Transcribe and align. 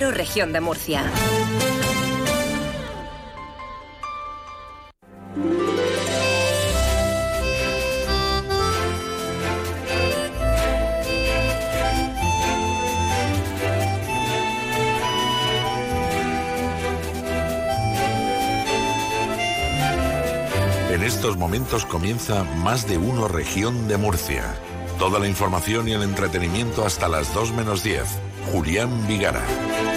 Región 0.00 0.52
de 0.52 0.60
Murcia. 0.60 1.02
En 20.90 21.02
estos 21.02 21.38
momentos 21.38 21.86
comienza 21.86 22.44
Más 22.44 22.86
de 22.86 22.98
Uno 22.98 23.28
Región 23.28 23.88
de 23.88 23.96
Murcia. 23.96 24.44
Toda 24.98 25.18
la 25.18 25.26
información 25.26 25.88
y 25.88 25.92
el 25.92 26.02
entretenimiento 26.02 26.84
hasta 26.84 27.08
las 27.08 27.32
2 27.32 27.52
menos 27.52 27.82
10. 27.82 28.35
Julián 28.52 28.90
Vigara. 29.08 29.95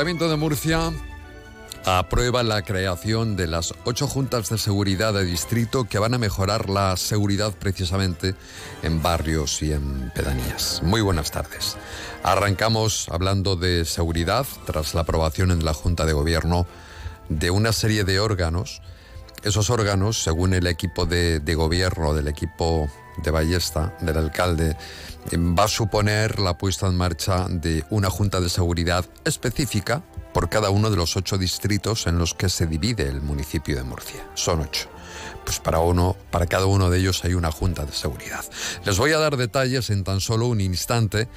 Ayuntamiento 0.00 0.30
de 0.30 0.36
Murcia 0.38 0.92
aprueba 1.84 2.42
la 2.42 2.62
creación 2.62 3.36
de 3.36 3.46
las 3.46 3.74
ocho 3.84 4.08
juntas 4.08 4.48
de 4.48 4.56
seguridad 4.56 5.12
de 5.12 5.26
distrito 5.26 5.84
que 5.84 5.98
van 5.98 6.14
a 6.14 6.18
mejorar 6.18 6.70
la 6.70 6.96
seguridad 6.96 7.52
precisamente 7.52 8.34
en 8.82 9.02
barrios 9.02 9.62
y 9.62 9.74
en 9.74 10.10
pedanías. 10.14 10.80
Muy 10.82 11.02
buenas 11.02 11.30
tardes. 11.30 11.76
Arrancamos 12.22 13.10
hablando 13.10 13.56
de 13.56 13.84
seguridad 13.84 14.46
tras 14.64 14.94
la 14.94 15.02
aprobación 15.02 15.50
en 15.50 15.66
la 15.66 15.74
Junta 15.74 16.06
de 16.06 16.14
Gobierno 16.14 16.66
de 17.28 17.50
una 17.50 17.74
serie 17.74 18.04
de 18.04 18.20
órganos. 18.20 18.80
Esos 19.42 19.68
órganos, 19.68 20.22
según 20.22 20.54
el 20.54 20.66
equipo 20.66 21.04
de, 21.04 21.40
de 21.40 21.54
gobierno 21.54 22.14
del 22.14 22.28
equipo 22.28 22.90
de 23.22 23.30
Ballesta, 23.30 23.96
del 24.00 24.16
alcalde, 24.16 24.76
va 25.34 25.64
a 25.64 25.68
suponer 25.68 26.38
la 26.40 26.56
puesta 26.56 26.86
en 26.86 26.96
marcha 26.96 27.46
de 27.48 27.84
una 27.90 28.10
junta 28.10 28.40
de 28.40 28.48
seguridad 28.48 29.04
específica 29.24 30.02
por 30.32 30.48
cada 30.48 30.70
uno 30.70 30.90
de 30.90 30.96
los 30.96 31.16
ocho 31.16 31.38
distritos 31.38 32.06
en 32.06 32.18
los 32.18 32.34
que 32.34 32.48
se 32.48 32.66
divide 32.66 33.08
el 33.08 33.20
municipio 33.20 33.76
de 33.76 33.82
Murcia. 33.82 34.26
Son 34.34 34.60
ocho. 34.60 34.88
Pues 35.44 35.58
para 35.58 35.80
uno, 35.80 36.16
para 36.30 36.46
cada 36.46 36.66
uno 36.66 36.90
de 36.90 36.98
ellos 36.98 37.24
hay 37.24 37.34
una 37.34 37.50
junta 37.50 37.84
de 37.84 37.92
seguridad. 37.92 38.44
Les 38.84 38.98
voy 38.98 39.12
a 39.12 39.18
dar 39.18 39.36
detalles 39.36 39.90
en 39.90 40.04
tan 40.04 40.20
solo 40.20 40.46
un 40.46 40.60
instante. 40.60 41.28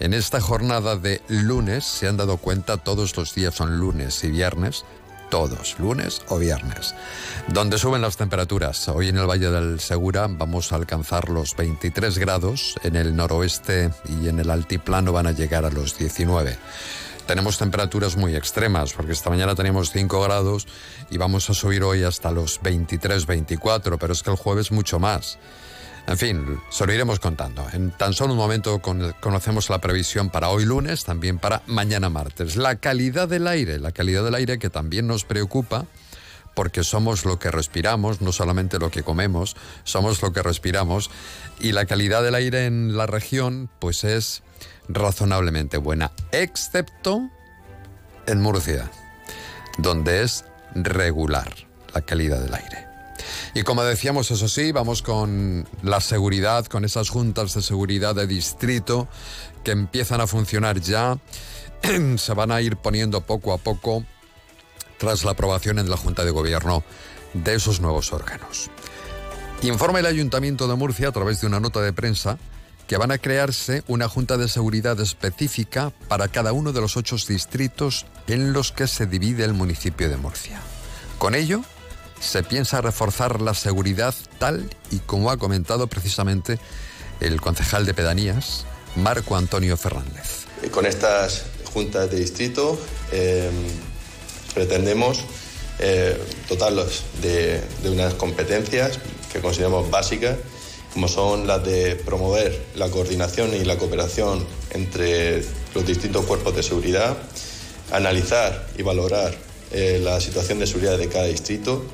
En 0.00 0.14
esta 0.14 0.40
jornada 0.40 0.96
de 0.96 1.20
lunes, 1.28 1.84
se 1.84 2.08
han 2.08 2.16
dado 2.16 2.38
cuenta, 2.38 2.78
todos 2.78 3.16
los 3.16 3.34
días 3.34 3.54
son 3.54 3.78
lunes 3.78 4.22
y 4.24 4.30
viernes, 4.30 4.84
todos, 5.30 5.78
lunes 5.78 6.22
o 6.28 6.38
viernes. 6.38 6.94
Donde 7.48 7.78
suben 7.78 8.02
las 8.02 8.16
temperaturas. 8.16 8.88
Hoy 8.88 9.08
en 9.08 9.18
el 9.18 9.26
Valle 9.26 9.50
del 9.50 9.80
Segura 9.80 10.26
vamos 10.28 10.72
a 10.72 10.76
alcanzar 10.76 11.28
los 11.28 11.56
23 11.56 12.18
grados, 12.18 12.76
en 12.82 12.96
el 12.96 13.14
noroeste 13.14 13.90
y 14.08 14.28
en 14.28 14.38
el 14.38 14.50
altiplano 14.50 15.12
van 15.12 15.26
a 15.26 15.32
llegar 15.32 15.64
a 15.64 15.70
los 15.70 15.96
19. 15.98 16.56
Tenemos 17.26 17.58
temperaturas 17.58 18.16
muy 18.16 18.34
extremas, 18.34 18.94
porque 18.94 19.12
esta 19.12 19.28
mañana 19.28 19.54
teníamos 19.54 19.90
5 19.90 20.22
grados 20.22 20.66
y 21.10 21.18
vamos 21.18 21.50
a 21.50 21.54
subir 21.54 21.82
hoy 21.82 22.02
hasta 22.02 22.30
los 22.30 22.58
23, 22.62 23.26
24, 23.26 23.98
pero 23.98 24.14
es 24.14 24.22
que 24.22 24.30
el 24.30 24.36
jueves 24.36 24.72
mucho 24.72 24.98
más. 24.98 25.38
En 26.08 26.16
fin, 26.16 26.58
se 26.70 26.86
lo 26.86 26.94
iremos 26.94 27.20
contando. 27.20 27.66
En 27.70 27.90
tan 27.90 28.14
solo 28.14 28.32
un 28.32 28.38
momento 28.38 28.80
conocemos 28.80 29.68
la 29.68 29.78
previsión 29.78 30.30
para 30.30 30.48
hoy 30.48 30.64
lunes, 30.64 31.04
también 31.04 31.38
para 31.38 31.60
mañana 31.66 32.08
martes. 32.08 32.56
La 32.56 32.76
calidad 32.76 33.28
del 33.28 33.46
aire, 33.46 33.78
la 33.78 33.92
calidad 33.92 34.24
del 34.24 34.34
aire 34.34 34.58
que 34.58 34.70
también 34.70 35.06
nos 35.06 35.26
preocupa 35.26 35.84
porque 36.54 36.82
somos 36.82 37.26
lo 37.26 37.38
que 37.38 37.50
respiramos, 37.50 38.22
no 38.22 38.32
solamente 38.32 38.78
lo 38.78 38.90
que 38.90 39.02
comemos, 39.02 39.54
somos 39.84 40.22
lo 40.22 40.32
que 40.32 40.42
respiramos 40.42 41.10
y 41.60 41.72
la 41.72 41.84
calidad 41.84 42.22
del 42.22 42.36
aire 42.36 42.64
en 42.64 42.96
la 42.96 43.06
región 43.06 43.68
pues 43.78 44.02
es 44.02 44.42
razonablemente 44.88 45.76
buena, 45.76 46.10
excepto 46.32 47.28
en 48.26 48.40
Murcia, 48.40 48.90
donde 49.76 50.22
es 50.22 50.46
regular 50.74 51.52
la 51.94 52.00
calidad 52.00 52.40
del 52.40 52.54
aire. 52.54 52.87
Y 53.54 53.62
como 53.62 53.84
decíamos, 53.84 54.30
eso 54.30 54.48
sí, 54.48 54.72
vamos 54.72 55.02
con 55.02 55.66
la 55.82 56.00
seguridad, 56.00 56.66
con 56.66 56.84
esas 56.84 57.10
juntas 57.10 57.54
de 57.54 57.62
seguridad 57.62 58.14
de 58.14 58.26
distrito 58.26 59.08
que 59.64 59.72
empiezan 59.72 60.20
a 60.20 60.26
funcionar 60.26 60.80
ya. 60.80 61.18
Se 62.16 62.34
van 62.34 62.52
a 62.52 62.60
ir 62.60 62.76
poniendo 62.76 63.20
poco 63.20 63.52
a 63.52 63.58
poco 63.58 64.04
tras 64.98 65.24
la 65.24 65.32
aprobación 65.32 65.78
en 65.78 65.88
la 65.88 65.96
Junta 65.96 66.24
de 66.24 66.30
Gobierno 66.30 66.82
de 67.34 67.54
esos 67.54 67.80
nuevos 67.80 68.12
órganos. 68.12 68.70
Informa 69.62 70.00
el 70.00 70.06
Ayuntamiento 70.06 70.68
de 70.68 70.76
Murcia 70.76 71.08
a 71.08 71.12
través 71.12 71.40
de 71.40 71.46
una 71.46 71.60
nota 71.60 71.80
de 71.80 71.92
prensa 71.92 72.38
que 72.86 72.96
van 72.96 73.10
a 73.10 73.18
crearse 73.18 73.82
una 73.86 74.08
junta 74.08 74.38
de 74.38 74.48
seguridad 74.48 74.98
específica 75.00 75.92
para 76.08 76.28
cada 76.28 76.52
uno 76.52 76.72
de 76.72 76.80
los 76.80 76.96
ocho 76.96 77.16
distritos 77.16 78.06
en 78.26 78.52
los 78.52 78.72
que 78.72 78.86
se 78.86 79.06
divide 79.06 79.44
el 79.44 79.52
municipio 79.52 80.08
de 80.08 80.16
Murcia. 80.16 80.60
Con 81.18 81.34
ello, 81.34 81.62
se 82.20 82.42
piensa 82.42 82.80
reforzar 82.80 83.40
la 83.40 83.54
seguridad 83.54 84.14
tal 84.38 84.68
y 84.90 84.98
como 84.98 85.30
ha 85.30 85.36
comentado 85.36 85.86
precisamente 85.86 86.58
el 87.20 87.40
concejal 87.40 87.86
de 87.86 87.94
Pedanías, 87.94 88.64
Marco 88.96 89.36
Antonio 89.36 89.76
Fernández. 89.76 90.46
Con 90.70 90.86
estas 90.86 91.44
juntas 91.72 92.10
de 92.10 92.18
distrito 92.18 92.78
eh, 93.12 93.50
pretendemos 94.54 95.20
eh, 95.78 96.20
dotarlos 96.48 97.04
de 97.22 97.62
unas 97.84 98.14
competencias 98.14 98.98
que 99.32 99.40
consideramos 99.40 99.90
básicas, 99.90 100.36
como 100.92 101.06
son 101.06 101.46
las 101.46 101.64
de 101.64 101.96
promover 101.96 102.66
la 102.74 102.90
coordinación 102.90 103.54
y 103.54 103.64
la 103.64 103.76
cooperación 103.76 104.44
entre 104.70 105.44
los 105.74 105.86
distintos 105.86 106.24
cuerpos 106.26 106.56
de 106.56 106.62
seguridad, 106.62 107.16
analizar 107.92 108.66
y 108.76 108.82
valorar 108.82 109.47
eh, 109.72 110.00
la 110.02 110.20
situación 110.20 110.58
de 110.58 110.66
seguridad 110.66 110.98
de 110.98 111.08
cada 111.08 111.26
distrito, 111.26 111.84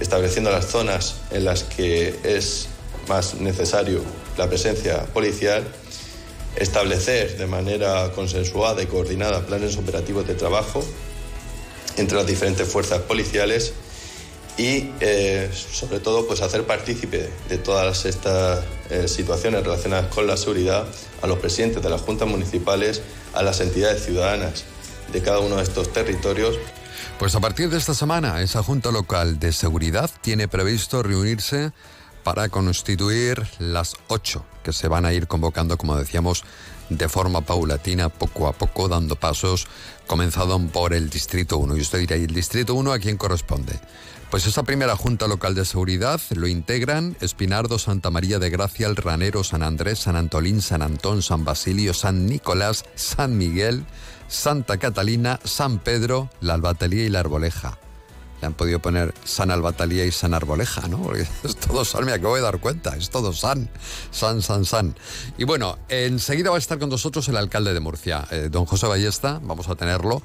estableciendo 0.00 0.50
las 0.50 0.66
zonas 0.66 1.16
en 1.30 1.44
las 1.44 1.64
que 1.64 2.14
es 2.24 2.68
más 3.08 3.34
necesario 3.34 4.02
la 4.36 4.48
presencia 4.48 5.04
policial, 5.06 5.64
establecer 6.56 7.38
de 7.38 7.46
manera 7.46 8.12
consensuada 8.14 8.82
y 8.82 8.86
coordinada 8.86 9.46
planes 9.46 9.76
operativos 9.76 10.26
de 10.26 10.34
trabajo 10.34 10.84
entre 11.96 12.16
las 12.16 12.26
diferentes 12.26 12.68
fuerzas 12.68 13.00
policiales 13.02 13.72
y 14.58 14.90
eh, 15.00 15.50
sobre 15.52 15.98
todo 16.00 16.26
pues 16.26 16.42
hacer 16.42 16.64
partícipe 16.64 17.30
de 17.48 17.58
todas 17.58 18.04
estas 18.04 18.64
eh, 18.90 19.08
situaciones 19.08 19.62
relacionadas 19.62 20.12
con 20.12 20.26
la 20.26 20.36
seguridad 20.36 20.86
a 21.22 21.26
los 21.26 21.38
presidentes 21.38 21.82
de 21.82 21.88
las 21.88 22.02
juntas 22.02 22.28
municipales, 22.28 23.00
a 23.32 23.42
las 23.42 23.60
entidades 23.60 24.04
ciudadanas 24.04 24.64
de 25.12 25.22
cada 25.22 25.38
uno 25.38 25.56
de 25.56 25.62
estos 25.62 25.92
territorios. 25.92 26.58
Pues 27.22 27.36
a 27.36 27.40
partir 27.40 27.70
de 27.70 27.78
esta 27.78 27.94
semana, 27.94 28.42
esa 28.42 28.64
Junta 28.64 28.90
Local 28.90 29.38
de 29.38 29.52
Seguridad 29.52 30.10
tiene 30.22 30.48
previsto 30.48 31.04
reunirse 31.04 31.70
para 32.24 32.48
constituir 32.48 33.46
las 33.60 33.94
ocho 34.08 34.44
que 34.64 34.72
se 34.72 34.88
van 34.88 35.06
a 35.06 35.12
ir 35.12 35.28
convocando, 35.28 35.78
como 35.78 35.96
decíamos, 35.96 36.42
de 36.88 37.08
forma 37.08 37.42
paulatina, 37.42 38.08
poco 38.08 38.48
a 38.48 38.52
poco, 38.52 38.88
dando 38.88 39.14
pasos, 39.14 39.68
comenzado 40.08 40.58
por 40.66 40.94
el 40.94 41.10
Distrito 41.10 41.58
1. 41.58 41.76
Y 41.76 41.82
usted 41.82 42.00
dirá, 42.00 42.16
¿y 42.16 42.24
el 42.24 42.34
Distrito 42.34 42.74
1 42.74 42.92
a 42.92 42.98
quién 42.98 43.16
corresponde? 43.16 43.78
Pues 44.28 44.44
esa 44.48 44.64
primera 44.64 44.96
Junta 44.96 45.28
Local 45.28 45.54
de 45.54 45.64
Seguridad 45.64 46.20
lo 46.30 46.48
integran 46.48 47.16
Espinardo, 47.20 47.78
Santa 47.78 48.10
María 48.10 48.40
de 48.40 48.50
Gracia, 48.50 48.88
El 48.88 48.96
Ranero, 48.96 49.44
San 49.44 49.62
Andrés, 49.62 50.00
San 50.00 50.16
Antolín, 50.16 50.60
San 50.60 50.82
Antón, 50.82 51.22
San 51.22 51.44
Basilio, 51.44 51.94
San 51.94 52.26
Nicolás, 52.26 52.84
San 52.96 53.38
Miguel, 53.38 53.84
Santa 54.32 54.78
Catalina, 54.78 55.38
San 55.44 55.78
Pedro, 55.78 56.30
la 56.40 56.54
Albatalía 56.54 57.04
y 57.04 57.10
la 57.10 57.20
Arboleja. 57.20 57.78
Le 58.40 58.46
han 58.46 58.54
podido 58.54 58.80
poner 58.80 59.12
San 59.24 59.50
Albatalía 59.50 60.06
y 60.06 60.10
San 60.10 60.32
Arboleja, 60.32 60.88
¿no? 60.88 61.02
Porque 61.02 61.26
es 61.44 61.54
todo 61.56 61.84
San, 61.84 62.06
me 62.06 62.12
acabo 62.12 62.34
de 62.34 62.40
dar 62.40 62.58
cuenta, 62.58 62.96
es 62.96 63.10
todo 63.10 63.34
San, 63.34 63.68
San, 64.10 64.40
San, 64.40 64.64
San. 64.64 64.96
Y 65.36 65.44
bueno, 65.44 65.78
enseguida 65.90 66.48
va 66.48 66.56
a 66.56 66.58
estar 66.58 66.78
con 66.78 66.88
nosotros 66.88 67.28
el 67.28 67.36
alcalde 67.36 67.74
de 67.74 67.80
Murcia, 67.80 68.26
eh, 68.30 68.48
don 68.50 68.64
José 68.64 68.86
Ballesta, 68.86 69.38
vamos 69.42 69.68
a 69.68 69.74
tenerlo, 69.74 70.22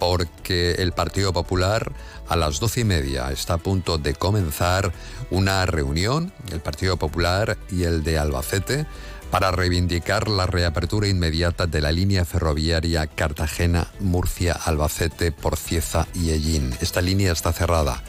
porque 0.00 0.72
el 0.72 0.92
Partido 0.92 1.32
Popular 1.32 1.92
a 2.28 2.34
las 2.34 2.58
doce 2.58 2.80
y 2.80 2.84
media 2.84 3.30
está 3.30 3.54
a 3.54 3.58
punto 3.58 3.96
de 3.96 4.14
comenzar 4.14 4.92
una 5.30 5.64
reunión, 5.66 6.32
el 6.50 6.60
Partido 6.60 6.96
Popular 6.96 7.56
y 7.70 7.84
el 7.84 8.02
de 8.02 8.18
Albacete, 8.18 8.86
para 9.36 9.50
reivindicar 9.50 10.28
la 10.28 10.46
reapertura 10.46 11.08
inmediata 11.08 11.66
de 11.66 11.82
la 11.82 11.92
línea 11.92 12.24
ferroviaria 12.24 13.06
Cartagena-Murcia-Albacete 13.06 15.30
por 15.30 15.58
Cieza 15.58 16.06
y 16.14 16.30
Ellín. 16.30 16.74
Esta 16.80 17.02
línea 17.02 17.32
está 17.32 17.52
cerrada. 17.52 18.02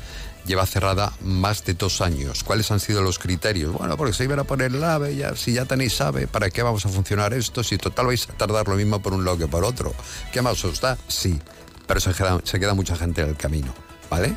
Lleva 0.46 0.66
cerrada 0.66 1.12
más 1.20 1.66
de 1.66 1.74
dos 1.74 2.00
años. 2.00 2.46
¿Cuáles 2.46 2.72
han 2.72 2.80
sido 2.80 3.02
los 3.02 3.20
criterios? 3.20 3.74
Bueno, 3.74 3.98
porque 3.98 4.14
se 4.14 4.24
iban 4.24 4.40
a 4.40 4.46
poner 4.46 4.74
el 4.74 4.82
AVE, 4.82 5.18
ya, 5.18 5.36
si 5.36 5.52
ya 5.52 5.66
tenéis 5.66 6.00
AVE, 6.00 6.28
¿para 6.28 6.50
qué 6.50 6.64
vamos 6.64 6.86
a 6.86 6.90
funcionar 6.90 7.34
esto? 7.34 7.62
Si 7.62 7.78
total 7.78 8.06
vais 8.06 8.30
a 8.30 8.32
tardar 8.32 8.70
lo 8.70 8.78
mismo 8.78 9.02
por 9.02 9.14
un 9.14 9.26
lado 9.26 9.38
que 9.38 9.50
por 9.50 9.66
otro. 9.66 9.94
¿Qué 10.32 10.42
más 10.42 10.64
os 10.64 10.80
da? 10.80 10.98
Sí, 11.10 11.38
pero 11.88 12.00
se 12.00 12.14
queda, 12.14 12.40
se 12.46 12.58
queda 12.58 12.74
mucha 12.74 12.96
gente 12.96 13.22
en 13.22 13.28
el 13.28 13.36
camino, 13.36 13.74
¿vale? 14.10 14.34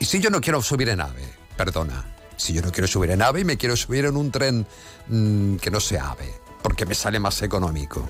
Y 0.00 0.06
si 0.06 0.18
yo 0.18 0.30
no 0.30 0.40
quiero 0.40 0.60
subir 0.60 0.88
en 0.88 1.02
AVE, 1.02 1.22
perdona, 1.56 2.13
si 2.36 2.52
yo 2.52 2.62
no 2.62 2.72
quiero 2.72 2.86
subir 2.86 3.10
en 3.10 3.22
AVE 3.22 3.40
y 3.40 3.44
me 3.44 3.56
quiero 3.56 3.76
subir 3.76 4.04
en 4.04 4.16
un 4.16 4.30
tren 4.30 4.66
mm, 5.08 5.56
que 5.56 5.70
no 5.70 5.80
sea 5.80 6.10
AVE, 6.10 6.32
porque 6.62 6.86
me 6.86 6.94
sale 6.94 7.18
más 7.18 7.42
económico. 7.42 8.06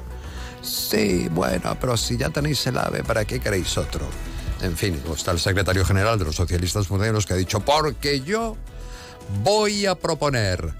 Sí, 0.62 1.28
bueno, 1.30 1.76
pero 1.80 1.96
si 1.96 2.16
ya 2.16 2.30
tenéis 2.30 2.66
el 2.66 2.78
AVE, 2.78 3.04
¿para 3.04 3.24
qué 3.24 3.38
queréis 3.38 3.76
otro? 3.76 4.06
En 4.62 4.76
fin, 4.76 5.00
está 5.14 5.32
el 5.32 5.40
secretario 5.40 5.84
general 5.84 6.18
de 6.18 6.24
los 6.24 6.36
socialistas 6.36 6.90
modernos 6.90 7.26
que 7.26 7.34
ha 7.34 7.36
dicho, 7.36 7.60
porque 7.60 8.22
yo 8.22 8.56
voy 9.42 9.84
a 9.84 9.94
proponer 9.94 10.72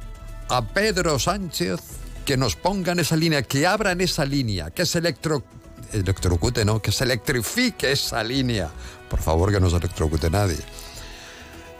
a 0.48 0.62
Pedro 0.66 1.18
Sánchez 1.18 1.80
que 2.24 2.36
nos 2.36 2.56
pongan 2.56 2.98
esa 2.98 3.16
línea, 3.16 3.42
que 3.42 3.66
abran 3.66 4.00
esa 4.00 4.24
línea, 4.24 4.70
que 4.70 4.86
se 4.86 4.98
electro, 4.98 5.44
electrocute, 5.92 6.64
¿no? 6.64 6.80
Que 6.80 6.92
se 6.92 7.04
electrifique 7.04 7.92
esa 7.92 8.24
línea. 8.24 8.70
Por 9.10 9.20
favor, 9.20 9.52
que 9.52 9.60
no 9.60 9.68
se 9.68 9.76
electrocute 9.76 10.30
nadie. 10.30 10.58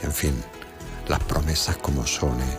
En 0.02 0.12
fin, 0.12 0.34
las 1.08 1.20
promesas 1.20 1.76
como 1.76 2.06
son. 2.06 2.40
¿eh? 2.40 2.58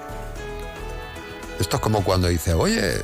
Esto 1.59 1.77
es 1.77 1.81
como 1.81 2.03
cuando 2.03 2.27
dice, 2.27 2.53
oye, 2.53 3.01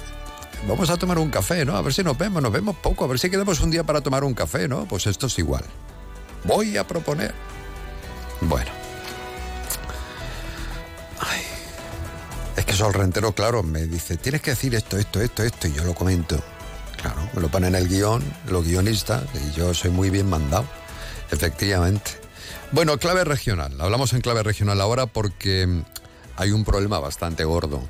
vamos 0.67 0.89
a 0.89 0.97
tomar 0.97 1.17
un 1.17 1.29
café, 1.29 1.65
¿no? 1.65 1.75
A 1.75 1.81
ver 1.81 1.93
si 1.93 2.03
nos 2.03 2.17
vemos, 2.17 2.41
nos 2.41 2.51
vemos 2.51 2.75
poco, 2.75 3.05
a 3.05 3.07
ver 3.07 3.19
si 3.19 3.29
quedamos 3.29 3.59
un 3.61 3.71
día 3.71 3.83
para 3.83 4.01
tomar 4.01 4.23
un 4.23 4.33
café, 4.33 4.67
¿no? 4.67 4.85
Pues 4.85 5.07
esto 5.07 5.27
es 5.27 5.39
igual. 5.39 5.63
Voy 6.43 6.77
a 6.77 6.85
proponer. 6.85 7.33
Bueno. 8.41 8.71
Ay. 11.19 11.41
Es 12.55 12.65
que 12.65 12.73
Sol 12.73 12.93
Rentero, 12.93 13.33
claro, 13.33 13.63
me 13.63 13.85
dice, 13.85 14.17
tienes 14.17 14.41
que 14.41 14.51
decir 14.51 14.75
esto, 14.75 14.97
esto, 14.97 15.21
esto, 15.21 15.43
esto, 15.43 15.67
y 15.67 15.73
yo 15.73 15.83
lo 15.83 15.93
comento. 15.93 16.39
Claro, 17.01 17.27
me 17.33 17.41
lo 17.41 17.49
ponen 17.49 17.75
en 17.75 17.81
el 17.81 17.87
guion, 17.87 18.23
los 18.47 18.65
guionistas, 18.65 19.23
y 19.33 19.51
yo 19.53 19.73
soy 19.73 19.89
muy 19.89 20.09
bien 20.09 20.29
mandado, 20.29 20.65
efectivamente. 21.31 22.20
Bueno, 22.71 22.97
clave 22.97 23.25
regional. 23.25 23.79
Hablamos 23.81 24.13
en 24.13 24.21
clave 24.21 24.43
regional 24.43 24.79
ahora 24.79 25.05
porque 25.05 25.83
hay 26.37 26.51
un 26.51 26.63
problema 26.63 26.99
bastante 26.99 27.43
gordo 27.43 27.81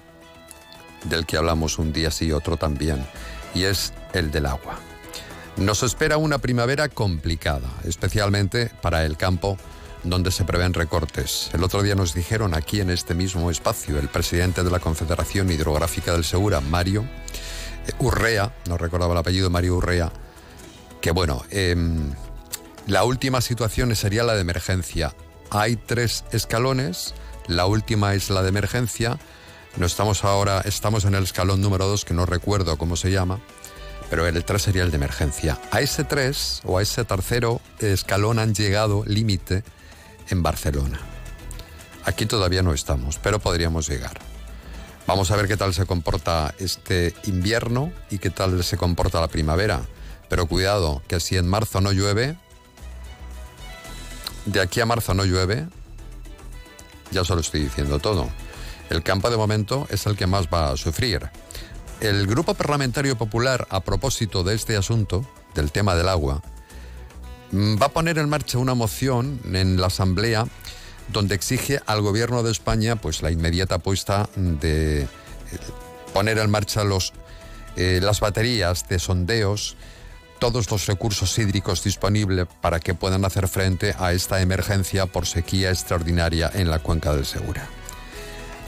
del 1.03 1.27
que 1.27 1.37
hablamos 1.37 1.77
un 1.77 1.93
día 1.93 2.09
sí 2.09 2.31
otro 2.31 2.57
también, 2.57 3.05
y 3.53 3.63
es 3.63 3.93
el 4.13 4.31
del 4.31 4.47
agua. 4.47 4.79
Nos 5.57 5.83
espera 5.83 6.17
una 6.17 6.39
primavera 6.39 6.89
complicada, 6.89 7.69
especialmente 7.83 8.71
para 8.81 9.05
el 9.05 9.17
campo 9.17 9.57
donde 10.03 10.31
se 10.31 10.45
prevén 10.45 10.73
recortes. 10.73 11.51
El 11.53 11.63
otro 11.63 11.83
día 11.83 11.93
nos 11.93 12.15
dijeron 12.15 12.55
aquí 12.55 12.81
en 12.81 12.89
este 12.89 13.13
mismo 13.13 13.51
espacio 13.51 13.99
el 13.99 14.07
presidente 14.07 14.63
de 14.63 14.71
la 14.71 14.79
Confederación 14.79 15.51
Hidrográfica 15.51 16.13
del 16.13 16.23
Segura, 16.23 16.59
Mario 16.59 17.05
eh, 17.87 17.91
Urrea, 17.99 18.51
no 18.67 18.77
recordaba 18.77 19.13
el 19.13 19.19
apellido, 19.19 19.51
Mario 19.51 19.75
Urrea, 19.75 20.11
que 21.01 21.11
bueno, 21.11 21.43
em, 21.51 22.11
la 22.91 23.05
última 23.05 23.39
situación 23.39 23.95
sería 23.95 24.25
la 24.25 24.33
de 24.33 24.41
emergencia. 24.41 25.15
Hay 25.49 25.77
tres 25.77 26.25
escalones, 26.33 27.13
la 27.47 27.65
última 27.65 28.15
es 28.15 28.29
la 28.29 28.41
de 28.41 28.49
emergencia. 28.49 29.17
No 29.77 29.85
estamos 29.85 30.25
ahora, 30.25 30.59
estamos 30.65 31.05
en 31.05 31.15
el 31.15 31.23
escalón 31.23 31.61
número 31.61 31.87
dos, 31.87 32.03
que 32.03 32.13
no 32.13 32.25
recuerdo 32.25 32.77
cómo 32.77 32.97
se 32.97 33.09
llama, 33.09 33.39
pero 34.09 34.27
el 34.27 34.43
3 34.43 34.61
sería 34.61 34.83
el 34.83 34.91
de 34.91 34.97
emergencia. 34.97 35.57
A 35.71 35.79
ese 35.79 36.03
3 36.03 36.63
o 36.65 36.79
a 36.79 36.81
ese 36.81 37.05
tercero 37.05 37.61
escalón 37.79 38.39
han 38.39 38.53
llegado 38.53 39.05
límite 39.05 39.63
en 40.27 40.43
Barcelona. 40.43 40.99
Aquí 42.03 42.25
todavía 42.25 42.61
no 42.61 42.73
estamos, 42.73 43.19
pero 43.19 43.39
podríamos 43.39 43.87
llegar. 43.87 44.19
Vamos 45.07 45.31
a 45.31 45.37
ver 45.37 45.47
qué 45.47 45.55
tal 45.55 45.73
se 45.73 45.85
comporta 45.85 46.53
este 46.59 47.15
invierno 47.23 47.93
y 48.09 48.17
qué 48.17 48.31
tal 48.31 48.61
se 48.65 48.75
comporta 48.75 49.21
la 49.21 49.29
primavera. 49.29 49.79
Pero 50.27 50.45
cuidado, 50.45 51.01
que 51.07 51.21
si 51.21 51.37
en 51.37 51.47
marzo 51.47 51.79
no 51.79 51.93
llueve, 51.93 52.35
de 54.45 54.61
aquí 54.61 54.79
a 54.81 54.85
marzo 54.85 55.13
no 55.13 55.25
llueve, 55.25 55.67
ya 57.11 57.21
os 57.21 57.29
lo 57.29 57.39
estoy 57.39 57.61
diciendo 57.61 57.99
todo. 57.99 58.29
El 58.89 59.03
campo 59.03 59.29
de 59.29 59.37
momento 59.37 59.87
es 59.89 60.05
el 60.05 60.17
que 60.17 60.27
más 60.27 60.47
va 60.47 60.71
a 60.71 60.77
sufrir. 60.77 61.29
El 61.99 62.27
Grupo 62.27 62.55
Parlamentario 62.55 63.17
Popular, 63.17 63.67
a 63.69 63.81
propósito 63.81 64.43
de 64.43 64.55
este 64.55 64.75
asunto, 64.75 65.25
del 65.53 65.71
tema 65.71 65.95
del 65.95 66.09
agua, 66.09 66.41
mm, 67.51 67.75
va 67.81 67.85
a 67.85 67.89
poner 67.89 68.17
en 68.17 68.27
marcha 68.27 68.57
una 68.57 68.73
moción 68.73 69.39
en 69.53 69.79
la 69.79 69.87
Asamblea 69.87 70.45
donde 71.09 71.35
exige 71.35 71.81
al 71.85 72.01
Gobierno 72.01 72.43
de 72.43 72.51
España 72.51 72.95
pues, 72.95 73.21
la 73.21 73.31
inmediata 73.31 73.79
puesta 73.79 74.29
de 74.35 75.03
eh, 75.03 75.07
poner 76.13 76.37
en 76.37 76.49
marcha 76.49 76.83
los, 76.83 77.13
eh, 77.75 77.99
las 78.01 78.19
baterías 78.19 78.87
de 78.87 78.99
sondeos 78.99 79.75
todos 80.41 80.71
los 80.71 80.87
recursos 80.87 81.37
hídricos 81.37 81.83
disponibles 81.83 82.47
para 82.61 82.79
que 82.79 82.95
puedan 82.95 83.25
hacer 83.25 83.47
frente 83.47 83.93
a 83.99 84.11
esta 84.11 84.41
emergencia 84.41 85.05
por 85.05 85.27
sequía 85.27 85.69
extraordinaria 85.69 86.49
en 86.55 86.71
la 86.71 86.79
cuenca 86.79 87.13
del 87.13 87.27
Segura. 87.27 87.67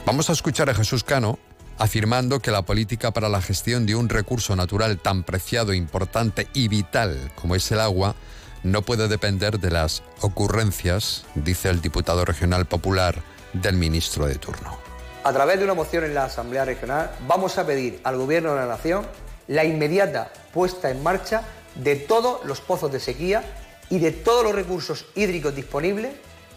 Vamos 0.06 0.30
a 0.30 0.34
escuchar 0.34 0.70
a 0.70 0.74
Jesús 0.76 1.02
Cano 1.02 1.36
afirmando 1.76 2.38
que 2.38 2.52
la 2.52 2.62
política 2.62 3.10
para 3.10 3.28
la 3.28 3.42
gestión 3.42 3.86
de 3.86 3.96
un 3.96 4.08
recurso 4.08 4.54
natural 4.54 5.00
tan 5.00 5.24
preciado, 5.24 5.74
importante 5.74 6.46
y 6.54 6.68
vital 6.68 7.32
como 7.34 7.56
es 7.56 7.68
el 7.72 7.80
agua 7.80 8.14
no 8.62 8.82
puede 8.82 9.08
depender 9.08 9.58
de 9.58 9.72
las 9.72 10.04
ocurrencias, 10.20 11.24
dice 11.34 11.70
el 11.70 11.82
diputado 11.82 12.24
regional 12.24 12.66
popular 12.66 13.20
del 13.52 13.74
ministro 13.74 14.28
de 14.28 14.36
turno. 14.36 14.78
A 15.24 15.32
través 15.32 15.58
de 15.58 15.64
una 15.64 15.74
moción 15.74 16.04
en 16.04 16.14
la 16.14 16.26
Asamblea 16.26 16.66
Regional 16.66 17.10
vamos 17.26 17.58
a 17.58 17.66
pedir 17.66 18.00
al 18.04 18.16
Gobierno 18.16 18.54
de 18.54 18.60
la 18.60 18.66
Nación 18.66 19.04
la 19.48 19.64
inmediata 19.64 20.32
puesta 20.52 20.88
en 20.88 21.02
marcha 21.02 21.42
de 21.74 21.96
todos 21.96 22.44
los 22.44 22.60
pozos 22.60 22.92
de 22.92 23.00
sequía 23.00 23.42
y 23.90 23.98
de 23.98 24.12
todos 24.12 24.44
los 24.44 24.54
recursos 24.54 25.06
hídricos 25.14 25.54
disponibles 25.54 26.14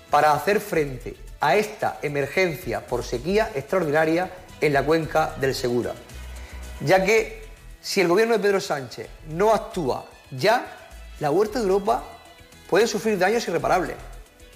para 0.10 0.34
hacer 0.34 0.60
frente 0.62 1.16
a 1.40 1.56
esta 1.56 2.00
emergencia 2.02 2.86
por 2.86 3.04
sequía 3.04 3.52
extraordinaria 3.54 4.32
en 4.62 4.74
la 4.74 4.84
cuenca 4.84 5.36
del 5.40 5.54
Segura. 5.54 5.94
Ya 6.82 7.04
que 7.04 7.46
si 7.82 8.02
el 8.02 8.08
gobierno 8.08 8.34
de 8.34 8.40
Pedro 8.40 8.60
Sánchez 8.60 9.08
no 9.30 9.54
actúa 9.54 10.06
ya, 10.32 10.66
la 11.20 11.32
huerta 11.32 11.60
de 11.60 11.66
Europa 11.66 12.04
puede 12.70 12.88
sufrir 12.88 13.18
daños 13.18 13.48
irreparables. 13.48 13.96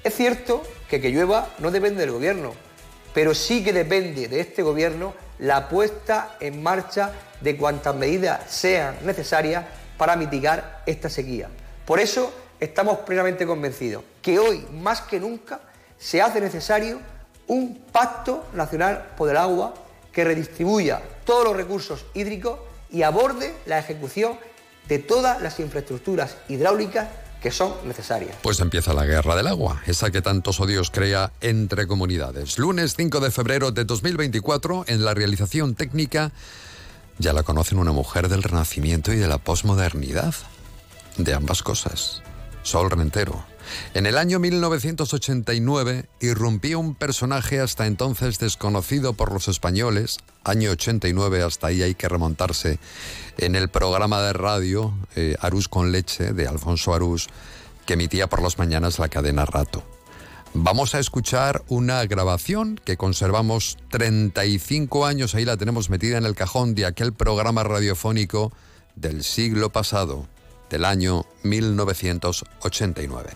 Es 0.03 0.15
cierto 0.15 0.63
que 0.89 0.99
que 0.99 1.11
llueva 1.11 1.49
no 1.59 1.71
depende 1.71 2.01
del 2.01 2.11
gobierno, 2.11 2.53
pero 3.13 3.33
sí 3.35 3.63
que 3.63 3.73
depende 3.73 4.27
de 4.27 4.39
este 4.39 4.63
gobierno 4.63 5.13
la 5.39 5.69
puesta 5.69 6.37
en 6.39 6.61
marcha 6.61 7.11
de 7.41 7.57
cuantas 7.57 7.95
medidas 7.95 8.41
sean 8.49 8.97
necesarias 9.03 9.65
para 10.01 10.15
mitigar 10.15 10.81
esta 10.87 11.11
sequía. 11.11 11.47
Por 11.85 11.99
eso 11.99 12.33
estamos 12.59 13.01
plenamente 13.05 13.45
convencidos 13.45 14.03
que 14.19 14.39
hoy, 14.39 14.65
más 14.73 15.01
que 15.01 15.19
nunca, 15.19 15.61
se 15.99 16.23
hace 16.23 16.41
necesario 16.41 16.99
un 17.45 17.83
pacto 17.91 18.47
nacional 18.55 19.11
por 19.15 19.29
el 19.29 19.37
agua 19.37 19.75
que 20.11 20.23
redistribuya 20.23 21.03
todos 21.23 21.43
los 21.43 21.55
recursos 21.55 22.03
hídricos 22.15 22.57
y 22.89 23.03
aborde 23.03 23.53
la 23.67 23.77
ejecución 23.77 24.39
de 24.87 24.97
todas 24.97 25.39
las 25.39 25.59
infraestructuras 25.59 26.35
hidráulicas 26.47 27.07
que 27.39 27.51
son 27.51 27.71
necesarias. 27.85 28.35
Pues 28.41 28.59
empieza 28.59 28.95
la 28.95 29.05
guerra 29.05 29.35
del 29.35 29.45
agua, 29.45 29.83
esa 29.85 30.09
que 30.09 30.23
tantos 30.23 30.59
odios 30.59 30.89
crea 30.89 31.31
entre 31.41 31.85
comunidades. 31.85 32.57
Lunes 32.57 32.95
5 32.97 33.19
de 33.19 33.29
febrero 33.29 33.71
de 33.71 33.85
2024, 33.85 34.85
en 34.87 35.05
la 35.05 35.13
realización 35.13 35.75
técnica 35.75 36.31
ya 37.17 37.33
la 37.33 37.43
conocen 37.43 37.79
una 37.79 37.91
mujer 37.91 38.29
del 38.29 38.43
Renacimiento 38.43 39.13
y 39.13 39.17
de 39.17 39.27
la 39.27 39.37
posmodernidad. 39.37 40.33
De 41.17 41.33
ambas 41.33 41.61
cosas. 41.63 42.21
Sol 42.63 42.89
Rentero. 42.89 43.43
En 43.93 44.05
el 44.05 44.17
año 44.17 44.39
1989 44.39 46.05
irrumpía 46.19 46.77
un 46.77 46.95
personaje 46.95 47.59
hasta 47.59 47.85
entonces 47.85 48.39
desconocido 48.39 49.13
por 49.13 49.31
los 49.31 49.47
españoles. 49.47 50.17
Año 50.43 50.71
89, 50.71 51.43
hasta 51.43 51.67
ahí 51.67 51.83
hay 51.83 51.95
que 51.95 52.09
remontarse. 52.09 52.79
En 53.37 53.55
el 53.55 53.69
programa 53.69 54.21
de 54.21 54.33
radio 54.33 54.93
eh, 55.15 55.35
Arús 55.39 55.67
con 55.67 55.91
leche 55.91 56.33
de 56.33 56.47
Alfonso 56.47 56.93
Arús, 56.93 57.27
que 57.85 57.93
emitía 57.93 58.27
por 58.27 58.41
las 58.41 58.57
mañanas 58.57 58.99
la 58.99 59.09
cadena 59.09 59.45
Rato. 59.45 59.83
Vamos 60.53 60.95
a 60.95 60.99
escuchar 60.99 61.63
una 61.69 62.05
grabación 62.05 62.79
que 62.83 62.97
conservamos 62.97 63.77
35 63.89 65.05
años, 65.05 65.33
ahí 65.33 65.45
la 65.45 65.55
tenemos 65.55 65.89
metida 65.89 66.17
en 66.17 66.25
el 66.25 66.35
cajón 66.35 66.75
de 66.75 66.85
aquel 66.85 67.13
programa 67.13 67.63
radiofónico 67.63 68.51
del 68.95 69.23
siglo 69.23 69.69
pasado, 69.71 70.27
del 70.69 70.83
año 70.83 71.25
1989. 71.43 73.29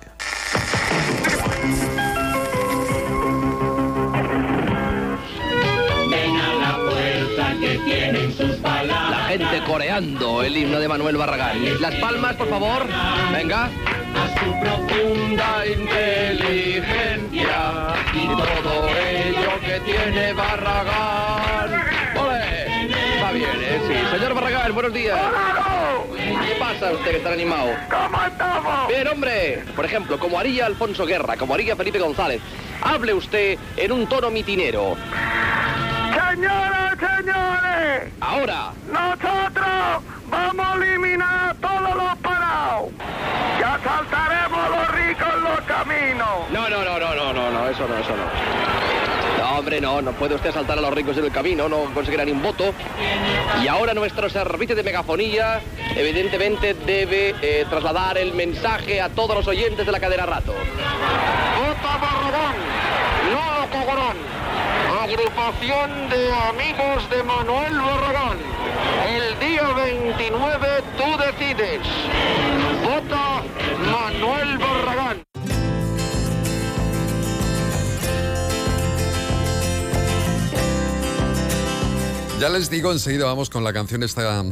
Gente 9.38 9.62
coreando 9.66 10.42
el 10.44 10.56
himno 10.56 10.80
de 10.80 10.88
Manuel 10.88 11.18
Barragán. 11.18 11.82
Las 11.82 11.94
palmas, 11.96 12.36
por 12.36 12.48
favor. 12.50 12.88
Venga. 13.34 13.66
A 13.66 14.30
su 14.40 14.46
profunda 14.62 15.66
inteligencia 15.68 17.94
y 18.14 18.28
todo 18.28 18.88
ello 18.88 19.60
que 19.60 19.82
tiene 19.82 20.32
Barragán. 20.32 21.84
¡Ole! 22.16 22.88
Va 23.22 23.32
bien, 23.34 23.50
¿eh? 23.60 23.82
Sí. 23.86 23.94
Señor 24.16 24.36
Barragán, 24.36 24.74
buenos 24.74 24.94
días. 24.94 25.20
¿Qué 26.16 26.56
pasa 26.58 26.94
usted 26.94 27.12
que 27.12 27.18
está 27.18 27.34
animado? 27.34 27.72
¿Cómo 27.90 28.26
estamos? 28.26 28.88
Bien, 28.88 29.06
hombre. 29.10 29.66
Por 29.76 29.84
ejemplo, 29.84 30.18
como 30.18 30.40
haría 30.40 30.66
Alfonso 30.66 31.06
Guerra, 31.06 31.36
como 31.36 31.56
haría 31.56 31.76
Felipe 31.76 32.00
González. 32.00 32.40
Hable 32.82 33.14
usted 33.14 33.58
en 33.76 33.92
un 33.92 34.08
tono 34.08 34.32
mitinero. 34.32 34.96
Señoras, 36.32 36.75
Ahora. 38.22 38.72
nosotros 38.92 40.04
vamos 40.30 40.66
a 40.66 40.74
eliminar 40.76 41.50
a 41.50 41.54
todos 41.56 41.96
los 41.96 42.18
parados. 42.18 42.90
Ya 43.60 43.80
saltaremos 43.84 44.70
los 44.70 44.88
ricos 44.96 45.28
en 45.36 45.44
los 45.44 45.60
caminos. 45.62 46.52
No, 46.52 46.70
no, 46.70 46.84
no, 46.84 47.00
no, 47.00 47.16
no, 47.16 47.34
no, 47.34 47.52
no, 47.52 47.70
eso 47.70 47.88
no, 47.88 47.98
eso 47.98 48.16
no. 48.16 49.44
No, 49.44 49.60
hombre, 49.60 49.80
no, 49.80 50.02
no 50.02 50.12
puede 50.14 50.36
usted 50.36 50.52
saltar 50.54 50.78
a 50.78 50.82
los 50.82 50.94
ricos 50.94 51.18
en 51.18 51.26
el 51.26 51.32
camino, 51.32 51.70
no 51.70 51.86
conseguirá 51.94 52.26
ni 52.26 52.32
un 52.32 52.42
voto. 52.42 52.74
Y 53.64 53.68
ahora 53.68 53.94
nuestro 53.94 54.30
servicio 54.30 54.76
de 54.76 54.84
megafonía, 54.84 55.62
evidentemente, 55.96 56.74
debe 56.74 57.36
eh, 57.42 57.66
trasladar 57.70 58.18
el 58.18 58.34
mensaje 58.34 59.02
a 59.02 59.10
todos 59.10 59.36
los 59.36 59.48
oyentes 59.48 59.86
de 59.86 59.92
la 59.92 60.00
cadena 60.00 60.26
Rato. 60.26 60.54
¡Vota 60.54 61.98
Barragán! 61.98 62.56
¡No 63.32 63.70
Cogorán! 63.70 64.45
Agrupación 65.06 66.10
de 66.10 66.34
amigos 66.34 67.08
de 67.12 67.22
Manuel 67.22 67.78
Barragán. 67.78 68.40
El 69.08 69.40
día 69.40 69.72
29 69.72 70.84
tú 70.98 71.04
decides. 71.24 71.82
Vota 72.84 73.44
Manuel 73.92 74.58
Barragán. 74.58 75.24
Ya 82.40 82.50
les 82.50 82.72
digo, 82.72 82.92
enseguida 82.92 83.26
vamos 83.26 83.52
con 83.52 83.64
la 83.64 83.74
canción 83.74 84.02
esta, 84.02 84.44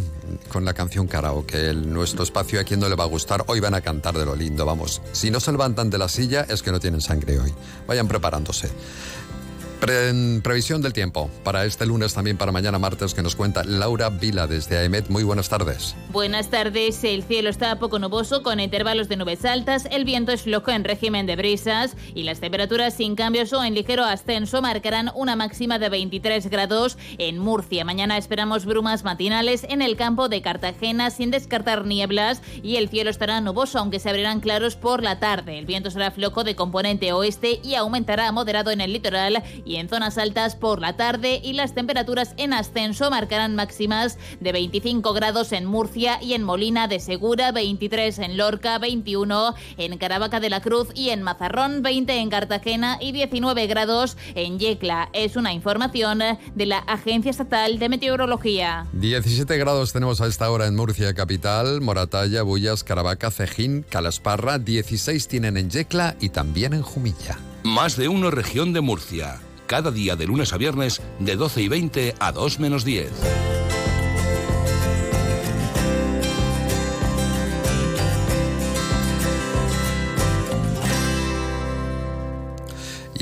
con 0.49 0.65
la 0.65 0.75
canción 0.75 1.07
karaoke. 1.07 1.69
El, 1.69 1.91
nuestro 1.91 2.23
espacio 2.23 2.61
a 2.61 2.63
quien 2.63 2.79
no 2.79 2.87
le 2.89 2.95
va 2.95 3.05
a 3.05 3.07
gustar, 3.07 3.43
hoy 3.47 3.59
van 3.59 3.73
a 3.73 3.81
cantar 3.81 4.15
de 4.15 4.25
lo 4.25 4.35
lindo, 4.35 4.67
vamos. 4.67 5.01
Si 5.13 5.31
no 5.31 5.39
se 5.39 5.51
levantan 5.51 5.89
de 5.89 5.97
la 5.97 6.07
silla 6.07 6.45
es 6.47 6.61
que 6.61 6.71
no 6.71 6.79
tienen 6.79 7.01
sangre 7.01 7.39
hoy. 7.39 7.51
Vayan 7.87 8.07
preparándose. 8.07 8.69
Pre- 9.83 10.07
en 10.07 10.41
previsión 10.41 10.81
del 10.81 10.93
tiempo, 10.93 11.29
para 11.43 11.65
este 11.65 11.85
lunes 11.85 12.13
también 12.13 12.37
para 12.37 12.53
mañana 12.53 12.79
martes 12.79 13.13
que 13.13 13.21
nos 13.21 13.35
cuenta 13.35 13.65
Laura 13.65 14.09
Vila 14.09 14.47
desde 14.47 14.77
AEMET. 14.77 15.09
Muy 15.09 15.23
buenas 15.23 15.49
tardes. 15.49 15.93
Buenas 16.09 16.49
tardes. 16.49 17.03
El 17.03 17.21
cielo 17.23 17.49
está 17.49 17.77
poco 17.79 17.99
nuboso 17.99 18.43
con 18.43 18.61
intervalos 18.61 19.09
de 19.09 19.17
nubes 19.17 19.43
altas. 19.43 19.85
El 19.91 20.05
viento 20.05 20.31
es 20.31 20.43
flojo 20.43 20.71
en 20.71 20.85
régimen 20.85 21.25
de 21.25 21.35
brisas 21.35 21.97
y 22.15 22.23
las 22.23 22.39
temperaturas 22.39 22.93
sin 22.93 23.15
cambios 23.17 23.51
o 23.51 23.61
en 23.61 23.73
ligero 23.73 24.05
ascenso 24.05 24.61
marcarán 24.61 25.11
una 25.15 25.35
máxima 25.35 25.79
de 25.79 25.89
23 25.89 26.49
grados 26.49 26.97
en 27.17 27.37
Murcia. 27.37 27.83
Mañana 27.83 28.17
esperamos 28.17 28.63
brumas 28.63 29.03
matinales 29.03 29.65
en 29.67 29.81
el 29.81 29.97
campo 29.97 30.29
de 30.29 30.41
Cartagena 30.41 31.09
sin 31.09 31.29
descartar 31.29 31.83
nieblas 31.85 32.41
y 32.63 32.77
el 32.77 32.87
cielo 32.87 33.09
estará 33.09 33.41
nuboso 33.41 33.79
aunque 33.79 33.99
se 33.99 34.09
abrirán 34.09 34.39
claros 34.39 34.77
por 34.77 35.03
la 35.03 35.19
tarde. 35.19 35.59
El 35.59 35.65
viento 35.65 35.91
será 35.91 36.09
flojo 36.11 36.45
de 36.45 36.55
componente 36.55 37.11
oeste 37.11 37.59
y 37.65 37.75
aumentará 37.75 38.31
moderado 38.31 38.71
en 38.71 38.79
el 38.79 38.93
litoral 38.93 39.43
y 39.65 39.72
en 39.77 39.89
zonas 39.89 40.17
altas 40.17 40.55
por 40.55 40.79
la 40.79 40.95
tarde 40.95 41.39
y 41.43 41.53
las 41.53 41.73
temperaturas 41.73 42.33
en 42.37 42.53
ascenso 42.53 43.09
marcarán 43.09 43.55
máximas 43.55 44.17
de 44.39 44.51
25 44.51 45.13
grados 45.13 45.51
en 45.51 45.65
Murcia 45.65 46.21
y 46.21 46.33
en 46.33 46.43
Molina 46.43 46.87
de 46.87 46.99
Segura, 46.99 47.51
23 47.51 48.19
en 48.19 48.37
Lorca, 48.37 48.77
21 48.79 49.55
en 49.77 49.97
Caravaca 49.97 50.39
de 50.39 50.49
la 50.49 50.61
Cruz 50.61 50.89
y 50.93 51.09
en 51.09 51.21
Mazarrón, 51.21 51.81
20 51.81 52.17
en 52.17 52.29
Cartagena 52.29 52.97
y 53.01 53.11
19 53.11 53.67
grados 53.67 54.17
en 54.35 54.59
Yecla. 54.59 55.09
Es 55.13 55.35
una 55.35 55.53
información 55.53 56.19
de 56.55 56.65
la 56.65 56.79
Agencia 56.79 57.31
Estatal 57.31 57.79
de 57.79 57.89
Meteorología. 57.89 58.87
17 58.93 59.57
grados 59.57 59.93
tenemos 59.93 60.21
a 60.21 60.27
esta 60.27 60.49
hora 60.49 60.67
en 60.67 60.75
Murcia 60.75 61.13
capital, 61.13 61.81
Moratalla, 61.81 62.43
Bullas, 62.43 62.83
Caravaca, 62.83 63.31
Cejín, 63.31 63.85
Calasparra. 63.89 64.59
16 64.59 65.27
tienen 65.27 65.57
en 65.57 65.69
Yecla 65.69 66.15
y 66.19 66.29
también 66.29 66.73
en 66.73 66.81
Jumilla. 66.81 67.37
Más 67.63 67.95
de 67.97 68.07
uno 68.07 68.31
región 68.31 68.73
de 68.73 68.81
Murcia. 68.81 69.39
Cada 69.67 69.91
día 69.91 70.15
de 70.15 70.27
lunes 70.27 70.53
a 70.53 70.57
viernes 70.57 71.01
de 71.19 71.35
12 71.35 71.61
y 71.61 71.67
20 71.67 72.15
a 72.19 72.31
2 72.31 72.59
menos 72.59 72.83
10. 72.85 73.11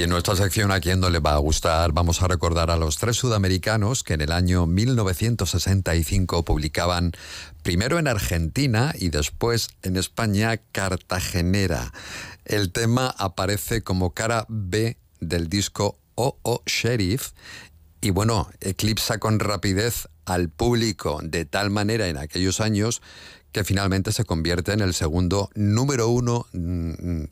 Y 0.01 0.03
en 0.03 0.09
nuestra 0.09 0.35
sección 0.35 0.71
a 0.71 0.79
quien 0.79 0.99
no 0.99 1.11
le 1.11 1.19
va 1.19 1.33
a 1.35 1.37
gustar, 1.37 1.91
vamos 1.91 2.23
a 2.23 2.27
recordar 2.27 2.71
a 2.71 2.75
los 2.75 2.97
tres 2.97 3.17
sudamericanos 3.17 4.03
que 4.03 4.15
en 4.15 4.21
el 4.21 4.31
año 4.31 4.65
1965 4.65 6.43
publicaban 6.43 7.11
primero 7.61 7.99
en 7.99 8.07
Argentina 8.07 8.95
y 8.97 9.09
después 9.09 9.69
en 9.83 9.97
España 9.97 10.57
Cartagenera. 10.71 11.93
El 12.45 12.71
tema 12.71 13.13
aparece 13.15 13.83
como 13.83 14.15
cara 14.15 14.47
B 14.49 14.97
del 15.19 15.49
disco 15.49 15.99
Oh 16.15 16.37
Oh 16.43 16.61
Sheriff 16.65 17.31
y 18.01 18.09
bueno, 18.09 18.49
eclipsa 18.59 19.19
con 19.19 19.39
rapidez 19.39 20.07
al 20.25 20.49
público 20.49 21.19
de 21.23 21.45
tal 21.45 21.69
manera 21.69 22.07
en 22.07 22.17
aquellos 22.17 22.59
años 22.59 23.01
que 23.51 23.63
finalmente 23.63 24.11
se 24.11 24.25
convierte 24.25 24.73
en 24.73 24.81
el 24.81 24.95
segundo 24.95 25.51
número 25.53 26.07
uno 26.07 26.47
mm, 26.51 27.23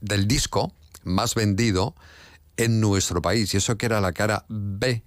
del 0.00 0.28
disco 0.28 0.72
más 1.02 1.34
vendido 1.34 1.96
en 2.56 2.80
nuestro 2.80 3.20
país. 3.20 3.52
Y 3.54 3.56
eso 3.56 3.76
que 3.76 3.86
era 3.86 4.00
la 4.00 4.12
cara 4.12 4.44
B. 4.48 5.02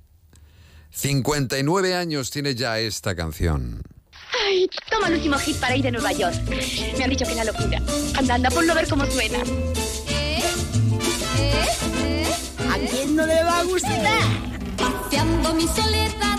59 0.89 1.95
años 1.95 2.31
tiene 2.31 2.53
ya 2.55 2.79
esta 2.79 3.15
canción. 3.15 3.81
Ay, 4.45 4.69
toma 4.89 5.07
el 5.07 5.15
último 5.15 5.37
hit 5.37 5.57
para 5.57 5.77
ir 5.77 5.83
de 5.83 5.91
Nueva 5.91 6.11
York. 6.11 6.35
Me 6.97 7.03
han 7.03 7.09
dicho 7.09 7.23
que 7.23 7.31
es 7.31 7.37
la 7.37 7.45
locura. 7.45 7.81
Anda, 8.17 8.35
anda, 8.35 8.49
ponlo 8.49 8.73
a 8.73 8.75
ver 8.75 8.89
cómo 8.89 9.05
suena. 9.05 9.39
¿A 12.71 12.77
quién 12.77 13.15
no 13.17 13.25
le 13.25 13.43
va 13.43 13.59
a 13.59 13.63
gustar? 13.65 14.01
Paseando 14.77 15.53
mi 15.53 15.67
soledad 15.67 16.37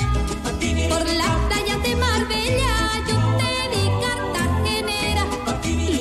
por 0.89 1.07
las 1.07 1.37
playas 1.49 1.83
de 1.83 1.97
Marbella, 1.97 2.75
yo 3.09 3.17
te 3.39 3.53
vi 3.73 3.85
cartagenera, 4.05 5.25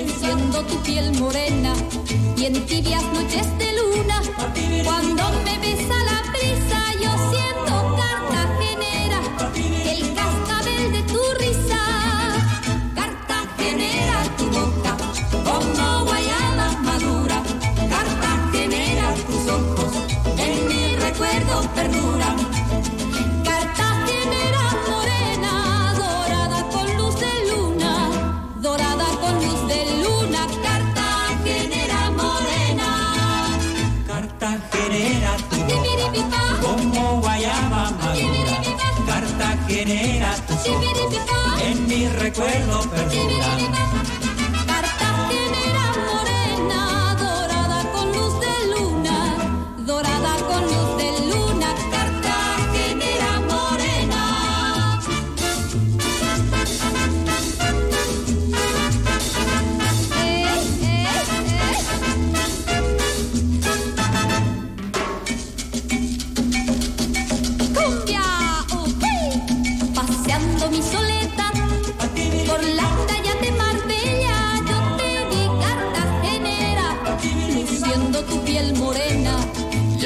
luciendo 0.05 0.63
tu 0.63 0.77
piel 0.83 1.11
morena 1.19 1.73
y 2.37 2.45
en 2.45 2.65
tibias 2.65 3.03
noches 3.11 3.45
de 3.57 3.70
en 41.63 41.87
mi 41.87 42.07
recuerdo 42.07 42.81
perdura. 42.89 44.10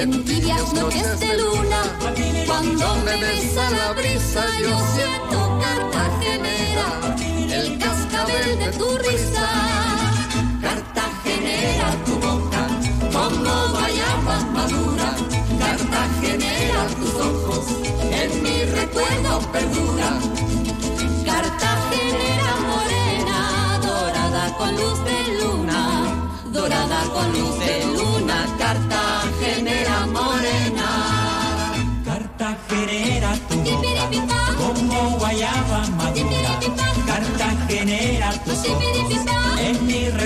envidias 0.05 0.73
noches 0.73 1.19
de 1.19 1.37
luna. 1.37 1.81
Cuando 2.45 2.95
me 3.05 3.15
besa 3.17 3.69
la 3.71 3.91
brisa, 3.93 4.43
yo 4.61 4.75
siento 4.93 5.37
Cartagenera, 5.63 6.87
el 7.57 7.79
cascabel 7.79 8.59
de 8.59 8.69
tu 8.79 8.89
risa. 8.99 9.47
Cartagenera, 10.61 11.87
tu 12.05 12.13
boca, 12.25 12.63
como 13.15 13.53
guayaba 13.73 14.37
madura. 14.57 15.09
Cartagenera, 15.63 16.81
tus 16.99 17.15
ojos, 17.31 17.65
en 18.21 18.43
mi 18.43 18.57
recuerdo 18.79 19.31
perdura. 19.53 20.09
Cartagenera 21.29 22.51
morena, 22.71 23.39
dorada 23.81 24.45
con 24.57 24.71
luz 24.81 24.99
de 25.09 25.19
luna, 25.41 25.79
dorada 26.51 27.01
con 27.13 27.27
luz 27.39 27.59
de 27.59 27.75
luna, 27.97 28.37
Cartagenera. 28.59 29.94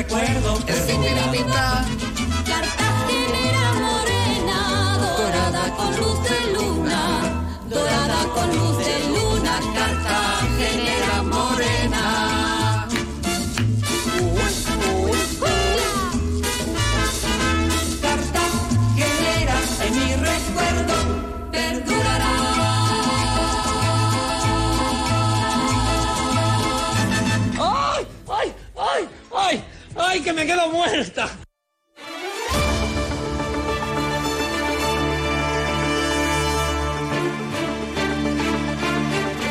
Recuerdo 0.09 0.55
perdura. 0.65 0.65
Cartagenera 0.65 1.98
¡Que 30.29 30.33
me 30.33 30.45
quedo 30.45 30.69
muerta! 30.69 31.48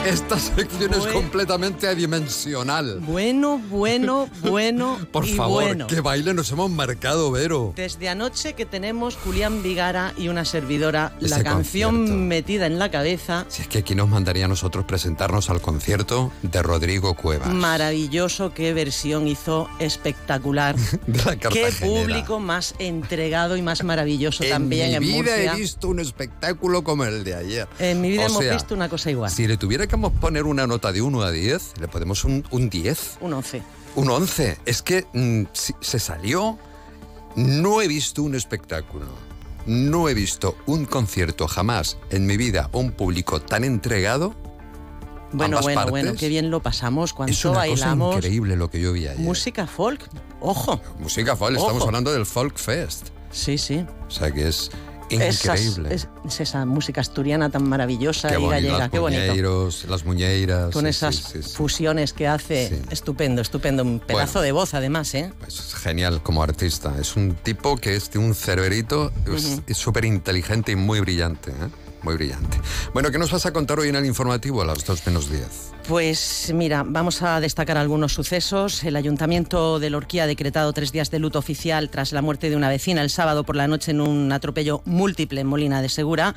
Esta 0.08 0.38
sección 0.38 0.94
es 0.94 1.06
completamente 1.08 1.86
adimensional. 1.86 2.98
Bueno, 3.00 3.58
bueno, 3.68 4.26
bueno 4.40 4.98
Por 5.12 5.26
y 5.26 5.34
favor, 5.34 5.64
bueno. 5.64 5.86
qué 5.86 6.00
baile 6.00 6.32
nos 6.32 6.50
hemos 6.50 6.70
marcado, 6.70 7.30
Vero. 7.30 7.74
Desde 7.76 8.08
anoche 8.08 8.54
que 8.54 8.64
tenemos 8.64 9.16
Julián 9.16 9.62
Vigara 9.62 10.14
y 10.16 10.28
una 10.28 10.46
servidora, 10.46 11.12
la 11.20 11.42
canción 11.42 11.96
concierto. 11.96 12.22
metida 12.24 12.66
en 12.66 12.78
la 12.78 12.90
cabeza. 12.90 13.44
Si 13.48 13.60
es 13.60 13.68
que 13.68 13.78
aquí 13.78 13.94
nos 13.94 14.08
mandaría 14.08 14.46
a 14.46 14.48
nosotros 14.48 14.86
presentarnos 14.86 15.50
al 15.50 15.60
concierto 15.60 16.32
de 16.40 16.62
Rodrigo 16.62 17.12
Cuevas. 17.14 17.52
Maravilloso, 17.52 18.54
qué 18.54 18.72
versión 18.72 19.28
hizo 19.28 19.68
espectacular. 19.78 20.74
De 21.06 21.22
la 21.22 21.36
qué 21.36 21.70
público 21.80 22.40
más 22.40 22.74
entregado 22.78 23.56
y 23.58 23.62
más 23.62 23.84
maravilloso 23.84 24.42
En 24.42 24.50
también 24.50 24.88
mi 24.88 24.94
en 24.94 25.02
vida 25.02 25.16
Murcia. 25.16 25.52
he 25.52 25.56
visto 25.56 25.88
un 25.88 26.00
espectáculo 26.00 26.82
como 26.82 27.04
el 27.04 27.24
de 27.24 27.34
ayer. 27.34 27.68
En 27.78 28.00
mi 28.00 28.10
vida 28.10 28.22
O 28.22 28.26
hemos 28.28 28.42
sea, 28.42 28.54
visto 28.54 28.74
una 28.74 28.88
cosa 28.88 29.10
igual. 29.10 29.30
Si 29.30 29.46
le 29.46 29.58
tuviéramos 29.98 30.20
poner 30.20 30.44
una 30.44 30.66
nota 30.66 30.92
de 30.92 31.02
1 31.02 31.22
a 31.22 31.30
10, 31.32 31.74
le 31.80 31.88
ponemos 31.88 32.24
un, 32.24 32.44
un 32.50 32.70
10, 32.70 33.18
Un 33.20 33.32
11. 33.34 33.62
un 33.96 34.10
11. 34.10 34.58
Es 34.64 34.82
que 34.82 35.06
mm, 35.12 35.44
si- 35.52 35.74
se 35.80 35.98
salió. 35.98 36.56
No 37.36 37.82
he 37.82 37.88
visto 37.88 38.22
un 38.22 38.34
espectáculo. 38.34 39.06
No 39.66 40.08
he 40.08 40.14
visto 40.14 40.56
un 40.66 40.86
concierto 40.86 41.46
jamás 41.48 41.98
en 42.10 42.26
mi 42.26 42.36
vida, 42.36 42.68
un 42.72 42.92
público 42.92 43.40
tan 43.40 43.64
entregado. 43.64 44.34
Bueno, 45.32 45.60
bueno, 45.60 45.74
partes. 45.74 45.90
bueno, 45.90 46.12
qué 46.18 46.28
bien 46.28 46.50
lo 46.50 46.62
pasamos 46.62 47.12
cuando 47.12 47.32
Es 47.32 47.44
una 47.44 47.58
bailamos. 47.58 48.06
cosa 48.14 48.18
increíble 48.18 48.56
lo 48.56 48.70
que 48.70 48.80
yo 48.80 48.92
vi 48.92 49.06
ayer. 49.08 49.18
Música 49.18 49.66
folk, 49.66 50.08
ojo. 50.40 50.80
Música 50.98 51.36
folk, 51.36 51.56
estamos 51.56 51.76
Ojo. 51.82 51.86
hablando 51.88 52.12
del 52.12 52.24
Folk 52.24 52.56
Fest. 52.56 53.08
Sí, 53.30 53.58
sí. 53.58 53.84
O 54.06 54.10
sea 54.10 54.30
que 54.32 54.48
es 54.48 54.70
increíble. 55.14 55.94
es, 55.94 56.08
es 56.26 56.40
esa 56.40 56.64
música 56.64 57.00
asturiana 57.00 57.50
tan 57.50 57.68
maravillosa 57.68 58.28
Qué 58.28 58.34
y 58.34 58.36
bonito, 58.38 58.50
gallega, 58.50 58.88
qué 58.88 58.98
bonito. 58.98 59.22
muñeiros, 59.22 59.84
las 59.88 60.04
muñeiras. 60.04 60.72
Con 60.72 60.86
esas 60.86 61.16
sí, 61.16 61.22
sí, 61.34 61.42
sí. 61.42 61.54
fusiones 61.56 62.12
que 62.12 62.26
hace, 62.28 62.82
estupendo, 62.90 63.42
estupendo. 63.42 63.82
Un 63.82 64.00
pedazo 64.00 64.34
Bueno. 64.34 64.42
de 64.42 64.52
voz 64.52 64.74
además, 64.74 65.14
¿eh? 65.14 65.32
Es 65.46 65.74
genial 65.74 66.22
como 66.22 66.42
artista. 66.42 66.94
Es 67.00 67.16
un 67.16 67.34
tipo 67.34 67.76
que 67.76 67.96
es 67.96 68.10
de 68.10 68.18
un 68.18 68.34
Ujú. 69.26 69.62
es 69.66 69.76
súper 69.76 70.04
inteligente 70.04 70.72
y 70.72 70.76
muy 70.76 71.00
brillante. 71.00 71.50
¿eh? 71.50 71.54
Muy 72.02 72.14
brillante. 72.14 72.60
Bueno, 72.92 73.10
¿qué 73.10 73.18
nos 73.18 73.30
vas 73.32 73.44
a 73.46 73.52
contar 73.52 73.78
hoy 73.78 73.88
en 73.88 73.96
el 73.96 74.06
informativo 74.06 74.62
a 74.62 74.64
las 74.64 74.84
2 74.84 75.06
menos 75.06 75.30
10? 75.30 75.72
Pues 75.88 76.52
mira, 76.54 76.84
vamos 76.86 77.22
a 77.22 77.40
destacar 77.40 77.78
algunos 77.78 78.12
sucesos. 78.12 78.84
El 78.84 78.94
Ayuntamiento 78.94 79.78
de 79.80 79.90
Lorquía 79.90 80.24
ha 80.24 80.26
decretado 80.26 80.72
tres 80.72 80.92
días 80.92 81.10
de 81.10 81.18
luto 81.18 81.38
oficial 81.38 81.88
tras 81.90 82.12
la 82.12 82.22
muerte 82.22 82.50
de 82.50 82.56
una 82.56 82.68
vecina 82.68 83.02
el 83.02 83.10
sábado 83.10 83.42
por 83.42 83.56
la 83.56 83.68
noche 83.68 83.92
en 83.92 84.00
un 84.00 84.30
atropello 84.30 84.82
múltiple 84.84 85.40
en 85.40 85.46
Molina 85.46 85.82
de 85.82 85.88
Segura. 85.88 86.34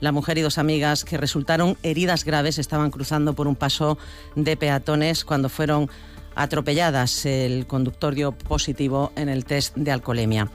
La 0.00 0.10
mujer 0.10 0.38
y 0.38 0.40
dos 0.40 0.58
amigas 0.58 1.04
que 1.04 1.18
resultaron 1.18 1.76
heridas 1.82 2.24
graves 2.24 2.58
estaban 2.58 2.90
cruzando 2.90 3.34
por 3.34 3.46
un 3.46 3.56
paso 3.56 3.98
de 4.36 4.56
peatones 4.56 5.24
cuando 5.24 5.48
fueron 5.48 5.90
atropelladas. 6.34 7.26
El 7.26 7.66
conductor 7.66 8.14
dio 8.14 8.32
positivo 8.32 9.12
en 9.16 9.28
el 9.28 9.44
test 9.44 9.76
de 9.76 9.90
alcoholemia. 9.90 10.50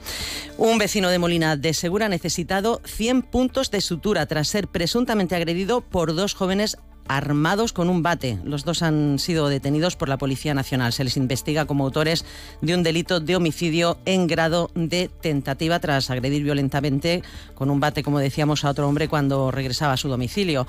Un 0.58 0.78
vecino 0.78 1.08
de 1.08 1.18
Molina 1.18 1.56
de 1.56 1.74
Segura 1.74 2.06
ha 2.06 2.08
necesitado 2.08 2.80
100 2.84 3.22
puntos 3.22 3.70
de 3.70 3.80
sutura 3.80 4.26
tras 4.26 4.48
ser 4.48 4.68
presuntamente 4.68 5.34
agredido 5.34 5.80
por 5.80 6.14
dos 6.14 6.34
jóvenes 6.34 6.76
armados 7.10 7.72
con 7.72 7.90
un 7.90 8.04
bate. 8.04 8.38
Los 8.44 8.64
dos 8.64 8.82
han 8.82 9.18
sido 9.18 9.48
detenidos 9.48 9.96
por 9.96 10.08
la 10.08 10.16
Policía 10.16 10.54
Nacional. 10.54 10.92
Se 10.92 11.02
les 11.02 11.16
investiga 11.16 11.66
como 11.66 11.84
autores 11.84 12.24
de 12.60 12.72
un 12.72 12.84
delito 12.84 13.18
de 13.18 13.34
homicidio 13.34 13.98
en 14.04 14.28
grado 14.28 14.70
de 14.76 15.10
tentativa 15.20 15.80
tras 15.80 16.08
agredir 16.10 16.44
violentamente 16.44 17.24
con 17.56 17.68
un 17.68 17.80
bate, 17.80 18.04
como 18.04 18.20
decíamos, 18.20 18.64
a 18.64 18.70
otro 18.70 18.88
hombre 18.88 19.08
cuando 19.08 19.50
regresaba 19.50 19.94
a 19.94 19.96
su 19.96 20.08
domicilio. 20.08 20.68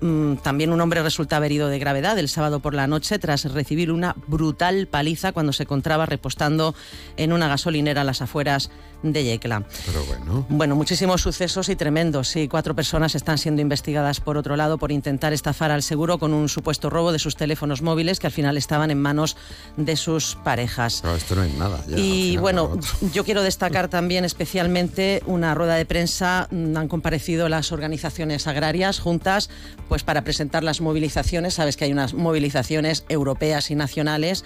Mm, 0.00 0.36
También 0.36 0.72
un 0.72 0.80
hombre 0.80 1.02
resultaba 1.02 1.46
herido 1.46 1.68
de 1.68 1.78
gravedad 1.78 2.18
el 2.18 2.28
sábado 2.28 2.60
por 2.60 2.74
la 2.74 2.86
noche 2.86 3.18
tras 3.18 3.50
recibir 3.52 3.90
una 3.92 4.16
brutal 4.26 4.86
paliza 4.86 5.32
cuando 5.32 5.52
se 5.52 5.62
encontraba 5.62 6.04
repostando 6.06 6.74
en 7.16 7.32
una 7.32 7.48
gasolinera 7.48 8.02
a 8.02 8.04
las 8.04 8.20
afueras 8.20 8.70
de 9.12 9.22
Yecla. 9.22 9.62
Pero 9.86 10.04
bueno. 10.06 10.46
Bueno, 10.48 10.74
muchísimos 10.76 11.20
sucesos 11.22 11.68
y 11.68 11.76
tremendos. 11.76 12.28
Sí, 12.28 12.48
cuatro 12.48 12.74
personas 12.74 13.14
están 13.14 13.38
siendo 13.38 13.60
investigadas 13.62 14.18
por 14.20 14.36
otro 14.36 14.56
lado 14.56 14.78
por 14.78 14.90
intentar 14.90 15.32
estafar 15.32 15.70
al 15.70 15.82
seguro 15.82 16.18
con 16.18 16.32
un 16.32 16.48
supuesto 16.48 16.90
robo 16.90 17.12
de 17.12 17.18
sus 17.18 17.36
teléfonos 17.36 17.82
móviles 17.82 18.18
que 18.18 18.26
al 18.26 18.32
final 18.32 18.56
estaban 18.56 18.90
en 18.90 19.00
manos 19.00 19.36
de 19.76 19.96
sus 19.96 20.36
parejas. 20.42 21.02
No, 21.04 21.14
esto 21.14 21.34
no 21.36 21.44
es 21.44 21.54
nada. 21.54 21.84
ya, 21.86 21.96
Y 21.98 22.36
bueno, 22.38 22.76
¿no? 23.02 23.10
yo 23.12 23.24
quiero 23.24 23.42
destacar 23.42 23.88
también 23.88 24.24
especialmente 24.24 25.22
una 25.26 25.54
rueda 25.54 25.74
de 25.74 25.84
prensa. 25.86 26.48
mm, 26.50 26.76
Han 26.76 26.88
comparecido 26.88 27.48
las 27.48 27.72
organizaciones 27.72 28.46
agrarias 28.46 29.00
juntas 29.00 29.50
pues 29.88 30.02
para 30.02 30.24
presentar 30.24 30.64
las 30.64 30.80
movilizaciones. 30.80 31.54
Sabes 31.54 31.76
que 31.76 31.84
hay 31.84 31.92
unas 31.92 32.14
movilizaciones 32.14 33.04
europeas 33.08 33.70
y 33.70 33.74
nacionales. 33.74 34.44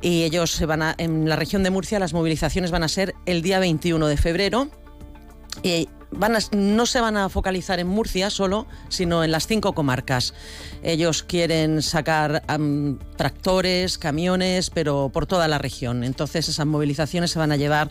Y 0.00 0.22
ellos 0.22 0.52
se 0.52 0.64
van 0.64 0.82
a, 0.82 0.94
en 0.98 1.28
la 1.28 1.34
región 1.34 1.64
de 1.64 1.70
Murcia, 1.70 1.98
las 1.98 2.12
movilizaciones 2.12 2.70
van 2.70 2.84
a 2.84 2.88
ser 2.88 3.16
el 3.26 3.42
día 3.42 3.58
21 3.58 3.87
de 3.96 4.16
febrero. 4.16 4.68
Y 5.62 5.88
van 6.10 6.36
a- 6.36 6.40
no 6.52 6.86
se 6.86 7.00
van 7.00 7.16
a 7.16 7.28
focalizar 7.28 7.80
en 7.80 7.86
Murcia 7.88 8.30
solo, 8.30 8.66
sino 8.88 9.24
en 9.24 9.30
las 9.32 9.46
cinco 9.46 9.74
comarcas. 9.74 10.34
Ellos 10.82 11.22
quieren 11.22 11.82
sacar 11.82 12.42
tractores, 13.16 13.98
camiones, 13.98 14.70
pero 14.70 15.10
por 15.12 15.26
toda 15.26 15.48
la 15.48 15.58
región. 15.58 16.04
Entonces 16.04 16.48
esas 16.48 16.66
movilizaciones 16.66 17.30
se 17.30 17.38
van 17.38 17.52
a 17.52 17.56
llevar 17.56 17.90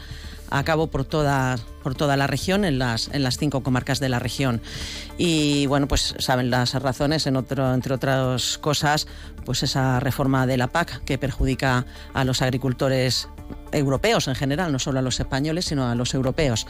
a 0.50 0.64
cabo 0.64 0.88
por 0.88 1.04
toda, 1.04 1.58
por 1.84 1.94
toda 1.94 2.16
la 2.16 2.26
región, 2.26 2.64
en 2.64 2.80
las, 2.80 3.10
en 3.12 3.22
las 3.22 3.38
cinco 3.38 3.64
comarcas 3.64 4.00
de 4.00 4.08
la 4.08 4.18
región. 4.20 4.62
Y 5.18 5.66
bueno, 5.68 5.90
pues 5.90 6.16
saben 6.20 6.50
las 6.50 6.74
razones, 6.76 7.28
entre 7.28 7.94
otras 7.94 8.58
cosas, 8.58 9.08
pues 9.46 9.62
esa 9.64 10.00
reforma 10.00 10.48
de 10.48 10.56
la 10.56 10.68
PAC 10.68 11.04
que 11.04 11.18
perjudica 11.18 11.86
a 12.14 12.24
los 12.24 12.42
agricultores 12.42 13.28
europeos 13.72 14.28
en 14.28 14.36
general, 14.36 14.72
no 14.72 14.80
solo 14.80 15.00
a 15.00 15.02
los 15.02 15.20
españoles, 15.20 15.66
sino 15.66 15.88
a 15.88 15.96
los 15.96 16.14
europeos. 16.14 16.68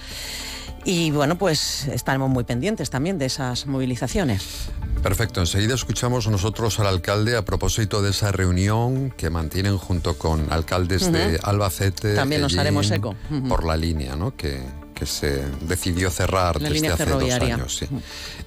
Y 0.85 1.11
bueno, 1.11 1.37
pues 1.37 1.85
estaremos 1.87 2.29
muy 2.29 2.43
pendientes 2.43 2.89
también 2.89 3.17
de 3.17 3.25
esas 3.25 3.65
movilizaciones. 3.67 4.69
Perfecto, 5.03 5.41
enseguida 5.41 5.75
escuchamos 5.75 6.27
nosotros 6.27 6.79
al 6.79 6.87
alcalde 6.87 7.35
a 7.35 7.43
propósito 7.43 8.01
de 8.01 8.11
esa 8.11 8.31
reunión 8.31 9.11
que 9.11 9.29
mantienen 9.29 9.77
junto 9.77 10.17
con 10.17 10.51
alcaldes 10.51 11.11
de. 11.11 11.39
Albacete. 11.43 12.15
También 12.15 12.41
nos 12.41 12.57
haremos 12.57 12.89
eco. 12.91 13.15
Por 13.49 13.65
la 13.65 13.75
línea, 13.75 14.15
¿no? 14.15 14.35
Que, 14.35 14.61
que 14.95 15.05
se 15.05 15.43
decidió 15.61 16.09
cerrar 16.09 16.61
La 16.61 16.69
desde 16.69 16.87
hace 16.87 17.05
dos 17.05 17.31
años. 17.33 17.77
Sí. 17.77 17.87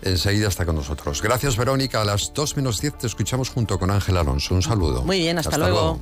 Enseguida 0.03 0.49
está 0.49 0.67
con 0.67 0.77
nosotros. 0.77 1.23
Gracias, 1.23 1.57
Verónica. 1.57 2.03
A 2.03 2.05
las 2.05 2.33
2 2.35 2.57
menos 2.57 2.81
10 2.81 2.99
te 2.99 3.07
escuchamos 3.07 3.51
junto 3.51 3.79
con 3.79 3.91
Ángel 3.91 4.17
Alonso. 4.17 4.55
Un 4.55 4.63
saludo. 4.63 5.03
Muy 5.03 5.19
bien, 5.19 5.39
hasta 5.39 5.57
luego. 5.59 6.01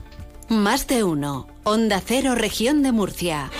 Más 0.49 0.87
de 0.87 1.05
uno. 1.05 1.47
Onda 1.65 2.01
Cero, 2.05 2.35
Región 2.35 2.83
de 2.83 2.91
Murcia. 2.91 3.51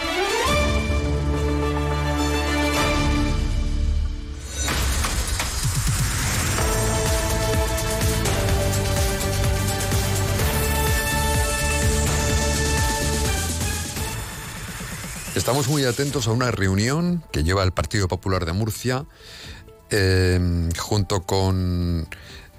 Estamos 15.35 15.69
muy 15.69 15.85
atentos 15.85 16.27
a 16.27 16.33
una 16.33 16.51
reunión 16.51 17.23
que 17.31 17.45
lleva 17.45 17.65
el 17.65 17.73
Partido 17.73 18.09
Popular 18.09 18.47
de 18.47 18.55
Murcia 18.55 19.05
eh, 19.91 20.71
junto 20.79 21.23
con 21.25 22.09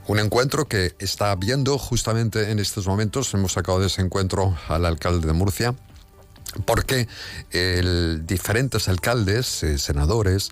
un 0.09 0.17
encuentro 0.17 0.67
que 0.67 0.95
está 0.97 1.35
viendo 1.35 1.77
justamente 1.77 2.49
en 2.49 2.57
estos 2.57 2.87
momentos. 2.87 3.31
Hemos 3.35 3.53
sacado 3.53 3.79
de 3.79 3.87
ese 3.87 4.01
encuentro 4.01 4.57
al 4.67 4.87
alcalde 4.87 5.27
de 5.27 5.33
Murcia. 5.33 5.75
Porque 6.65 7.07
el, 7.51 8.25
diferentes 8.25 8.89
alcaldes, 8.89 9.61
eh, 9.61 9.77
senadores, 9.77 10.49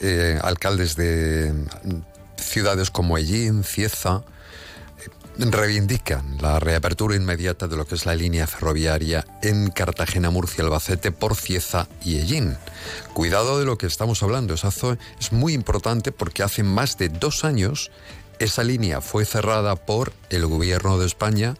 eh, 0.00 0.38
alcaldes 0.42 0.96
de 0.96 1.52
ciudades 2.38 2.90
como 2.90 3.18
Ellín, 3.18 3.64
Cieza, 3.64 4.24
reivindican 5.36 6.38
la 6.40 6.58
reapertura 6.58 7.16
inmediata 7.16 7.68
de 7.68 7.76
lo 7.76 7.86
que 7.86 7.96
es 7.96 8.06
la 8.06 8.14
línea 8.14 8.46
ferroviaria 8.46 9.26
en 9.42 9.68
Cartagena, 9.68 10.30
Murcia, 10.30 10.64
Albacete 10.64 11.12
por 11.12 11.36
Cieza 11.36 11.86
y 12.02 12.16
Ellín. 12.16 12.56
Cuidado 13.12 13.58
de 13.58 13.66
lo 13.66 13.76
que 13.76 13.86
estamos 13.86 14.22
hablando, 14.22 14.54
es 14.54 15.32
muy 15.32 15.52
importante 15.52 16.12
porque 16.12 16.42
hace 16.42 16.62
más 16.62 16.96
de 16.96 17.10
dos 17.10 17.44
años 17.44 17.90
esa 18.38 18.64
línea 18.64 19.00
fue 19.00 19.24
cerrada 19.24 19.76
por 19.76 20.12
el 20.30 20.46
gobierno 20.46 20.98
de 20.98 21.06
España 21.06 21.56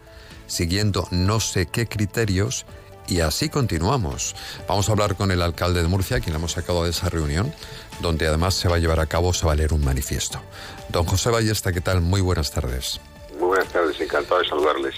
siguiendo 0.46 1.08
no 1.10 1.40
sé 1.40 1.66
qué 1.66 1.86
criterios 1.86 2.66
y 3.08 3.20
así 3.20 3.48
continuamos. 3.48 4.34
Vamos 4.68 4.88
a 4.88 4.92
hablar 4.92 5.16
con 5.16 5.30
el 5.30 5.42
alcalde 5.42 5.82
de 5.82 5.88
Murcia, 5.88 6.20
quien 6.20 6.34
hemos 6.34 6.52
sacado 6.52 6.84
de 6.84 6.90
esa 6.90 7.08
reunión, 7.08 7.52
donde 8.00 8.26
además 8.26 8.54
se 8.54 8.68
va 8.68 8.76
a 8.76 8.78
llevar 8.78 9.00
a 9.00 9.06
cabo, 9.06 9.32
se 9.32 9.46
va 9.46 9.52
a 9.52 9.56
leer 9.56 9.72
un 9.72 9.84
manifiesto. 9.84 10.40
Don 10.88 11.04
José 11.04 11.30
Ballesta, 11.30 11.72
¿qué 11.72 11.80
tal? 11.80 12.00
Muy 12.00 12.20
buenas 12.20 12.50
tardes. 12.50 13.00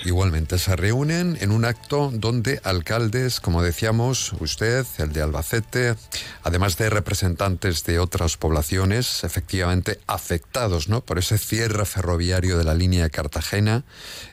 Igualmente, 0.05 0.59
se 0.59 0.77
reúnen 0.77 1.37
en 1.41 1.51
un 1.51 1.65
acto 1.65 2.11
donde 2.13 2.61
alcaldes, 2.65 3.41
como 3.41 3.63
decíamos, 3.63 4.33
usted, 4.41 4.87
el 4.99 5.13
de 5.13 5.23
Albacete, 5.23 5.97
además 6.43 6.77
de 6.77 6.91
representantes 6.91 7.85
de 7.85 7.99
otras 7.99 8.37
poblaciones, 8.37 9.25
efectivamente 9.25 10.01
afectados 10.07 10.89
¿no? 10.89 11.01
por 11.01 11.19
ese 11.19 11.39
cierre 11.39 11.85
ferroviario 11.85 12.59
de 12.59 12.65
la 12.65 12.75
línea 12.75 13.09
Cartagena, 13.11 13.85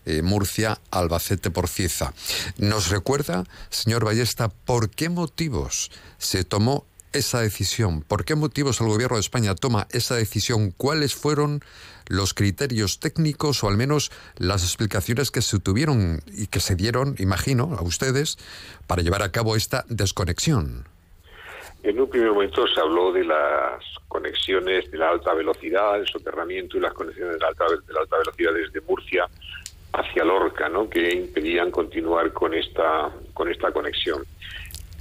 eh, 0.05 0.21
Murcia, 0.21 0.79
Albacete 0.91 1.51
por 1.51 1.67
Cieza. 1.67 2.13
¿Nos 2.57 2.89
recuerda, 2.89 3.43
señor 3.69 4.05
Ballesta, 4.05 4.49
por 4.49 4.89
qué 4.89 5.09
motivos 5.09 5.91
se 6.17 6.43
tomó 6.43 6.85
esa 7.13 7.41
decisión? 7.41 8.01
¿Por 8.01 8.25
qué 8.25 8.35
motivos 8.35 8.81
el 8.81 8.87
gobierno 8.87 9.17
de 9.17 9.21
España 9.21 9.55
toma 9.55 9.87
esa 9.91 10.15
decisión? 10.15 10.71
¿Cuáles 10.71 11.15
fueron 11.15 11.63
los 12.07 12.33
criterios 12.33 12.99
técnicos 12.99 13.63
o 13.63 13.67
al 13.67 13.77
menos 13.77 14.11
las 14.37 14.63
explicaciones 14.63 15.31
que 15.31 15.41
se 15.41 15.59
tuvieron 15.59 16.21
y 16.27 16.47
que 16.47 16.59
se 16.59 16.75
dieron, 16.75 17.15
imagino, 17.19 17.75
a 17.77 17.81
ustedes 17.83 18.37
para 18.87 19.01
llevar 19.01 19.23
a 19.23 19.31
cabo 19.31 19.55
esta 19.55 19.85
desconexión? 19.87 20.85
En 21.83 21.99
un 21.99 22.09
primer 22.09 22.31
momento 22.31 22.65
se 22.67 22.79
habló 22.81 23.11
de 23.11 23.23
las 23.23 23.83
conexiones 24.07 24.89
de 24.89 24.97
la 24.97 25.09
alta 25.09 25.33
velocidad, 25.33 25.99
el 25.99 26.07
soterramiento 26.07 26.77
y 26.77 26.79
las 26.79 26.93
conexiones 26.93 27.33
de 27.33 27.39
la 27.39 27.47
alta, 27.49 27.65
de 27.65 27.93
la 27.93 28.01
alta 28.01 28.17
velocidad 28.17 28.53
desde 28.53 28.81
Murcia 28.81 29.27
hacia 29.93 30.23
Lorca, 30.23 30.67
¿no? 30.67 30.89
que 30.89 31.13
impedían 31.13 31.71
continuar 31.71 32.33
con 32.33 32.53
esta, 32.53 33.11
con 33.33 33.51
esta 33.51 33.71
conexión. 33.71 34.23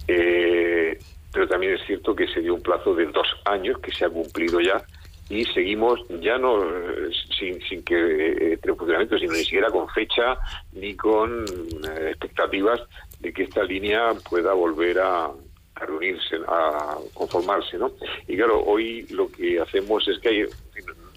Eh, 0.07 0.99
pero 1.33 1.49
también 1.49 1.75
es 1.75 1.87
cierto 1.87 2.15
que 2.15 2.29
se 2.29 2.41
dio 2.41 2.55
un 2.55 2.63
plazo 2.63 2.95
de 2.95 3.07
dos 3.07 3.27
años 3.45 3.79
que 3.81 3.93
se 3.93 4.05
ha 4.05 4.11
cumplido 4.11 4.61
ya 4.61 4.85
y 5.29 5.45
seguimos 5.47 6.01
ya 6.21 6.37
no 6.39 6.63
eh, 6.63 7.11
sin, 7.39 7.61
sin 7.63 7.83
que 7.83 8.55
eh, 8.55 8.59
funcionamiento, 8.77 9.19
sino 9.19 9.33
ni 9.33 9.45
siquiera 9.45 9.71
con 9.71 9.89
fecha 9.89 10.37
ni 10.73 10.95
con 10.95 11.45
eh, 11.45 12.11
expectativas 12.11 12.81
de 13.21 13.33
que 13.33 13.45
esta 13.45 13.65
línea 13.65 14.13
pueda 14.29 14.53
volver 14.53 14.99
a, 15.01 15.27
a, 15.27 15.87
reunirse, 15.87 16.37
a 16.47 16.97
conformarse, 17.15 17.79
¿no? 17.79 17.91
Y 18.29 18.37
claro, 18.37 18.63
hoy 18.65 19.07
lo 19.11 19.31
que 19.31 19.61
hacemos 19.61 20.07
es 20.09 20.19
que 20.19 20.29
hay, 20.29 20.43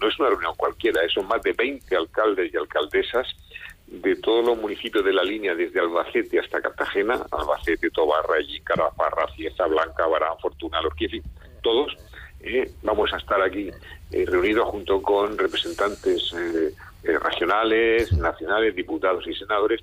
no 0.00 0.08
es 0.08 0.18
una 0.18 0.30
reunión 0.30 0.54
cualquiera, 0.56 1.00
son 1.10 1.28
más 1.28 1.42
de 1.42 1.52
20 1.52 1.94
alcaldes 1.94 2.52
y 2.52 2.56
alcaldesas 2.56 3.26
de 3.86 4.16
todos 4.16 4.44
los 4.44 4.58
municipios 4.58 5.04
de 5.04 5.12
la 5.12 5.22
línea, 5.22 5.54
desde 5.54 5.80
Albacete 5.80 6.38
hasta 6.38 6.60
Cartagena, 6.60 7.20
Albacete, 7.30 7.90
Tobarra, 7.90 8.36
Allí, 8.36 8.60
Caraparra, 8.60 9.26
Cieza, 9.34 9.66
Blanca, 9.66 10.06
Barán, 10.06 10.38
Fortuna, 10.40 10.80
Lorquier, 10.82 11.22
todos 11.62 11.96
eh, 12.40 12.70
vamos 12.82 13.12
a 13.12 13.16
estar 13.16 13.40
aquí 13.42 13.70
eh, 14.10 14.24
reunidos 14.26 14.68
junto 14.68 15.02
con 15.02 15.36
representantes 15.36 16.32
eh, 16.34 16.72
regionales, 17.02 18.12
nacionales, 18.12 18.74
diputados 18.74 19.26
y 19.26 19.34
senadores 19.34 19.82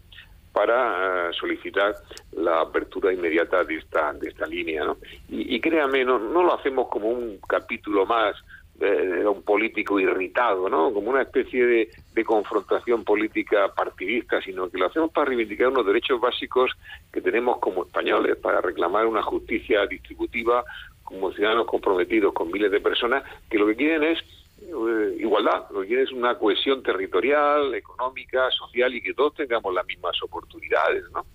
para 0.51 1.33
solicitar 1.33 1.95
la 2.31 2.61
apertura 2.61 3.11
inmediata 3.11 3.63
de 3.65 3.75
esta 3.75 4.13
de 4.13 4.29
esta 4.29 4.47
línea, 4.47 4.85
¿no? 4.85 4.97
Y, 5.27 5.59
créame, 5.59 6.05
no, 6.05 6.17
no 6.17 6.43
lo 6.43 6.53
hacemos 6.57 6.87
como 6.87 7.09
un 7.09 7.39
capítulo 7.45 8.05
más 8.05 8.35
de, 8.75 9.27
un 9.27 9.43
político 9.43 9.99
irritado, 9.99 10.69
¿no? 10.69 10.93
Como 10.93 11.09
una 11.09 11.23
especie 11.23 11.65
de, 11.65 11.89
de, 12.13 12.23
confrontación 12.23 13.03
política 13.03 13.73
partidista, 13.75 14.41
sino 14.41 14.69
que 14.69 14.77
lo 14.77 14.87
hacemos 14.87 15.11
para 15.11 15.25
reivindicar 15.25 15.67
unos 15.67 15.85
derechos 15.85 16.21
básicos 16.21 16.71
que 17.11 17.21
tenemos 17.21 17.59
como 17.59 17.83
españoles, 17.83 18.37
para 18.37 18.61
reclamar 18.61 19.07
una 19.07 19.23
justicia 19.23 19.85
distributiva, 19.85 20.63
como 21.05 21.31
ciudadanos 21.31 21.67
comprometidos 21.67 22.33
con 22.33 22.51
miles 22.51 22.71
de 22.71 22.81
personas 22.81 23.23
que 23.49 23.57
lo 23.57 23.67
que 23.67 23.75
quieren 23.75 24.03
es 24.03 24.19
eh, 24.61 25.17
igualdad, 25.19 25.69
lo 25.71 25.81
que 25.81 25.87
quieren 25.87 26.05
es 26.05 26.11
una 26.11 26.37
cohesión 26.37 26.81
territorial, 26.81 27.73
económica, 27.73 28.49
social 28.51 28.93
y 28.93 29.01
que 29.01 29.13
todos 29.13 29.35
tengamos 29.35 29.73
las 29.73 29.85
mismas 29.85 30.21
oportunidades, 30.23 31.03
¿no? 31.13 31.25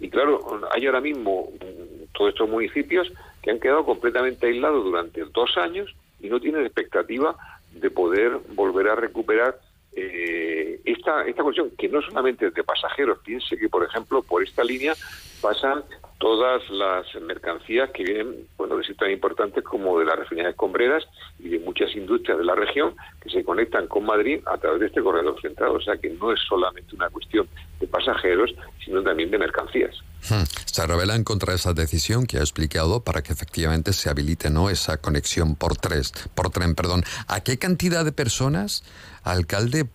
Y 0.00 0.08
claro, 0.08 0.60
hay 0.72 0.86
ahora 0.86 1.00
mismo 1.00 1.50
mm, 1.52 2.12
todos 2.12 2.30
estos 2.30 2.48
municipios 2.48 3.12
que 3.42 3.50
han 3.50 3.60
quedado 3.60 3.84
completamente 3.84 4.46
aislados 4.46 4.84
durante 4.84 5.24
dos 5.24 5.56
años 5.58 5.94
y 6.20 6.28
no 6.28 6.40
tienen 6.40 6.64
expectativa 6.64 7.36
de 7.72 7.90
poder 7.90 8.38
volver 8.54 8.88
a 8.88 8.94
recuperar 8.94 9.58
eh, 9.94 10.80
esta, 10.84 11.26
esta 11.26 11.42
cuestión, 11.42 11.70
que 11.76 11.88
no 11.88 12.00
solamente 12.00 12.46
es 12.46 12.54
de 12.54 12.62
pasajeros, 12.62 13.18
piense 13.24 13.56
que, 13.56 13.68
por 13.68 13.84
ejemplo, 13.84 14.22
por 14.22 14.42
esta 14.42 14.62
línea 14.62 14.94
pasan 15.40 15.82
todas 16.18 16.68
las 16.70 17.06
mercancías 17.22 17.90
que 17.90 18.02
vienen, 18.02 18.46
bueno, 18.56 18.76
que 18.76 18.84
son 18.84 18.96
tan 18.96 19.10
importantes 19.10 19.62
como 19.64 19.98
de 19.98 20.04
las 20.04 20.18
refinerías 20.18 20.50
escombreras 20.50 21.04
y 21.38 21.48
de 21.48 21.58
muchas 21.60 21.94
industrias 21.94 22.38
de 22.38 22.44
la 22.44 22.54
región 22.54 22.94
que 23.20 23.30
se 23.30 23.44
conectan 23.44 23.86
con 23.86 24.04
Madrid 24.04 24.40
a 24.46 24.58
través 24.58 24.80
de 24.80 24.86
este 24.86 25.00
corredor 25.00 25.40
central. 25.40 25.76
O 25.76 25.80
sea 25.80 25.96
que 25.96 26.10
no 26.10 26.32
es 26.32 26.40
solamente 26.48 26.94
una 26.96 27.08
cuestión 27.08 27.48
de 27.78 27.86
pasajeros, 27.86 28.52
sino 28.84 29.02
también 29.02 29.30
de 29.30 29.38
mercancías. 29.38 29.94
Hmm. 30.28 30.44
Se 30.64 30.86
revelan 30.86 31.22
contra 31.22 31.54
esa 31.54 31.72
decisión 31.72 32.26
que 32.26 32.38
ha 32.38 32.40
explicado 32.40 33.04
para 33.04 33.22
que 33.22 33.32
efectivamente 33.32 33.92
se 33.92 34.10
habilite 34.10 34.50
no 34.50 34.70
esa 34.70 34.96
conexión 34.96 35.54
por 35.54 35.76
tres, 35.76 36.12
por 36.34 36.50
tren, 36.50 36.74
perdón. 36.74 37.04
¿A 37.28 37.40
qué 37.42 37.58
cantidad 37.58 38.04
de 38.04 38.12
personas, 38.12 38.82
alcalde, 39.22 39.88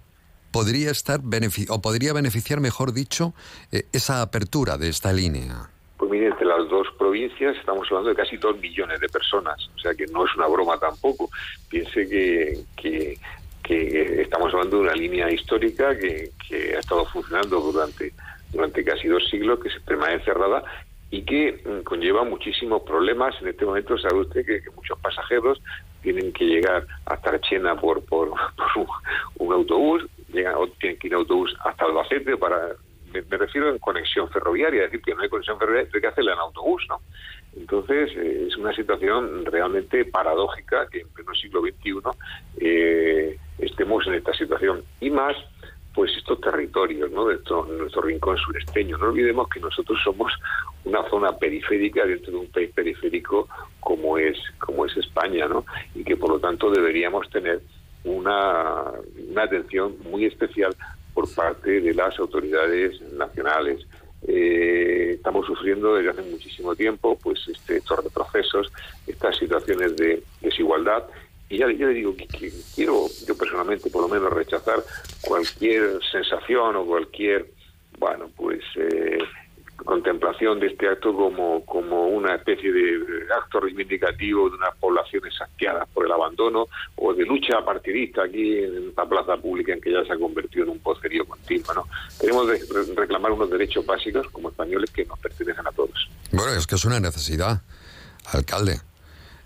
podría 0.52 0.92
estar 0.92 1.20
o 1.70 1.82
podría 1.82 2.14
beneficiar, 2.14 2.62
mejor 2.62 2.94
dicho, 2.94 3.34
eh, 3.72 3.88
esa 3.92 4.22
apertura 4.22 4.78
de 4.78 4.88
esta 4.88 5.12
línea? 5.12 5.73
Pues 6.04 6.12
mire, 6.12 6.28
entre 6.28 6.46
las 6.46 6.68
dos 6.68 6.86
provincias 7.00 7.56
estamos 7.56 7.88
hablando 7.89 8.10
de 8.10 8.16
casi 8.18 8.36
dos 8.36 8.60
millones 8.60 9.00
de 9.00 9.08
personas, 9.08 9.70
o 9.74 9.80
sea 9.80 9.94
que 9.94 10.06
no 10.08 10.26
es 10.26 10.36
una 10.36 10.48
broma 10.48 10.78
tampoco. 10.78 11.30
Piense 11.70 12.10
que, 12.10 12.60
que, 12.76 14.22
estamos 14.22 14.54
hablando 14.54 14.80
de 14.80 14.84
una 14.84 14.96
línea 14.96 15.32
histórica 15.32 15.98
que, 15.98 16.30
ha 16.76 16.80
estado 16.80 17.06
funcionando 17.06 17.62
durante, 17.62 18.12
durante 18.52 18.84
casi 18.84 19.08
dos 19.08 19.26
siglos, 19.30 19.62
que 19.62 19.70
se 19.70 19.80
permanece 19.80 20.26
cerrada 20.26 20.66
y 21.10 21.22
que 21.22 21.63
mm, 21.63 21.84
conlleva 21.84 22.26
muchísimos 22.26 22.82
problemas. 22.82 23.34
En 23.42 23.48
este 23.48 23.66
momento 23.66 23.98
sabe 23.98 24.16
usted 24.16 24.46
que, 24.46 24.60
muchos 24.76 25.00
pasajeros 25.00 25.62
tienen 26.02 26.34
que 26.34 26.44
llegar 26.44 26.86
hasta 27.06 27.30
Archena 27.30 27.80
por, 27.80 28.04
por, 28.04 28.30
un, 29.38 29.54
autobús, 29.54 30.06
llegan, 30.34 30.56
o 30.58 30.68
tienen 30.68 31.00
que 31.00 31.08
ir 31.08 31.13
en 31.13 31.20
autobús 31.20 31.56
hasta 31.63 31.86
Albacete 31.86 32.36
para 32.36 32.76
me, 33.21 33.38
refiero 33.38 33.69
en 33.69 33.80
conexión 33.80 34.30
ferroviaria, 34.30 34.84
decir, 34.84 35.02
que 35.02 35.13
no 35.13 35.21
hay 35.21 35.30
conexión 35.30 35.60
ferroviaria, 35.60 35.89
hay 35.93 36.02
que 36.02 36.08
hacerla 36.08 36.34
en 36.34 36.39
autobús, 36.39 36.84
¿no? 36.89 37.02
Entonces, 37.56 38.12
eh, 38.15 38.47
es 38.47 38.58
una 38.58 38.73
situación 38.73 39.45
realmente 39.45 40.06
paradójica 40.06 40.88
que 40.88 41.02
en 41.02 41.10
pleno 41.10 41.34
siglo 41.36 41.62
XXI 41.62 42.02
eh, 42.58 43.38
estemos 43.60 44.08
en 44.08 44.15
esta 44.15 44.34
situación. 44.34 44.84
Y 44.99 45.10
más, 45.12 45.36
pues 45.93 46.12
estos 46.17 46.41
territorios, 46.41 47.12
¿no? 47.12 47.28
De 47.28 47.36
nuestro 47.78 48.02
rincón 48.02 48.38
suresteño. 48.38 48.97
No 48.97 49.10
olvidemos 49.10 49.47
que 49.49 49.60
nosotros 49.60 49.99
somos 50.04 50.34
una 50.86 51.08
zona 51.10 51.38
periférica 51.38 52.06
dentro 52.06 52.32
de 52.32 52.38
un 52.38 52.47
país 52.47 52.71
periférico 52.73 53.47
como 53.80 54.17
es, 54.17 54.38
como 54.60 54.86
es 54.86 54.97
España, 54.97 55.47
¿no? 55.47 55.65
Y 55.93 56.04
que 56.04 56.17
por 56.17 56.30
lo 56.30 56.39
tanto 56.39 56.71
deberíamos 56.71 57.30
tener 57.30 57.62
una, 58.04 58.91
una 59.30 59.43
atención 59.43 59.95
muy 60.04 60.26
especial 60.26 60.76
por 61.13 61.34
parte 61.34 61.82
de 61.82 61.93
las 61.93 62.17
autoridades 62.19 63.02
nacionales. 63.13 63.86
Eh, 64.26 65.12
estamos 65.15 65.45
sufriendo 65.45 65.95
desde 65.95 66.10
hace 66.12 66.21
muchísimo 66.21 66.76
tiempo 66.76 67.17
pues 67.21 67.45
este, 67.47 67.78
estos 67.78 68.04
retrocesos, 68.04 68.71
estas 69.06 69.38
situaciones 69.38 69.97
de 69.97 70.23
desigualdad 70.41 71.04
y 71.49 71.58
ya, 71.58 71.67
le 71.67 71.93
digo 71.93 72.15
que, 72.15 72.28
quiero 72.73 73.08
yo 73.28 73.38
personalmente 73.38 73.89
por 73.89 74.02
lo 74.04 74.08
menos 74.08 74.32
rechazar 74.32 74.82
cualquier 75.21 75.99
sensación 76.10 76.76
o 76.78 76.86
cualquier 76.86 77.45
bueno 77.99 78.30
pues 78.36 78.62
eh, 78.78 79.19
contemplación 79.84 80.60
de 80.60 80.67
este 80.67 80.88
acto 80.88 81.13
como, 81.15 81.65
como 81.65 82.08
una 82.08 82.36
especie 82.36 82.72
de 82.72 83.26
acto 83.36 83.60
reivindicativo 83.60 84.50
de 84.50 84.56
unas 84.56 84.76
poblaciones 84.78 85.34
saqueadas 85.36 85.88
por 85.93 86.06
el 86.06 86.12
abandono 86.12 86.67
o 86.96 87.13
de 87.13 87.26
lucha 87.26 87.63
partidista 87.63 88.24
aquí 88.24 88.60
en 88.60 88.93
la 88.96 89.06
plaza 89.06 89.38
pública 89.38 89.74
en 89.74 89.82
que 89.82 89.91
ya 89.91 90.04
se 90.06 90.13
ha 90.13 90.17
convertido 90.17 90.65
en 90.65 90.72
un 90.72 90.80
pocerío 90.80 91.26
continuo. 91.26 91.74
¿no? 91.74 91.88
Tenemos 92.19 92.48
que 92.48 92.93
reclamar 92.96 93.32
unos 93.32 93.50
derechos 93.50 93.86
básicos 93.86 94.28
como 94.30 94.50
españoles 94.50 94.89
que 94.91 95.06
nos 95.06 95.19
pertenecen 95.19 95.67
a 95.67 95.72
todos. 95.72 96.10
Bueno, 96.32 96.52
es 96.54 96.67
que 96.67 96.76
es 96.76 96.86
una 96.86 97.00
necesidad, 97.00 97.62
alcalde. 98.32 98.80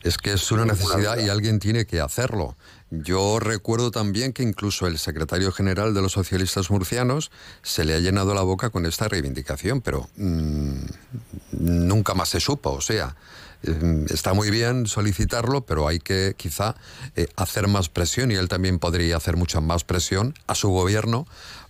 Es 0.03 0.17
que 0.17 0.33
es 0.33 0.51
una 0.51 0.65
necesidad 0.65 1.17
y 1.17 1.29
alguien 1.29 1.59
tiene 1.59 1.85
que 1.85 1.99
hacerlo. 1.99 2.55
Yo 2.89 3.39
recuerdo 3.39 3.91
también 3.91 4.31
que 4.31 4.43
incluso 4.43 4.87
el 4.87 4.97
secretario 4.97 5.51
general 5.51 5.93
de 5.93 6.01
los 6.01 6.13
socialistas 6.13 6.71
murcianos 6.71 7.31
se 7.61 7.83
le 7.83 7.93
ha 7.93 7.99
llenado 7.99 8.33
la 8.33 8.43
boca 8.43 8.69
con 8.69 8.85
esta 8.85 9.09
reivindicación, 9.09 9.81
pero 9.81 10.09
mm, 10.15 10.85
nunca 11.51 12.13
más 12.13 12.29
se 12.29 12.39
supo. 12.39 12.71
O 12.71 12.81
sea, 12.81 13.17
mm, 13.63 14.05
está 14.09 14.33
muy 14.33 14.49
bien 14.51 14.87
solicitarlo, 14.87 15.65
pero 15.65 15.85
hay 15.87 15.99
que 15.99 16.33
quizá 16.37 16.75
eh, 17.17 17.27
hacer 17.35 17.67
más 17.67 17.89
presión 17.89 18.31
y 18.31 18.35
él 18.35 18.47
también 18.47 18.79
podría 18.79 19.17
hacer 19.17 19.35
mucha 19.35 19.59
más 19.59 19.83
presión 19.83 20.33
a 20.47 20.55
su 20.55 20.69
gobierno 20.69 21.27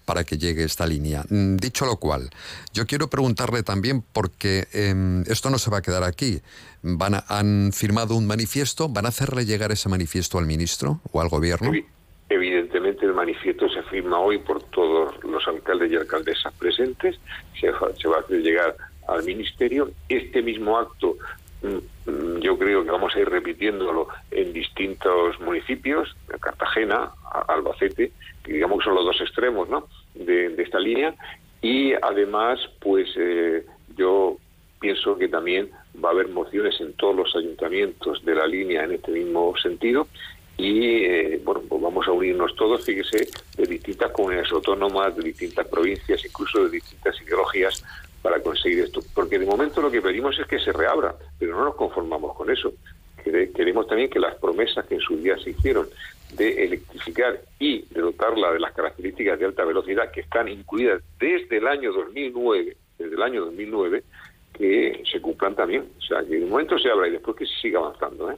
para 0.08 0.24
que 0.24 0.38
llegue 0.38 0.64
esta 0.64 0.88
línea. 0.88 1.24
Mm, 1.30 1.58
Dicho 1.58 1.86
lo 1.86 1.98
cual, 1.98 2.30
yo 2.74 2.88
quiero 2.88 3.10
preguntarle 3.10 3.62
también, 3.62 4.02
porque 4.14 4.66
em, 4.72 5.22
esto 5.28 5.50
no 5.50 5.58
se 5.60 5.70
va 5.70 5.80
a 5.80 5.82
quedar 5.82 6.04
aquí, 6.04 6.42
van 6.82 7.16
a- 7.16 7.26
han 7.28 7.72
firmado 7.74 8.16
un 8.16 8.26
manifiesto, 8.26 8.88
¿van 8.88 9.06
a 9.06 9.10
hacerle 9.10 9.46
llegar 9.46 9.72
ese 9.74 9.90
manifiesto 9.90 10.38
al 10.40 10.46
ministro 10.46 11.02
o 11.12 11.20
al 11.20 11.28
gobierno? 11.28 11.72
Evidentemente 12.30 13.06
el 13.06 13.14
manifiesto 13.14 13.70
se 13.70 13.84
firma 13.84 14.20
hoy 14.20 14.38
por 14.40 14.64
todos 14.64 15.14
los 15.24 15.46
alcaldes 15.48 15.92
y 15.92 15.96
alcaldesas 15.96 16.54
presentes, 16.54 17.20
se, 17.60 17.68
se 18.02 18.08
va 18.08 18.18
a 18.18 18.20
hacer 18.22 18.42
llegar 18.42 18.76
al 19.10 19.24
ministerio. 19.24 19.92
Este 20.10 20.42
mismo 20.42 20.78
acto 20.78 21.18
mm, 21.62 22.10
mm, 22.12 22.40
yo 22.42 22.58
creo 22.58 22.84
que 22.84 22.92
vamos 22.92 23.14
a 23.16 23.20
ir 23.20 23.30
repitiéndolo 23.30 24.08
en 24.32 24.52
distintos 24.54 25.40
municipios, 25.40 26.16
en 26.32 26.40
Cartagena, 26.40 27.12
Albacete, 27.48 28.12
que 28.44 28.54
digamos 28.54 28.80
que 28.80 28.86
son 28.86 28.96
los 28.96 29.06
dos 29.06 29.20
extremos 29.22 29.68
¿no? 29.70 29.88
De, 30.26 30.56
esta 30.62 30.80
línea, 30.80 31.16
y 31.62 31.94
además 31.94 32.60
pues 32.80 33.08
eh, 33.18 33.66
yo 33.96 34.38
pienso 34.80 35.18
que 35.18 35.28
también 35.28 35.70
va 36.04 36.10
a 36.10 36.12
haber 36.12 36.28
mociones 36.30 36.80
en 36.82 36.94
todos 36.94 37.16
los 37.16 37.36
ayuntamientos 37.36 38.24
de 38.24 38.36
la 38.36 38.46
línea 38.46 38.84
en 38.84 38.92
este 38.94 39.12
mismo 39.12 39.54
sentido. 39.58 40.08
Y 40.60 41.04
eh, 41.06 41.42
bueno 41.44 41.62
pues 41.70 41.82
vamos 41.82 42.08
a 42.08 42.12
unirnos 42.12 42.56
todos 42.56 42.84
fíjese 42.84 43.28
de 43.58 43.66
distintas 43.68 44.12
comunidades 44.12 44.52
autónomas 44.52 45.16
de 45.16 45.24
distintas 45.24 45.68
provincias 45.68 46.24
incluso 46.26 46.64
de 46.66 46.72
distintas 46.72 47.20
ideologías 47.22 47.84
para 48.24 48.40
conseguir 48.42 48.80
esto. 48.80 49.02
Porque 49.14 49.38
de 49.38 49.46
momento 49.46 49.82
lo 49.82 49.92
que 49.92 50.02
pedimos 50.02 50.38
es 50.40 50.48
que 50.48 50.60
se 50.60 50.72
reabra 50.74 51.16
pero 51.40 51.56
no 51.58 51.66
nos 51.66 51.76
conformamos 51.76 52.36
con 52.36 52.50
eso. 52.50 52.74
Quere- 53.24 53.52
queremos 53.54 53.86
también 53.88 54.10
que 54.10 54.20
las 54.20 54.36
promesas 54.36 54.86
que 54.88 54.96
en 54.96 55.02
su 55.02 55.18
día 55.18 55.38
se 55.38 55.52
hicieron 55.52 55.88
de 56.34 56.66
electrificar 56.66 57.42
y 57.60 57.84
de 57.84 58.02
dotarla 58.02 58.52
de 58.52 58.60
las 58.60 58.74
características 58.74 59.40
de 59.40 59.46
alta 59.46 59.64
velocidad 59.64 60.12
que 60.12 60.22
están 60.22 60.48
incluidas 60.48 61.02
desde 61.20 61.58
el 61.58 61.68
año 61.68 61.94
2009 61.94 62.76
desde 62.98 63.16
el 63.16 63.22
año 63.22 63.46
2009 63.46 64.04
que 64.54 65.04
se 65.12 65.22
cumplan 65.22 65.56
también. 65.56 65.88
O 65.98 66.02
sea, 66.02 66.20
que 66.28 66.40
de 66.40 66.46
momento 66.46 66.80
se 66.80 66.90
abra 66.90 67.08
y 67.08 67.12
después 67.12 67.38
que 67.38 67.46
se 67.46 67.54
siga 67.62 67.80
avanzando. 67.80 68.32
¿eh? 68.32 68.38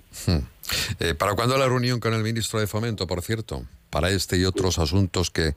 Eh, 1.00 1.16
¿Para 1.16 1.34
cuándo 1.34 1.58
la 1.58 1.68
reunión 1.68 2.00
con 2.00 2.14
el 2.14 2.24
ministro 2.24 2.60
de 2.60 2.68
Fomento, 2.68 3.08
por 3.08 3.22
cierto? 3.22 3.64
Para 3.90 4.10
este 4.10 4.38
y 4.38 4.46
otros 4.46 4.78
asuntos 4.80 5.32
que 5.32 5.56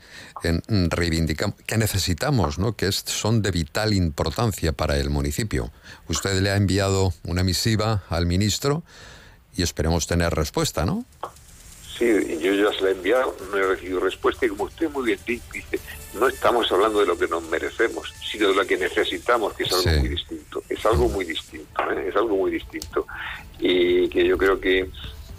reivindicamos, 0.88 1.56
que 1.66 1.76
necesitamos, 1.76 2.58
¿no? 2.58 2.76
que 2.76 2.90
son 2.92 3.42
de 3.42 3.50
vital 3.50 3.92
importancia 3.92 4.72
para 4.72 4.96
el 4.96 5.10
municipio. 5.10 5.70
Usted 6.08 6.40
le 6.40 6.50
ha 6.50 6.56
enviado 6.56 7.12
una 7.24 7.42
misiva 7.42 8.04
al 8.08 8.24
ministro 8.24 8.84
y 9.54 9.62
esperemos 9.62 10.06
tener 10.06 10.32
respuesta, 10.32 10.86
¿no? 10.86 11.04
Sí, 11.98 12.38
yo 12.40 12.52
ya 12.54 12.72
se 12.76 12.82
la 12.84 12.88
he 12.90 12.92
enviado, 12.92 13.36
no 13.50 13.56
he 13.58 13.62
recibido 13.66 14.00
respuesta 14.00 14.46
y 14.46 14.48
como 14.48 14.64
usted 14.64 14.88
muy 14.90 15.04
bien 15.04 15.18
di- 15.26 15.40
dice, 15.52 15.78
no 16.18 16.26
estamos 16.26 16.70
hablando 16.72 17.00
de 17.00 17.06
lo 17.06 17.18
que 17.18 17.28
nos 17.28 17.42
merecemos, 17.48 18.12
sino 18.30 18.48
de 18.48 18.54
lo 18.54 18.66
que 18.66 18.76
necesitamos, 18.78 19.52
que 19.54 19.64
es 19.64 19.72
algo 19.72 19.98
muy 20.00 20.08
distinto. 20.08 20.62
Es 20.68 20.86
algo 20.86 21.08
muy 21.08 21.24
distinto, 21.24 21.82
¿eh? 21.92 22.06
es 22.08 22.16
algo 22.16 22.36
muy 22.36 22.50
distinto. 22.50 23.06
Y 23.58 24.08
que 24.08 24.24
yo 24.24 24.38
creo 24.38 24.58
que, 24.58 24.88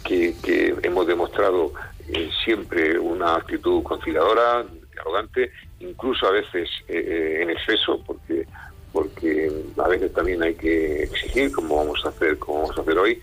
que, 0.04 0.34
que 0.42 0.74
hemos 0.82 1.06
demostrado 1.06 1.72
eh, 2.08 2.30
siempre 2.44 2.98
una 2.98 3.34
actitud 3.36 3.82
conciliadora, 3.82 4.64
arrogante, 5.00 5.50
incluso 5.80 6.26
a 6.28 6.30
veces 6.30 6.68
eh, 6.88 7.04
eh, 7.06 7.42
en 7.42 7.50
exceso, 7.50 8.02
porque 8.06 8.46
porque 8.92 9.50
a 9.76 9.88
veces 9.88 10.12
también 10.12 10.40
hay 10.40 10.54
que 10.54 11.02
exigir, 11.02 11.50
como 11.50 11.78
vamos 11.78 12.00
a 12.04 12.10
hacer, 12.10 12.38
como 12.38 12.62
vamos 12.62 12.78
a 12.78 12.82
hacer 12.82 12.96
hoy, 12.96 13.20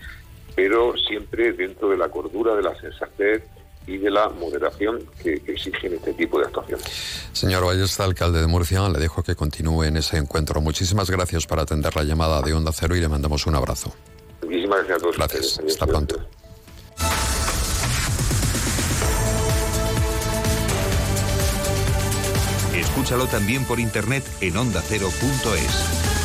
pero 0.63 0.93
siempre 0.95 1.53
dentro 1.53 1.89
de 1.89 1.97
la 1.97 2.07
cordura, 2.07 2.53
de 2.53 2.61
la 2.61 2.79
sensatez 2.79 3.41
y 3.87 3.97
de 3.97 4.11
la 4.11 4.29
moderación 4.29 5.03
que, 5.19 5.41
exigen 5.47 5.95
este 5.95 6.13
tipo 6.13 6.37
de 6.37 6.45
actuaciones. 6.45 6.85
Señor 7.33 7.65
Ballesta, 7.65 8.03
alcalde 8.03 8.41
de 8.41 8.45
Murcia, 8.45 8.87
le 8.87 8.99
dejo 8.99 9.23
que 9.23 9.33
continúe 9.33 9.85
en 9.85 9.97
ese 9.97 10.17
encuentro. 10.17 10.61
Muchísimas 10.61 11.09
gracias 11.09 11.47
por 11.47 11.59
atender 11.59 11.95
la 11.95 12.03
llamada 12.03 12.43
de 12.43 12.53
Onda 12.53 12.71
Cero 12.73 12.95
y 12.95 12.99
le 12.99 13.07
mandamos 13.07 13.47
un 13.47 13.55
abrazo. 13.55 13.91
Muchísimas 14.43 14.85
gracias 14.85 14.97
a 14.97 15.01
todos. 15.01 15.17
Gracias. 15.17 15.59
Hasta 15.67 15.87
pronto. 15.87 16.15
Escúchalo 22.75 23.25
también 23.25 23.65
por 23.65 23.79
internet 23.79 24.23
en 24.41 24.57
ondacero.es. 24.57 26.20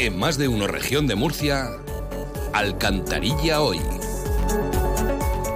En 0.00 0.18
más 0.18 0.38
de 0.38 0.48
uno 0.48 0.66
región 0.66 1.06
de 1.06 1.14
Murcia, 1.14 1.72
Alcantarilla 2.54 3.60
hoy. 3.60 3.82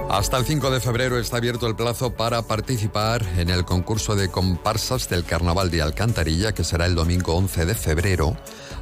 Hasta 0.07 0.37
el 0.37 0.45
5 0.45 0.69
de 0.69 0.79
febrero 0.79 1.17
está 1.17 1.37
abierto 1.37 1.65
el 1.65 1.75
plazo 1.75 2.13
para 2.13 2.43
participar 2.43 3.25
en 3.39 3.49
el 3.49 3.65
concurso 3.65 4.15
de 4.15 4.29
comparsas 4.29 5.09
del 5.09 5.23
Carnaval 5.23 5.71
de 5.71 5.81
Alcantarilla, 5.81 6.53
que 6.53 6.63
será 6.63 6.85
el 6.85 6.93
domingo 6.93 7.33
11 7.33 7.65
de 7.65 7.73
febrero, 7.73 8.37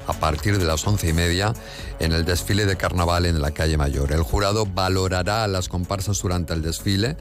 a 0.07 0.13
partir 0.13 0.57
de 0.59 0.65
las 0.65 0.85
once 0.87 1.07
y 1.09 1.13
media, 1.13 1.53
en 1.99 2.11
el 2.11 2.25
desfile 2.25 2.65
de 2.65 2.75
carnaval 2.77 3.25
en 3.25 3.41
la 3.41 3.51
calle 3.51 3.77
Mayor. 3.77 4.11
El 4.11 4.21
jurado 4.23 4.65
valorará 4.65 5.43
a 5.43 5.47
las 5.47 5.69
comparsas 5.69 6.21
durante 6.21 6.53
el 6.53 6.61
desfile 6.61 7.15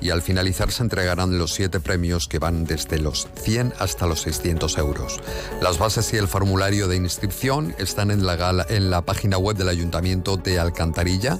y 0.00 0.10
al 0.10 0.22
finalizar 0.22 0.70
se 0.72 0.82
entregarán 0.82 1.38
los 1.38 1.54
siete 1.54 1.80
premios 1.80 2.28
que 2.28 2.38
van 2.38 2.64
desde 2.64 2.98
los 2.98 3.28
100 3.42 3.72
hasta 3.78 4.06
los 4.06 4.20
600 4.22 4.76
euros. 4.78 5.20
Las 5.62 5.78
bases 5.78 6.12
y 6.12 6.16
el 6.18 6.28
formulario 6.28 6.88
de 6.88 6.96
inscripción 6.96 7.74
están 7.78 8.10
en 8.10 8.26
la, 8.26 8.36
gala- 8.36 8.66
en 8.68 8.90
la 8.90 9.02
página 9.02 9.38
web 9.38 9.56
del 9.56 9.68
Ayuntamiento 9.68 10.36
de 10.36 10.58
Alcantarilla 10.60 11.38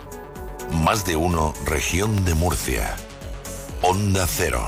Más 0.71 1.05
de 1.05 1.15
uno, 1.15 1.53
región 1.65 2.23
de 2.25 2.33
Murcia. 2.35 2.95
Onda 3.81 4.27
Cero. 4.27 4.67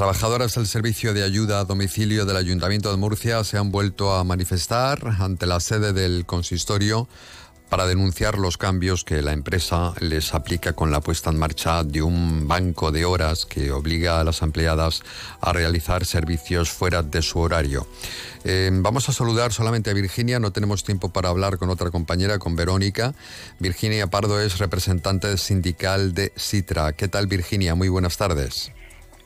Trabajadoras 0.00 0.54
del 0.54 0.66
Servicio 0.66 1.12
de 1.12 1.22
Ayuda 1.22 1.60
a 1.60 1.66
Domicilio 1.66 2.24
del 2.24 2.38
Ayuntamiento 2.38 2.90
de 2.90 2.96
Murcia 2.96 3.44
se 3.44 3.58
han 3.58 3.70
vuelto 3.70 4.14
a 4.14 4.24
manifestar 4.24 5.06
ante 5.18 5.44
la 5.44 5.60
sede 5.60 5.92
del 5.92 6.24
consistorio 6.24 7.06
para 7.68 7.84
denunciar 7.84 8.38
los 8.38 8.56
cambios 8.56 9.04
que 9.04 9.20
la 9.20 9.34
empresa 9.34 9.92
les 10.00 10.32
aplica 10.32 10.72
con 10.72 10.90
la 10.90 11.02
puesta 11.02 11.28
en 11.28 11.38
marcha 11.38 11.84
de 11.84 12.00
un 12.00 12.48
banco 12.48 12.92
de 12.92 13.04
horas 13.04 13.44
que 13.44 13.72
obliga 13.72 14.18
a 14.18 14.24
las 14.24 14.40
empleadas 14.40 15.02
a 15.42 15.52
realizar 15.52 16.06
servicios 16.06 16.70
fuera 16.70 17.02
de 17.02 17.20
su 17.20 17.38
horario. 17.38 17.86
Eh, 18.44 18.70
vamos 18.72 19.06
a 19.10 19.12
saludar 19.12 19.52
solamente 19.52 19.90
a 19.90 19.92
Virginia, 19.92 20.40
no 20.40 20.50
tenemos 20.50 20.82
tiempo 20.82 21.10
para 21.10 21.28
hablar 21.28 21.58
con 21.58 21.68
otra 21.68 21.90
compañera, 21.90 22.38
con 22.38 22.56
Verónica. 22.56 23.14
Virginia 23.58 24.06
Pardo 24.06 24.40
es 24.40 24.56
representante 24.60 25.36
sindical 25.36 26.14
de 26.14 26.32
Citra. 26.38 26.94
¿Qué 26.94 27.06
tal 27.06 27.26
Virginia? 27.26 27.74
Muy 27.74 27.90
buenas 27.90 28.16
tardes. 28.16 28.72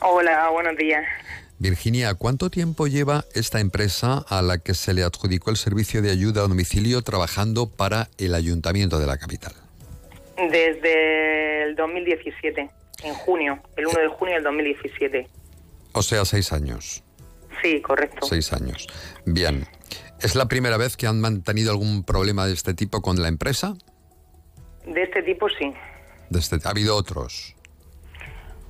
Hola, 0.07 0.49
buenos 0.51 0.77
días. 0.77 1.03
Virginia, 1.57 2.13
¿cuánto 2.13 2.51
tiempo 2.51 2.85
lleva 2.85 3.25
esta 3.33 3.59
empresa 3.59 4.23
a 4.29 4.43
la 4.43 4.59
que 4.59 4.75
se 4.75 4.93
le 4.93 5.03
adjudicó 5.03 5.49
el 5.49 5.57
servicio 5.57 6.01
de 6.03 6.11
ayuda 6.11 6.41
a 6.41 6.47
domicilio 6.47 7.01
trabajando 7.01 7.67
para 7.69 8.09
el 8.19 8.35
ayuntamiento 8.35 8.99
de 8.99 9.07
la 9.07 9.17
capital? 9.17 9.53
Desde 10.37 11.63
el 11.63 11.75
2017, 11.75 12.69
en 13.03 13.13
junio, 13.15 13.59
el 13.77 13.87
1 13.87 13.99
de 13.99 14.07
junio 14.09 14.35
del 14.35 14.43
2017. 14.43 15.27
O 15.93 16.03
sea, 16.03 16.23
seis 16.25 16.51
años. 16.51 17.03
Sí, 17.63 17.81
correcto. 17.81 18.27
Seis 18.27 18.53
años. 18.53 18.85
Bien. 19.25 19.65
¿Es 20.21 20.35
la 20.35 20.47
primera 20.47 20.77
vez 20.77 20.97
que 20.97 21.07
han 21.07 21.19
mantenido 21.19 21.71
algún 21.71 22.03
problema 22.03 22.45
de 22.45 22.53
este 22.53 22.75
tipo 22.75 23.01
con 23.01 23.21
la 23.21 23.27
empresa? 23.29 23.75
De 24.85 25.01
este 25.01 25.23
tipo 25.23 25.47
sí. 25.49 25.73
De 26.29 26.39
este- 26.39 26.59
¿Ha 26.63 26.69
habido 26.69 26.95
otros? 26.95 27.54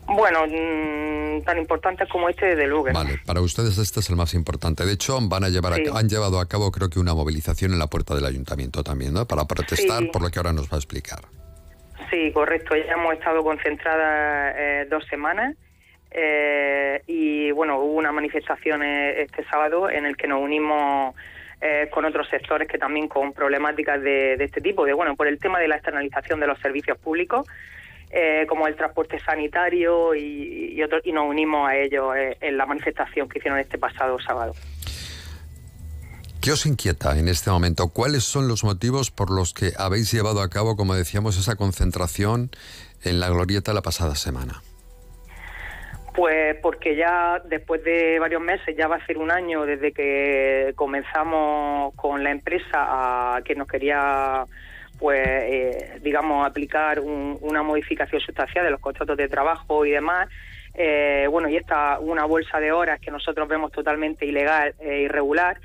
Bueno, 0.08 0.42
mm, 0.48 1.44
tan 1.44 1.58
importantes 1.58 2.08
como 2.10 2.30
este 2.30 2.56
de 2.56 2.68
luego. 2.68 2.86
Vale, 2.94 3.20
para 3.26 3.42
ustedes 3.42 3.78
este 3.78 4.00
es 4.02 4.10
el 4.10 4.16
más 4.16 4.34
importante. 4.34 4.86
De 4.86 4.94
hecho, 4.94 5.18
van 5.22 5.44
a 5.44 5.50
llevar 5.50 5.74
a- 5.74 5.98
han 6.00 6.08
llevado 6.10 6.40
a 6.40 6.48
cabo 6.48 6.72
creo 6.72 6.90
que 6.90 7.00
una 7.00 7.14
movilización 7.14 7.74
en 7.74 7.80
la 7.80 7.88
puerta 7.88 8.14
del 8.14 8.26
ayuntamiento 8.26 8.84
también, 8.84 9.14
¿no? 9.14 9.26
Para 9.26 9.46
protestar 9.46 10.04
Sí. 10.04 10.10
por 10.14 10.22
lo 10.22 10.30
que 10.30 10.40
ahora 10.40 10.54
nos 10.54 10.66
va 10.72 10.76
a 10.76 10.78
explicar. 10.78 11.20
Sí, 12.12 12.32
correcto. 12.34 12.76
Ya 12.76 12.94
hemos 12.94 13.14
estado 13.14 13.44
concentradas 13.44 14.54
eh, 14.58 14.88
dos 14.90 15.04
semanas 15.10 15.56
eh, 16.12 17.02
y 17.08 17.52
bueno, 17.52 17.80
hubo 17.80 17.94
una 17.96 18.12
manifestación 18.12 18.84
eh, 18.84 19.24
este 19.24 19.44
sábado 19.46 19.90
en 19.90 20.06
el 20.06 20.16
que 20.16 20.28
nos 20.28 20.40
unimos 20.42 21.16
eh, 21.62 21.90
con 21.92 22.06
otros 22.06 22.28
sectores 22.30 22.68
que 22.68 22.78
también 22.78 23.08
con 23.08 23.34
problemáticas 23.34 24.02
de, 24.02 24.38
de 24.38 24.44
este 24.44 24.62
tipo, 24.62 24.86
de 24.86 24.94
bueno, 24.94 25.16
por 25.16 25.28
el 25.28 25.40
tema 25.40 25.60
de 25.60 25.68
la 25.68 25.76
externalización 25.78 26.40
de 26.40 26.48
los 26.48 26.60
servicios 26.60 26.98
públicos, 27.00 27.48
eh, 28.18 28.46
como 28.48 28.66
el 28.66 28.76
transporte 28.78 29.20
sanitario 29.20 30.16
y, 30.16 30.74
y, 30.74 30.82
otros, 30.82 31.02
y 31.04 31.12
nos 31.12 31.30
unimos 31.30 31.70
a 31.70 31.76
ellos 31.76 32.16
eh, 32.16 32.38
en 32.40 32.58
la 32.58 32.66
manifestación 32.66 33.28
que 33.28 33.40
hicieron 33.40 33.60
este 33.60 33.78
pasado 33.78 34.18
sábado. 34.20 34.54
¿Qué 36.42 36.52
os 36.52 36.66
inquieta 36.66 37.18
en 37.20 37.28
este 37.28 37.50
momento? 37.50 37.90
¿Cuáles 37.90 38.24
son 38.24 38.48
los 38.48 38.64
motivos 38.64 39.12
por 39.12 39.32
los 39.32 39.54
que 39.54 39.72
habéis 39.78 40.12
llevado 40.14 40.42
a 40.42 40.50
cabo, 40.50 40.78
como 40.78 40.96
decíamos, 40.96 41.38
esa 41.38 41.56
concentración 41.56 42.52
en 43.04 43.20
la 43.20 43.30
glorieta 43.30 43.74
la 43.74 43.82
pasada 43.82 44.16
semana? 44.16 44.62
Pues 46.16 46.56
porque 46.62 46.96
ya 46.96 47.42
después 47.44 47.84
de 47.84 48.20
varios 48.20 48.42
meses, 48.42 48.78
ya 48.78 48.88
va 48.88 48.96
a 48.96 49.06
ser 49.06 49.18
un 49.18 49.32
año 49.32 49.66
desde 49.66 49.92
que 49.92 50.72
comenzamos 50.78 51.94
con 51.96 52.24
la 52.24 52.32
empresa 52.32 53.36
a 53.36 53.42
que 53.44 53.56
nos 53.56 53.68
quería, 53.68 54.46
pues, 55.00 55.22
eh, 55.26 56.00
digamos, 56.02 56.46
aplicar 56.46 57.00
un- 57.00 57.38
una 57.42 57.64
modificación 57.64 58.22
sustancial 58.22 58.66
de 58.66 58.72
los 58.72 58.80
contratos 58.80 59.18
de 59.18 59.28
trabajo 59.28 59.86
y 59.86 59.92
demás. 59.92 60.30
Eh, 60.74 61.28
bueno, 61.30 61.48
y 61.48 61.56
esta 61.56 62.00
una 62.00 62.26
bolsa 62.26 62.60
de 62.60 62.72
horas 62.72 63.00
que 63.00 63.12
nosotros 63.12 63.48
vemos 63.48 63.72
totalmente 63.72 64.26
ilegal 64.26 64.76
e 64.80 65.02
irregular. 65.02 65.58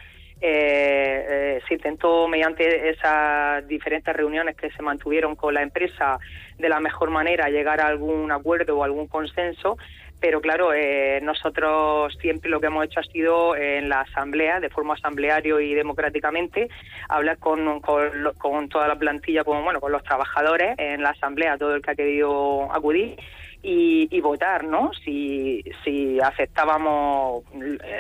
Eh, 0.43 1.27
eh, 1.29 1.61
se 1.69 1.75
intentó 1.75 2.27
mediante 2.27 2.89
esas 2.89 3.67
diferentes 3.69 4.15
reuniones 4.17 4.57
que 4.57 4.71
se 4.71 4.83
mantuvieron 4.83 5.37
con 5.37 5.53
la 5.53 5.61
empresa 5.61 6.19
de 6.57 6.69
la 6.69 6.81
mejor 6.81 7.11
manera 7.11 7.51
llegar 7.51 7.81
a 7.81 7.89
algún 7.89 8.33
acuerdo 8.33 8.79
o 8.79 8.85
algún 8.85 9.07
consenso 9.07 9.77
pero 10.21 10.41
claro, 10.41 10.73
eh, 10.75 11.21
nosotros 11.23 12.17
siempre 12.21 12.51
lo 12.51 12.61
que 12.61 12.67
hemos 12.67 12.85
hecho 12.85 13.01
ha 13.01 13.05
sido 13.05 13.57
eh, 13.57 13.79
en 13.79 13.89
la 13.89 14.03
asamblea, 14.03 14.61
de 14.61 14.69
forma 14.69 14.95
asambleario 14.95 15.61
y 15.61 15.75
democráticamente, 15.75 16.69
hablar 17.09 17.39
con, 17.39 17.81
con, 17.81 18.11
con 18.39 18.69
toda 18.69 18.87
la 18.87 18.97
plantilla, 18.97 19.45
con, 19.45 19.65
bueno, 19.65 19.81
con 19.81 19.93
los 19.93 20.05
trabajadores 20.05 20.75
en 20.79 21.03
la 21.03 21.11
asamblea, 21.11 21.57
todo 21.59 21.75
el 21.75 21.83
que 21.83 21.91
ha 21.91 21.95
querido 21.95 22.71
acudir. 22.73 23.17
Y, 23.63 24.09
y 24.11 24.23
votar, 24.23 24.65
¿no? 24.65 24.91
Si, 25.05 25.63
si 25.85 26.19
aceptábamos 26.19 27.45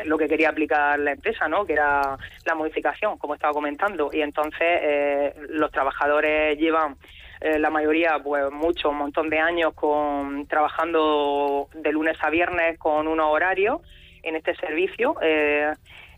lo 0.06 0.16
que 0.16 0.26
quería 0.26 0.48
aplicar 0.48 0.98
la 0.98 1.12
empresa, 1.12 1.48
¿no? 1.48 1.66
Que 1.66 1.74
era 1.74 2.16
la 2.46 2.54
modificación, 2.54 3.18
como 3.18 3.35
estaba 3.35 3.52
comentando. 3.52 4.09
Y 4.11 4.22
entonces 4.22 4.59
eh, 4.62 5.35
los 5.50 5.70
trabajadores 5.70 6.59
llevan 6.59 6.96
eh, 7.40 7.59
la 7.59 7.70
mayoría, 7.70 8.18
pues 8.22 8.50
mucho, 8.50 8.90
un 8.90 8.98
montón 8.98 9.31
de 9.31 9.38
años 9.38 9.72
con 9.74 10.46
trabajando 10.46 11.68
de 11.74 11.92
lunes 11.92 12.16
a 12.20 12.31
viernes 12.31 12.79
con 12.79 13.09
unos 13.09 13.26
horarios 13.26 13.81
en 14.22 14.37
este 14.37 14.55
servicio 14.57 15.16
eh, 15.22 15.72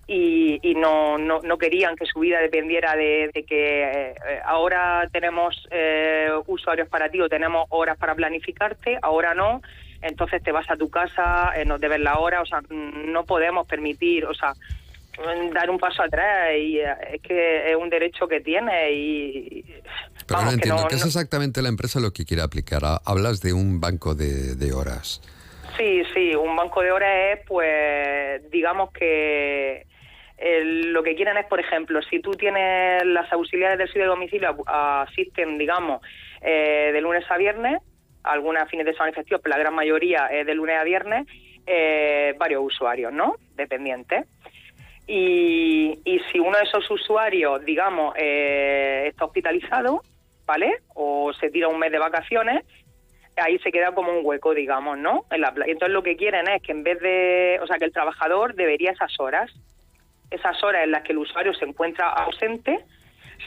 y, 0.08 0.74
no, 0.76 1.16
no, 1.16 1.40
no 1.40 1.58
querían 1.58 1.96
que 1.96 2.06
su 2.06 2.20
vida 2.20 2.40
dependiera 2.40 2.96
de, 2.96 3.30
de 3.32 3.44
que 3.44 3.82
eh, 3.85 4.14
ahora 4.44 5.08
tenemos 5.12 5.68
eh, 5.70 6.28
usuarios 6.46 6.88
para 6.88 7.08
ti 7.08 7.20
o 7.20 7.28
tenemos 7.28 7.66
horas 7.70 7.96
para 7.96 8.14
planificarte, 8.14 8.98
ahora 9.00 9.35
no, 9.35 9.62
entonces 10.02 10.42
te 10.42 10.52
vas 10.52 10.68
a 10.70 10.76
tu 10.76 10.90
casa, 10.90 11.52
eh, 11.56 11.64
nos 11.64 11.80
debes 11.80 12.00
la 12.00 12.18
hora, 12.18 12.42
o 12.42 12.46
sea, 12.46 12.61
no 12.68 13.24
podemos 13.24 13.66
permitir, 13.66 14.24
o 14.26 14.35
sea, 14.35 14.52
dar 15.53 15.70
un 15.70 15.79
paso 15.79 16.03
atrás 16.03 16.51
y 16.57 16.79
eh, 16.79 16.87
es 17.14 17.22
que 17.22 17.70
es 17.70 17.77
un 17.77 17.90
derecho 17.90 18.27
que 18.27 18.40
tiene 18.40 18.92
y 18.92 19.62
Pero 20.27 20.40
Vamos, 20.40 20.44
no 20.44 20.48
que 20.51 20.55
entiendo, 20.55 20.83
no- 20.83 20.88
¿qué 20.88 20.94
es 20.96 21.05
exactamente 21.07 21.61
la 21.62 21.68
empresa 21.68 22.01
lo 22.01 22.12
que 22.12 22.25
quiere 22.25 22.42
aplicar? 22.42 22.83
Ha- 22.85 23.01
Hablas 23.05 23.40
de 23.42 23.53
un 23.53 23.81
banco 23.81 24.14
de, 24.14 24.55
de 24.57 24.72
horas. 24.72 25.20
Sí, 25.77 26.03
sí, 26.14 26.35
un 26.35 26.55
banco 26.57 26.83
de 26.83 26.92
horas 26.92 27.11
es, 27.38 27.46
pues, 27.46 28.51
digamos 28.51 28.90
que 28.92 29.87
lo 30.64 31.03
que 31.05 31.14
quieren 31.14 31.37
es, 31.37 31.46
por 31.46 31.61
ejemplo, 31.61 32.01
si 32.03 32.20
tú 32.20 32.33
tienes 32.33 33.05
las 33.05 33.33
auxiliares 33.33 33.79
del 33.79 33.87
sitio 33.87 34.03
de 34.03 34.09
domicilio 34.09 34.57
asisten, 34.66 35.57
digamos, 35.57 36.01
eh, 36.40 36.90
de 36.92 37.01
lunes 37.01 37.25
a 37.31 37.37
viernes, 37.37 37.79
algunas 38.25 38.68
fines 38.68 38.87
de 38.87 38.92
semana 38.92 39.12
festivos, 39.12 39.40
pero 39.42 39.55
la 39.57 39.61
gran 39.62 39.75
mayoría 39.75 40.27
es 40.27 40.44
de 40.46 40.55
lunes 40.55 40.77
a 40.79 40.85
viernes, 40.85 41.27
eh, 41.66 42.35
varios 42.38 42.62
usuarios, 42.64 43.12
¿no? 43.12 43.37
Dependientes. 43.55 44.27
Y, 45.06 45.98
y 46.04 46.20
si 46.30 46.38
uno 46.38 46.56
de 46.56 46.64
esos 46.64 46.88
usuarios, 46.90 47.64
digamos, 47.64 48.14
eh, 48.16 49.06
está 49.08 49.24
hospitalizado, 49.24 50.02
¿vale? 50.46 50.78
O 50.94 51.32
se 51.32 51.50
tira 51.50 51.68
un 51.68 51.78
mes 51.78 51.90
de 51.90 51.98
vacaciones, 51.98 52.64
ahí 53.36 53.58
se 53.58 53.72
queda 53.72 53.92
como 53.92 54.12
un 54.12 54.24
hueco, 54.24 54.54
digamos, 54.54 54.98
¿no? 54.98 55.24
En 55.30 55.40
la 55.40 55.52
Entonces 55.66 55.90
lo 55.90 56.02
que 56.02 56.16
quieren 56.16 56.48
es 56.48 56.62
que 56.62 56.72
en 56.72 56.82
vez 56.82 57.00
de, 57.00 57.58
o 57.62 57.66
sea, 57.66 57.78
que 57.78 57.84
el 57.84 57.92
trabajador 57.92 58.54
debería 58.54 58.92
esas 58.92 59.18
horas, 59.18 59.50
esas 60.30 60.62
horas 60.62 60.84
en 60.84 60.92
las 60.92 61.02
que 61.02 61.12
el 61.12 61.18
usuario 61.18 61.54
se 61.54 61.64
encuentra 61.64 62.08
ausente, 62.08 62.84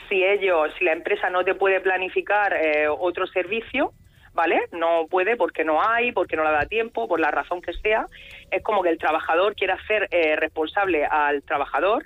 si 0.09 0.23
ellos, 0.23 0.71
si 0.77 0.85
la 0.85 0.93
empresa 0.93 1.29
no 1.29 1.43
te 1.43 1.55
puede 1.55 1.79
planificar 1.79 2.53
eh, 2.53 2.87
otro 2.87 3.27
servicio, 3.27 3.91
¿vale? 4.35 4.67
No 4.73 5.07
puede 5.09 5.37
porque 5.37 5.63
no 5.63 5.81
hay, 5.81 6.11
porque 6.11 6.35
no 6.35 6.43
le 6.43 6.51
da 6.51 6.65
tiempo, 6.65 7.07
por 7.07 7.19
la 7.19 7.31
razón 7.31 7.61
que 7.61 7.73
sea, 7.73 8.05
es 8.51 8.61
como 8.61 8.83
que 8.83 8.89
el 8.89 8.99
trabajador 8.99 9.55
quiere 9.55 9.73
hacer 9.73 10.07
eh, 10.11 10.35
responsable 10.35 11.05
al 11.05 11.41
trabajador 11.41 12.05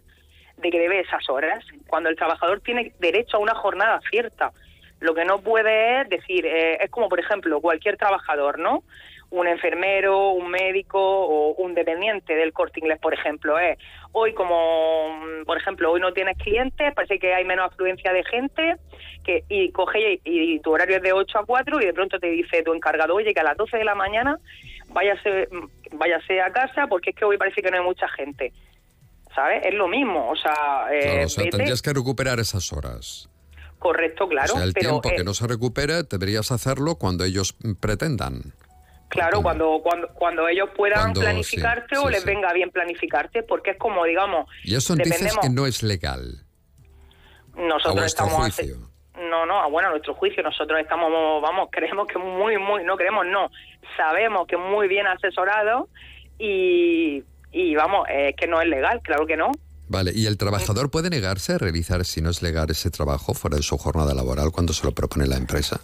de 0.57 0.69
que 0.69 0.79
debe 0.79 0.99
esas 0.99 1.27
horas, 1.29 1.65
cuando 1.87 2.09
el 2.09 2.15
trabajador 2.15 2.61
tiene 2.61 2.93
derecho 2.99 3.37
a 3.37 3.39
una 3.39 3.55
jornada 3.55 3.99
cierta. 4.09 4.51
Lo 4.99 5.15
que 5.15 5.25
no 5.25 5.39
puede 5.39 6.01
es 6.01 6.09
decir, 6.09 6.45
eh, 6.45 6.77
es 6.83 6.91
como 6.91 7.09
por 7.09 7.19
ejemplo 7.19 7.61
cualquier 7.61 7.97
trabajador, 7.97 8.59
¿no? 8.59 8.83
Un 9.31 9.47
enfermero, 9.47 10.31
un 10.31 10.49
médico 10.49 10.99
o 10.99 11.53
un 11.55 11.75
dependiente 11.75 12.33
del 12.35 12.51
corte 12.51 12.79
inglés, 12.79 12.97
por 12.99 13.13
ejemplo, 13.13 13.59
es 13.59 13.77
hoy 14.11 14.33
como, 14.33 15.09
mm, 15.19 15.45
por 15.45 15.57
ejemplo, 15.57 15.91
hoy 15.91 16.01
no 16.01 16.11
tienes 16.13 16.35
clientes, 16.37 16.93
parece 16.95 17.19
que 17.19 17.33
hay 17.35 17.45
menos 17.45 17.71
afluencia 17.71 18.11
de 18.11 18.23
gente 18.23 18.75
que 19.23 19.43
y 19.47 19.71
coge 19.71 20.13
y, 20.23 20.53
y 20.55 20.59
tu 20.61 20.71
horario 20.71 20.97
es 20.97 21.03
de 21.03 21.13
8 21.13 21.37
a 21.39 21.45
4 21.45 21.79
y 21.81 21.85
de 21.85 21.93
pronto 21.93 22.17
te 22.19 22.27
dice 22.31 22.63
tu 22.63 22.73
encargado, 22.73 23.13
oye, 23.13 23.33
que 23.33 23.39
a 23.39 23.43
las 23.43 23.55
12 23.57 23.77
de 23.77 23.83
la 23.83 23.93
mañana 23.93 24.39
váyase, 24.87 25.47
váyase 25.91 26.41
a 26.41 26.51
casa 26.51 26.87
porque 26.87 27.11
es 27.11 27.15
que 27.15 27.25
hoy 27.25 27.37
parece 27.37 27.61
que 27.61 27.69
no 27.69 27.77
hay 27.77 27.83
mucha 27.83 28.07
gente. 28.09 28.51
¿Sabes? 29.35 29.63
Es 29.63 29.75
lo 29.75 29.87
mismo, 29.87 30.27
o 30.31 30.35
sea, 30.35 30.87
eh, 30.91 31.01
Claro, 31.03 31.25
o 31.25 31.29
sea, 31.29 31.43
vete- 31.43 31.51
tendrías 31.51 31.81
que 31.83 31.93
recuperar 31.93 32.39
esas 32.39 32.73
horas. 32.73 33.29
correcto, 33.77 34.27
claro, 34.27 34.53
o 34.53 34.57
sea, 34.57 34.65
el 34.65 34.73
pero 34.73 34.89
tiempo 34.89 35.09
eh, 35.11 35.15
que 35.17 35.23
no 35.23 35.35
se 35.35 35.45
recupere 35.45 36.01
deberías 36.01 36.51
hacerlo 36.51 36.95
cuando 36.95 37.23
ellos 37.25 37.55
pretendan. 37.79 38.41
Claro, 39.09 39.41
cuando, 39.41 39.79
cuando, 39.83 40.07
cuando 40.13 40.47
ellos 40.47 40.69
puedan 40.77 40.99
Cuando- 41.01 41.21
planificarte 41.21 41.95
sí, 41.95 42.01
o 42.03 42.09
les 42.09 42.21
sí. 42.21 42.27
venga 42.27 42.53
bien 42.53 42.69
planificarte, 42.69 43.43
porque 43.43 43.71
es 43.71 43.77
como, 43.77 44.05
digamos, 44.05 44.45
Y 44.63 44.75
eso 44.75 44.95
dices 44.95 45.35
que 45.41 45.49
no 45.49 45.65
es 45.65 45.81
legal. 45.83 46.45
a 47.55 47.61
nosotros 47.61 47.95
vuestro 47.95 48.25
estamos... 48.27 48.55
juicio. 48.55 48.77
No, 49.29 49.45
no, 49.45 49.61
a- 49.61 49.67
bueno, 49.67 49.89
a 49.89 49.91
nuestro 49.91 50.13
juicio 50.13 50.41
nosotros 50.43 50.79
estamos, 50.79 51.09
vamos, 51.41 51.69
creemos 51.71 52.07
que 52.07 52.17
muy, 52.19 52.57
muy, 52.57 52.83
no 52.83 52.95
creemos, 52.95 53.25
no, 53.25 53.49
sabemos 53.97 54.47
que 54.47 54.55
muy 54.57 54.87
bien 54.87 55.07
asesorado 55.07 55.89
y, 56.37 57.23
y 57.51 57.75
vamos, 57.75 58.07
es 58.09 58.35
que 58.35 58.47
no 58.47 58.61
es 58.61 58.67
legal, 58.67 59.01
claro 59.03 59.25
que 59.25 59.35
no. 59.37 59.51
Vale, 59.87 60.11
¿y 60.13 60.27
el 60.27 60.37
trabajador 60.37 60.91
puede 60.91 61.09
negarse 61.09 61.53
a 61.53 61.57
realizar, 61.57 62.05
si 62.05 62.21
no 62.21 62.29
es 62.29 62.43
legal, 62.43 62.69
ese 62.69 62.91
trabajo 62.91 63.33
fuera 63.33 63.57
de 63.57 63.63
su 63.63 63.75
jornada 63.77 64.13
laboral 64.13 64.51
cuando 64.51 64.71
se 64.71 64.85
lo 64.85 64.91
propone 64.93 65.25
la 65.25 65.35
empresa? 65.37 65.81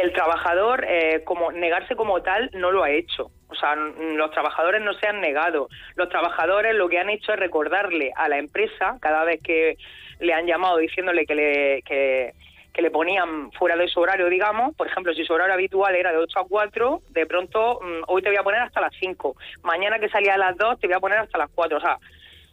El 0.00 0.12
trabajador, 0.12 0.84
eh, 0.88 1.22
como 1.24 1.50
negarse 1.50 1.96
como 1.96 2.22
tal, 2.22 2.50
no 2.52 2.70
lo 2.70 2.84
ha 2.84 2.90
hecho. 2.90 3.32
O 3.48 3.54
sea, 3.56 3.74
los 3.74 4.30
trabajadores 4.30 4.80
no 4.80 4.94
se 4.94 5.08
han 5.08 5.20
negado. 5.20 5.68
Los 5.96 6.08
trabajadores 6.08 6.76
lo 6.76 6.88
que 6.88 7.00
han 7.00 7.10
hecho 7.10 7.32
es 7.32 7.38
recordarle 7.40 8.12
a 8.14 8.28
la 8.28 8.38
empresa, 8.38 8.96
cada 9.00 9.24
vez 9.24 9.42
que 9.42 9.76
le 10.20 10.32
han 10.32 10.46
llamado 10.46 10.76
diciéndole 10.76 11.26
que, 11.26 11.34
le, 11.34 11.82
que, 11.82 12.32
que 12.72 12.80
le 12.80 12.92
ponían 12.92 13.50
fuera 13.50 13.74
de 13.76 13.88
su 13.88 13.98
horario, 13.98 14.28
digamos. 14.28 14.76
Por 14.76 14.86
ejemplo, 14.86 15.12
si 15.14 15.24
su 15.24 15.32
horario 15.32 15.54
habitual 15.54 15.96
era 15.96 16.12
de 16.12 16.18
8 16.18 16.38
a 16.38 16.46
4, 16.46 17.02
de 17.10 17.26
pronto 17.26 17.80
mm, 17.82 18.04
hoy 18.06 18.22
te 18.22 18.28
voy 18.28 18.38
a 18.38 18.44
poner 18.44 18.60
hasta 18.60 18.80
las 18.80 18.94
5. 19.00 19.34
Mañana 19.64 19.98
que 19.98 20.10
salía 20.10 20.34
a 20.34 20.38
las 20.38 20.56
2 20.56 20.78
te 20.78 20.86
voy 20.86 20.94
a 20.94 21.00
poner 21.00 21.18
hasta 21.18 21.38
las 21.38 21.50
4. 21.52 21.76
O 21.76 21.80
sea, 21.80 21.98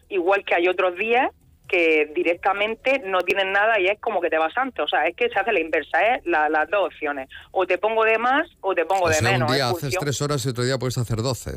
igual 0.09 0.43
que 0.43 0.55
hay 0.55 0.67
otros 0.67 0.95
días 0.95 1.29
que 1.67 2.11
directamente 2.15 3.01
no 3.05 3.19
tienen 3.21 3.51
nada 3.51 3.79
y 3.79 3.87
es 3.87 3.99
como 3.99 4.21
que 4.21 4.29
te 4.29 4.37
vas 4.37 4.55
antes. 4.57 4.83
O 4.83 4.87
sea, 4.87 5.07
es 5.07 5.15
que 5.15 5.29
se 5.29 5.39
hace 5.39 5.51
la 5.51 5.59
inversa, 5.59 5.99
es 6.15 6.25
la- 6.25 6.49
las 6.49 6.69
dos 6.69 6.85
opciones. 6.87 7.27
O 7.51 7.65
te 7.65 7.77
pongo 7.77 8.03
de 8.05 8.17
más 8.17 8.47
o 8.61 8.73
te 8.75 8.85
pongo 8.85 9.05
O 9.05 9.09
de 9.09 9.15
sea, 9.15 9.31
menos. 9.31 9.49
un 9.49 9.55
día 9.55 9.65
en 9.69 9.71
haces 9.75 9.97
tres 9.99 10.21
horas 10.21 10.45
y 10.45 10.49
otro 10.49 10.63
día 10.63 10.77
puedes 10.77 10.97
hacer 10.97 11.17
doce. 11.17 11.51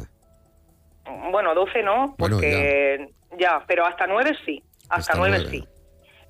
Bueno, 1.30 1.54
12 1.54 1.82
no, 1.82 2.14
Bueno, 2.18 2.36
porque 2.36 3.08
ya. 3.38 3.62
pero 3.66 3.86
hasta 3.86 4.06
9 4.06 4.36
sí. 4.44 4.62
Hasta, 4.90 5.12
Hasta 5.12 5.14
9 5.16 5.38
nueve. 5.42 5.50
sí. 5.50 5.68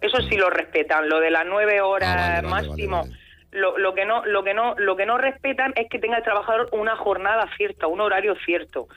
Eso 0.01 0.19
sí 0.29 0.37
lo 0.37 0.51
respetan. 0.51 1.09
Lo 1.09 1.19
de 1.21 1.31
las 1.31 1.45
9 1.47 1.81
horas 1.81 2.09
Ah, 2.17 2.41
vale, 2.43 2.49
vale, 2.49 2.69
máximo. 2.69 3.05
Lo, 3.51 3.79
lo 3.79 3.95
que 3.95 4.05
no 4.05 4.25
lo 4.27 4.45
que 4.45 4.53
no 4.55 4.75
lo 4.77 4.95
que 4.97 5.07
no 5.07 5.17
respetan 5.19 5.73
es 5.75 5.89
que 5.89 5.99
tenga 5.99 6.19
el 6.19 6.23
trabajador 6.23 6.69
una 6.73 6.97
jornada 6.97 7.49
cierta, 7.57 7.87
un 7.87 8.01
horario 8.01 8.35
cierto. 8.45 8.89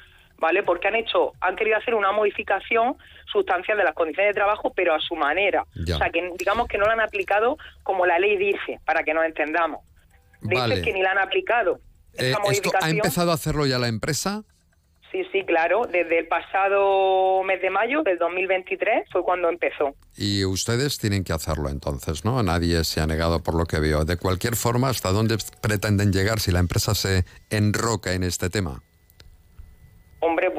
¿Vale? 0.42 0.64
Porque 0.64 0.88
han 0.88 0.96
hecho, 0.96 1.34
han 1.39 1.56
querido 1.56 1.78
hacer 1.78 1.94
una 1.94 2.12
modificación 2.12 2.98
sustancial 3.32 3.78
de 3.78 3.84
las 3.84 3.94
condiciones 3.94 4.34
de 4.34 4.39
trabajo, 4.39 4.74
pero 4.76 4.94
a 4.94 5.00
su 5.00 5.16
manera. 5.16 5.66
Ya. 5.86 5.96
O 5.96 5.98
sea, 6.00 6.10
que 6.10 6.32
digamos 6.36 6.68
que 6.68 6.80
no 6.80 6.88
la 6.88 6.94
han 6.94 7.00
aplicado 7.00 7.58
como 7.84 8.08
la 8.08 8.18
ley 8.18 8.38
dice, 8.38 8.80
para 8.84 9.04
que 9.04 9.14
nos 9.14 9.24
entendamos. 9.24 9.86
De 10.42 10.56
hecho, 10.56 10.62
Vale. 10.62 10.76
es 10.76 10.82
que 10.82 10.94
ni 10.94 11.04
la 11.04 11.12
han 11.12 11.20
aplicado. 11.20 11.80
Eh, 12.18 12.34
¿Esto 12.50 12.72
ha 12.82 12.89
empezado 12.89 13.30
a 13.30 13.36
hacerlo 13.36 13.68
ya 13.68 13.78
la 13.78 13.88
empresa? 13.88 14.44
Sí, 15.12 15.24
sí, 15.32 15.44
claro. 15.46 15.84
Desde 15.86 16.18
el 16.18 16.28
pasado 16.28 17.44
mes 17.44 17.62
de 17.62 17.70
mayo 17.70 18.02
del 18.02 18.18
2023 18.18 19.10
fue 19.12 19.24
cuando 19.24 19.48
empezó. 19.48 19.94
Y 20.18 20.44
ustedes 20.46 20.98
tienen 20.98 21.24
que 21.24 21.34
hacerlo 21.34 21.70
entonces, 21.70 22.26
¿no? 22.26 22.42
Nadie 22.42 22.84
se 22.84 23.00
ha 23.00 23.06
negado 23.06 23.44
por 23.44 23.54
lo 23.54 23.66
que 23.66 23.80
veo. 23.80 24.06
De 24.06 24.18
cualquier 24.18 24.56
forma, 24.56 24.89
¿hasta 24.89 25.12
dónde 25.12 25.38
pretenden 25.62 26.12
llegar 26.12 26.39
si 26.39 26.52
la 26.52 26.60
empresa 26.60 26.96
se 26.96 27.26
enroca 27.50 28.14
en 28.14 28.24
este 28.24 28.50
tema? 28.50 28.82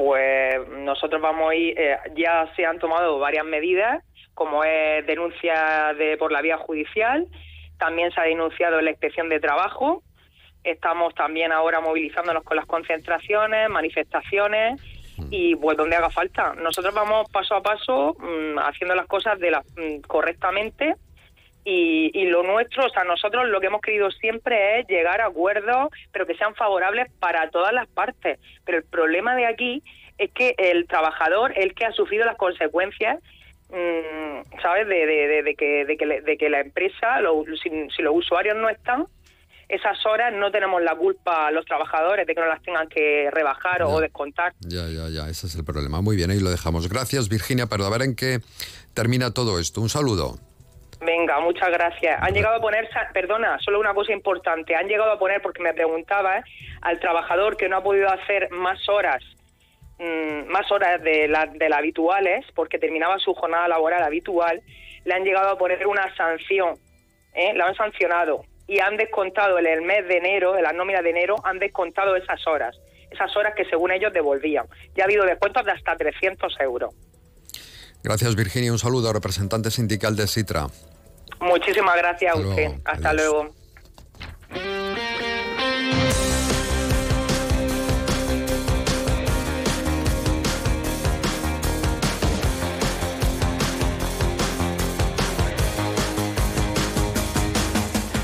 Pues 0.03 0.67
nosotros 0.67 1.21
vamos 1.21 1.51
a 1.51 1.55
ir, 1.55 1.79
eh, 1.79 1.97
ya 2.17 2.51
se 2.57 2.65
han 2.65 2.77
tomado 2.77 3.19
varias 3.19 3.45
medidas, 3.45 4.03
como 4.33 4.65
es 4.65 5.05
denuncia 5.07 5.93
de, 5.97 6.17
por 6.17 6.29
la 6.33 6.41
vía 6.41 6.57
judicial, 6.57 7.25
también 7.77 8.11
se 8.11 8.19
ha 8.19 8.25
denunciado 8.25 8.79
en 8.79 8.85
la 8.85 8.91
inspección 8.91 9.29
de 9.29 9.39
trabajo, 9.39 10.03
estamos 10.61 11.15
también 11.15 11.53
ahora 11.53 11.79
movilizándonos 11.79 12.43
con 12.43 12.57
las 12.57 12.65
concentraciones, 12.65 13.69
manifestaciones 13.69 14.81
y 15.29 15.55
pues 15.55 15.77
donde 15.77 15.95
haga 15.95 16.09
falta. 16.09 16.53
Nosotros 16.53 16.93
vamos 16.93 17.29
paso 17.29 17.55
a 17.55 17.63
paso 17.63 18.17
mm, 18.19 18.59
haciendo 18.59 18.95
las 18.95 19.07
cosas 19.07 19.39
de 19.39 19.51
la, 19.51 19.61
mm, 19.61 20.01
correctamente 20.05 20.95
y, 21.65 22.11
y 22.13 22.25
lo 22.25 22.43
nuestro, 22.43 22.85
o 22.85 22.89
sea, 22.89 23.03
nosotros 23.03 23.47
lo 23.47 23.59
que 23.61 23.67
hemos 23.67 23.81
querido 23.81 24.11
siempre 24.11 24.79
es 24.79 24.87
llegar 24.87 25.21
a 25.21 25.27
acuerdos, 25.27 25.89
pero 26.11 26.25
que 26.25 26.35
sean 26.35 26.55
favorables 26.55 27.09
para 27.19 27.49
todas 27.49 27.73
las 27.73 27.87
partes. 27.87 28.39
Pero 28.65 28.77
el 28.79 28.83
problema 28.83 29.35
de 29.35 29.45
aquí 29.45 29.81
es 30.17 30.31
que 30.31 30.55
el 30.57 30.87
trabajador, 30.87 31.53
el 31.57 31.73
que 31.73 31.85
ha 31.85 31.91
sufrido 31.91 32.25
las 32.25 32.35
consecuencias, 32.37 33.19
mm, 33.69 34.61
¿sabes? 34.61 34.87
De, 34.87 35.05
de- 35.05 35.27
de- 35.27 35.43
de 35.43 35.55
que, 35.55 35.85
de, 35.85 35.97
que, 35.97 36.05
le- 36.05 36.21
de 36.21 36.37
que 36.37 36.49
la 36.49 36.59
empresa, 36.61 37.21
lo- 37.21 37.43
si, 37.61 37.69
si 37.95 38.01
los 38.01 38.15
usuarios 38.15 38.55
no 38.57 38.69
están, 38.69 39.05
esas 39.69 40.05
horas 40.05 40.31
no 40.33 40.51
tenemos 40.51 40.81
la 40.83 40.95
culpa 40.95 41.49
los 41.49 41.65
trabajadores 41.65 42.27
de 42.27 42.35
que 42.35 42.41
no 42.41 42.47
las 42.47 42.61
tengan 42.61 42.87
que 42.89 43.29
rebajar 43.31 43.81
o 43.83 43.99
descontar. 44.01 44.53
Ya, 44.59 44.87
ya, 44.89 45.09
ya, 45.09 45.29
ese 45.29 45.47
es 45.47 45.55
el 45.55 45.63
problema. 45.63 46.01
Muy 46.01 46.15
bien, 46.15 46.29
ahí 46.29 46.39
lo 46.39 46.51
dejamos. 46.51 46.87
Gracias, 46.89 47.27
Virginia, 47.29 47.65
pero 47.67 47.85
a 47.85 47.89
ver 47.89 48.03
en 48.03 48.15
qué 48.15 48.39
termina 48.93 49.33
todo 49.33 49.59
esto. 49.59 49.81
Un 49.81 49.89
saludo. 49.89 50.37
Venga, 51.05 51.39
muchas 51.39 51.69
gracias. 51.69 52.17
Han 52.21 52.33
llegado 52.33 52.55
a 52.55 52.61
poner, 52.61 52.87
perdona, 53.13 53.57
solo 53.59 53.79
una 53.79 53.93
cosa 53.93 54.13
importante, 54.13 54.75
han 54.75 54.87
llegado 54.87 55.11
a 55.11 55.19
poner, 55.19 55.41
porque 55.41 55.61
me 55.61 55.73
preguntaba, 55.73 56.37
¿eh? 56.37 56.43
al 56.81 56.99
trabajador 56.99 57.57
que 57.57 57.67
no 57.67 57.77
ha 57.77 57.83
podido 57.83 58.09
hacer 58.09 58.49
más 58.51 58.87
horas, 58.87 59.21
mm, 59.99 60.49
más 60.49 60.71
horas 60.71 61.01
de, 61.03 61.27
la- 61.27 61.47
de 61.47 61.67
las 61.69 61.79
habituales, 61.79 62.45
porque 62.55 62.79
terminaba 62.79 63.17
su 63.19 63.33
jornada 63.33 63.67
laboral 63.67 64.03
habitual, 64.03 64.61
le 65.03 65.13
han 65.13 65.23
llegado 65.23 65.49
a 65.49 65.57
poner 65.57 65.85
una 65.87 66.13
sanción, 66.15 66.75
¿eh? 67.33 67.53
la 67.53 67.65
han 67.67 67.75
sancionado 67.75 68.45
y 68.67 68.79
han 68.79 68.95
descontado 68.95 69.59
en 69.59 69.65
el 69.67 69.81
mes 69.81 70.07
de 70.07 70.17
enero, 70.17 70.55
en 70.55 70.63
la 70.63 70.71
nómina 70.71 71.01
de 71.01 71.09
enero, 71.09 71.35
han 71.43 71.59
descontado 71.59 72.15
esas 72.15 72.47
horas, 72.47 72.77
esas 73.11 73.35
horas 73.35 73.53
que 73.55 73.65
según 73.65 73.91
ellos 73.91 74.13
devolvían. 74.13 74.67
Ya 74.95 75.03
ha 75.03 75.05
habido 75.05 75.25
descuentos 75.25 75.65
de 75.65 75.71
hasta 75.71 75.97
300 75.97 76.55
euros. 76.61 76.95
Gracias, 78.03 78.35
Virginia. 78.35 78.71
Un 78.71 78.79
saludo, 78.79 79.11
representante 79.11 79.69
sindical 79.71 80.15
de 80.15 80.27
Citra. 80.27 80.67
Muchísimas 81.43 81.95
gracias 81.97 82.35
a 82.35 82.37
Hasta 82.37 82.49
usted. 82.49 82.63
luego. 82.63 82.81
Hasta 82.85 83.09
Adiós. 83.09 83.15
luego. 83.33 83.53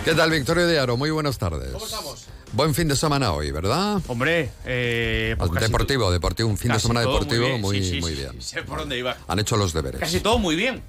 ¿Qué 0.06 0.16
tal, 0.16 0.32
Victorio 0.32 0.66
de 0.66 0.80
Aro? 0.80 0.98
Muy 0.98 1.12
buenas 1.12 1.38
tardes. 1.38 1.72
¿Cómo 1.72 1.86
estamos? 1.86 2.26
Buen 2.54 2.74
fin 2.74 2.88
de 2.88 2.96
semana 2.96 3.32
hoy, 3.32 3.52
¿verdad? 3.52 4.02
Hombre, 4.08 4.50
eh, 4.66 5.36
pues 5.38 5.52
deportivo, 5.52 6.12
deportivo, 6.12 6.50
un 6.50 6.58
fin 6.58 6.72
de 6.72 6.80
semana 6.80 7.02
deportivo 7.02 7.60
muy, 7.60 7.78
Sí, 7.84 7.92
sí, 7.92 8.02
muy 8.02 8.16
sí, 8.16 8.22
bien. 8.22 8.42
Sé 8.42 8.64
por 8.64 8.80
dónde 8.80 8.98
iba. 8.98 9.16
Han 9.28 9.38
hecho 9.38 9.56
los 9.56 9.72
deberes. 9.72 10.00
Casi 10.00 10.20
todo 10.20 10.40
muy 10.40 10.56
bien. 10.56 10.82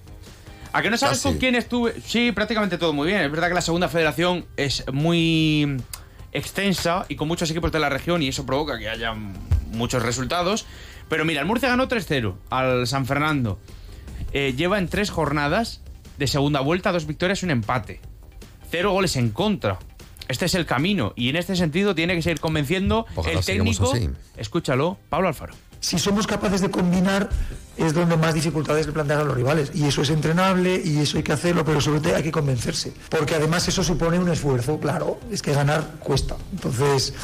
¿A 0.73 0.83
que 0.83 0.91
no 0.91 0.97
sabes 0.97 1.19
Casi. 1.19 1.29
con 1.29 1.39
quién 1.39 1.55
estuve? 1.55 2.01
Sí, 2.05 2.33
prácticamente 2.33 2.79
todo 2.79 2.93
muy 2.93 3.09
bien. 3.09 3.23
Es 3.23 3.31
verdad 3.31 3.49
que 3.49 3.55
la 3.55 3.61
segunda 3.61 3.89
federación 3.89 4.47
es 4.57 4.85
muy 4.93 5.77
extensa 6.33 7.07
y 7.09 7.17
con 7.17 7.29
muchos 7.29 7.51
equipos 7.51 7.73
de 7.73 7.81
la 7.81 7.89
región 7.89 8.23
y 8.23 8.29
eso 8.29 8.47
provoca 8.47 8.79
que 8.79 8.89
haya 8.89 9.15
muchos 9.73 10.03
resultados. 10.03 10.67
Pero 11.09 11.25
mira, 11.25 11.41
el 11.41 11.47
Murcia 11.47 11.69
ganó 11.69 11.89
3-0 11.89 12.37
al 12.51 12.87
San 12.87 13.07
Fernando. 13.07 13.59
Eh, 14.33 14.55
lleva 14.57 14.79
en 14.79 14.89
tres 14.89 15.11
jornadas 15.11 15.81
de 16.19 16.27
segunda 16.27 16.61
vuelta 16.61 16.93
dos 16.93 17.07
victorias 17.07 17.43
y 17.43 17.47
un 17.47 17.51
empate. 17.51 18.01
Cero 18.71 18.93
goles 18.93 19.17
en 19.17 19.31
contra. 19.31 19.79
Este 20.29 20.45
es 20.45 20.55
el 20.55 20.67
camino 20.67 21.13
y 21.17 21.29
en 21.29 21.37
este 21.37 21.57
sentido 21.57 21.97
tiene 21.97 22.15
que 22.15 22.23
seguir 22.23 22.39
convenciendo 22.39 23.07
Ojalá 23.17 23.41
el 23.41 23.45
técnico. 23.45 23.93
Escúchalo, 24.37 24.99
Pablo 25.09 25.27
Alfaro. 25.27 25.55
Si 25.81 25.99
somos 25.99 26.27
capaces 26.27 26.61
de 26.61 26.71
combinar 26.71 27.29
es 27.77 27.95
donde 27.95 28.17
más 28.17 28.35
dificultades 28.35 28.87
le 28.87 28.93
plantean 28.93 29.21
a 29.21 29.25
los 29.25 29.35
rivales 29.35 29.73
y 29.75 29.87
eso 29.87 30.03
es 30.03 30.11
entrenable 30.11 30.81
y 30.85 30.99
eso 30.99 31.17
hay 31.17 31.23
que 31.23 31.33
hacerlo, 31.33 31.65
pero 31.65 31.81
sobre 31.81 32.01
todo 32.01 32.15
hay 32.15 32.23
que 32.23 32.33
convencerse, 32.33 32.93
porque 33.09 33.35
además 33.35 33.67
eso 33.69 33.83
supone 33.83 34.19
un 34.19 34.29
esfuerzo, 34.29 34.79
claro, 34.79 35.19
es 35.31 35.41
que 35.41 35.55
ganar 35.55 35.95
cuesta. 35.99 36.37
Entonces, 36.53 37.15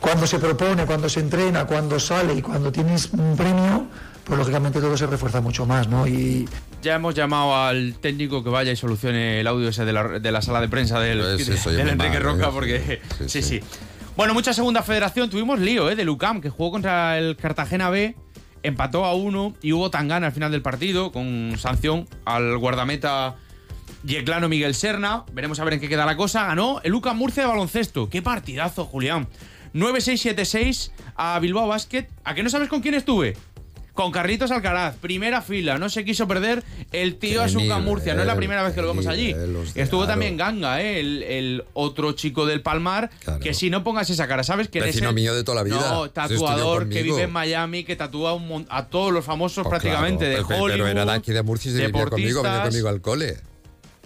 cuando 0.00 0.26
se 0.26 0.38
propone, 0.38 0.86
cuando 0.86 1.08
se 1.08 1.20
entrena, 1.20 1.66
cuando 1.66 2.00
sale 2.00 2.34
y 2.34 2.42
cuando 2.42 2.72
tienes 2.72 3.10
un 3.12 3.36
premio, 3.36 3.86
pues 4.24 4.38
lógicamente 4.38 4.80
todo 4.80 4.96
se 4.96 5.06
refuerza 5.06 5.40
mucho 5.42 5.66
más, 5.66 5.88
¿no? 5.88 6.06
Y 6.06 6.48
Ya 6.82 6.94
hemos 6.94 7.14
llamado 7.14 7.54
al 7.54 7.94
técnico 8.00 8.42
que 8.42 8.50
vaya 8.50 8.72
y 8.72 8.76
solucione 8.76 9.40
el 9.40 9.46
audio 9.46 9.68
ese 9.68 9.84
de 9.84 9.92
la, 9.92 10.18
de 10.18 10.32
la 10.32 10.40
sala 10.40 10.60
de 10.60 10.68
prensa 10.68 10.98
del, 10.98 11.20
Pues 11.20 11.48
eso 11.48 11.70
del 11.70 11.78
ya 11.78 11.84
me 11.84 11.92
Enrique 11.92 12.18
va, 12.18 12.32
Roca, 12.32 12.50
porque. 12.50 13.00
Sí 13.18 13.28
Sí, 13.28 13.42
sí. 13.42 13.60
sí. 13.60 13.60
Bueno, 14.16 14.32
mucha 14.32 14.52
segunda 14.52 14.82
federación. 14.82 15.28
Tuvimos 15.28 15.58
lío, 15.58 15.90
¿eh? 15.90 15.96
De 15.96 16.04
Lucam, 16.04 16.40
que 16.40 16.48
jugó 16.48 16.70
contra 16.70 17.18
el 17.18 17.36
Cartagena 17.36 17.90
B, 17.90 18.14
empató 18.62 19.04
a 19.04 19.14
uno 19.14 19.54
y 19.60 19.72
hubo 19.72 19.90
tangana 19.90 20.28
al 20.28 20.32
final 20.32 20.52
del 20.52 20.62
partido, 20.62 21.10
con 21.10 21.54
sanción 21.58 22.06
al 22.24 22.56
guardameta 22.58 23.34
Yeclano 24.04 24.48
Miguel 24.48 24.76
Serna. 24.76 25.24
Veremos 25.32 25.58
a 25.58 25.64
ver 25.64 25.74
en 25.74 25.80
qué 25.80 25.88
queda 25.88 26.06
la 26.06 26.16
cosa. 26.16 26.46
Ganó 26.46 26.80
el 26.84 26.92
Lucam 26.92 27.16
Murcia 27.18 27.42
de 27.42 27.48
baloncesto. 27.48 28.08
Qué 28.08 28.22
partidazo, 28.22 28.84
Julián. 28.84 29.26
9-6-7-6 29.74 30.92
a 31.16 31.36
Bilbao 31.40 31.66
Basket. 31.66 32.08
¿A 32.22 32.36
qué 32.36 32.44
no 32.44 32.50
sabes 32.50 32.68
con 32.68 32.82
quién 32.82 32.94
estuve? 32.94 33.36
Con 33.94 34.10
Carlitos 34.10 34.50
Alcaraz, 34.50 34.96
primera 34.96 35.40
fila, 35.40 35.78
no 35.78 35.88
se 35.88 36.04
quiso 36.04 36.26
perder 36.26 36.64
el 36.90 37.14
tío 37.14 37.46
nivel, 37.46 37.80
Murcia, 37.82 38.14
no 38.14 38.22
es 38.22 38.26
la 38.26 38.34
primera 38.34 38.64
vez 38.64 38.74
que 38.74 38.82
lo 38.82 38.88
vemos 38.88 39.06
allí. 39.06 39.32
de 39.32 39.64
Estuvo 39.76 40.04
también 40.06 40.36
Ganga, 40.36 40.82
¿eh? 40.82 40.98
el, 40.98 41.22
el 41.22 41.64
otro 41.74 42.10
chico 42.12 42.44
del 42.44 42.60
Palmar, 42.60 43.10
que 43.40 43.54
si 43.54 43.70
no 43.70 43.84
pongas 43.84 44.10
esa 44.10 44.26
cara, 44.26 44.42
¿sabes? 44.42 44.68
Que 44.68 44.80
Vecino 44.80 45.08
ese- 45.10 45.14
mío 45.14 45.34
de 45.34 45.44
toda 45.44 45.56
la 45.56 45.62
vida. 45.62 45.76
No, 45.76 46.10
tatuador 46.10 46.88
que 46.88 47.02
vive 47.04 47.22
en 47.22 47.30
Miami, 47.30 47.84
que 47.84 47.94
tatúa 47.94 48.32
un 48.34 48.66
a 48.68 48.86
todos 48.86 49.12
los 49.12 49.24
famosos 49.24 49.62
Pues 49.64 49.70
prácticamente 49.70 50.26
claro, 50.28 50.48
de 50.48 50.54
Hollywood. 50.54 50.70
Pero 50.72 50.88
era 50.88 51.04
de 51.04 51.12
aquí 51.12 51.32
de 51.32 51.42
Murcia 51.42 51.70
y 51.70 51.74
se 51.74 51.90
conmigo, 51.92 52.42
venía 52.42 52.62
conmigo 52.64 52.88
al 52.88 53.00
cole. 53.00 53.36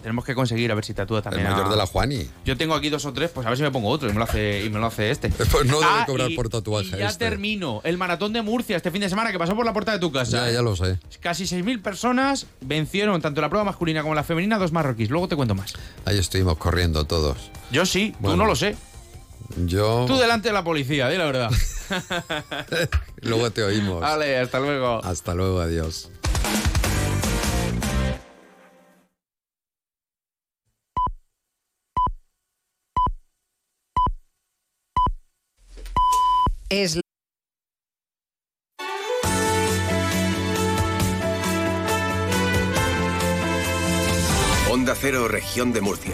Tenemos 0.01 0.23
que 0.23 0.33
conseguir 0.33 0.71
a 0.71 0.75
ver 0.75 0.85
si 0.85 0.93
tatúa 0.93 1.21
también. 1.21 1.45
El 1.45 1.51
mayor 1.51 1.67
a- 1.67 1.69
de 1.71 1.75
la 1.75 1.85
Juani. 1.85 2.25
Yo 2.45 2.55
tengo 2.57 2.73
aquí 2.73 2.89
dos 2.89 3.05
o 3.05 3.11
tres, 3.13 3.31
pues 3.31 3.45
a 3.45 3.49
ver 3.49 3.57
si 3.57 3.63
me 3.63 3.71
pongo 3.71 3.89
otro 3.89 4.07
y 4.09 4.13
me 4.13 4.17
lo 4.19 4.23
hace, 4.23 4.63
y 4.65 4.69
me 4.69 4.79
lo 4.79 4.85
hace 4.85 5.11
este. 5.11 5.29
Pues 5.51 5.65
no 5.65 5.79
debe 5.79 5.91
Ah, 5.93 6.03
cobrar 6.05 6.31
y- 6.31 6.35
por 6.35 6.47
tatuaje 6.49 6.95
y 6.95 6.99
ya 6.99 7.07
este. 7.09 7.25
termino. 7.25 7.81
El 7.83 7.97
maratón 7.97 8.31
de 8.33 8.41
Murcia 8.41 8.77
este 8.77 8.91
fin 8.91 9.01
de 9.01 9.09
semana 9.09 9.31
que 9.31 9.39
pasó 9.39 9.55
por 9.55 9.65
la 9.65 9.73
puerta 9.73 9.91
de 9.91 9.99
tu 9.99 10.11
casa. 10.11 10.45
Ya, 10.47 10.51
ya 10.53 10.61
lo 10.61 10.75
sé. 10.75 10.99
Casi 11.19 11.43
6.000 11.45 11.81
personas 11.81 12.45
vencieron 12.61 13.21
tanto 13.21 13.41
la 13.41 13.49
prueba 13.49 13.65
masculina 13.65 14.01
como 14.01 14.15
la 14.15 14.23
femenina 14.23 14.57
dos 14.57 14.71
marroquíes. 14.71 15.09
Luego 15.09 15.27
te 15.27 15.35
cuento 15.35 15.55
más. 15.55 15.73
Ahí 16.05 16.17
estuvimos 16.17 16.57
corriendo 16.57 17.03
todos. 17.05 17.51
Yo 17.71 17.85
sí, 17.85 18.15
tú 18.23 18.37
no 18.37 18.45
lo 18.45 18.55
sé. 18.55 18.75
Yo. 19.65 20.05
Tú 20.07 20.15
delante 20.17 20.49
de 20.49 20.53
la 20.53 20.63
policía, 20.63 21.09
di 21.09 21.17
la 21.17 21.25
verdad. 21.25 21.49
Luego 23.21 23.49
te 23.51 23.63
oímos. 23.63 23.99
Vale, 23.99 24.37
hasta 24.37 24.59
luego. 24.59 25.03
Hasta 25.03 25.33
luego, 25.33 25.59
adiós. 25.59 26.09
Es 36.69 36.99
Onda 44.69 44.93
Cero, 44.95 45.27
región 45.27 45.73
de 45.73 45.81
Murcia. 45.81 46.13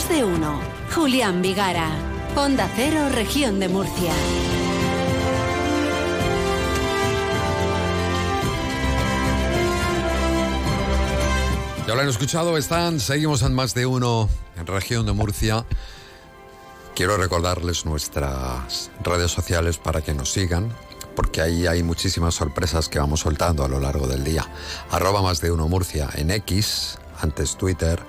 Más 0.00 0.08
de 0.08 0.24
uno. 0.24 0.58
Julián 0.94 1.42
Vigara. 1.42 1.90
Onda 2.34 2.70
Cero, 2.74 3.10
región 3.12 3.60
de 3.60 3.68
Murcia. 3.68 4.14
Ya 11.86 11.94
lo 11.94 12.00
han 12.00 12.08
escuchado, 12.08 12.56
están, 12.56 12.98
seguimos 12.98 13.42
en 13.42 13.52
más 13.52 13.74
de 13.74 13.84
uno 13.84 14.30
en 14.56 14.66
región 14.66 15.04
de 15.04 15.12
Murcia. 15.12 15.66
Quiero 16.94 17.18
recordarles 17.18 17.84
nuestras 17.84 18.90
redes 19.04 19.30
sociales 19.30 19.76
para 19.76 20.00
que 20.00 20.14
nos 20.14 20.32
sigan, 20.32 20.72
porque 21.14 21.42
ahí 21.42 21.66
hay 21.66 21.82
muchísimas 21.82 22.34
sorpresas 22.34 22.88
que 22.88 22.98
vamos 22.98 23.20
soltando 23.20 23.66
a 23.66 23.68
lo 23.68 23.78
largo 23.78 24.06
del 24.06 24.24
día. 24.24 24.48
Arroba 24.90 25.20
más 25.20 25.42
de 25.42 25.50
uno 25.50 25.68
Murcia 25.68 26.08
en 26.14 26.30
X, 26.30 26.98
antes 27.20 27.58
Twitter, 27.58 28.00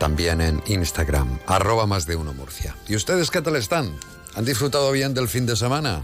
también 0.00 0.40
en 0.40 0.62
Instagram, 0.66 1.38
arroba 1.46 1.86
más 1.86 2.06
de 2.06 2.16
uno 2.16 2.32
Murcia. 2.32 2.74
¿Y 2.88 2.96
ustedes 2.96 3.30
qué 3.30 3.42
tal 3.42 3.54
están? 3.54 3.94
¿Han 4.34 4.46
disfrutado 4.46 4.90
bien 4.92 5.12
del 5.12 5.28
fin 5.28 5.44
de 5.44 5.54
semana? 5.56 6.02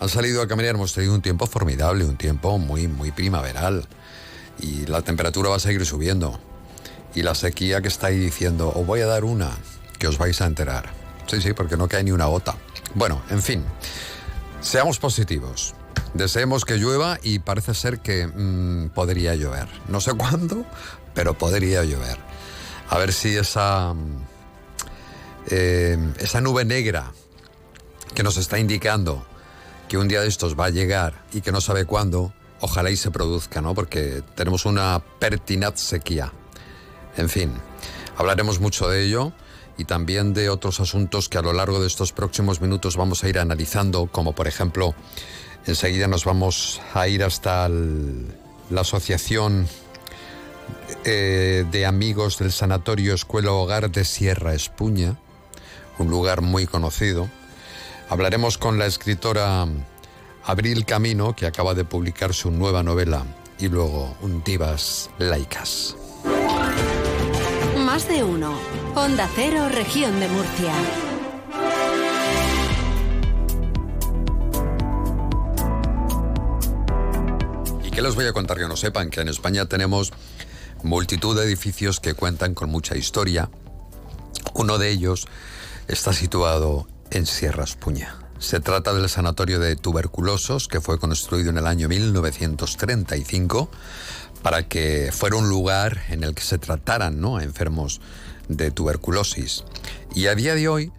Han 0.00 0.08
salido 0.08 0.42
a 0.42 0.48
caminar, 0.48 0.74
hemos 0.74 0.92
tenido 0.92 1.14
un 1.14 1.22
tiempo 1.22 1.46
formidable, 1.46 2.04
un 2.04 2.16
tiempo 2.16 2.58
muy, 2.58 2.88
muy 2.88 3.12
primaveral. 3.12 3.86
Y 4.58 4.86
la 4.86 5.02
temperatura 5.02 5.48
va 5.48 5.56
a 5.56 5.60
seguir 5.60 5.86
subiendo. 5.86 6.40
Y 7.14 7.22
la 7.22 7.36
sequía 7.36 7.80
que 7.80 7.86
está 7.86 8.08
ahí 8.08 8.18
diciendo, 8.18 8.72
os 8.74 8.84
voy 8.84 9.00
a 9.00 9.06
dar 9.06 9.22
una, 9.22 9.50
que 10.00 10.08
os 10.08 10.18
vais 10.18 10.40
a 10.40 10.46
enterar. 10.46 10.90
Sí, 11.28 11.40
sí, 11.40 11.52
porque 11.52 11.76
no 11.76 11.86
cae 11.86 12.02
ni 12.02 12.10
una 12.10 12.26
gota. 12.26 12.56
Bueno, 12.94 13.22
en 13.30 13.42
fin, 13.42 13.64
seamos 14.60 14.98
positivos. 14.98 15.76
Deseemos 16.14 16.64
que 16.64 16.78
llueva 16.78 17.20
y 17.22 17.38
parece 17.38 17.74
ser 17.74 18.00
que 18.00 18.26
mm, 18.26 18.88
podría 18.88 19.36
llover. 19.36 19.68
No 19.86 20.00
sé 20.00 20.12
cuándo, 20.18 20.64
pero 21.14 21.38
podría 21.38 21.84
llover. 21.84 22.33
A 22.94 22.98
ver 22.98 23.12
si 23.12 23.36
esa, 23.36 23.92
mm, 23.92 24.22
eh, 25.50 25.98
esa 26.20 26.40
nube 26.40 26.64
negra 26.64 27.12
que 28.14 28.22
nos 28.22 28.36
está 28.36 28.60
indicando 28.60 29.26
que 29.88 29.98
un 29.98 30.06
día 30.06 30.20
de 30.20 30.28
estos 30.28 30.56
va 30.56 30.66
a 30.66 30.70
llegar 30.70 31.24
y 31.32 31.40
que 31.40 31.50
no 31.50 31.60
sabe 31.60 31.86
cuándo, 31.86 32.32
ojalá 32.60 32.92
y 32.92 32.96
se 32.96 33.10
produzca, 33.10 33.60
¿no? 33.60 33.74
Porque 33.74 34.22
tenemos 34.36 34.64
una 34.64 35.02
pertinaz 35.18 35.80
sequía. 35.80 36.30
En 37.16 37.28
fin, 37.28 37.52
hablaremos 38.16 38.60
mucho 38.60 38.88
de 38.88 39.04
ello 39.04 39.32
y 39.76 39.86
también 39.86 40.32
de 40.32 40.48
otros 40.48 40.78
asuntos 40.78 41.28
que 41.28 41.38
a 41.38 41.42
lo 41.42 41.52
largo 41.52 41.80
de 41.80 41.88
estos 41.88 42.12
próximos 42.12 42.60
minutos 42.60 42.96
vamos 42.96 43.24
a 43.24 43.28
ir 43.28 43.40
analizando, 43.40 44.06
como 44.06 44.36
por 44.36 44.46
ejemplo, 44.46 44.94
enseguida 45.66 46.06
nos 46.06 46.24
vamos 46.24 46.80
a 46.94 47.08
ir 47.08 47.24
hasta 47.24 47.68
la 47.68 48.82
asociación 48.82 49.66
eh, 51.04 51.64
de 51.70 51.86
amigos 51.86 52.38
del 52.38 52.52
Sanatorio 52.52 53.14
Escuela 53.14 53.52
Hogar 53.52 53.90
de 53.90 54.04
Sierra 54.04 54.54
Espuña, 54.54 55.16
un 55.98 56.10
lugar 56.10 56.40
muy 56.40 56.66
conocido. 56.66 57.28
Hablaremos 58.08 58.58
con 58.58 58.78
la 58.78 58.86
escritora 58.86 59.66
Abril 60.44 60.84
Camino, 60.84 61.34
que 61.34 61.46
acaba 61.46 61.74
de 61.74 61.84
publicar 61.84 62.34
su 62.34 62.50
nueva 62.50 62.82
novela, 62.82 63.24
y 63.58 63.68
luego 63.68 64.16
un 64.20 64.42
Divas 64.44 65.10
Laicas. 65.18 65.96
Más 67.78 68.08
de 68.08 68.24
uno. 68.24 68.58
Onda 68.94 69.28
Cero, 69.34 69.68
región 69.70 70.18
de 70.20 70.28
Murcia. 70.28 70.72
¿Y 77.84 77.90
qué 77.90 78.02
les 78.02 78.14
voy 78.14 78.26
a 78.26 78.32
contar 78.32 78.58
que 78.58 78.68
no 78.68 78.76
sepan? 78.76 79.10
Que 79.10 79.20
en 79.20 79.28
España 79.28 79.66
tenemos 79.66 80.12
multitud 80.84 81.36
de 81.36 81.44
edificios 81.44 81.98
que 81.98 82.14
cuentan 82.14 82.54
con 82.54 82.70
mucha 82.70 82.96
historia. 82.96 83.50
Uno 84.52 84.78
de 84.78 84.90
ellos 84.90 85.26
está 85.88 86.12
situado 86.12 86.86
en 87.10 87.26
Sierra 87.26 87.64
Espuña. 87.64 88.18
Se 88.38 88.60
trata 88.60 88.92
del 88.92 89.08
Sanatorio 89.08 89.58
de 89.58 89.76
Tuberculosos, 89.76 90.68
que 90.68 90.80
fue 90.80 90.98
construido 90.98 91.50
en 91.50 91.58
el 91.58 91.66
año 91.66 91.88
1935 91.88 93.70
para 94.42 94.68
que 94.68 95.10
fuera 95.10 95.36
un 95.36 95.48
lugar 95.48 96.02
en 96.10 96.22
el 96.22 96.34
que 96.34 96.42
se 96.42 96.58
trataran 96.58 97.18
¿no? 97.18 97.40
enfermos 97.40 98.02
de 98.48 98.70
tuberculosis. 98.70 99.64
Y 100.14 100.26
a 100.26 100.34
día 100.34 100.54
de 100.54 100.68
hoy, 100.68 100.92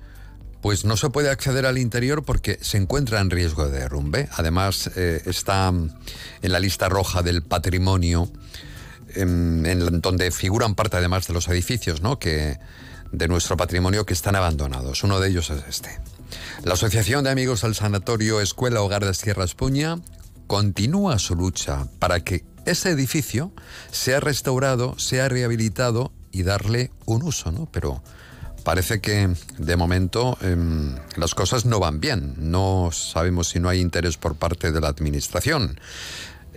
pues 0.62 0.84
no 0.84 0.98
se 0.98 1.12
puede 1.12 1.30
acceder 1.30 1.68
al 1.68 1.78
interior 1.78 2.24
porque 2.24 2.58
se 2.62 2.78
encuentra 2.78 3.22
en 3.22 3.30
riesgo 3.30 3.68
de 3.68 3.82
derrumbe. 3.82 4.28
Además, 4.32 4.90
eh, 4.96 5.22
está 5.26 5.68
en 5.68 6.52
la 6.52 6.60
lista 6.60 6.90
roja 6.90 7.22
del 7.22 7.44
patrimonio, 7.44 8.32
en 9.16 10.02
donde 10.02 10.32
figuran 10.32 10.76
parte 10.76 10.98
además 10.98 11.28
de 11.28 11.34
los 11.34 11.48
edificios 11.48 12.02
¿no? 12.02 12.20
que, 12.20 12.58
de 13.12 13.28
nuestro 13.28 13.58
patrimonio 13.58 14.06
que 14.06 14.14
están 14.14 14.36
abandonados. 14.36 15.04
Uno 15.04 15.20
de 15.20 15.30
ellos 15.30 15.50
es 15.50 15.64
este. 15.68 16.00
La 16.64 16.74
Asociación 16.74 17.24
de 17.24 17.30
Amigos 17.30 17.62
del 17.62 17.76
Sanatorio 17.76 18.42
Escuela 18.42 18.82
Hogar 18.82 19.06
de 19.06 19.14
Sierra 19.14 19.44
Espuña 19.44 20.00
continúa 20.48 21.20
su 21.20 21.36
lucha 21.36 21.88
para 22.00 22.20
que 22.20 22.44
ese 22.66 22.90
edificio 22.90 23.52
sea 23.92 24.20
restaurado, 24.20 24.98
sea 24.98 25.30
rehabilitado 25.30 26.12
y 26.32 26.44
darle 26.44 26.92
un 27.06 27.24
uso. 27.24 27.70
Pero 27.72 28.02
parece 28.64 29.00
que 29.00 29.30
de 29.58 29.76
momento 29.76 30.38
em, 30.42 30.96
las 31.16 31.36
cosas 31.36 31.66
no 31.66 31.80
van 31.80 32.00
bien. 32.00 32.34
No 32.38 32.90
sabemos 32.92 33.50
si 33.50 33.60
no 33.60 33.70
hay 33.70 33.80
interés 33.80 34.18
por 34.18 34.36
parte 34.36 34.72
de 34.72 34.82
la 34.82 34.88
administración. 34.88 35.80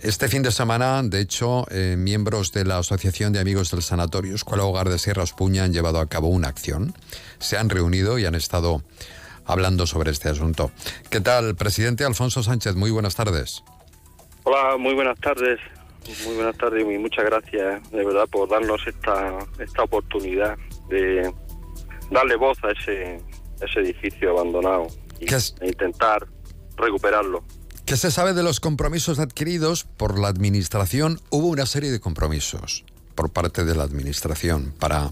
Este 0.01 0.29
fin 0.29 0.43
de 0.43 0.51
semana, 0.51 1.01
de 1.03 1.19
hecho, 1.19 1.65
eh, 1.71 1.95
miembros 1.97 2.53
de 2.53 2.63
la 2.63 2.77
Asociación 2.77 3.33
de 3.33 3.39
Amigos 3.39 3.71
del 3.71 3.81
Sanatorio 3.81 4.33
Escuela 4.33 4.63
Hogar 4.63 4.87
de 4.87 4.97
Sierra 4.97 5.23
Espuña 5.23 5.65
han 5.65 5.73
llevado 5.73 5.99
a 5.99 6.07
cabo 6.07 6.29
una 6.29 6.47
acción. 6.47 6.93
Se 7.39 7.57
han 7.57 7.69
reunido 7.69 8.17
y 8.17 8.25
han 8.25 8.33
estado 8.33 8.81
hablando 9.45 9.85
sobre 9.87 10.11
este 10.11 10.29
asunto. 10.29 10.71
¿Qué 11.09 11.19
tal, 11.19 11.55
presidente 11.55 12.05
Alfonso 12.05 12.43
Sánchez? 12.43 12.75
Muy 12.75 12.91
buenas 12.91 13.15
tardes. 13.15 13.61
Hola, 14.43 14.77
muy 14.77 14.93
buenas 14.93 15.19
tardes. 15.19 15.59
Muy 16.25 16.35
buenas 16.35 16.57
tardes 16.57 16.81
y 16.81 16.97
muchas 16.97 17.25
gracias 17.25 17.91
de 17.91 18.05
verdad 18.05 18.27
por 18.31 18.47
darnos 18.47 18.81
esta, 18.87 19.37
esta 19.59 19.83
oportunidad 19.83 20.57
de 20.87 21.33
darle 22.09 22.37
voz 22.37 22.57
a 22.63 22.71
ese, 22.71 23.21
ese 23.59 23.79
edificio 23.81 24.31
abandonado 24.31 24.87
y, 25.19 25.25
e 25.25 25.67
intentar 25.67 26.25
recuperarlo. 26.77 27.43
¿Qué 27.89 27.97
se 27.97 28.11
sabe 28.11 28.33
de 28.33 28.43
los 28.43 28.59
compromisos 28.59 29.17
adquiridos 29.17 29.83
por 29.83 30.19
la 30.19 30.27
Administración? 30.27 31.19
Hubo 31.31 31.47
una 31.47 31.65
serie 31.65 31.89
de 31.89 31.99
compromisos 31.99 32.85
por 33.15 33.33
parte 33.33 33.65
de 33.65 33.73
la 33.73 33.81
Administración 33.81 34.75
para 34.79 35.09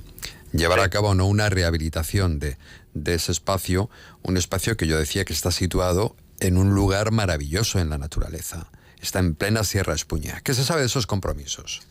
llevar 0.53 0.81
a 0.81 0.89
cabo 0.91 1.15
no 1.15 1.25
una 1.25 1.49
rehabilitación 1.49 2.37
de, 2.37 2.57
de 2.93 3.15
ese 3.15 3.31
espacio, 3.31 3.89
un 4.21 4.37
espacio 4.37 4.77
que 4.77 4.85
yo 4.85 4.99
decía 4.99 5.25
que 5.25 5.33
está 5.33 5.49
situado 5.49 6.15
en 6.39 6.55
un 6.55 6.75
lugar 6.75 7.11
maravilloso 7.11 7.79
en 7.79 7.89
la 7.89 7.97
naturaleza. 7.97 8.69
Está 9.01 9.17
en 9.21 9.33
plena 9.33 9.63
Sierra 9.63 9.95
Espuña. 9.95 10.41
¿Qué 10.43 10.53
se 10.53 10.63
sabe 10.63 10.81
de 10.81 10.85
esos 10.85 11.07
compromisos? 11.07 11.81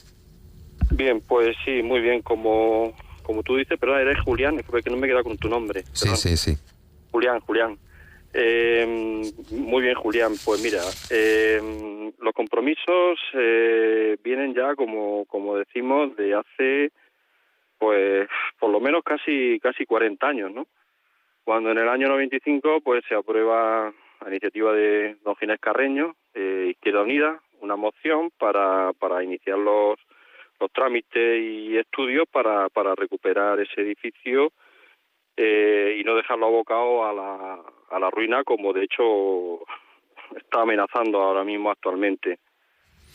Bien, 0.93 1.21
pues 1.21 1.57
sí, 1.65 1.83
muy 1.83 2.01
bien. 2.01 2.23
Como, 2.23 2.93
como 3.25 3.43
tú 3.43 3.57
dices, 3.57 3.77
perdón, 3.81 4.03
eres 4.03 4.21
Julián, 4.25 4.63
porque 4.65 4.89
no 4.89 4.99
me 4.99 5.09
queda 5.09 5.25
con 5.25 5.37
tu 5.37 5.49
nombre. 5.49 5.83
Sí, 5.95 6.11
sí, 6.15 6.37
sí. 6.37 6.57
Julián, 7.11 7.41
Julián. 7.41 7.77
Eh, 8.39 8.87
muy 9.51 9.83
bien, 9.83 9.95
Julián. 9.95 10.33
Pues 10.45 10.63
mira, 10.63 10.83
eh, 11.11 12.13
los 12.21 12.35
compromisos 12.35 13.19
eh, 13.33 14.19
vienen 14.23 14.55
ya, 14.55 14.75
como, 14.75 15.25
como 15.25 15.57
decimos, 15.57 16.15
de 16.17 16.35
hace, 16.35 16.91
pues, 17.79 18.29
por 18.61 18.71
lo 18.71 18.79
menos 18.79 19.03
casi 19.03 19.59
casi 19.61 19.87
40 19.87 20.29
años, 20.29 20.53
¿no? 20.53 20.67
Cuando 21.45 21.71
en 21.71 21.79
el 21.79 21.89
año 21.89 22.09
95, 22.09 22.83
pues, 22.83 23.03
se 23.09 23.15
aprueba 23.15 23.89
a 23.89 24.29
iniciativa 24.29 24.75
de 24.75 25.17
don 25.25 25.37
Ginés 25.37 25.59
Carreño, 25.59 26.15
Izquierda 26.35 27.03
Unida, 27.03 27.41
una 27.61 27.77
moción 27.77 28.31
para, 28.39 28.93
para 28.99 29.25
iniciar 29.25 29.57
los, 29.57 29.99
los 30.61 30.71
trámites 30.73 31.41
y 31.41 31.79
estudios 31.79 32.29
para, 32.31 32.69
para 32.69 32.95
recuperar 32.95 33.61
ese 33.61 33.81
edificio 33.81 34.53
eh, 35.39 35.97
y 35.99 36.05
no 36.05 36.15
dejarlo 36.15 36.47
abocado 36.47 37.07
a 37.07 37.13
la, 37.15 37.63
a 37.91 37.99
la 37.99 38.11
ruina 38.11 38.43
como 38.45 38.73
de 38.73 38.85
hecho 38.85 39.61
está 40.37 40.63
amenazando 40.63 41.21
ahora 41.21 41.45
mismo 41.45 41.71
actualmente. 41.71 42.39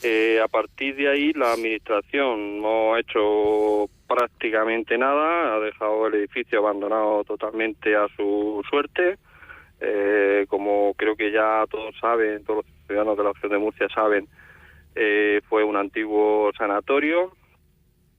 Eh, 0.04 0.40
a 0.44 0.48
partir 0.48 0.96
de 0.96 1.10
ahí 1.10 1.34
la 1.34 1.54
administración 1.54 2.60
no 2.62 2.96
ha 2.96 3.00
hecho 3.00 3.88
prácticamente 4.08 4.98
nada, 4.98 5.56
ha 5.56 5.60
dejado 5.60 6.08
el 6.08 6.16
edificio 6.16 6.60
abandonado 6.60 7.24
totalmente 7.24 7.96
a 7.96 8.08
su 8.16 8.64
suerte. 8.70 9.18
Eh, 9.80 10.46
como 10.48 10.94
creo 10.96 11.16
que 11.16 11.32
ya 11.32 11.66
todos 11.70 11.96
saben, 12.00 12.44
todos 12.46 12.66
los 12.66 12.88
ciudadanos 12.88 13.18
de 13.18 13.24
la 13.24 13.34
región 13.34 13.52
de 13.52 13.58
Murcia 13.58 13.88
saben, 13.94 14.28
eh, 14.96 15.42
fue 15.50 15.64
un 15.64 15.76
antiguo 15.76 16.52
sanatorio 16.58 17.32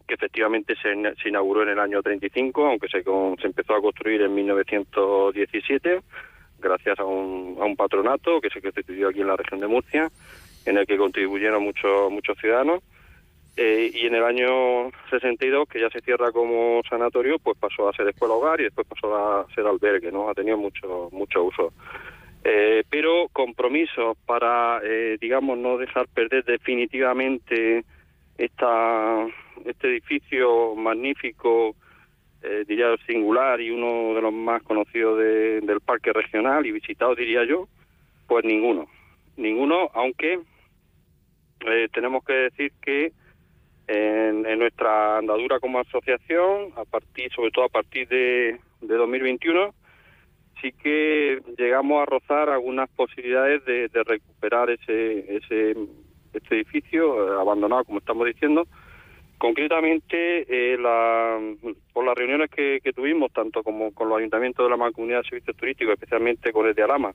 que 0.07 0.15
efectivamente 0.15 0.75
se, 0.83 0.95
se 1.23 1.29
inauguró 1.29 1.63
en 1.63 1.71
el 1.71 1.79
año 1.79 2.03
35, 2.03 2.67
aunque 2.67 2.89
se, 2.89 3.05
con- 3.05 3.37
se 3.39 3.47
empezó 3.47 3.75
a 3.75 3.81
construir 3.81 4.23
en 4.23 4.35
1917, 4.35 6.01
gracias 6.63 6.99
a 6.99 7.05
un, 7.05 7.59
a 7.61 7.65
un 7.65 7.77
patronato 7.77 8.41
que 8.41 8.51
se 8.51 8.63
constituyó 8.63 9.09
aquí 9.09 9.21
en 9.21 9.27
la 9.27 9.37
región 9.37 9.61
de 9.61 9.67
Murcia, 9.67 10.11
en 10.65 10.79
el 10.79 10.87
que 10.87 10.97
contribuyeron 10.97 11.63
muchos 11.63 12.11
muchos 12.11 12.39
ciudadanos. 12.39 12.83
Eh, 13.55 13.91
y 13.93 14.07
en 14.07 14.15
el 14.15 14.25
año 14.25 14.91
62, 15.11 15.69
que 15.69 15.81
ya 15.81 15.91
se 15.91 16.01
cierra 16.01 16.33
como 16.33 16.81
sanatorio, 16.89 17.39
pues 17.39 17.59
pasó 17.59 17.89
a 17.89 17.93
ser 17.93 18.09
escuela 18.09 18.35
hogar 18.35 18.61
y 18.61 18.65
después 18.65 18.87
pasó 18.87 19.15
a 19.15 19.47
ser 19.55 19.67
albergue, 19.67 20.11
¿no? 20.11 20.31
Ha 20.31 20.35
tenido 20.35 20.57
mucho 20.57 21.11
mucho 21.13 21.45
uso. 21.45 21.73
Eh, 22.45 22.83
pero 22.89 23.29
compromisos 23.33 24.17
para, 24.27 24.81
eh, 24.83 25.17
digamos, 25.21 25.59
no 25.59 25.77
dejar 25.77 26.09
perder 26.09 26.45
definitivamente 26.45 27.85
esta, 28.39 29.27
este 29.65 29.89
edificio 29.89 30.75
magnífico, 30.75 31.77
eh, 32.43 32.65
diría 32.67 32.95
singular 33.07 33.61
y 33.61 33.71
uno 33.71 34.15
de 34.15 34.23
los 34.23 34.33
más 34.33 34.63
conocidos 34.63 35.19
de- 35.19 35.61
del 35.61 35.81
parque 35.81 36.13
regional 36.13 36.67
y 36.67 36.73
visitado, 36.73 37.15
diría 37.15 37.45
yo, 37.45 37.69
pues 38.27 38.45
ninguno. 38.45 38.87
Ninguno, 39.37 39.91
aunque 39.95 40.41
eh, 41.67 41.89
tenemos 41.93 42.25
que 42.25 42.33
decir 42.33 42.73
que 42.83 43.13
en, 43.87 44.47
en 44.47 44.59
nuestra 44.59 45.19
andadura 45.19 45.61
como 45.61 45.79
asociación, 45.81 46.73
a 46.77 46.85
partir, 46.85 47.31
sobre 47.33 47.51
todo 47.51 47.65
a 47.67 47.69
partir 47.69 48.09
de, 48.09 48.59
de 48.81 48.95
2021, 48.95 49.75
sí 50.61 50.73
que 50.73 51.41
llegamos 51.59 52.03
a 52.03 52.07
rozar 52.07 52.49
algunas 52.49 52.89
posibilidades 52.91 53.65
de, 53.65 53.89
de 53.89 54.05
recuperar 54.05 54.71
ese, 54.71 55.37
ese 55.37 55.77
este 56.33 56.55
edificio 56.57 57.35
eh, 57.37 57.41
abandonado, 57.41 57.85
como 57.85 57.99
estamos 57.99 58.27
diciendo. 58.27 58.67
Concretamente, 59.43 60.47
eh, 60.49 60.79
la- 60.79 61.37
por 61.93 62.05
las 62.07 62.15
reuniones 62.15 62.49
que, 62.49 62.79
tuvimos, 62.95 63.33
tanto 63.33 63.65
como 63.65 63.93
con 63.93 64.09
los 64.09 64.19
ayuntamientos 64.19 64.65
de 64.65 64.71
la 64.71 64.77
Mancomunidad 64.77 65.23
de 65.25 65.31
Servicios 65.31 65.57
Turísticos, 65.57 65.95
especialmente 65.95 66.53
con 66.53 66.65
el 66.69 66.75
de 66.77 66.83
Alama, 66.85 67.13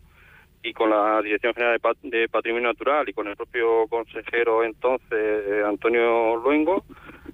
y 0.62 0.74
con 0.74 0.90
la 0.90 1.22
Dirección 1.22 1.54
General 1.54 1.76
de, 1.76 1.80
Pat- 1.80 2.02
de 2.02 2.28
Patrimonio 2.28 2.68
Natural 2.68 3.08
y 3.08 3.14
con 3.14 3.30
el 3.30 3.38
propio 3.38 3.88
consejero 3.88 4.66
entonces, 4.66 5.08
eh, 5.14 5.64
Antonio 5.66 6.36
Luengo, 6.36 6.84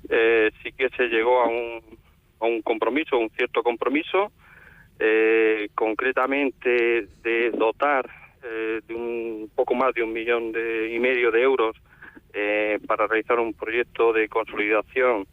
eh, 0.10 0.52
sí 0.62 0.72
que 0.74 0.90
se 0.90 1.08
llegó 1.08 1.42
a 1.42 1.48
un, 1.48 1.82
a 2.42 2.46
un 2.46 2.62
compromiso, 2.62 3.18
un 3.18 3.32
cierto 3.32 3.64
compromiso, 3.64 4.32
eh, 5.00 5.70
concretamente 5.74 7.08
de 7.24 7.50
dotar 7.50 8.08
eh, 8.44 8.82
de 8.88 8.94
un 8.94 9.50
poco 9.56 9.74
más 9.74 9.92
de 9.96 10.04
un 10.04 10.14
millón 10.14 10.52
de, 10.52 10.94
y 10.94 11.00
medio 11.00 11.32
de 11.32 11.42
euros 11.42 11.76
eh, 12.34 12.80
para 12.88 13.08
realizar 13.08 13.40
un 13.40 13.54
proyecto 13.54 14.14
de 14.14 14.28
consolidación 14.28 15.28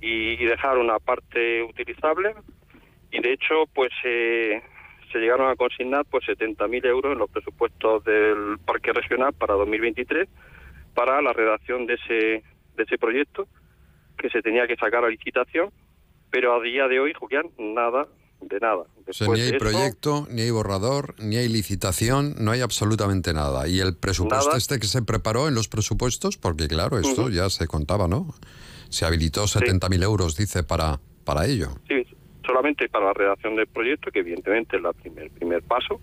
y, 0.00 0.32
y 0.32 0.44
dejar 0.44 0.78
una 0.78 0.98
parte 0.98 1.62
utilizable. 1.62 2.34
Y 3.10 3.20
de 3.20 3.32
hecho 3.32 3.64
pues 3.72 3.90
eh, 4.04 4.62
se 5.12 5.18
llegaron 5.18 5.48
a 5.48 5.56
consignar 5.56 6.04
pues 6.10 6.26
70.000 6.26 6.86
euros 6.86 7.12
en 7.12 7.18
los 7.18 7.30
presupuestos 7.30 8.04
del 8.04 8.58
parque 8.64 8.92
regional 8.92 9.32
para 9.32 9.54
2023 9.54 10.28
para 10.94 11.22
la 11.22 11.32
redacción 11.32 11.86
de 11.86 11.94
ese 11.94 12.42
de 12.76 12.82
ese 12.82 12.98
proyecto 12.98 13.46
que 14.18 14.28
se 14.30 14.42
tenía 14.42 14.66
que 14.66 14.76
sacar 14.76 15.04
a 15.04 15.08
licitación. 15.08 15.70
Pero 16.30 16.54
a 16.54 16.60
día 16.60 16.88
de 16.88 16.98
hoy 16.98 17.12
Julián 17.14 17.50
nada 17.58 18.08
de 18.48 18.58
nada 18.60 18.84
O 19.06 19.12
sea, 19.12 19.28
ni 19.28 19.40
hay 19.40 19.52
de 19.52 19.58
proyecto, 19.58 20.26
ni 20.30 20.42
hay 20.42 20.50
borrador, 20.50 21.14
ni 21.18 21.36
hay 21.36 21.48
licitación, 21.48 22.34
no 22.38 22.50
hay 22.52 22.60
absolutamente 22.60 23.32
nada. 23.32 23.66
Y 23.68 23.80
el 23.80 23.96
presupuesto 23.96 24.46
Nada. 24.48 24.58
este 24.58 24.78
que 24.78 24.86
se 24.86 25.02
preparó 25.02 25.48
en 25.48 25.54
los 25.54 25.68
presupuestos, 25.68 26.36
porque 26.36 26.68
claro, 26.68 26.98
esto 26.98 27.28
ya 27.30 27.48
se 27.50 27.66
contaba, 27.66 28.08
¿no? 28.08 28.34
Se 28.90 29.04
habilitó 29.04 29.44
70.000 29.44 30.02
euros, 30.04 30.36
dice, 30.36 30.62
para, 30.62 31.00
para 31.24 31.46
ello. 31.46 31.68
Sí, 31.88 32.06
solamente 32.46 32.88
para 32.88 33.06
la 33.06 33.12
redacción 33.14 33.56
del 33.56 33.66
proyecto, 33.66 34.10
que 34.10 34.20
evidentemente 34.20 34.76
es 34.76 34.82
la 34.82 34.92
primer, 34.92 35.30
primer 35.30 35.62
paso, 35.62 36.00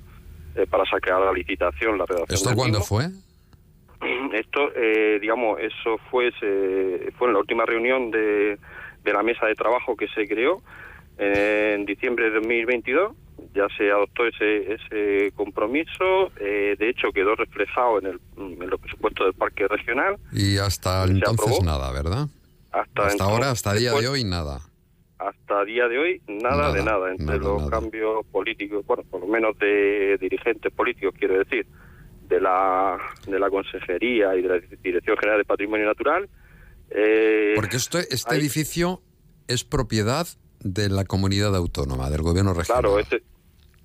eh, 0.56 0.66
para 0.70 0.84
sacar 0.86 1.22
la 1.22 1.32
licitación 1.32 1.98
la 1.98 2.06
redacción 2.06 2.36
¿Esto 2.36 2.50
del 2.50 2.58
cuándo 2.58 2.80
mismo. 2.80 2.98
fue? 2.98 3.08
Esto, 4.34 4.72
eh, 4.76 5.20
digamos, 5.22 5.60
eso 5.60 5.98
fue, 6.10 6.32
se- 6.40 7.12
fue 7.18 7.28
en 7.28 7.34
la 7.34 7.40
última 7.40 7.66
reunión 7.66 8.10
de, 8.12 8.58
de 9.04 9.14
la 9.14 9.24
mesa 9.24 9.46
de 9.46 9.56
trabajo 9.56 9.96
que 9.96 10.08
se 10.10 10.28
creó 10.28 10.62
en 11.22 11.86
diciembre 11.86 12.26
de 12.26 12.32
2022. 12.40 13.14
Ya 13.54 13.68
se 13.78 13.92
adoptó 13.92 14.26
ese, 14.28 14.74
ese 14.74 15.32
compromiso, 15.36 16.32
eh, 16.40 16.76
de 16.80 16.90
hecho 16.90 17.12
quedó 17.14 17.36
reflejado 17.36 18.00
en, 18.00 18.06
el, 18.08 18.20
en 18.38 18.70
los 18.70 18.80
presupuestos 18.80 19.26
del 19.28 19.34
parque 19.34 19.68
regional. 19.68 20.16
Y 20.32 20.58
hasta 20.58 21.06
Se 21.06 21.12
entonces 21.14 21.46
aprobó. 21.48 21.64
nada, 21.66 21.92
¿verdad? 21.92 22.28
Hasta, 22.72 23.08
Hasta 23.08 23.24
ahora, 23.26 23.52
hasta 23.52 23.74
día 23.74 23.90
de 23.92 23.96
después- 23.98 24.10
hoy, 24.10 24.24
nada. 24.24 24.62
hasta 25.20 25.66
día 25.66 25.88
de 25.90 25.98
hoy 26.00 26.22
nada, 26.28 26.56
Nada, 26.58 26.74
de 26.74 26.84
nada 26.84 27.12
entre 27.12 27.26
nada, 27.26 27.38
los 27.40 27.58
nada. 27.64 27.72
cambios 27.72 28.26
políticos 28.32 28.86
bueno 28.88 29.04
por 29.12 29.20
lo 29.22 29.28
menos 29.28 29.58
de 29.60 30.18
dirigentes 30.20 30.72
políticos 30.74 31.14
quiero 31.20 31.38
decir 31.38 31.68
de 32.30 32.40
la 32.42 32.98
de 33.28 33.38
la 33.40 33.50
consejería 33.52 34.36
y 34.36 34.42
de 34.42 34.48
la 34.48 34.60
dirección 34.82 35.18
general 35.18 35.40
de 35.40 35.46
patrimonio 35.46 35.86
natural 35.86 36.28
eh, 36.90 37.54
Porque 37.56 37.76
esto, 37.78 38.00
este 38.00 38.34
hay- 38.34 38.40
edificio 38.40 39.02
es 39.48 39.64
propiedad 39.64 40.26
de 40.64 40.90
la 40.90 41.06
comunidad 41.06 41.56
autónoma, 41.56 42.10
del 42.10 42.22
gobierno 42.22 42.54
regional. 42.54 42.82
claro 42.82 43.00
este 43.00 43.24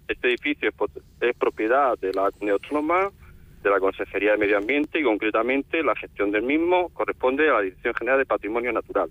este 0.09 0.29
edificio 0.29 0.69
es, 0.69 0.75
es 1.21 1.37
propiedad 1.37 1.99
de 1.99 2.13
la 2.13 2.31
comunidad 2.31 2.61
autónoma 2.63 3.11
de 3.63 3.71
la 3.71 3.81
consejería 3.81 4.33
de 4.33 4.39
medio 4.39 4.59
ambiente 4.59 5.01
y 5.01 5.03
concretamente 5.03 5.83
la 5.83 5.97
gestión 5.97 6.31
del 6.31 6.43
mismo 6.43 6.91
corresponde 6.91 7.49
a 7.51 7.55
la 7.55 7.61
dirección 7.63 7.95
general 7.95 8.19
de 8.21 8.27
patrimonio 8.27 8.73
natural 8.73 9.11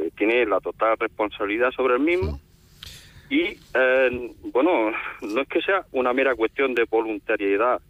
Eh, 0.00 0.10
tiene 0.16 0.46
la 0.46 0.60
total 0.60 0.96
responsabilidad 0.98 1.70
sobre 1.72 1.94
el 1.94 2.00
mismo 2.00 2.40
Y, 3.28 3.58
eh, 3.74 4.32
bueno, 4.52 4.92
no 5.20 5.40
es 5.40 5.48
que 5.48 5.60
sea 5.62 5.84
una 5.92 6.12
mera 6.12 6.34
cuestión 6.34 6.74
de 6.74 6.84
voluntariedad, 6.84 7.80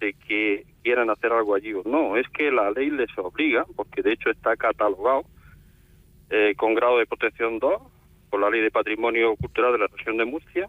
de 0.00 0.14
que 0.26 0.64
quieran 0.82 1.08
hacer 1.08 1.32
algo 1.32 1.54
allí 1.54 1.72
o 1.72 1.82
no, 1.84 2.16
es 2.16 2.28
que 2.30 2.50
la 2.50 2.70
ley 2.72 2.90
les 2.90 3.16
obliga, 3.16 3.64
porque 3.76 4.02
de 4.02 4.12
hecho 4.12 4.30
está 4.30 4.56
catalogado 4.56 5.22
eh, 6.30 6.54
con 6.56 6.74
grado 6.74 6.98
de 6.98 7.06
protección 7.06 7.60
2 7.60 7.80
por 8.32 8.40
la 8.40 8.48
Ley 8.48 8.62
de 8.62 8.70
Patrimonio 8.70 9.36
Cultural 9.36 9.72
de 9.72 9.78
la 9.80 9.86
región 9.88 10.16
de 10.16 10.24
Murcia. 10.24 10.66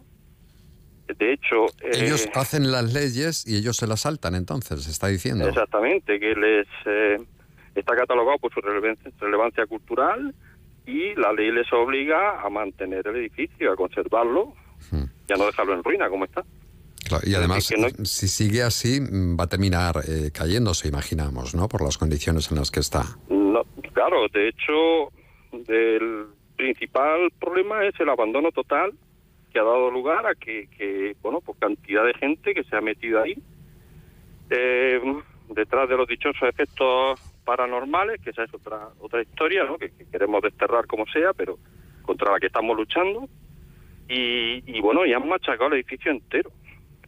De 1.08 1.32
hecho, 1.32 1.64
eh, 1.80 1.92
Ellos 1.94 2.28
hacen 2.34 2.70
las 2.70 2.92
leyes 2.92 3.46
y 3.46 3.56
ellos 3.56 3.78
se 3.78 3.86
las 3.86 4.02
saltan, 4.02 4.34
entonces, 4.34 4.84
se 4.84 4.90
está 4.90 5.06
diciendo. 5.06 5.48
Exactamente, 5.48 6.20
que 6.20 6.34
les 6.34 6.66
eh, 6.84 7.16
está 7.74 7.96
catalogado 7.96 8.36
por 8.36 8.52
su 8.52 8.60
relevancia, 8.60 9.10
relevancia 9.18 9.66
cultural 9.66 10.34
y 10.86 11.14
la 11.14 11.32
ley 11.32 11.52
les 11.52 11.72
obliga 11.72 12.42
a 12.42 12.50
mantener 12.50 13.06
el 13.08 13.16
edificio, 13.16 13.72
a 13.72 13.76
conservarlo, 13.76 14.52
y 14.92 15.32
a 15.32 15.36
no 15.36 15.46
dejarlo 15.46 15.72
en 15.72 15.82
ruina 15.82 16.10
como 16.10 16.26
está. 16.26 16.44
Claro, 17.08 17.26
y 17.26 17.34
además, 17.34 17.72
si 18.02 18.28
sigue 18.28 18.62
así, 18.62 19.00
mm, 19.00 19.38
va 19.40 19.44
a 19.44 19.46
terminar 19.46 20.02
eh, 20.06 20.30
cayéndose, 20.32 20.88
imaginamos, 20.88 21.54
¿no? 21.54 21.66
Por 21.68 21.82
las 21.82 21.96
condiciones 21.96 22.50
en 22.50 22.58
las 22.58 22.70
que 22.70 22.80
está. 22.80 23.04
No, 23.30 23.62
claro, 23.94 24.26
de 24.28 24.48
hecho, 24.48 25.10
el 25.66 26.26
principal 26.64 27.30
problema 27.38 27.84
es 27.84 27.98
el 28.00 28.08
abandono 28.08 28.50
total 28.50 28.92
que 29.52 29.58
ha 29.58 29.62
dado 29.62 29.90
lugar 29.90 30.26
a 30.26 30.34
que, 30.34 30.66
que 30.76 31.14
bueno, 31.22 31.40
pues 31.42 31.58
cantidad 31.58 32.04
de 32.04 32.14
gente 32.14 32.54
que 32.54 32.64
se 32.64 32.74
ha 32.74 32.80
metido 32.80 33.22
ahí 33.22 33.36
eh, 34.48 35.00
detrás 35.50 35.88
de 35.88 35.96
los 35.96 36.08
dichosos 36.08 36.48
efectos 36.48 37.20
paranormales, 37.44 38.20
que 38.22 38.30
esa 38.30 38.44
es 38.44 38.54
otra 38.54 38.88
otra 38.98 39.20
historia, 39.20 39.64
¿no? 39.64 39.76
Que, 39.76 39.90
que 39.90 40.06
queremos 40.06 40.40
desterrar 40.42 40.86
como 40.86 41.04
sea, 41.06 41.34
pero 41.34 41.58
contra 42.02 42.32
la 42.32 42.40
que 42.40 42.46
estamos 42.46 42.74
luchando. 42.76 43.28
Y, 44.08 44.62
y 44.66 44.80
bueno, 44.80 45.04
y 45.04 45.12
han 45.12 45.28
machacado 45.28 45.68
el 45.68 45.74
edificio 45.74 46.10
entero. 46.10 46.50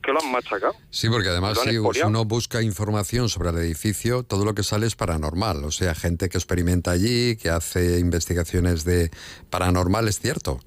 Que 0.07 0.12
lo 0.12 0.22
han 0.22 0.30
machacado. 0.30 0.72
Sí, 0.90 1.09
porque 1.11 1.28
además 1.28 1.59
si 1.61 1.70
expoliado. 1.70 2.09
uno 2.09 2.24
busca 2.24 2.62
información 2.62 3.28
sobre 3.28 3.50
el 3.50 3.57
edificio, 3.59 4.22
todo 4.22 4.44
lo 4.44 4.54
que 4.54 4.62
sale 4.62 4.86
es 4.86 4.94
paranormal. 4.94 5.64
O 5.64 5.72
sea, 5.72 5.94
gente 5.96 6.28
que 6.28 6.38
experimenta 6.38 6.92
allí, 6.92 7.36
que 7.36 7.50
hace 7.50 7.98
investigaciones 7.98 8.84
de 8.84 9.11
paranormal, 9.50 10.07
es 10.07 10.20
cierto. 10.20 10.61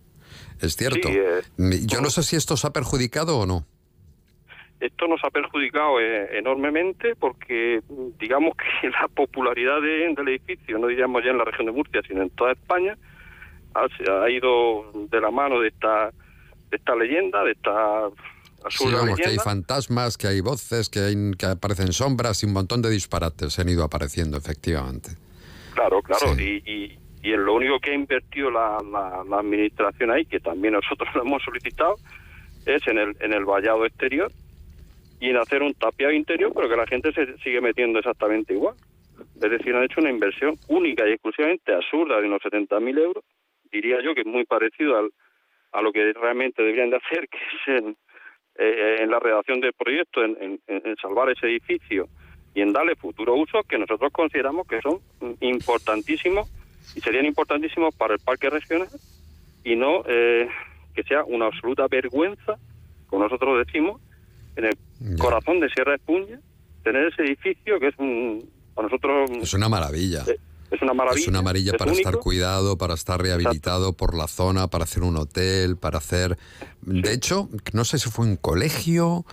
Es 0.62 0.76
cierto. 0.76 1.08
Sí, 1.08 1.16
eh, 1.18 1.80
Yo 1.86 2.02
no 2.02 2.10
sé 2.10 2.22
si 2.24 2.36
esto 2.36 2.58
se 2.58 2.68
ha 2.68 2.72
perjudicado 2.72 3.40
o 3.40 3.46
no. 3.46 3.66
Esto 4.82 5.08
nos 5.08 5.22
ha 5.24 5.30
perjudicado 5.30 6.00
eh, 6.02 6.38
enormemente 6.38 7.16
porque 7.16 7.82
digamos 8.20 8.54
que 8.58 8.90
la 9.02 9.08
popularidad 9.08 9.82
de- 9.82 10.14
del 10.16 10.28
edificio, 10.28 10.78
no 10.80 10.88
diríamos 10.88 11.24
ya 11.24 11.32
en 11.32 11.38
la 11.38 11.46
región 11.46 11.66
de 11.68 11.72
Murcia, 11.72 12.02
sino 12.08 12.22
en 12.24 12.30
toda 12.32 12.52
España, 12.54 12.98
ha, 13.74 13.86
ha 14.24 14.30
ido 14.30 14.92
de 14.94 15.22
la 15.22 15.32
mano 15.32 15.60
de 15.62 15.70
esta, 15.70 16.12
de 16.72 16.78
esta 16.78 16.96
leyenda, 16.96 17.44
de 17.44 17.52
esta 17.52 18.10
Sí, 18.70 18.86
vamos, 18.92 19.20
que 19.20 19.30
hay 19.30 19.38
fantasmas, 19.38 20.18
que 20.18 20.28
hay 20.28 20.42
voces, 20.42 20.90
que, 20.90 21.00
hay, 21.00 21.16
que 21.38 21.46
aparecen 21.46 21.94
sombras 21.94 22.44
y 22.44 22.46
un 22.46 22.54
montón 22.54 22.82
de 22.82 22.90
disparates 22.90 23.58
han 23.60 23.70
ido 23.70 23.84
apareciendo, 23.84 24.38
efectivamente. 24.38 25.12
Claro, 25.74 26.02
claro. 26.02 26.40
Y, 26.40 26.62
y- 26.66 27.00
y 27.22 27.34
en 27.34 27.44
lo 27.46 27.54
único 27.56 27.80
que 27.82 27.92
ha 27.92 27.94
invertido 27.94 28.50
la, 28.50 28.78
la, 28.92 29.24
la 29.30 29.40
administración 29.40 30.10
ahí, 30.10 30.26
que 30.26 30.40
también 30.40 30.74
nosotros 30.74 31.10
lo 31.16 31.22
hemos 31.24 31.44
solicitado, 31.44 31.96
es 32.66 32.86
en 32.88 32.98
el, 32.98 33.16
en 33.20 33.34
el 33.34 33.44
vallado 33.46 33.86
exterior 33.86 34.32
y 35.20 35.30
en 35.30 35.38
hacer 35.38 35.62
un 35.62 35.74
tapiado 35.74 36.14
interior, 36.14 36.52
pero 36.56 36.70
que 36.70 36.78
la 36.78 36.88
gente 36.88 37.12
se 37.12 37.38
sigue 37.40 37.60
metiendo 37.60 38.00
exactamente 38.00 38.54
igual. 38.54 38.76
Es 39.36 39.52
decir, 39.52 39.76
han 39.76 39.84
hecho 39.84 40.00
una 40.00 40.10
inversión 40.12 40.58
única 40.70 41.06
y 41.08 41.12
exclusivamente 41.12 41.74
absurda 41.74 42.22
de 42.22 42.28
unos 42.28 42.42
70.000 42.42 42.98
euros. 42.98 43.24
Diría 43.72 43.98
yo 44.02 44.14
que 44.16 44.22
es 44.22 44.28
muy 44.28 44.46
parecido 44.46 44.98
al, 44.98 45.12
a 45.74 45.82
lo 45.82 45.92
que 45.92 46.14
realmente 46.14 46.62
deberían 46.64 46.90
de 46.90 46.98
hacer, 46.98 47.28
que 47.30 47.38
es 47.38 47.84
en, 47.84 47.98
eh, 48.60 49.04
en 49.04 49.10
la 49.10 49.20
redacción 49.20 49.62
del 49.62 49.74
proyecto, 49.74 50.24
en, 50.24 50.36
en- 50.42 50.60
en 50.68 50.96
salvar 50.98 51.30
ese 51.30 51.48
edificio 51.48 52.08
y 52.54 52.62
en 52.62 52.74
darle 52.74 52.96
futuro 52.96 53.36
uso 53.36 53.64
que 53.64 53.78
nosotros 53.78 54.12
consideramos 54.12 54.68
que 54.68 54.82
son 54.82 55.00
importantísimos 55.40 56.50
y 56.96 57.02
serían 57.02 57.26
importantísimos 57.26 57.94
para 57.96 58.14
el 58.16 58.20
parque 58.20 58.50
regional 58.50 58.88
y 59.64 59.76
no 59.76 60.04
eh, 60.08 60.48
que 60.96 61.04
sea 61.04 61.24
una 61.26 61.46
absoluta 61.48 61.88
vergüenza, 61.88 62.58
como 63.08 63.24
nosotros 63.24 63.66
decimos, 63.66 64.02
en 64.56 64.66
el 64.66 64.78
corazón 65.18 65.60
de 65.60 65.70
Sierra 65.70 65.96
Espuña, 65.96 66.40
tener 66.84 67.08
ese 67.08 67.24
edificio 67.24 67.80
que 67.80 67.88
es 67.88 67.96
un, 67.98 68.50
para 68.76 68.88
nosotros 68.88 69.30
Es 69.42 69.54
una 69.54 69.70
maravilla. 69.70 70.24
Es 70.72 70.82
una 70.82 70.94
maravilla. 70.94 71.22
Es 71.22 71.28
una 71.28 71.40
amarilla 71.40 71.72
es 71.72 71.78
para 71.78 71.92
único. 71.92 72.08
estar 72.10 72.22
cuidado, 72.22 72.78
para 72.78 72.94
estar 72.94 73.22
rehabilitado 73.22 73.94
por 73.94 74.16
la 74.16 74.28
zona, 74.28 74.68
para 74.68 74.84
hacer 74.84 75.04
un 75.04 75.18
hotel, 75.18 75.78
para 75.78 75.98
hacer... 75.98 76.38
De 76.82 77.12
hecho, 77.14 77.50
no 77.74 77.84
sé 77.86 78.00
si 78.00 78.10
fue 78.10 78.26
un 78.26 78.38
colegio, 78.38 79.26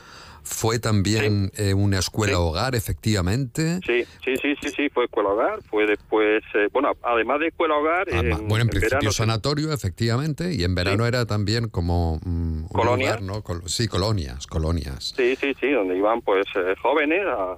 fue 0.43 0.79
también 0.81 1.51
eh, 1.57 1.75
una 1.75 1.99
escuela 2.01 2.39
hogar, 2.41 2.75
efectivamente. 2.75 3.81
Sí, 3.87 4.05
sí, 4.25 4.35
sí, 4.43 4.55
sí, 4.63 4.71
sí, 4.77 4.89
fue 4.93 5.05
escuela 5.05 5.31
hogar, 5.31 5.61
fue 5.71 5.87
después, 5.87 6.43
eh, 6.55 6.69
bueno, 6.73 6.93
además 7.03 7.41
de 7.41 7.49
escuela 7.49 7.77
hogar, 7.77 8.09
Ah, 8.13 8.19
en, 8.21 8.49
bueno, 8.49 8.63
en 8.65 8.69
principio 8.69 8.97
verano, 8.99 9.13
sanatorio, 9.13 9.73
efectivamente, 9.73 10.53
y 10.55 10.65
en 10.65 10.75
verano 10.75 11.07
era 11.07 11.25
también 11.27 11.69
como 11.69 12.19
mm, 12.25 12.63
un 12.65 12.69
¿Colonia? 12.69 13.17
lugar, 13.17 13.23
¿no? 13.23 13.43
Col- 13.43 13.63
sí, 13.69 13.87
colonias, 13.89 14.47
colonias. 14.47 15.15
sí, 15.17 15.37
sí, 15.41 15.55
sí, 15.61 15.71
donde 15.71 15.97
iban 15.97 16.21
pues 16.23 16.47
eh, 16.57 16.75
jóvenes, 16.83 17.23
a- 17.27 17.57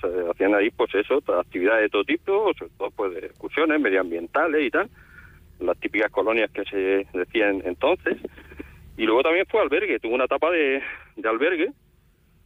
pues 0.00 0.14
eh, 0.14 0.24
hacían 0.30 0.54
ahí 0.54 0.70
pues 0.70 0.94
eso, 0.94 1.22
actividades 1.38 1.82
de 1.82 1.88
todo 1.88 2.04
tipo, 2.04 2.52
sobre 2.58 2.72
todo 2.78 2.90
pues 2.90 3.14
de 3.14 3.26
excursiones 3.26 3.80
medioambientales 3.80 4.66
y 4.66 4.70
tal, 4.70 4.88
las 5.60 5.78
típicas 5.78 6.10
colonias 6.10 6.50
que 6.50 6.64
se 6.64 7.06
decían 7.12 7.62
entonces, 7.64 8.18
y 8.96 9.04
luego 9.04 9.22
también 9.22 9.46
fue 9.48 9.60
albergue, 9.60 9.98
tuvo 10.00 10.14
una 10.14 10.24
etapa 10.24 10.50
de, 10.50 10.82
de 11.16 11.28
albergue, 11.28 11.72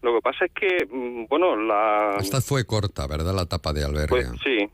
lo 0.03 0.15
que 0.15 0.21
pasa 0.21 0.45
es 0.45 0.53
que, 0.53 0.87
mm, 0.89 1.27
bueno, 1.29 1.57
la... 1.57 2.17
Esta 2.21 2.41
fue 2.41 2.65
corta, 2.65 3.07
¿verdad? 3.07 3.35
La 3.35 3.43
etapa 3.43 3.73
de 3.73 3.85
albergue. 3.85 4.09
Pues 4.09 4.31
sí, 4.45 4.69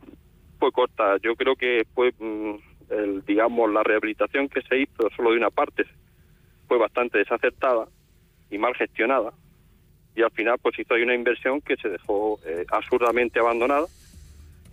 fue 0.59 0.71
corta. 0.73 1.17
Yo 1.23 1.35
creo 1.37 1.57
que 1.57 1.87
fue, 1.95 2.13
mm, 2.19 2.55
el, 2.91 3.25
digamos, 3.25 3.73
la 3.73 3.83
rehabilitación 3.83 4.49
que 4.49 4.61
se 4.63 4.81
hizo 4.81 5.09
solo 5.17 5.31
de 5.31 5.39
una 5.39 5.51
parte 5.51 5.85
fue 6.69 6.79
bastante 6.79 7.19
desacertada 7.19 7.87
y 8.51 8.59
mal 8.59 8.75
gestionada. 8.75 9.33
Y 10.15 10.23
al 10.23 10.31
final, 10.33 10.59
pues 10.61 10.79
hizo 10.79 10.95
ahí 10.95 11.03
una 11.03 11.15
inversión 11.15 11.61
que 11.61 11.77
se 11.77 11.89
dejó 11.89 12.39
eh, 12.47 12.65
absurdamente 12.71 13.39
abandonada. 13.41 13.87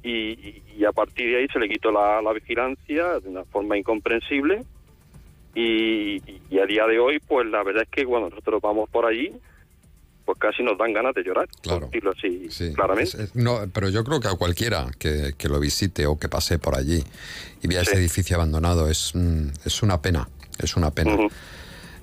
Y, 0.04 0.64
a 0.86 0.92
partir 0.94 1.30
de 1.30 1.38
ahí 1.40 1.48
se 1.52 1.60
le 1.60 1.68
quitó 1.68 1.92
la, 1.92 2.22
la 2.22 2.32
vigilancia 2.34 3.20
de 3.20 3.30
una 3.30 3.44
forma 3.46 3.78
incomprensible. 3.78 4.64
Y, 5.56 6.22
y 6.50 6.60
a 6.60 6.66
día 6.66 6.86
de 6.88 7.00
hoy, 7.00 7.20
pues 7.20 7.48
la 7.48 7.64
verdad 7.64 7.84
es 7.84 7.90
que 7.90 8.06
cuando 8.06 8.30
nosotros 8.30 8.62
vamos 8.62 8.90
por 8.90 9.06
allí, 9.06 9.32
pues 10.26 10.38
casi 10.38 10.62
nos 10.64 10.78
dan 10.78 10.94
ganas 10.94 11.14
de 11.16 11.24
llorar, 11.24 11.48
por 11.64 11.86
decirlo 11.88 12.12
así 12.12 12.48
claramente. 12.76 13.10
Es- 13.10 13.16
es- 13.16 13.36
no, 13.36 13.60
pero 13.74 13.90
yo 13.90 14.04
creo 14.04 14.20
que 14.20 14.28
a 14.28 14.36
cualquiera 14.36 14.88
que, 15.00 15.34
que 15.38 15.50
lo 15.50 15.60
visite 15.60 16.06
o 16.06 16.18
que 16.20 16.30
pase 16.30 16.60
por 16.60 16.76
allí 16.78 17.04
y 17.64 17.68
vea 17.68 17.82
ese 17.82 17.98
edificio 17.98 18.36
abandonado 18.36 18.90
es, 18.90 19.12
mm, 19.16 19.48
es 19.66 19.82
una 19.82 20.02
pena, 20.02 20.30
es 20.60 20.78
una 20.78 20.92
pena. 20.92 21.16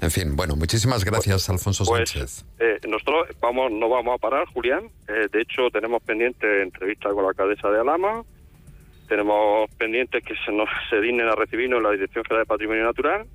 En 0.00 0.10
fin, 0.10 0.36
bueno, 0.36 0.56
muchísimas 0.56 1.04
gracias, 1.04 1.48
Alfonso 1.48 1.84
Pues 1.84 2.10
Sánchez. 2.10 2.44
eh, 2.58 2.78
nosotros 2.86 3.28
vamos, 3.40 3.72
no 3.72 3.88
vamos 3.88 4.14
a 4.14 4.18
parar, 4.18 4.46
Julián. 4.48 4.90
Eh, 5.08 5.28
de 5.32 5.40
hecho, 5.40 5.70
tenemos 5.72 6.02
pendiente 6.02 6.62
entrevista 6.62 7.08
con 7.10 7.22
la 7.22 7.30
alcaldesa 7.30 7.70
de 7.70 7.80
Alama. 7.80 8.22
Tenemos 9.08 9.70
pendientes 9.76 10.22
que 10.22 10.34
se 10.44 10.52
nos 10.52 10.68
se 10.90 11.00
dignen 11.00 11.28
a 11.28 11.34
recibirnos 11.34 11.78
en 11.78 11.82
la 11.84 11.90
Dirección 11.92 12.24
General 12.24 12.44
de 12.44 12.48
Patrimonio 12.48 12.84
Natural. 12.84 13.26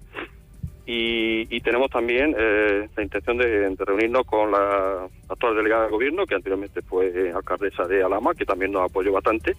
Y, 0.86 1.47
y 1.55 1.62
tenemos 1.62 1.89
también 1.89 2.36
eh, 2.38 2.89
la 2.95 3.03
intención 3.03 3.38
de, 3.38 3.70
de 3.70 3.86
reunirnos 3.86 4.26
con 4.26 4.51
la 4.51 5.07
actual 5.30 5.55
delegada 5.55 5.86
de 5.86 5.91
gobierno, 5.91 6.26
que 6.26 6.36
anteriormente 6.36 6.82
fue 6.82 7.32
alcaldesa 7.34 7.86
de 7.86 8.03
Alama, 8.03 8.34
que 8.36 8.45
también 8.45 8.72
nos 8.72 8.89
apoyó 8.89 9.12
bastante. 9.14 9.55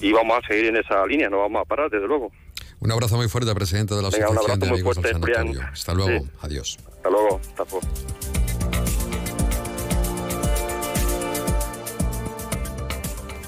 Y 0.00 0.12
vamos 0.12 0.38
a 0.38 0.46
seguir 0.46 0.66
en 0.66 0.76
esa 0.76 1.04
línea, 1.06 1.28
no 1.28 1.38
vamos 1.38 1.62
a 1.62 1.64
parar, 1.64 1.90
desde 1.90 2.06
luego. 2.06 2.30
Un 2.80 2.92
abrazo 2.92 3.16
muy 3.16 3.28
fuerte, 3.28 3.54
presidente 3.54 3.94
de 3.94 4.02
la 4.02 4.10
Venga, 4.10 4.30
un 4.30 4.36
Asociación 4.38 4.60
de 4.60 4.68
Amigos 4.68 4.96
del 4.96 5.02
fuerte, 5.04 5.18
Julián. 5.20 5.46
Sanatorio. 5.46 5.72
Hasta 5.72 5.94
luego, 5.94 6.24
Sí. 6.24 6.30
adiós. 6.42 6.78
Hasta 6.96 7.10
luego. 7.10 7.40
Hasta 7.40 7.64
luego. 7.70 7.80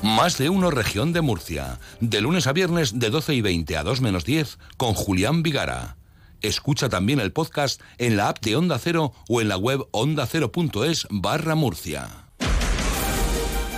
Más 0.03 0.39
de 0.39 0.49
uno 0.49 0.71
región 0.71 1.13
de 1.13 1.21
Murcia. 1.21 1.79
De 2.01 2.21
lunes 2.21 2.47
a 2.47 2.53
viernes 2.53 2.99
de 2.99 3.11
12 3.11 3.35
y 3.35 3.41
20 3.41 3.77
a 3.77 3.83
2 3.83 4.01
menos 4.01 4.25
10 4.25 4.59
con 4.77 4.95
Julián 4.95 5.43
Vigara. 5.43 5.97
Escucha 6.41 6.89
también 6.89 7.19
el 7.19 7.33
podcast 7.33 7.81
en 7.99 8.17
la 8.17 8.29
app 8.29 8.39
de 8.41 8.55
Onda 8.57 8.79
Cero 8.79 9.13
o 9.29 9.41
en 9.41 9.49
la 9.49 9.57
web 9.57 9.87
ondacero.es 9.91 11.07
barra 11.11 11.57
Murcia. 11.57 12.09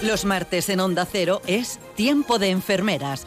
Los 0.02 0.24
martes 0.24 0.68
en 0.70 0.80
Onda 0.80 1.06
Cero 1.10 1.42
es 1.46 1.78
Tiempo 1.94 2.38
de 2.38 2.50
Enfermeras, 2.50 3.26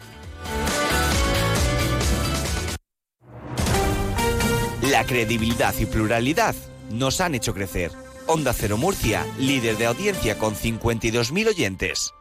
La 4.91 5.05
credibilidad 5.05 5.73
y 5.79 5.85
pluralidad 5.85 6.53
nos 6.91 7.21
han 7.21 7.33
hecho 7.33 7.53
crecer. 7.53 7.93
Onda 8.27 8.51
Cero 8.51 8.75
Murcia, 8.75 9.25
líder 9.39 9.77
de 9.77 9.85
audiencia 9.85 10.37
con 10.37 10.53
52.000 10.53 11.47
oyentes. 11.47 12.11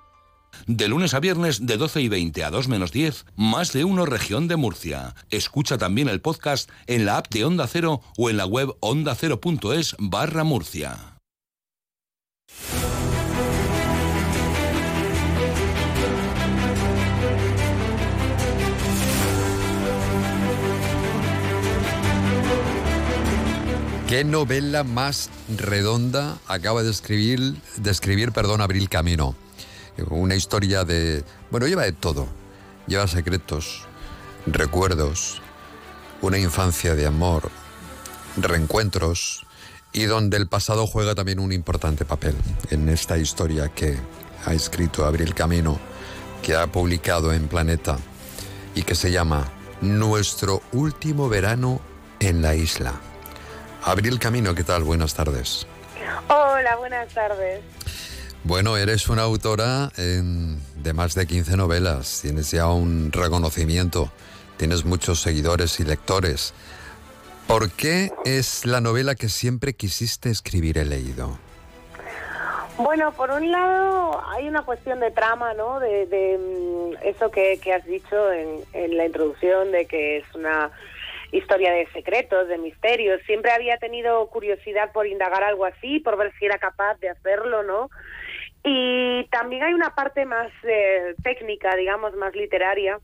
De 0.69 0.87
lunes 0.87 1.13
a 1.15 1.19
viernes 1.19 1.67
de 1.67 1.77
12 1.77 2.03
y 2.03 2.09
20 2.09 2.45
a 2.45 2.51
2 2.51 2.69
menos 2.69 2.93
10, 2.93 3.27
más 3.35 3.73
de 3.73 3.83
uno 3.83 4.07
región 4.07 4.47
de 4.47 4.55
Murcia. 4.55 5.17
Escucha 5.31 5.79
también 5.79 6.09
el 6.09 6.21
podcast 6.21 6.71
en 6.87 7.07
la 7.07 7.17
app 7.17 7.27
de 7.31 7.45
Onda 7.45 7.67
Cero 7.67 8.03
o 8.17 8.31
en 8.31 8.37
la 8.37 8.47
web 8.47 8.77
ondacero.es 8.79 9.97
barra 9.99 10.45
Murcia. 10.45 11.19
¿Qué 24.11 24.25
novela 24.25 24.83
más 24.83 25.31
redonda 25.57 26.37
acaba 26.49 26.83
de 26.83 26.91
escribir, 26.91 27.55
de 27.77 27.93
escribir 27.93 28.33
perdón, 28.33 28.61
Abril 28.61 28.89
Camino? 28.89 29.37
Una 30.09 30.35
historia 30.35 30.85
de... 30.85 31.23
Bueno, 31.53 31.69
lleva 31.69 31.85
de 31.85 31.93
todo. 31.93 32.27
Lleva 32.89 33.07
secretos, 33.07 33.83
recuerdos, 34.47 35.41
una 36.23 36.41
infancia 36.41 36.97
de 36.97 37.07
amor, 37.07 37.53
reencuentros 38.37 39.47
y 39.93 40.07
donde 40.07 40.39
el 40.39 40.49
pasado 40.49 40.89
juega 40.89 41.15
también 41.15 41.39
un 41.39 41.53
importante 41.53 42.05
papel 42.05 42.35
en 42.71 42.89
esta 42.89 43.17
historia 43.17 43.69
que 43.69 43.97
ha 44.45 44.53
escrito 44.55 45.05
Abril 45.05 45.35
Camino, 45.37 45.79
que 46.43 46.57
ha 46.57 46.67
publicado 46.67 47.33
en 47.33 47.47
Planeta 47.47 47.97
y 48.75 48.83
que 48.83 48.97
se 48.97 49.13
llama 49.13 49.49
Nuestro 49.81 50.63
último 50.73 51.29
verano 51.29 51.81
en 52.19 52.43
la 52.43 52.57
isla. 52.57 53.01
Abril 53.85 54.19
Camino, 54.19 54.55
¿qué 54.55 54.65
tal? 54.65 54.85
Buenas 54.85 55.15
tardes. 55.15 55.67
Hola, 56.29 56.77
buenas 56.77 57.09
tardes. 57.13 57.61
Bueno, 58.45 58.77
eres 58.77 59.09
una 59.09 59.23
autora 59.23 59.91
en- 59.97 60.59
de 60.83 60.93
más 60.93 61.15
de 61.15 61.27
15 61.27 61.57
novelas, 61.57 62.21
tienes 62.23 62.51
ya 62.51 62.67
un 62.69 63.13
reconocimiento, 63.13 64.11
tienes 64.57 64.85
muchos 64.85 65.21
seguidores 65.21 65.79
y 65.81 65.85
lectores. 65.85 66.55
¿Por 67.47 67.71
qué 67.71 68.13
es 68.25 68.65
la 68.65 68.81
novela 68.81 69.15
que 69.15 69.29
siempre 69.29 69.75
quisiste 69.75 70.31
escribir 70.31 70.79
He 70.79 70.85
leído? 70.85 71.39
Bueno, 72.79 73.13
por 73.13 73.31
un 73.31 73.51
lado 73.51 74.23
hay 74.31 74.49
una 74.49 74.63
cuestión 74.63 75.01
de 75.01 75.11
trama, 75.11 75.53
¿no? 75.55 75.81
De, 75.81 76.07
de, 76.07 76.39
mm, 76.39 77.07
eso 77.07 77.31
que, 77.31 77.59
que 77.63 77.75
has 77.75 77.85
dicho 77.85 78.33
en, 78.33 78.61
en 78.73 78.97
la 78.97 79.05
introducción, 79.05 79.71
de 79.73 79.85
que 79.87 80.19
es 80.19 80.25
una 80.35 80.71
historia 81.33 81.73
de 81.73 81.87
secretos, 81.93 82.49
de 82.49 82.59
misterios. 82.59 83.21
Siempre 83.27 83.53
había 83.53 83.79
tenido 83.79 84.27
curiosidad 84.29 84.93
por 84.93 85.07
indagar 85.07 85.45
algo 85.45 85.65
así, 85.65 86.01
por 86.01 86.17
ver 86.17 86.33
si 86.39 86.47
era 86.47 86.59
capaz 86.59 86.99
de 87.01 87.09
hacerlo, 87.09 87.63
¿no? 87.63 87.91
Y 88.63 89.25
también 89.31 89.63
hay 89.63 89.73
una 89.73 89.95
parte 89.95 90.25
más 90.27 90.51
eh, 90.65 91.15
técnica, 91.23 91.75
digamos, 91.77 92.15
más 92.15 92.35
literaria, 92.35 92.99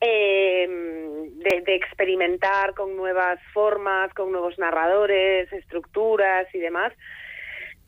eh, 0.00 0.66
de, 0.68 1.74
experimentar 1.74 2.74
con 2.74 2.96
nuevas 2.96 3.40
formas, 3.52 4.12
con 4.14 4.30
nuevos 4.30 4.58
narradores, 4.58 5.52
estructuras 5.52 6.46
y 6.54 6.58
demás. 6.58 6.92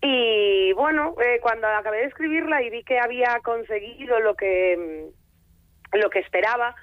Y 0.01 0.72
bueno, 0.72 1.14
eh, 1.24 1.38
cuando 1.40 1.66
acabé 1.66 1.99
de 1.99 2.07
escribirla 2.07 2.62
y 2.62 2.70
vi 2.70 2.82
que 2.82 2.99
había 2.99 3.40
conseguido 3.42 4.20
lo 4.20 4.34
que 4.34 5.11
lo 5.92 6.11
que 6.11 6.18
esperaba, 6.18 6.74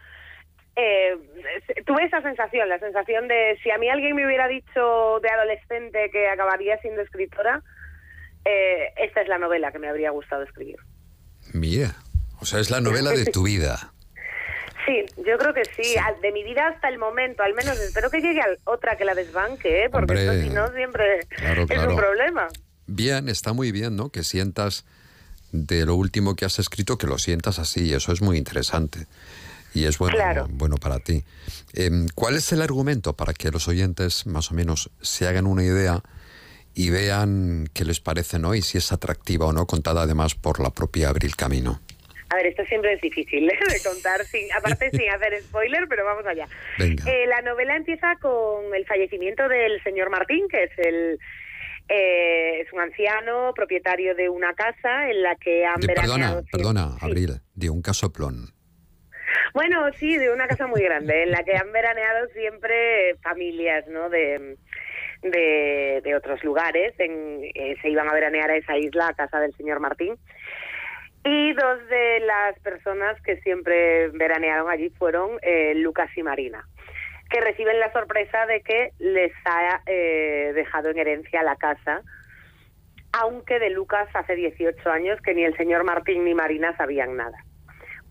eh, 0.76 1.18
tuve 1.86 2.06
esa 2.06 2.22
sensación, 2.22 2.70
la 2.70 2.80
sensación 2.80 3.28
de 3.28 3.58
si 3.62 3.72
a 3.72 3.78
mí 3.78 3.90
alguien 3.90 4.16
me 4.16 4.26
hubiera 4.26 4.48
dicho 4.48 5.20
de 5.22 5.30
adolescente 5.30 6.10
que 6.12 6.30
acabaría 6.30 6.78
siendo 6.80 7.02
escritora, 7.02 7.62
eh, 8.46 8.94
esta 8.98 9.22
es 9.22 9.28
la 9.28 9.38
novela 9.38 9.72
que 9.72 9.80
me 9.80 9.90
habría 9.90 10.12
gustado 10.12 10.44
escribir. 10.44 10.78
Mira, 11.54 11.96
o 12.40 12.46
sea, 12.46 12.60
es 12.60 12.70
la 12.70 12.82
novela 12.82 13.12
de 13.12 13.26
tu 13.32 13.44
vida. 13.44 13.94
Sí, 14.86 15.06
yo 15.28 15.38
creo 15.38 15.54
que 15.54 15.64
sí, 15.66 15.96
de 16.22 16.32
mi 16.32 16.44
vida 16.44 16.68
hasta 16.68 16.90
el 16.90 16.98
momento, 16.98 17.44
al 17.44 17.54
menos 17.54 17.80
espero 17.80 18.10
que 18.10 18.20
llegue 18.20 18.42
a 18.42 18.48
otra 18.64 18.98
que 18.98 19.06
la 19.06 19.14
desbanque, 19.14 19.84
¿eh? 19.84 19.90
porque 19.90 20.14
Hombre, 20.14 20.26
esto 20.26 20.48
si 20.48 20.50
no 20.50 20.68
siempre 20.74 21.20
claro, 21.30 21.62
es 21.64 21.68
claro. 21.68 21.92
un 21.92 21.98
problema. 21.98 22.48
Bien, 22.88 23.30
está 23.30 23.54
muy 23.54 23.72
bien, 23.72 23.96
¿no? 23.96 24.10
Que 24.10 24.24
sientas 24.24 24.86
de 25.52 25.86
lo 25.86 25.96
último 25.96 26.36
que 26.36 26.46
has 26.46 26.58
escrito, 26.58 26.98
que 26.98 27.06
lo 27.06 27.20
sientas 27.20 27.60
así, 27.60 27.94
eso 27.94 28.12
es 28.12 28.22
muy 28.22 28.38
interesante. 28.38 29.06
Y 29.74 29.86
es 29.86 29.98
bueno, 29.98 30.16
Claro. 30.18 30.48
bueno 30.50 30.76
para 30.78 31.00
ti. 31.00 31.24
Em, 31.74 32.08
¿Cuál 32.16 32.36
es 32.36 32.52
el 32.52 32.62
argumento 32.62 33.16
para 33.16 33.34
que 33.34 33.52
los 33.52 33.68
oyentes 33.68 34.26
más 34.28 34.52
o 34.52 34.54
menos 34.56 34.92
se 35.02 35.28
hagan 35.28 35.48
una 35.48 35.64
idea 35.64 36.02
y 36.74 36.90
vean 36.90 37.68
qué 37.74 37.86
les 37.86 38.00
parece, 38.00 38.40
¿no? 38.40 38.54
Y 38.56 38.62
si 38.62 38.78
es 38.78 38.92
atractiva 38.92 39.46
o 39.46 39.54
no, 39.54 39.66
contada 39.68 40.02
además 40.04 40.36
por 40.36 40.60
la 40.60 40.70
propia 40.72 41.10
Abril 41.10 41.36
Camino. 41.36 41.82
A 42.30 42.36
ver, 42.36 42.48
esto 42.48 42.64
siempre 42.66 42.94
es 42.94 43.02
difícil 43.02 43.50
¿eh? 43.50 43.60
de 43.70 43.82
contar, 43.90 44.26
sin, 44.26 44.50
aparte 44.54 44.90
sin 44.92 45.10
hacer 45.10 45.42
spoiler, 45.44 45.86
pero 45.90 46.06
vamos 46.06 46.26
allá. 46.26 46.48
Venga. 46.80 47.04
Eh, 47.10 47.28
la 47.28 47.42
novela 47.42 47.76
empieza 47.76 48.16
con 48.22 48.74
el 48.74 48.86
fallecimiento 48.86 49.50
del 49.50 49.84
señor 49.84 50.10
Martín, 50.10 50.48
que 50.50 50.64
es 50.64 50.72
el 50.78 51.20
eh, 51.90 52.62
es 52.62 52.72
un 52.72 52.80
anciano 52.80 53.52
propietario 53.54 54.16
de 54.16 54.30
una 54.30 54.54
casa 54.54 55.10
en 55.10 55.24
la 55.24 55.36
que 55.36 55.66
han 55.66 55.82
De- 55.82 55.88
veraneado 55.88 56.44
perdona, 56.50 56.88
perdona, 56.88 56.98
Abril, 57.02 57.42
de 57.56 57.70
un 57.70 57.82
casoplón. 57.82 58.54
Bueno, 59.54 59.92
sí, 59.94 60.18
de 60.18 60.32
una 60.32 60.48
casa 60.48 60.68
muy 60.68 60.82
grande, 60.82 61.24
en 61.24 61.32
la 61.32 61.44
que 61.44 61.56
han 61.56 61.72
veraneado 61.72 62.28
siempre 62.30 63.16
familias, 63.22 63.86
¿no? 63.88 64.10
De, 64.10 64.56
de, 65.22 66.02
de 66.04 66.16
otros 66.16 66.44
lugares. 66.44 66.94
En- 67.00 67.44
eh, 67.44 67.76
se 67.82 67.90
iban 67.90 68.10
a 68.10 68.14
veranear 68.14 68.50
a 68.52 68.56
esa 68.58 68.78
isla, 68.78 69.08
a 69.10 69.14
casa 69.14 69.40
del 69.40 69.54
señor 69.56 69.80
Martín. 69.80 70.16
Y 71.24 71.54
dos 71.54 71.88
de 71.88 72.20
las 72.22 72.58
personas 72.62 73.22
que 73.22 73.38
siempre 73.42 74.08
veranearon 74.10 74.70
allí 74.72 74.90
fueron 74.90 75.38
eh, 75.44 75.74
Lucas 75.76 76.10
y 76.16 76.24
Marina, 76.24 76.66
que 77.30 77.40
reciben 77.42 77.80
la 77.80 77.92
sorpresa 77.94 78.48
de 78.48 78.62
que 78.62 78.92
les 78.98 79.32
ha 79.46 79.82
eh, 79.86 80.52
dejado 80.56 80.90
en 80.90 80.98
herencia 80.98 81.44
la 81.44 81.58
casa, 81.58 82.02
aunque 83.14 83.60
de 83.60 83.70
Lucas 83.70 84.08
hace 84.16 84.36
18 84.36 84.90
años 84.90 85.22
que 85.22 85.36
ni 85.36 85.44
el 85.44 85.56
señor 85.58 85.84
Martín 85.84 86.24
ni 86.26 86.34
Marina 86.34 86.76
sabían 86.76 87.16
nada. 87.16 87.38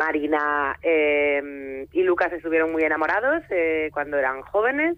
Marina 0.00 0.78
eh, 0.82 1.86
y 1.92 2.02
Lucas 2.02 2.32
estuvieron 2.32 2.72
muy 2.72 2.82
enamorados 2.82 3.42
eh, 3.50 3.90
cuando 3.92 4.16
eran 4.16 4.40
jóvenes 4.40 4.96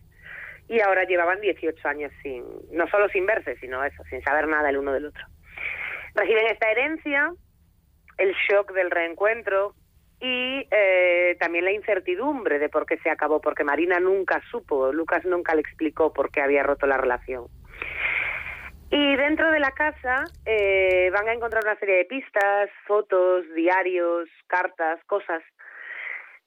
y 0.69 0.81
ahora 0.81 1.03
llevaban 1.03 1.41
18 1.41 1.89
años 1.89 2.13
sin, 2.23 2.45
no 2.71 2.87
solo 2.87 3.09
sin 3.09 3.27
verse, 3.27 3.57
sino 3.57 3.83
eso, 3.85 4.05
sin 4.09 4.23
saber 4.23 4.47
nada 4.47 4.71
el 4.71 4.79
uno 4.79 4.93
del 4.93 5.07
otro. 5.07 5.25
Reciben 6.15 6.47
esta 6.47 6.71
herencia, 6.71 7.33
el 8.17 8.33
shock 8.49 8.73
del 8.75 8.93
reencuentro 8.93 9.75
y 10.21 10.69
eh, 10.71 11.37
también 11.41 11.65
la 11.65 11.73
incertidumbre 11.73 12.61
de 12.61 12.69
por 12.69 12.87
qué 12.87 12.97
se 12.99 13.11
acabó, 13.11 13.41
porque 13.41 13.65
Marina 13.65 13.99
nunca 13.99 14.41
supo, 14.53 14.93
Lucas 14.93 15.25
nunca 15.25 15.57
le 15.57 15.63
explicó 15.63 16.13
por 16.13 16.31
qué 16.31 16.43
había 16.43 16.63
roto 16.63 16.87
la 16.87 16.97
relación. 16.97 17.47
Y 18.93 19.17
dentro 19.17 19.51
de 19.51 19.59
la 19.59 19.71
casa 19.71 20.25
eh, 20.45 21.11
van 21.15 21.27
a 21.27 21.33
encontrar 21.33 21.65
una 21.65 21.79
serie 21.79 21.97
de 21.97 22.05
pistas, 22.05 22.69
fotos, 22.87 23.47
diarios, 23.55 24.29
cartas, 24.47 25.01
cosas 25.07 25.43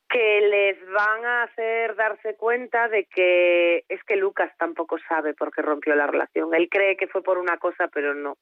que 0.08 0.41
les 0.41 0.78
van 0.91 1.26
a 1.26 1.43
hacer 1.43 1.96
darse 1.96 2.36
cuenta 2.36 2.88
de 2.88 3.06
que 3.06 3.84
es 3.89 4.04
que 4.04 4.16
Lucas 4.16 4.52
tampoco 4.60 4.98
sabe 5.10 5.34
por 5.34 5.52
qué 5.52 5.64
rompió 5.64 5.96
la 5.96 6.06
relación. 6.06 6.54
Él 6.54 6.70
cree 6.70 6.96
que 6.98 7.08
fue 7.08 7.24
por 7.24 7.39
una 7.39 7.58
cosa, 7.58 7.88
pero 7.91 8.14
no, 8.14 8.38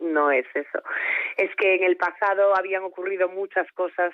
no 0.00 0.30
es 0.30 0.44
eso. 0.54 0.82
Es 1.38 1.50
que 1.56 1.76
en 1.76 1.84
el 1.84 1.96
pasado 1.96 2.54
habían 2.54 2.82
ocurrido 2.82 3.30
muchas 3.30 3.66
cosas 3.72 4.12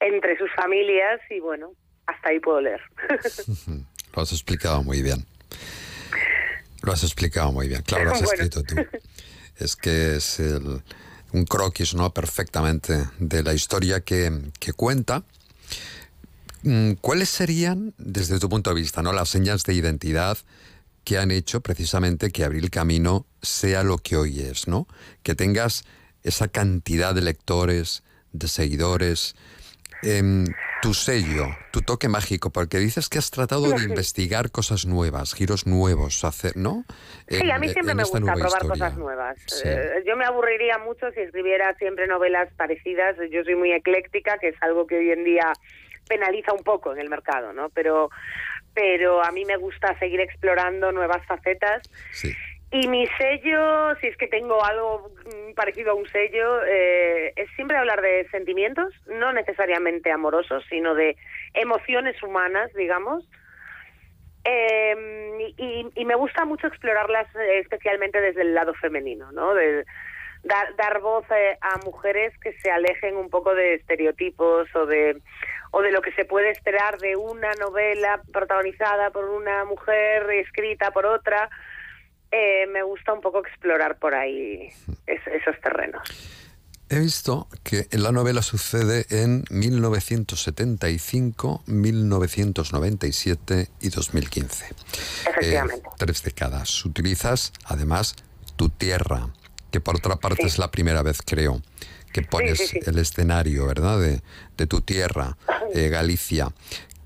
entre 0.00 0.38
sus 0.38 0.50
familias 0.54 1.20
y 1.28 1.40
bueno, 1.40 1.72
hasta 2.06 2.30
ahí 2.30 2.40
puedo 2.40 2.62
leer. 2.62 2.80
Lo 4.16 4.22
has 4.22 4.32
explicado 4.32 4.82
muy 4.82 5.02
bien. 5.02 5.18
Lo 6.82 6.92
has 6.92 7.02
explicado 7.04 7.52
muy 7.52 7.68
bien. 7.68 7.82
Claro, 7.82 8.04
lo 8.06 8.12
has 8.12 8.22
Bueno. 8.22 8.42
escrito 8.44 8.62
tú. 8.62 8.74
Es 9.58 9.76
que 9.76 10.16
es 10.16 10.40
el- 10.40 10.82
un 11.32 11.44
croquis, 11.44 11.94
¿no? 11.94 12.14
Perfectamente 12.14 13.04
de 13.18 13.42
la 13.42 13.52
historia 13.52 14.00
que, 14.00 14.32
que 14.58 14.72
cuenta. 14.72 15.22
Mm, 16.62 16.92
¿Cuáles 17.00 17.28
serían, 17.28 17.92
desde 17.98 18.38
tu 18.38 18.48
punto 18.48 18.70
de 18.70 18.80
vista, 18.80 19.02
¿no? 19.02 19.12
las 19.12 19.28
señas 19.28 19.64
de 19.64 19.74
identidad 19.74 20.38
que 21.04 21.18
han 21.18 21.30
hecho 21.30 21.60
precisamente 21.60 22.30
que 22.30 22.44
Abril 22.44 22.70
Camino 22.70 23.26
sea 23.42 23.82
lo 23.82 23.98
que 23.98 24.16
hoy 24.16 24.40
es, 24.40 24.66
¿no? 24.66 24.86
Que 25.22 25.34
tengas 25.34 25.84
esa 26.22 26.48
cantidad 26.48 27.14
de 27.14 27.22
lectores, 27.22 28.02
de 28.32 28.48
seguidores, 28.48 29.34
em, 30.02 30.46
tu 30.82 30.94
sello, 30.94 31.48
tu 31.72 31.82
toque 31.82 32.08
mágico, 32.08 32.50
porque 32.50 32.78
dices 32.78 33.08
que 33.08 33.18
has 33.18 33.30
tratado 33.30 33.70
de 33.70 33.84
investigar 33.84 34.50
cosas 34.50 34.86
nuevas, 34.86 35.34
giros 35.34 35.66
nuevos, 35.66 36.24
hacer, 36.24 36.56
¿no? 36.56 36.84
Sí, 37.28 37.50
a 37.50 37.58
mí 37.58 37.68
siempre 37.68 37.94
me 37.94 38.02
gusta 38.02 38.18
probar 38.20 38.38
historia. 38.38 38.68
cosas 38.68 38.96
nuevas. 38.96 39.38
Sí. 39.46 39.68
Eh, 39.68 40.02
yo 40.06 40.16
me 40.16 40.24
aburriría 40.24 40.78
mucho 40.78 41.10
si 41.12 41.20
escribiera 41.20 41.74
siempre 41.76 42.06
novelas 42.06 42.52
parecidas. 42.54 43.16
Yo 43.30 43.44
soy 43.44 43.54
muy 43.54 43.72
ecléctica, 43.72 44.38
que 44.38 44.48
es 44.48 44.56
algo 44.62 44.86
que 44.86 44.98
hoy 44.98 45.10
en 45.10 45.24
día 45.24 45.52
penaliza 46.08 46.52
un 46.52 46.64
poco 46.64 46.92
en 46.92 46.98
el 46.98 47.08
mercado, 47.08 47.52
¿no? 47.52 47.68
Pero, 47.70 48.10
pero 48.74 49.22
a 49.22 49.30
mí 49.30 49.44
me 49.44 49.56
gusta 49.56 49.98
seguir 49.98 50.20
explorando 50.20 50.92
nuevas 50.92 51.24
facetas. 51.26 51.82
Y 52.72 52.86
mi 52.86 53.06
sello, 53.18 53.96
si 53.96 54.06
es 54.06 54.16
que 54.16 54.28
tengo 54.28 54.64
algo 54.64 55.10
mm, 55.24 55.54
parecido 55.54 55.90
a 55.90 55.94
un 55.94 56.08
sello, 56.08 56.64
eh, 56.64 57.32
es 57.34 57.50
siempre 57.56 57.76
hablar 57.76 58.00
de 58.00 58.28
sentimientos, 58.30 58.92
no 59.06 59.32
necesariamente 59.32 60.12
amorosos, 60.12 60.64
sino 60.68 60.94
de 60.94 61.16
emociones 61.54 62.22
humanas, 62.22 62.72
digamos. 62.74 63.24
Eh, 64.44 65.52
y, 65.58 65.86
y 65.94 66.04
me 66.04 66.14
gusta 66.14 66.44
mucho 66.44 66.68
explorarlas 66.68 67.26
eh, 67.34 67.58
especialmente 67.58 68.20
desde 68.20 68.42
el 68.42 68.54
lado 68.54 68.72
femenino, 68.74 69.32
¿no? 69.32 69.54
De 69.54 69.84
dar, 70.42 70.74
dar 70.76 71.00
voz 71.00 71.24
eh, 71.30 71.58
a 71.60 71.78
mujeres 71.84 72.32
que 72.38 72.52
se 72.60 72.70
alejen 72.70 73.16
un 73.16 73.28
poco 73.30 73.54
de 73.54 73.74
estereotipos 73.74 74.74
o 74.74 74.86
de 74.86 75.20
o 75.72 75.82
de 75.82 75.92
lo 75.92 76.02
que 76.02 76.12
se 76.12 76.24
puede 76.24 76.50
esperar 76.50 76.98
de 76.98 77.14
una 77.14 77.52
novela 77.54 78.20
protagonizada 78.32 79.10
por 79.10 79.26
una 79.26 79.64
mujer 79.64 80.28
escrita 80.30 80.90
por 80.90 81.06
otra. 81.06 81.48
Eh, 82.32 82.66
me 82.68 82.82
gusta 82.82 83.12
un 83.12 83.20
poco 83.20 83.40
explorar 83.40 83.98
por 83.98 84.14
ahí 84.14 84.68
es- 85.06 85.26
esos 85.26 85.60
terrenos. 85.62 86.02
He 86.88 86.98
visto 86.98 87.46
que 87.62 87.86
la 87.92 88.10
novela 88.10 88.42
sucede 88.42 89.06
en 89.10 89.44
1975, 89.50 91.62
1997 91.66 93.68
y 93.80 93.88
2015. 93.90 94.66
Efectivamente. 95.28 95.86
Eh, 95.88 95.92
tres 95.98 96.22
décadas. 96.22 96.84
Utilizas, 96.84 97.52
además, 97.64 98.14
tu 98.56 98.68
tierra, 98.70 99.28
que 99.70 99.80
por 99.80 99.96
otra 99.96 100.16
parte 100.16 100.46
es 100.46 100.58
la 100.58 100.70
primera 100.70 101.02
vez, 101.02 101.18
creo, 101.24 101.62
que 102.12 102.22
pones 102.22 102.58
sí, 102.58 102.66
sí. 102.66 102.80
el 102.86 102.98
escenario, 102.98 103.66
¿verdad?, 103.66 104.00
de, 104.00 104.20
de 104.56 104.66
tu 104.66 104.80
tierra, 104.80 105.36
eh, 105.74 105.88
Galicia. 105.88 106.48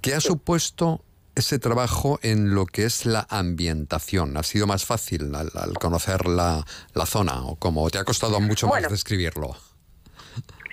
¿Qué 0.01 0.14
ha 0.14 0.20
supuesto 0.20 1.05
ese 1.37 1.59
trabajo 1.59 2.18
en 2.22 2.55
lo 2.55 2.66
que 2.66 2.85
es 2.85 3.07
la 3.07 3.26
ambientación? 3.30 4.37
¿Ha 4.37 4.43
sido 4.43 4.66
más 4.66 4.85
fácil 4.85 5.35
al, 5.35 5.51
al 5.55 5.74
conocer 5.74 6.26
la, 6.26 6.64
la 6.95 7.07
zona 7.07 7.45
o 7.45 7.57
como 7.57 7.89
te 7.91 7.99
ha 7.99 8.05
costado 8.05 8.41
mucho 8.41 8.66
Bueno. 8.68 8.85
más 8.85 8.93
describirlo? 8.93 9.57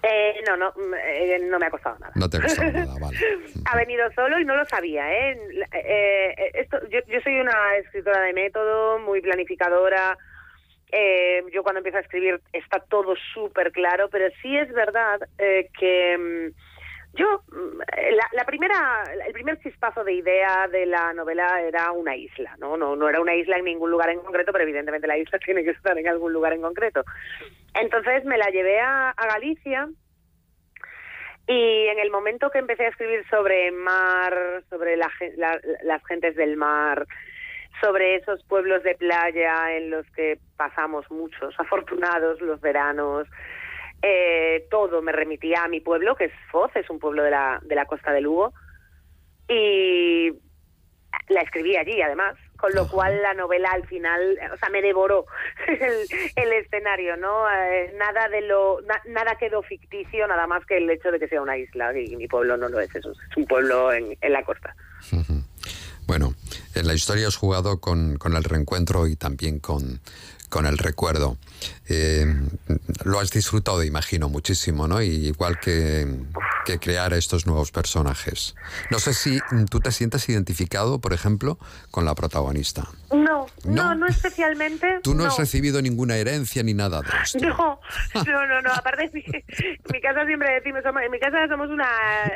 Eh, 0.03 0.41
no, 0.47 0.57
no, 0.57 0.73
eh, 0.97 1.37
no 1.49 1.59
me 1.59 1.67
ha 1.67 1.69
costado 1.69 1.97
nada. 1.99 2.11
No 2.15 2.27
te 2.29 2.37
ha 2.37 2.41
costado 2.41 2.71
nada, 2.71 2.95
vale. 2.99 3.17
ha 3.65 3.75
venido 3.77 4.11
solo 4.15 4.39
y 4.39 4.45
no 4.45 4.55
lo 4.55 4.65
sabía, 4.65 5.11
¿eh? 5.13 5.31
Eh, 5.73 6.35
eh, 6.37 6.51
esto, 6.55 6.77
yo, 6.89 6.99
yo 7.07 7.19
soy 7.23 7.39
una 7.39 7.75
escritora 7.77 8.21
de 8.21 8.33
método, 8.33 8.97
muy 8.99 9.21
planificadora. 9.21 10.17
Eh, 10.91 11.43
yo 11.53 11.61
cuando 11.63 11.79
empiezo 11.79 11.99
a 11.99 12.01
escribir 12.01 12.41
está 12.51 12.79
todo 12.79 13.13
súper 13.33 13.71
claro, 13.71 14.09
pero 14.09 14.25
sí 14.41 14.57
es 14.57 14.73
verdad 14.73 15.19
eh, 15.37 15.69
que 15.79 16.17
mm, 16.17 16.55
yo, 17.13 17.41
mm, 17.51 17.79
la, 18.15 18.27
la 18.33 18.45
primera, 18.45 19.03
el 19.27 19.33
primer 19.33 19.59
chispazo 19.59 20.03
de 20.03 20.13
idea 20.13 20.67
de 20.67 20.85
la 20.85 21.13
novela 21.13 21.61
era 21.61 21.91
una 21.91 22.15
isla, 22.15 22.55
¿no? 22.59 22.77
No, 22.77 22.95
no 22.95 23.09
era 23.09 23.19
una 23.19 23.35
isla 23.35 23.57
en 23.57 23.65
ningún 23.65 23.91
lugar 23.91 24.09
en 24.09 24.21
concreto, 24.21 24.51
pero 24.51 24.63
evidentemente 24.63 25.07
la 25.07 25.17
isla 25.17 25.37
tiene 25.45 25.63
que 25.63 25.71
estar 25.71 25.97
en 25.97 26.07
algún 26.07 26.31
lugar 26.33 26.53
en 26.53 26.61
concreto. 26.61 27.03
Entonces 27.73 28.23
me 28.25 28.37
la 28.37 28.49
llevé 28.49 28.79
a, 28.79 29.13
Galicia 29.17 29.89
y 31.47 31.87
en 31.87 31.99
el 31.99 32.11
momento 32.11 32.49
que 32.49 32.59
empecé 32.59 32.85
a 32.85 32.89
escribir 32.89 33.25
sobre 33.29 33.71
mar, 33.71 34.63
sobre 34.69 34.95
la 34.95 35.09
la- 35.37 35.59
las 35.83 36.05
gentes 36.05 36.35
del 36.35 36.55
mar, 36.55 37.05
sobre 37.81 38.15
esos 38.15 38.43
pueblos 38.45 38.83
de 38.83 38.95
playa 38.95 39.75
en 39.75 39.89
los 39.89 40.05
que 40.11 40.37
pasamos 40.57 41.09
muchos, 41.09 41.53
afortunados 41.59 42.39
los 42.41 42.61
veranos, 42.61 43.27
eh, 44.01 44.67
todo 44.71 45.01
me 45.01 45.11
remitía 45.11 45.63
a 45.63 45.67
mi 45.67 45.79
pueblo, 45.81 46.15
que 46.15 46.25
es 46.25 46.33
Foz, 46.51 46.71
es 46.75 46.89
un 46.89 46.99
pueblo 46.99 47.23
de 47.23 47.31
la, 47.31 47.59
de 47.63 47.75
la 47.75 47.85
costa 47.85 48.11
de 48.11 48.21
Lugo, 48.21 48.53
y 49.47 50.31
la 51.29 51.41
escribí 51.41 51.75
allí 51.75 52.01
además, 52.01 52.35
con 52.57 52.73
lo 52.73 52.87
cual 52.87 53.21
la 53.21 53.33
novela 53.33 53.69
al 53.71 53.85
final, 53.87 54.37
o 54.53 54.57
sea, 54.57 54.69
me 54.69 54.81
devoró 54.81 55.25
el, 55.67 56.07
el 56.35 56.53
escenario, 56.53 57.17
¿no? 57.17 57.49
Eh, 57.51 57.93
nada 57.97 58.27
de 58.29 58.41
lo, 58.41 58.81
na- 58.81 59.01
nada 59.07 59.35
quedó 59.37 59.61
ficticio, 59.61 60.27
nada 60.27 60.47
más 60.47 60.65
que 60.65 60.77
el 60.77 60.89
hecho 60.89 61.11
de 61.11 61.19
que 61.19 61.27
sea 61.27 61.41
una 61.41 61.57
isla 61.57 61.97
y 61.97 62.15
mi 62.15 62.27
pueblo 62.27 62.57
no 62.57 62.69
lo 62.69 62.79
es, 62.79 62.93
es 62.95 63.05
un, 63.05 63.11
es 63.13 63.37
un 63.37 63.45
pueblo 63.45 63.91
en, 63.93 64.17
en 64.21 64.33
la 64.33 64.43
costa. 64.43 64.75
Bueno, 66.07 66.33
en 66.75 66.87
la 66.87 66.93
historia 66.93 67.27
has 67.27 67.35
jugado 67.35 67.79
con, 67.79 68.17
con 68.17 68.35
el 68.35 68.43
reencuentro 68.43 69.07
y 69.07 69.15
también 69.15 69.59
con, 69.59 70.01
con 70.51 70.65
el 70.65 70.77
recuerdo. 70.77 71.37
Eh, 71.87 72.25
lo 73.05 73.19
has 73.19 73.31
disfrutado, 73.31 73.83
imagino, 73.83 74.29
muchísimo, 74.29 74.87
¿no? 74.87 75.01
Y 75.01 75.27
igual 75.27 75.59
que, 75.59 76.07
que 76.65 76.79
crear 76.79 77.13
estos 77.13 77.45
nuevos 77.45 77.71
personajes. 77.71 78.55
No 78.89 78.99
sé 78.99 79.13
si 79.13 79.39
tú 79.69 79.79
te 79.79 79.91
sientes 79.91 80.27
identificado, 80.29 80.99
por 80.99 81.13
ejemplo, 81.13 81.57
con 81.89 82.05
la 82.05 82.15
protagonista. 82.15 82.87
No, 83.11 83.47
no, 83.63 83.83
¿No? 83.83 83.95
no, 83.95 84.07
especialmente. 84.07 84.99
Tú 85.03 85.13
no, 85.13 85.25
has 85.25 85.37
recibido 85.37 85.81
ninguna 85.81 86.17
herencia 86.17 86.63
ni 86.63 86.73
nada 86.73 87.01
de 87.01 87.09
esto. 87.23 87.39
No, 87.39 87.79
no, 88.25 88.47
no, 88.47 88.61
no. 88.61 88.73
Aparte, 88.73 89.05
en 89.05 89.11
mi, 89.13 89.23
mi 89.93 90.01
casa 90.01 90.25
siempre 90.25 90.53
decimos, 90.53 90.81
en 90.85 91.11
mi 91.11 91.19
casa 91.19 91.47
somos 91.47 91.69
una 91.69 91.87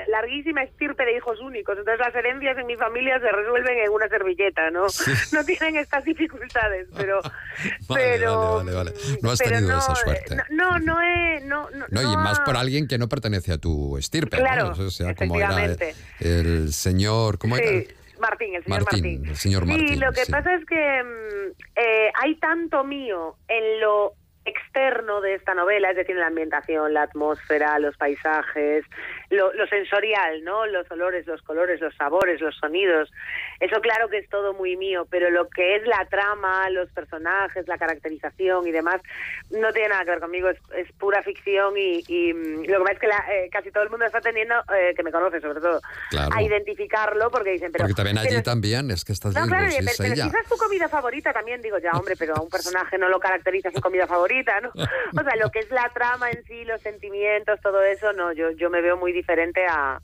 larguísima 0.09 0.63
estirpe 0.63 1.05
de 1.05 1.17
hijos 1.17 1.39
únicos. 1.41 1.77
Entonces 1.77 1.99
las 1.99 2.15
herencias 2.15 2.57
en 2.57 2.67
mi 2.67 2.75
familia 2.75 3.19
se 3.19 3.31
resuelven 3.31 3.77
en 3.79 3.89
una 3.89 4.04
servilleta, 4.09 4.69
¿no? 4.71 4.87
No 5.33 5.43
tienen 5.43 5.77
estas 5.77 6.03
dificultades, 6.03 6.87
pero... 6.97 7.21
Vale, 7.21 8.03
pero, 8.03 8.57
vale, 8.57 8.73
vale, 8.73 8.91
vale. 8.91 9.19
No 9.21 9.31
has 9.31 9.39
tenido 9.39 9.69
no, 9.69 9.77
esa 9.79 9.95
suerte. 9.95 10.37
No, 10.51 10.79
no 10.79 11.01
he... 11.01 11.41
No, 11.41 11.69
no, 11.71 11.85
No, 11.89 12.01
y 12.01 12.17
más 12.17 12.39
por 12.41 12.57
alguien 12.57 12.87
que 12.87 12.97
no 12.97 13.07
pertenece 13.07 13.53
a 13.53 13.57
tu 13.57 13.97
estirpe. 13.97 14.37
Claro, 14.37 14.73
¿no? 14.75 14.85
O 14.85 14.89
sea, 14.89 15.15
como 15.15 15.37
era 15.37 15.65
el, 15.65 15.77
el 16.19 16.73
señor. 16.73 17.37
¿Cómo 17.37 17.57
era? 17.57 17.67
Sí, 17.67 17.87
Martín, 18.19 18.55
el 18.55 18.63
señor 18.63 18.81
Martín, 18.81 19.01
Martín. 19.01 19.29
el 19.29 19.35
señor 19.35 19.63
Sí, 19.63 19.69
Martín, 19.69 19.99
lo 19.99 20.11
que 20.11 20.25
sí. 20.25 20.31
pasa 20.31 20.55
es 20.55 20.65
que 20.65 21.03
mm, 21.03 21.61
eh, 21.75 22.11
hay 22.21 22.35
tanto 22.35 22.83
mío 22.83 23.35
en 23.47 23.81
lo 23.81 24.13
externo 24.45 25.21
de 25.21 25.33
esta 25.35 25.55
novela, 25.55 25.89
es 25.89 25.95
decir, 25.95 26.15
en 26.15 26.21
la 26.21 26.27
ambientación, 26.27 26.93
la 26.93 27.03
atmósfera, 27.03 27.79
los 27.79 27.97
paisajes, 27.97 28.85
lo, 29.31 29.51
lo 29.53 29.65
sensorial, 29.67 30.43
¿no? 30.43 30.67
Los 30.67 30.89
olores, 30.91 31.25
los 31.25 31.41
colores, 31.41 31.81
los 31.81 31.95
sabores, 31.95 32.39
los 32.41 32.55
sonidos. 32.55 33.11
Eso 33.59 33.79
claro 33.81 34.09
que 34.09 34.17
es 34.17 34.29
todo 34.29 34.53
muy 34.53 34.75
mío, 34.77 35.07
pero 35.09 35.29
lo 35.29 35.47
que 35.49 35.75
es 35.77 35.83
la 35.87 36.05
trama, 36.09 36.69
los 36.69 36.89
personajes, 36.91 37.67
la 37.67 37.77
caracterización 37.77 38.67
y 38.67 38.71
demás, 38.71 39.01
no 39.49 39.71
tiene 39.73 39.89
nada 39.89 40.03
que 40.03 40.11
ver 40.11 40.19
conmigo, 40.19 40.49
es, 40.49 40.57
es 40.75 40.91
pura 40.93 41.21
ficción 41.23 41.77
y, 41.77 42.03
y, 42.07 42.33
mm, 42.33 42.65
lo 42.65 42.77
que 42.79 42.83
pasa 42.83 42.91
es 42.93 42.99
que 42.99 43.07
la- 43.07 43.25
eh, 43.33 43.49
casi 43.51 43.71
todo 43.71 43.83
el 43.83 43.89
mundo 43.89 44.05
está 44.05 44.19
tendiendo, 44.21 44.55
eh, 44.75 44.93
que 44.95 45.03
me 45.03 45.11
conoce 45.11 45.39
sobre 45.41 45.61
todo, 45.61 45.81
Claro. 46.09 46.29
a 46.35 46.41
identificarlo 46.43 47.31
porque 47.31 47.51
dicen, 47.51 47.71
pero... 47.71 47.83
Porque 47.83 47.95
también 47.95 48.17
allí 48.17 48.29
pero- 48.29 48.43
también 48.43 48.91
es 48.91 49.05
que 49.05 49.13
estás 49.13 49.33
no, 49.33 49.41
viendo 49.41 49.55
claro, 49.55 49.71
si 49.71 49.77
pero, 49.77 49.89
es 49.91 49.97
pero 49.97 50.13
ella. 50.13 50.25
quizás 50.25 50.47
tu 50.49 50.57
comida 50.57 50.89
favorita 50.89 51.33
también, 51.33 51.61
digo, 51.61 51.77
ya, 51.79 51.91
hombre, 51.93 52.15
pero 52.17 52.35
a 52.35 52.41
un 52.41 52.49
personaje 52.49 52.97
no 52.97 53.09
lo 53.09 53.19
caracteriza 53.19 53.71
su 53.71 53.81
comida 53.81 54.07
favorita, 54.07 54.59
¿no? 54.61 54.71
O 55.19 55.23
sea, 55.23 55.35
lo 55.37 55.49
que 55.49 55.59
es 55.59 55.69
la 55.71 55.89
trama 55.93 56.29
en 56.31 56.43
sí, 56.45 56.65
los 56.65 56.81
sentimientos, 56.81 57.59
todo 57.61 57.81
eso, 57.83 58.11
no, 58.13 58.33
yo, 58.33 58.51
yo 58.51 58.69
me 58.69 58.81
veo 58.81 58.97
muy 58.97 59.11
diferente 59.13 59.65
a, 59.65 59.99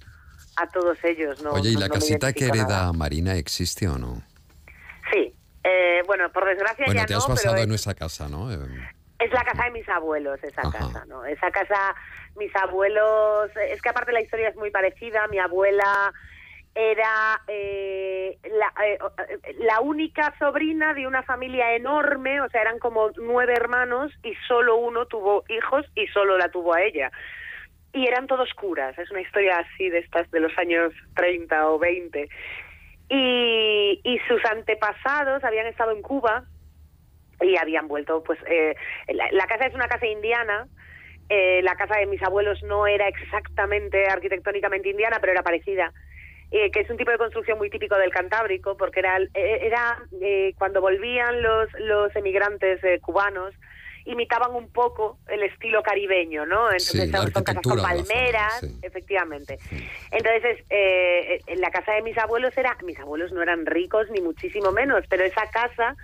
a 0.58 0.68
todos 0.68 0.98
ellos, 1.04 1.42
¿no? 1.42 1.52
Oye, 1.54 1.70
¿y 1.72 1.74
no- 1.74 1.82
la 1.82 1.88
no 1.88 1.94
casita 1.96 2.34
que 2.34 2.46
hereda 2.46 2.66
nada. 2.68 2.94
Marina 2.94 3.36
existe 3.36 3.88
o 3.88 3.98
no? 3.98 4.22
Sí, 5.12 5.34
eh, 5.64 6.02
bueno, 6.06 6.32
por 6.32 6.46
desgracia 6.46 6.86
Bueno, 6.86 7.02
ya 7.02 7.06
te 7.08 7.14
no, 7.14 7.20
has 7.20 7.28
basado 7.28 7.56
es, 7.58 7.64
en 7.64 7.72
esa 7.74 7.94
casa, 7.94 8.28
¿no? 8.30 8.52
Eh, 8.52 8.58
es 9.20 9.32
la 9.32 9.44
casa 9.44 9.66
de 9.66 9.72
mis 9.72 9.88
abuelos, 9.90 10.44
esa 10.44 10.64
casa, 10.72 11.06
¿no? 11.08 11.26
Esa 11.26 11.52
casa, 11.52 11.96
mis 12.36 12.56
abuelos, 12.56 13.52
es 13.70 13.82
que 13.82 13.90
aparte 13.90 14.12
la 14.12 14.22
historia 14.22 14.50
es 14.50 14.56
muy 14.56 14.72
parecida, 14.72 15.28
mi 15.28 15.38
abuela 15.40 16.12
era 16.74 17.42
eh, 17.48 18.38
la, 18.44 18.74
eh, 18.86 18.98
la 19.60 19.82
única 19.82 20.34
sobrina 20.40 20.94
de 20.94 21.06
una 21.06 21.22
familia 21.24 21.76
enorme, 21.76 22.40
o 22.42 22.50
sea, 22.50 22.62
eran 22.62 22.80
como 22.80 23.12
nueve 23.18 23.54
hermanos 23.54 24.12
y 24.24 24.34
solo 24.48 24.78
uno 24.78 25.06
tuvo 25.06 25.44
hijos 25.50 25.86
y 25.96 26.08
solo 26.08 26.38
la 26.38 26.50
tuvo 26.50 26.74
a 26.74 26.82
ella. 26.82 27.12
Y 27.94 28.08
eran 28.08 28.28
todos 28.28 28.54
curas, 28.54 28.98
es 28.98 29.12
una 29.12 29.22
historia 29.22 29.60
así 29.60 29.90
de 29.90 30.00
estas 30.00 30.30
de 30.32 30.40
los 30.40 30.58
años 30.58 30.94
30 31.16 31.70
o 31.70 31.78
20. 31.78 32.30
Y, 33.10 34.02
y 34.04 34.20
sus 34.28 34.44
antepasados 34.46 35.44
habían 35.44 35.68
estado 35.68 35.92
en 35.92 36.02
Cuba 36.02 36.46
y 37.42 37.58
habían 37.58 37.88
vuelto, 37.88 38.24
pues, 38.24 38.40
eh, 38.48 38.76
la, 39.10 39.46
casa 39.48 39.66
es 39.66 39.74
una 39.74 39.88
casa 39.88 40.06
indiana, 40.06 40.68
eh, 41.28 41.62
la 41.64 41.76
casa 41.76 41.98
de 41.98 42.06
mis 42.06 42.22
abuelos 42.24 42.62
no 42.64 42.88
era 42.88 43.08
exactamente 43.08 44.08
arquitectónicamente 44.08 44.90
indiana, 44.90 45.18
pero 45.20 45.34
era 45.34 45.44
parecida. 45.44 45.92
eh, 46.52 46.70
que 46.70 46.82
es 46.82 46.90
un 46.90 46.98
tipo 46.98 47.12
de 47.12 47.18
construcción 47.18 47.58
muy 47.58 47.70
típico 47.70 47.96
del 47.96 48.12
Cantábrico, 48.12 48.76
porque 48.76 49.00
era, 49.00 49.18
eh, 49.20 49.60
era 49.62 50.04
eh, 50.22 50.54
cuando 50.58 50.82
volvían 50.82 51.42
los, 51.42 51.70
los 51.80 52.14
emigrantes 52.16 52.84
eh, 52.84 53.00
cubanos, 53.00 53.56
imitaban 54.06 54.56
un 54.56 54.70
poco 54.70 55.20
el 55.28 55.44
estilo 55.44 55.84
caribeño, 55.84 56.46
¿no? 56.46 56.68
Entonces 56.72 57.06
Sí, 57.06 57.12
son, 57.12 57.32
casas 57.44 57.62
con 57.64 57.64
zona, 57.78 57.82
palmeras, 57.84 58.60
sí. 58.62 58.80
efectivamente. 58.82 59.60
Entonces, 60.12 60.60
eh, 60.70 61.42
en 61.48 61.62
la 61.62 61.70
casa 61.72 61.94
de 61.94 62.02
mis 62.02 62.18
abuelos 62.18 62.58
era, 62.58 62.76
mis 62.84 63.00
abuelos 63.00 63.32
no 63.32 63.42
eran 63.42 63.66
ricos 63.66 64.10
ni 64.10 64.22
muchísimo 64.22 64.72
menos, 64.72 65.06
pero 65.10 65.24
esa 65.24 65.48
casa 65.48 65.96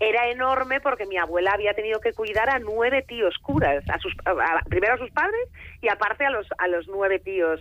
era 0.00 0.28
enorme 0.28 0.80
porque 0.80 1.06
mi 1.06 1.16
abuela 1.16 1.52
había 1.52 1.74
tenido 1.74 2.00
que 2.00 2.12
cuidar 2.12 2.50
a 2.50 2.58
nueve 2.58 3.02
tíos 3.02 3.36
curas, 3.38 3.84
a 3.88 3.98
sus, 3.98 4.14
a- 4.24 4.30
a- 4.32 4.62
primero 4.68 4.94
a 4.94 4.98
sus 4.98 5.10
padres 5.10 5.48
y 5.80 5.88
aparte 5.88 6.24
a 6.26 6.30
los, 6.30 6.46
a 6.58 6.68
los 6.68 6.88
nueve 6.88 7.18
tíos. 7.20 7.60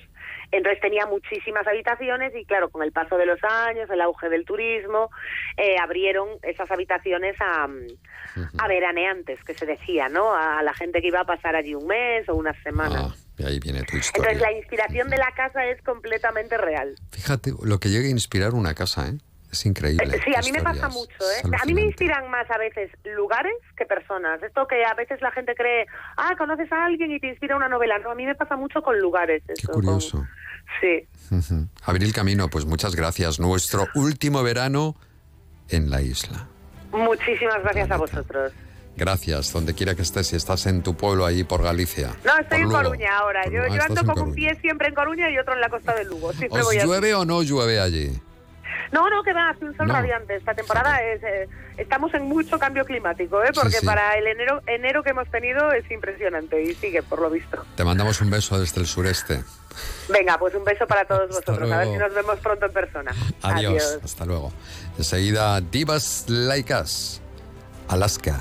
Entonces 0.54 0.80
tenía 0.80 1.08
muchísimas 1.08 1.66
habitaciones 1.66 2.32
y 2.36 2.46
claro, 2.46 2.70
con 2.70 2.84
el 2.84 2.92
paso 2.92 3.18
de 3.18 3.26
los 3.26 3.40
años, 3.44 3.90
el 3.90 4.02
auge 4.02 4.30
del 4.30 4.46
turismo, 4.46 5.10
eh, 5.58 5.78
abrieron 5.82 6.30
esas 6.44 6.70
habitaciones 6.70 7.36
a, 7.42 7.68
a 8.60 8.68
veraneantes, 8.68 9.44
que 9.44 9.56
se 9.56 9.66
decía, 9.66 10.10
¿no? 10.10 10.34
A 10.36 10.62
la 10.62 10.74
gente 10.76 11.02
que 11.02 11.08
iba 11.08 11.22
a 11.22 11.26
pasar 11.26 11.56
allí 11.56 11.74
un 11.74 11.88
mes 11.88 12.30
o 12.30 12.36
unas 12.36 12.56
semanas. 12.62 13.28
Y 13.36 13.46
ahí 13.46 13.60
viene 13.60 13.82
tu 13.82 13.98
historia. 13.98 14.30
Entonces 14.30 14.42
la 14.42 14.56
inspiración 14.56 15.10
de 15.10 15.18
la 15.18 15.32
casa 15.36 15.66
es 15.66 15.82
completamente 15.82 16.56
real. 16.58 16.94
Fíjate 17.12 17.52
lo 17.64 17.80
que 17.80 17.90
llega 17.90 18.06
a 18.06 18.12
inspirar 18.12 18.54
una 18.54 18.76
casa, 18.76 19.08
¿eh? 19.08 19.18
Es 19.54 19.66
increíble. 19.68 20.20
Sí, 20.26 20.34
a 20.36 20.42
mí 20.42 20.52
me 20.52 20.62
pasa 20.64 20.90
mucho, 20.90 21.14
¿eh? 21.14 21.48
A 21.62 21.66
mí 21.66 21.74
me 21.76 21.82
inspiran 21.84 22.30
más 22.30 22.50
a 22.50 22.58
veces 22.58 22.90
lugares 23.04 23.54
que 23.78 23.86
personas. 23.86 24.42
Esto 24.42 24.66
que 24.68 24.84
a 24.84 24.96
veces 24.96 25.22
la 25.22 25.32
gente 25.32 25.54
cree, 25.56 25.86
ah, 26.18 26.34
conoces 26.38 26.72
a 26.72 26.86
alguien 26.86 27.12
y 27.12 27.20
te 27.20 27.28
inspira 27.28 27.56
una 27.56 27.70
novela. 27.70 28.00
No, 28.00 28.10
a 28.12 28.16
mí 28.16 28.26
me 28.26 28.34
pasa 28.34 28.56
mucho 28.56 28.82
con 28.82 29.00
lugares. 29.00 29.44
Eso, 29.48 29.72
Curioso. 29.72 30.26
Sí. 30.82 31.08
Ujú. 31.30 31.68
Abril 31.86 32.14
Camino, 32.14 32.50
pues 32.50 32.66
muchas 32.66 32.96
gracias. 32.96 33.40
Nuestro 33.40 33.88
último 33.94 34.42
verano 34.42 34.96
en 35.70 35.90
la 35.92 36.02
isla. 36.02 36.48
Muchísimas 36.92 37.62
gracias 37.62 37.92
a 37.92 37.98
vosotros. 37.98 38.54
Gracias, 38.96 39.52
donde 39.52 39.74
quiera 39.74 39.96
que 39.96 40.04
estés, 40.04 40.28
si 40.28 40.36
estás 40.36 40.68
en 40.68 40.84
tu 40.84 40.96
pueblo 40.96 41.26
ahí 41.26 41.44
por 41.44 41.64
Galicia. 41.64 42.10
No, 42.24 42.32
estoy 42.38 42.44
Por 42.46 42.58
en 42.58 42.64
Lugo. 42.64 42.78
Coruña 42.84 43.18
ahora. 43.18 43.44
Yo, 43.46 43.64
Lugo, 43.64 43.68
yo 43.70 43.74
estás 43.82 43.98
ando 43.98 44.14
con 44.14 44.30
un 44.30 44.36
pie 44.36 44.54
siempre 44.62 44.90
en 44.90 44.94
Coruña 44.94 45.30
y 45.32 45.38
otro 45.40 45.56
en 45.56 45.62
la 45.62 45.70
costa 45.70 45.96
de 45.96 46.06
Lugo. 46.06 46.32
Siempre 46.34 46.60
¿Os 46.60 46.68
voy 46.68 46.78
así. 46.78 46.86
llueve 46.86 47.16
o 47.16 47.26
no 47.26 47.42
llueve 47.42 47.80
allí? 47.80 48.12
No, 48.92 49.10
no, 49.10 49.24
que 49.24 49.34
va, 49.34 49.56
un 49.62 49.76
sol 49.76 49.88
No. 49.88 49.94
radiante. 49.94 50.36
Esta 50.36 50.54
temporada 50.54 51.02
es, 51.02 51.22
eh, 51.24 51.48
estamos 51.78 52.14
en 52.14 52.24
mucho 52.24 52.60
cambio 52.60 52.86
climático, 52.86 53.44
¿eh? 53.44 53.52
porque 53.54 53.72
Sí, 53.72 53.78
sí. 53.80 53.86
para 53.86 54.14
el 54.16 54.28
enero, 54.28 54.62
enero 54.68 55.04
que 55.04 55.10
hemos 55.12 55.28
tenido 55.30 55.72
es 55.72 55.90
impresionante 55.92 56.62
y 56.62 56.74
sigue, 56.76 57.02
por 57.04 57.20
lo 57.22 57.30
visto. 57.30 57.66
Te 57.76 57.84
mandamos 57.84 58.22
un 58.22 58.30
beso 58.30 58.60
desde 58.60 58.82
el 58.82 58.88
sureste. 58.88 59.44
Venga, 60.10 60.38
pues 60.38 60.54
un 60.54 60.64
beso 60.64 60.86
para 60.86 61.06
todos 61.06 61.28
vosotros. 61.30 61.72
A 61.72 61.78
ver 61.78 61.88
luego. 61.88 61.94
si 61.94 61.98
nos 62.00 62.14
vemos 62.14 62.40
pronto 62.40 62.66
en 62.68 62.74
persona. 62.74 63.12
Adiós. 63.42 64.00
Hasta 64.04 64.26
luego. 64.26 64.54
Enseguida, 64.98 65.60
Divas 65.62 66.26
Laicas, 66.28 67.22
Alaska. 67.90 68.40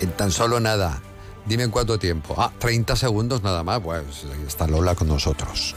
En 0.00 0.10
tan 0.12 0.30
solo 0.30 0.60
nada. 0.60 1.00
Dime 1.44 1.64
en 1.64 1.70
cuánto 1.70 1.98
tiempo. 1.98 2.34
Ah, 2.38 2.50
30 2.58 2.96
segundos 2.96 3.42
nada 3.42 3.62
más. 3.62 3.80
Pues 3.80 4.24
ahí 4.32 4.44
está 4.46 4.66
Lola 4.66 4.94
con 4.94 5.08
nosotros. 5.08 5.74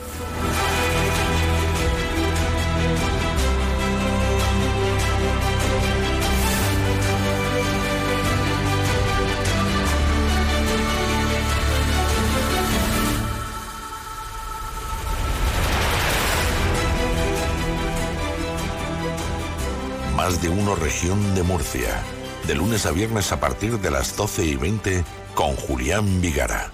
Más 20.24 20.41
de 20.41 20.47
uno 20.47 20.74
región 20.74 21.36
de 21.36 21.43
Murcia. 21.43 22.01
De 22.47 22.55
lunes 22.55 22.86
a 22.86 22.91
viernes 22.91 23.34
a 23.34 23.41
partir 23.41 23.78
de 23.80 23.91
las 23.91 24.15
12 24.15 24.45
y 24.45 24.55
20 24.55 25.03
con 25.36 25.53
Julián 25.57 26.21
Vigara. 26.21 26.71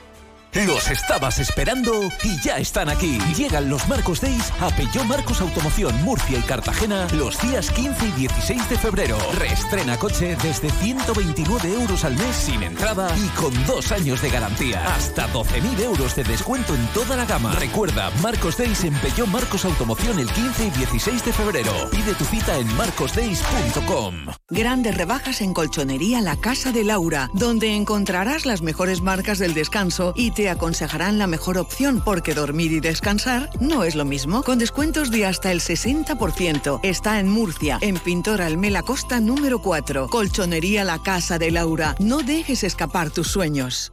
Los 0.54 0.90
estabas 0.90 1.38
esperando 1.38 2.10
y 2.24 2.42
ya 2.42 2.58
están 2.58 2.90
aquí. 2.90 3.20
Llegan 3.38 3.70
los 3.70 3.88
Marcos 3.88 4.20
Days 4.20 4.52
a 4.60 4.70
Peugeot 4.70 5.06
Marcos 5.06 5.42
Automoción 5.42 6.04
Murcia 6.04 6.40
y 6.40 6.42
Cartagena 6.42 7.08
los 7.14 7.40
días 7.42 7.70
15 7.70 8.08
y 8.08 8.12
16 8.12 8.70
de 8.70 8.78
febrero. 8.78 9.18
Reestrena 9.38 9.98
coche 9.98 10.36
desde 10.42 10.72
129 10.72 11.74
euros 11.74 12.04
al 12.04 12.16
mes 12.16 12.36
sin 12.36 12.64
entrada 12.64 13.16
y 13.16 13.28
con 13.40 13.54
dos 13.68 13.92
años 13.92 14.24
de 14.24 14.32
garantía. 14.32 14.84
Hasta 14.96 15.28
12.000 15.28 15.82
euros 15.82 16.16
de 16.16 16.24
descuento 16.24 16.74
en 16.74 16.86
toda 16.88 17.16
la 17.16 17.26
gama. 17.26 17.54
Recuerda, 17.54 18.10
Marcos 18.22 18.58
Days 18.58 18.84
en 18.84 18.96
Peugeot 18.96 19.28
Marcos 19.28 19.66
Automoción 19.66 20.18
el 20.18 20.32
15 20.32 20.66
y 20.66 20.70
16 20.72 21.26
de 21.26 21.34
febrero. 21.34 21.72
Pide 21.92 22.16
tu 22.16 22.26
cita 22.26 22.58
en 22.58 22.68
marcosdays.com. 22.76 24.16
Grandes 24.50 24.98
rebajas 24.98 25.42
en 25.42 25.54
Colchonería 25.54 26.22
La 26.22 26.38
Casa 26.38 26.72
de 26.72 26.84
Laura, 26.84 27.30
donde 27.36 27.76
encontrarás 27.76 28.48
las 28.48 28.64
mejores 28.64 29.02
marcas 29.02 29.38
del 29.38 29.54
descanso 29.54 30.14
y 30.16 30.32
te 30.40 30.50
aconsejarán 30.50 31.20
la 31.20 31.28
mejor 31.28 31.58
opción 31.58 32.02
porque 32.02 32.34
dormir 32.34 32.72
y 32.72 32.80
descansar 32.80 33.50
no 33.60 33.84
es 33.84 33.96
lo 33.96 34.06
mismo. 34.06 34.42
Con 34.42 34.58
descuentos 34.58 35.12
de 35.12 35.26
hasta 35.26 35.52
el 35.52 35.60
60%. 35.60 36.80
Está 36.82 37.20
en 37.20 37.28
Murcia, 37.28 37.78
en 37.82 37.98
Pintor 37.98 38.42
Almela 38.42 38.82
Costa 38.82 39.20
número 39.20 39.62
4. 39.62 40.08
Colchonería 40.08 40.86
La 40.86 41.00
Casa 41.00 41.40
de 41.40 41.52
Laura. 41.52 41.94
No 42.00 42.20
dejes 42.20 42.64
escapar 42.64 43.10
tus 43.10 43.28
sueños. 43.28 43.92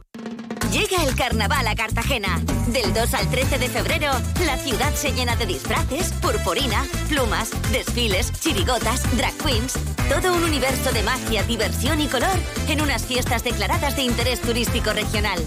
Llega 0.71 1.03
el 1.03 1.15
carnaval 1.15 1.67
a 1.67 1.75
Cartagena. 1.75 2.41
Del 2.67 2.93
2 2.93 3.13
al 3.13 3.29
13 3.29 3.57
de 3.57 3.67
febrero, 3.67 4.11
la 4.45 4.57
ciudad 4.57 4.93
se 4.95 5.11
llena 5.11 5.35
de 5.35 5.47
disfraces, 5.47 6.13
purpurina, 6.21 6.85
plumas, 7.09 7.51
desfiles, 7.73 8.31
chirigotas, 8.39 9.03
drag 9.17 9.33
queens. 9.39 9.73
Todo 10.07 10.33
un 10.33 10.45
universo 10.45 10.93
de 10.93 11.03
magia, 11.03 11.43
diversión 11.43 11.99
y 11.99 12.07
color 12.07 12.37
en 12.69 12.79
unas 12.79 13.05
fiestas 13.05 13.43
declaradas 13.43 13.97
de 13.97 14.03
interés 14.03 14.39
turístico 14.39 14.93
regional. 14.93 15.39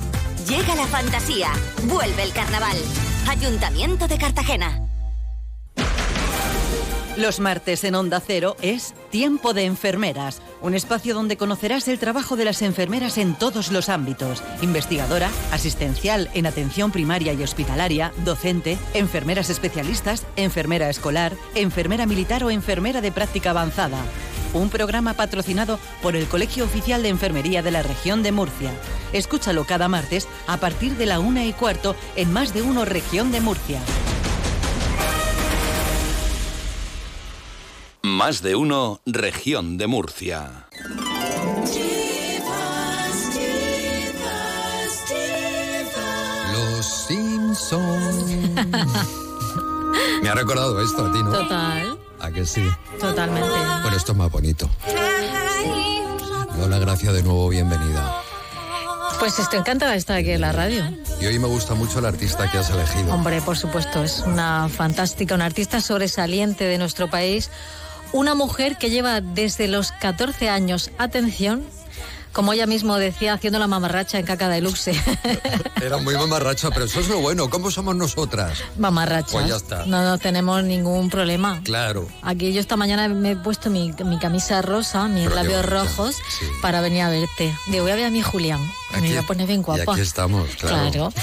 Llega 0.48 0.74
la 0.74 0.86
fantasía. 0.86 1.48
Vuelve 1.84 2.22
el 2.22 2.32
carnaval. 2.32 2.76
Ayuntamiento 3.28 4.08
de 4.08 4.18
Cartagena. 4.18 4.86
Los 7.16 7.40
martes 7.40 7.84
en 7.84 7.94
Onda 7.96 8.22
Cero 8.24 8.56
es 8.62 8.94
Tiempo 9.10 9.52
de 9.52 9.64
Enfermeras, 9.64 10.40
un 10.62 10.74
espacio 10.74 11.12
donde 11.12 11.36
conocerás 11.36 11.86
el 11.88 11.98
trabajo 11.98 12.36
de 12.36 12.46
las 12.46 12.62
enfermeras 12.62 13.18
en 13.18 13.34
todos 13.34 13.70
los 13.72 13.90
ámbitos. 13.90 14.42
Investigadora, 14.62 15.28
asistencial 15.52 16.30
en 16.32 16.46
atención 16.46 16.92
primaria 16.92 17.34
y 17.34 17.42
hospitalaria, 17.42 18.12
docente, 18.24 18.78
enfermeras 18.94 19.50
especialistas, 19.50 20.24
enfermera 20.36 20.88
escolar, 20.88 21.34
enfermera 21.54 22.06
militar 22.06 22.42
o 22.44 22.50
enfermera 22.50 23.02
de 23.02 23.12
práctica 23.12 23.50
avanzada. 23.50 23.98
Un 24.52 24.68
programa 24.68 25.14
patrocinado 25.14 25.78
por 26.02 26.16
el 26.16 26.26
Colegio 26.26 26.64
Oficial 26.64 27.02
de 27.02 27.08
Enfermería 27.08 27.62
de 27.62 27.70
la 27.70 27.82
región 27.82 28.22
de 28.22 28.32
Murcia. 28.32 28.70
Escúchalo 29.12 29.64
cada 29.64 29.88
martes 29.88 30.28
a 30.46 30.56
partir 30.56 30.96
de 30.96 31.06
la 31.06 31.20
una 31.20 31.44
y 31.44 31.52
cuarto 31.52 31.94
en 32.16 32.32
Más 32.32 32.52
de 32.52 32.62
Uno 32.62 32.84
Región 32.84 33.30
de 33.30 33.40
Murcia. 33.40 33.80
Más 38.02 38.42
de 38.42 38.56
uno, 38.56 39.00
región 39.06 39.76
de 39.76 39.86
Murcia. 39.86 40.68
Los 46.52 46.86
Simpsons. 47.06 48.24
Me 50.22 50.28
ha 50.28 50.34
recordado 50.34 50.80
esto 50.82 51.06
a 51.06 51.12
ti, 51.12 51.22
¿no? 51.22 51.30
Total, 51.30 51.98
¿A 52.20 52.30
que 52.30 52.44
sí? 52.44 52.62
totalmente. 53.00 53.48
Bueno, 53.82 53.96
esto 53.96 54.12
es 54.12 54.18
más 54.18 54.30
bonito. 54.30 54.68
Lola, 56.58 56.78
Gracia, 56.78 57.12
de 57.12 57.22
nuevo, 57.22 57.48
bienvenida. 57.48 58.14
Pues 59.18 59.38
estoy 59.38 59.58
encantada 59.58 59.92
de 59.92 59.98
estar 59.98 60.16
aquí 60.16 60.30
en 60.30 60.40
la 60.40 60.52
radio. 60.52 60.84
Y 61.20 61.26
hoy 61.26 61.38
me 61.38 61.46
gusta 61.46 61.74
mucho 61.74 61.98
el 61.98 62.06
artista 62.06 62.50
que 62.50 62.58
has 62.58 62.70
elegido. 62.70 63.12
Hombre, 63.14 63.40
por 63.42 63.56
supuesto, 63.56 64.02
es 64.02 64.20
una 64.20 64.68
fantástica, 64.68 65.34
una 65.34 65.46
artista 65.46 65.80
sobresaliente 65.80 66.64
de 66.64 66.78
nuestro 66.78 67.08
país. 67.10 67.50
Una 68.12 68.34
mujer 68.34 68.76
que 68.76 68.90
lleva 68.90 69.20
desde 69.20 69.68
los 69.68 69.92
14 69.92 70.48
años, 70.48 70.90
atención, 70.98 71.64
como 72.32 72.52
ella 72.52 72.66
mismo 72.66 72.96
decía, 72.96 73.32
haciendo 73.34 73.58
la 73.58 73.66
mamarracha 73.66 74.18
en 74.18 74.26
caca 74.26 74.48
de 74.48 74.60
luxe. 74.60 74.92
Era 75.82 75.98
muy 75.98 76.14
mamarracha, 76.14 76.70
pero 76.70 76.84
eso 76.86 77.00
es 77.00 77.08
lo 77.08 77.18
bueno. 77.20 77.50
¿Cómo 77.50 77.70
somos 77.70 77.96
nosotras? 77.96 78.58
Mamarrachas. 78.78 79.32
Pues 79.32 79.48
ya 79.48 79.56
está. 79.56 79.86
No, 79.86 80.02
no 80.04 80.18
tenemos 80.18 80.62
ningún 80.62 81.10
problema. 81.10 81.60
Claro. 81.64 82.06
Aquí 82.22 82.52
yo 82.52 82.60
esta 82.60 82.76
mañana 82.76 83.08
me 83.08 83.32
he 83.32 83.36
puesto 83.36 83.70
mi, 83.70 83.92
mi 84.04 84.18
camisa 84.18 84.62
rosa, 84.62 85.08
mis 85.08 85.24
Pero 85.24 85.34
labios 85.34 85.66
rojos, 85.66 86.16
para 86.62 86.80
venir 86.80 87.02
a 87.02 87.10
verte. 87.10 87.54
Digo, 87.68 87.82
voy 87.84 87.92
a 87.92 87.96
ver 87.96 88.04
a 88.06 88.10
mi 88.10 88.22
Julián. 88.22 88.60
me 88.94 89.00
voy 89.08 89.16
a 89.16 89.22
poner 89.22 89.46
bien 89.46 89.60
Y 89.60 89.62
guapa. 89.62 89.92
aquí 89.92 90.00
estamos, 90.00 90.48
claro. 90.56 90.90
Claro. 90.90 91.12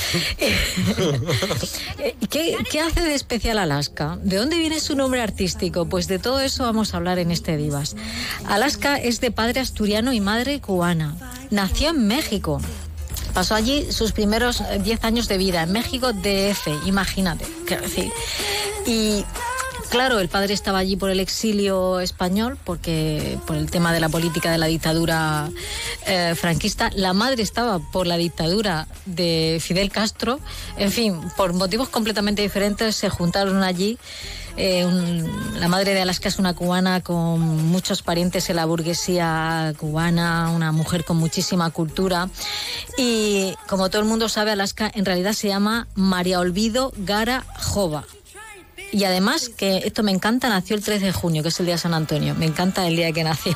Eh, 1.99 2.15
¿Qué, 2.29 2.57
qué 2.69 2.79
hace 2.79 3.01
de 3.01 3.15
especial 3.15 3.57
Alaska? 3.57 4.17
¿De 4.21 4.37
dónde 4.37 4.57
viene 4.57 4.79
su 4.79 4.95
nombre 4.95 5.21
artístico? 5.21 5.85
Pues 5.87 6.07
de 6.07 6.19
todo 6.19 6.39
eso 6.41 6.63
vamos 6.63 6.93
a 6.93 6.97
hablar 6.97 7.17
en 7.19 7.31
este 7.31 7.57
Divas. 7.57 7.95
Alaska 8.47 8.97
es 8.97 9.19
de 9.19 9.31
padre 9.31 9.59
asturiano 9.61 10.13
y 10.13 10.21
madre 10.21 10.61
cubana. 10.61 10.96
Nació 11.49 11.89
en 11.89 12.07
México. 12.07 12.61
Pasó 13.33 13.55
allí 13.55 13.91
sus 13.91 14.11
primeros 14.11 14.61
eh, 14.61 14.79
10 14.83 15.03
años 15.03 15.27
de 15.27 15.37
vida, 15.37 15.63
en 15.63 15.71
México 15.71 16.11
DF, 16.13 16.67
imagínate. 16.85 17.45
Y 18.85 19.23
Claro, 19.89 20.19
el 20.19 20.27
padre 20.27 20.53
estaba 20.53 20.79
allí 20.79 20.97
por 20.97 21.09
el 21.09 21.21
exilio 21.21 22.01
español, 22.01 22.57
porque 22.65 23.39
por 23.47 23.55
el 23.55 23.71
tema 23.71 23.93
de 23.93 24.01
la 24.01 24.09
política 24.09 24.51
de 24.51 24.57
la 24.57 24.65
dictadura 24.65 25.49
eh, 26.05 26.35
franquista. 26.35 26.89
La 26.93 27.13
madre 27.13 27.41
estaba 27.41 27.79
por 27.79 28.05
la 28.05 28.17
dictadura 28.17 28.87
de 29.05 29.59
Fidel 29.61 29.89
Castro. 29.89 30.41
En 30.77 30.91
fin, 30.91 31.17
por 31.37 31.53
motivos 31.53 31.87
completamente 31.87 32.41
diferentes 32.41 32.97
se 32.97 33.09
juntaron 33.09 33.63
allí. 33.63 33.97
Eh, 34.57 34.85
un- 34.85 35.59
la 35.59 35.67
madre 35.67 35.93
de 35.93 36.01
Alaska 36.01 36.29
es 36.29 36.39
una 36.39 36.53
cubana 36.55 37.01
con 37.01 37.39
muchos 37.67 38.01
parientes 38.01 38.49
en 38.49 38.55
la 38.55 38.65
burguesía 38.65 39.73
cubana, 39.77 40.49
una 40.49 40.71
mujer 40.71 41.05
con 41.05 41.17
muchísima 41.17 41.69
cultura. 41.69 42.27
Y 42.97 43.53
como 43.67 43.89
todo 43.89 44.01
el 44.01 44.07
mundo 44.07 44.29
sabe, 44.29 44.51
Alaska 44.51 44.89
en 44.93 45.05
realidad 45.05 45.33
se 45.33 45.47
llama 45.47 45.87
María 45.95 46.39
Olvido 46.39 46.91
Gara 46.97 47.45
Jova. 47.61 48.03
Y 48.91 49.03
además, 49.03 49.49
que 49.49 49.79
esto 49.85 50.01
me 50.01 50.11
encanta, 50.11 50.49
nació 50.49 50.75
el 50.75 50.83
3 50.83 51.01
de 51.01 51.11
junio, 51.11 51.43
que 51.43 51.49
es 51.49 51.59
el 51.59 51.65
día 51.65 51.75
de 51.75 51.81
San 51.81 51.93
Antonio. 51.93 52.33
Me 52.35 52.45
encanta 52.45 52.87
el 52.87 52.95
día 52.95 53.11
que 53.11 53.23
nació. 53.23 53.55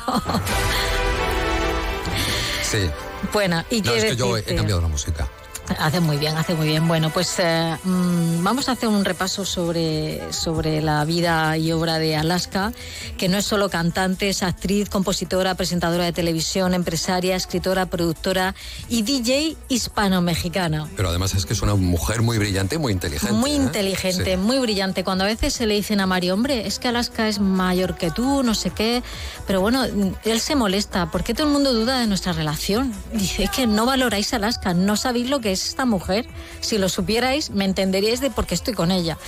Sí. 2.70 2.78
bueno, 3.32 3.64
y 3.70 3.80
No, 3.82 3.92
qué 3.92 3.98
es 3.98 4.04
que 4.04 4.16
yo 4.16 4.36
he 4.36 4.42
cambiado 4.54 4.80
la 4.80 4.88
música. 4.88 5.28
Hace 5.78 6.00
muy 6.00 6.16
bien, 6.18 6.36
hace 6.36 6.54
muy 6.54 6.66
bien. 6.68 6.86
Bueno, 6.88 7.10
pues 7.10 7.34
eh, 7.38 7.76
mm, 7.84 8.42
vamos 8.42 8.68
a 8.68 8.72
hacer 8.72 8.88
un 8.88 9.04
repaso 9.04 9.44
sobre, 9.44 10.32
sobre 10.32 10.80
la 10.82 11.04
vida 11.04 11.56
y 11.56 11.72
obra 11.72 11.98
de 11.98 12.16
Alaska, 12.16 12.72
que 13.16 13.28
no 13.28 13.38
es 13.38 13.44
solo 13.44 13.68
cantante, 13.68 14.28
es 14.28 14.42
actriz, 14.42 14.88
compositora, 14.88 15.54
presentadora 15.54 16.04
de 16.04 16.12
televisión, 16.12 16.74
empresaria, 16.74 17.36
escritora, 17.36 17.86
productora 17.86 18.54
y 18.88 19.02
DJ 19.02 19.56
hispano-mexicana. 19.68 20.88
Pero 20.96 21.08
además 21.08 21.34
es 21.34 21.46
que 21.46 21.52
es 21.52 21.62
una 21.62 21.74
mujer 21.74 22.22
muy 22.22 22.38
brillante 22.38 22.78
muy 22.78 22.92
inteligente. 22.92 23.32
Muy 23.34 23.52
¿eh? 23.52 23.54
inteligente, 23.54 24.32
Sí. 24.32 24.36
muy 24.36 24.58
brillante. 24.58 25.04
Cuando 25.04 25.24
a 25.24 25.26
veces 25.26 25.52
se 25.54 25.66
le 25.66 25.74
dicen 25.74 26.00
a 26.00 26.06
Mario, 26.06 26.34
hombre, 26.34 26.66
es 26.66 26.78
que 26.78 26.88
Alaska 26.88 27.28
es 27.28 27.38
mayor 27.40 27.96
que 27.96 28.10
tú, 28.10 28.42
no 28.42 28.54
sé 28.54 28.70
qué. 28.70 29.02
Pero 29.46 29.60
bueno, 29.60 29.84
él 30.24 30.40
se 30.40 30.54
molesta. 30.54 31.10
¿Por 31.10 31.24
qué 31.24 31.34
todo 31.34 31.46
el 31.46 31.52
mundo 31.52 31.72
duda 31.72 31.98
de 31.98 32.06
nuestra 32.06 32.32
relación? 32.32 32.92
Dice, 33.12 33.44
es 33.44 33.50
que 33.50 33.66
no 33.66 33.86
valoráis 33.86 34.32
Alaska, 34.34 34.74
no 34.74 34.96
sabéis 34.96 35.30
lo 35.30 35.40
que 35.40 35.52
es 35.52 35.61
esta 35.68 35.84
mujer. 35.84 36.26
Si 36.60 36.78
lo 36.78 36.88
supierais, 36.88 37.50
me 37.50 37.64
entenderíais 37.64 38.20
de 38.20 38.30
por 38.30 38.46
qué 38.46 38.54
estoy 38.54 38.74
con 38.74 38.90
ella. 38.90 39.18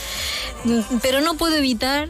Pero 1.03 1.21
no 1.21 1.35
puedo 1.35 1.57
evitar 1.57 2.09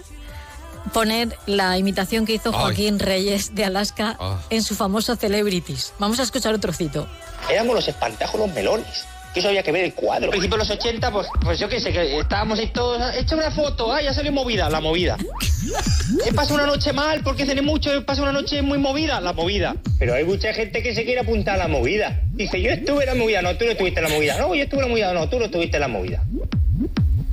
poner 0.92 1.36
la 1.46 1.78
imitación 1.78 2.26
que 2.26 2.34
hizo 2.34 2.51
Ay. 2.51 2.60
Joaquín 2.60 2.98
Reyes 2.98 3.55
de 3.55 3.64
Alaska 3.64 4.16
Ah. 4.20 4.38
en 4.51 4.62
su 4.62 4.74
famoso 4.74 5.16
Celebrities. 5.16 5.92
Vamos 5.98 6.18
a 6.20 6.22
escuchar 6.24 6.52
otro 6.55 6.70
trocito. 6.70 7.06
Éramos 7.51 7.74
los 7.74 7.88
espantajos, 7.88 8.38
los 8.40 8.52
melones. 8.52 9.05
Que 9.35 9.40
eso 9.40 9.48
había 9.48 9.65
que 9.65 9.73
ver 9.73 9.85
el 9.85 9.94
cuadro. 9.94 10.27
Al 10.27 10.31
principio 10.31 10.56
de 10.56 10.62
los 10.62 10.70
80, 10.70 11.11
pues, 11.11 11.27
pues 11.43 11.59
yo 11.59 11.69
qué 11.69 11.81
sé, 11.81 11.93
que 11.93 12.19
estábamos 12.20 12.59
ahí 12.61 12.69
todos. 12.69 13.02
Echa 13.16 13.35
una 13.35 13.51
foto, 13.51 13.93
ah, 13.93 14.01
ya 14.01 14.15
salió 14.15 14.31
movida, 14.31 14.70
la 14.70 14.81
movida. 14.81 15.16
He 16.24 16.32
pasado 16.32 16.55
una 16.55 16.66
noche 16.66 16.93
mal 16.93 17.20
porque 17.24 17.44
cené 17.44 17.61
mucho, 17.61 17.93
he 17.93 18.01
pasado 18.02 18.28
una 18.31 18.40
noche 18.40 18.62
muy 18.62 18.78
movida, 18.78 19.20
la 19.20 19.32
movida. 19.32 19.74
Pero 19.98 20.15
hay 20.15 20.24
mucha 20.24 20.52
gente 20.55 20.82
que 20.82 20.94
se 20.94 21.05
quiere 21.05 21.20
apuntar 21.20 21.56
a 21.56 21.59
la 21.59 21.69
movida. 21.69 22.20
Dice, 22.32 22.61
yo 22.62 22.70
estuve 22.70 23.02
en 23.05 23.09
la 23.11 23.15
movida, 23.16 23.43
no, 23.43 23.56
tú 23.56 23.65
no 23.65 23.73
estuviste 23.73 24.01
en 24.01 24.05
la 24.05 24.15
movida. 24.15 24.39
No, 24.39 24.55
yo 24.55 24.62
estuve 24.62 24.81
en 24.81 24.86
la 24.86 24.90
movida, 24.90 25.12
no, 25.12 25.28
tú 25.28 25.39
no 25.39 25.47
estuviste 25.47 25.77
en 25.77 25.81
la 25.81 25.89
movida. 25.89 26.23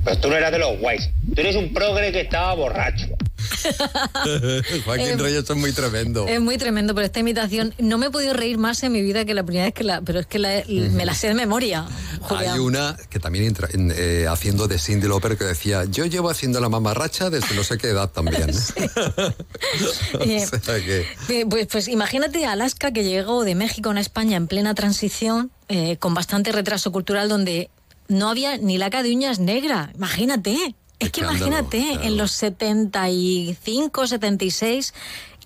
Pues 0.04 0.20
tú 0.20 0.28
no 0.28 0.36
eras 0.36 0.50
de 0.50 0.58
los 0.58 0.78
guays. 0.80 1.08
Tú 1.34 1.40
eres 1.40 1.54
un 1.54 1.72
progre 1.72 2.10
que 2.10 2.22
estaba 2.22 2.52
borracho. 2.54 3.06
Joaquín 4.84 5.06
Eh, 5.08 5.16
Reyes 5.16 5.48
es 5.48 5.56
muy 5.56 5.72
tremendo. 5.72 6.26
Es 6.28 6.40
muy 6.40 6.58
tremendo, 6.58 6.94
pero 6.94 7.06
esta 7.06 7.20
imitación 7.20 7.74
no 7.78 7.98
me 7.98 8.06
he 8.06 8.10
podido 8.10 8.32
reír 8.34 8.58
más 8.58 8.82
en 8.82 8.92
mi 8.92 9.02
vida 9.02 9.24
que 9.24 9.34
la 9.34 9.42
primera 9.44 9.66
vez 9.66 9.74
que 9.74 9.84
la. 9.84 10.00
Pero 10.00 10.20
es 10.20 10.26
que 10.26 10.38
la- 10.38 10.62
me 10.68 11.04
la 11.04 11.14
sé 11.14 11.28
de 11.28 11.34
memoria. 11.34 11.86
Hay 12.30 12.58
una 12.58 12.96
que 13.10 13.18
también 13.18 13.44
entra 13.44 13.68
en, 13.72 13.92
eh, 13.94 14.26
haciendo 14.28 14.68
de 14.68 14.78
Cindy 14.78 15.08
Lauper 15.08 15.36
que 15.36 15.44
decía, 15.44 15.84
yo 15.84 16.06
llevo 16.06 16.30
haciendo 16.30 16.60
la 16.60 16.68
mamarracha 16.68 17.30
desde 17.30 17.54
no 17.54 17.64
sé 17.64 17.78
qué 17.78 17.88
edad 17.88 18.10
también. 18.10 18.50
Eh, 20.20 20.44
o 20.44 20.64
sea 20.64 20.76
que... 20.84 21.06
Eh, 21.28 21.46
Pues, 21.48 21.66
pues 21.66 21.88
imagínate 21.88 22.44
Alaska 22.46 22.92
que 22.92 23.04
llegó 23.04 23.44
de 23.44 23.54
México 23.54 23.90
a 23.90 24.00
España 24.00 24.36
en 24.36 24.46
plena 24.46 24.74
transición, 24.74 25.50
con 25.98 26.14
bastante 26.14 26.52
retraso 26.52 26.92
cultural, 26.92 27.28
donde 27.28 27.70
no 28.08 28.28
había 28.28 28.56
ni 28.58 28.76
laca 28.78 29.02
de 29.02 29.10
uñas 29.10 29.38
negra. 29.38 29.90
Imagínate. 29.94 30.74
Es 31.02 31.10
que 31.10 31.20
imagínate, 31.20 31.98
en 32.02 32.16
los 32.16 32.32
75, 32.32 34.06
76, 34.06 34.94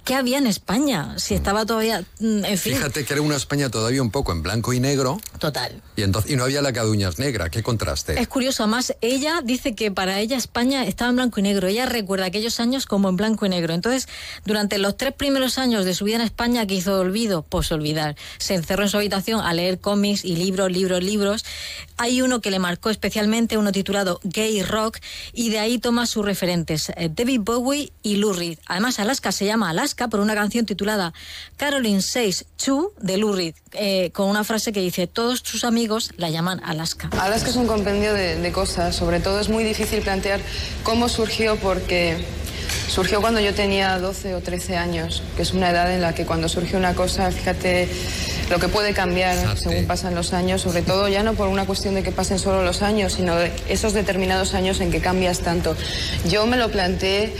¿qué 0.04 0.14
había 0.14 0.38
en 0.38 0.46
España? 0.46 1.18
Si 1.18 1.34
estaba 1.34 1.64
todavía, 1.64 2.04
mm, 2.20 2.44
en 2.44 2.58
fin. 2.58 2.74
Fíjate 2.74 3.04
que 3.04 3.12
era 3.14 3.22
una 3.22 3.36
España 3.36 3.70
todavía 3.70 4.02
un 4.02 4.10
poco 4.10 4.32
en 4.32 4.42
blanco 4.42 4.72
y 4.72 4.80
negro 4.80 5.18
Total. 5.38 5.82
Y, 5.96 6.02
entonces, 6.02 6.30
y 6.30 6.36
no 6.36 6.44
había 6.44 6.62
la 6.62 6.72
caduñas 6.72 7.18
negra. 7.18 7.48
¿Qué 7.48 7.62
contraste? 7.62 8.20
Es 8.20 8.28
curioso, 8.28 8.62
además, 8.62 8.94
ella 9.00 9.40
dice 9.42 9.74
que 9.74 9.90
para 9.90 10.20
ella 10.20 10.36
España 10.36 10.84
estaba 10.84 11.10
en 11.10 11.16
blanco 11.16 11.40
y 11.40 11.42
negro. 11.42 11.68
Ella 11.68 11.86
recuerda 11.86 12.26
aquellos 12.26 12.60
años 12.60 12.86
como 12.86 13.08
en 13.08 13.16
blanco 13.16 13.46
y 13.46 13.48
negro. 13.48 13.72
Entonces, 13.72 14.08
durante 14.44 14.78
los 14.78 14.96
tres 14.96 15.14
primeros 15.14 15.58
años 15.58 15.84
de 15.84 15.94
su 15.94 16.04
vida 16.04 16.16
en 16.16 16.22
España, 16.22 16.66
¿qué 16.66 16.74
hizo 16.74 17.00
olvido? 17.00 17.42
Pues 17.42 17.72
olvidar. 17.72 18.16
Se 18.38 18.54
encerró 18.54 18.82
en 18.82 18.90
su 18.90 18.98
habitación 18.98 19.40
a 19.40 19.54
leer 19.54 19.80
cómics 19.80 20.24
y 20.24 20.36
libros, 20.36 20.70
libros, 20.70 21.02
libros. 21.02 21.44
Hay 21.96 22.20
uno 22.20 22.40
que 22.40 22.50
le 22.50 22.58
marcó 22.58 22.90
especialmente, 22.90 23.56
uno 23.56 23.72
titulado 23.72 24.20
Gay 24.22 24.62
Rock, 24.62 24.98
y 25.32 25.48
de 25.48 25.60
ahí 25.60 25.78
toma 25.78 26.06
sus 26.06 26.24
referentes, 26.24 26.90
eh, 26.90 27.10
David 27.10 27.40
Bowie 27.42 27.92
y 28.02 28.16
Lou 28.16 28.34
Reed. 28.34 28.58
Además, 28.66 28.98
Alaska 28.98 29.32
se 29.32 29.46
llama 29.46 29.70
Alaska 29.70 30.08
por 30.08 30.20
una 30.20 30.34
canción 30.34 30.66
titulada 30.66 31.14
Caroline 31.56 32.02
Says 32.02 32.44
Chu 32.58 32.92
de 33.00 33.16
Lou 33.16 33.32
Reed, 33.32 33.54
eh, 33.72 34.10
con 34.12 34.28
una 34.28 34.44
frase 34.44 34.72
que 34.72 34.80
dice, 34.80 35.06
todos 35.06 35.40
sus 35.40 35.64
amigos 35.64 35.85
la 36.16 36.30
llaman 36.30 36.60
Alaska. 36.64 37.10
Alaska 37.20 37.50
es 37.50 37.56
un 37.56 37.66
compendio 37.66 38.12
de, 38.12 38.36
de 38.36 38.52
cosas, 38.52 38.96
sobre 38.96 39.20
todo 39.20 39.40
es 39.40 39.48
muy 39.48 39.64
difícil 39.64 40.00
plantear 40.00 40.40
cómo 40.82 41.08
surgió 41.08 41.56
porque 41.56 42.24
surgió 42.88 43.20
cuando 43.20 43.40
yo 43.40 43.54
tenía 43.54 43.98
12 43.98 44.34
o 44.34 44.40
13 44.40 44.76
años, 44.76 45.22
que 45.36 45.42
es 45.42 45.52
una 45.52 45.70
edad 45.70 45.92
en 45.92 46.00
la 46.00 46.14
que 46.14 46.26
cuando 46.26 46.48
surge 46.48 46.76
una 46.76 46.94
cosa, 46.94 47.30
fíjate 47.30 47.88
lo 48.50 48.58
que 48.58 48.68
puede 48.68 48.94
cambiar 48.94 49.58
según 49.58 49.86
pasan 49.86 50.14
los 50.14 50.32
años, 50.32 50.62
sobre 50.62 50.82
todo 50.82 51.08
ya 51.08 51.22
no 51.22 51.34
por 51.34 51.48
una 51.48 51.66
cuestión 51.66 51.94
de 51.94 52.02
que 52.02 52.12
pasen 52.12 52.38
solo 52.38 52.64
los 52.64 52.82
años, 52.82 53.14
sino 53.14 53.34
de 53.36 53.52
esos 53.68 53.92
determinados 53.92 54.54
años 54.54 54.80
en 54.80 54.90
que 54.90 55.00
cambias 55.00 55.40
tanto. 55.40 55.76
Yo 56.28 56.46
me 56.46 56.56
lo 56.56 56.70
planteé 56.70 57.32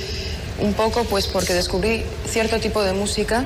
un 0.61 0.73
poco 0.75 1.05
pues 1.05 1.27
porque 1.27 1.55
descubrí 1.55 2.03
cierto 2.29 2.59
tipo 2.59 2.83
de 2.83 2.93
música 2.93 3.45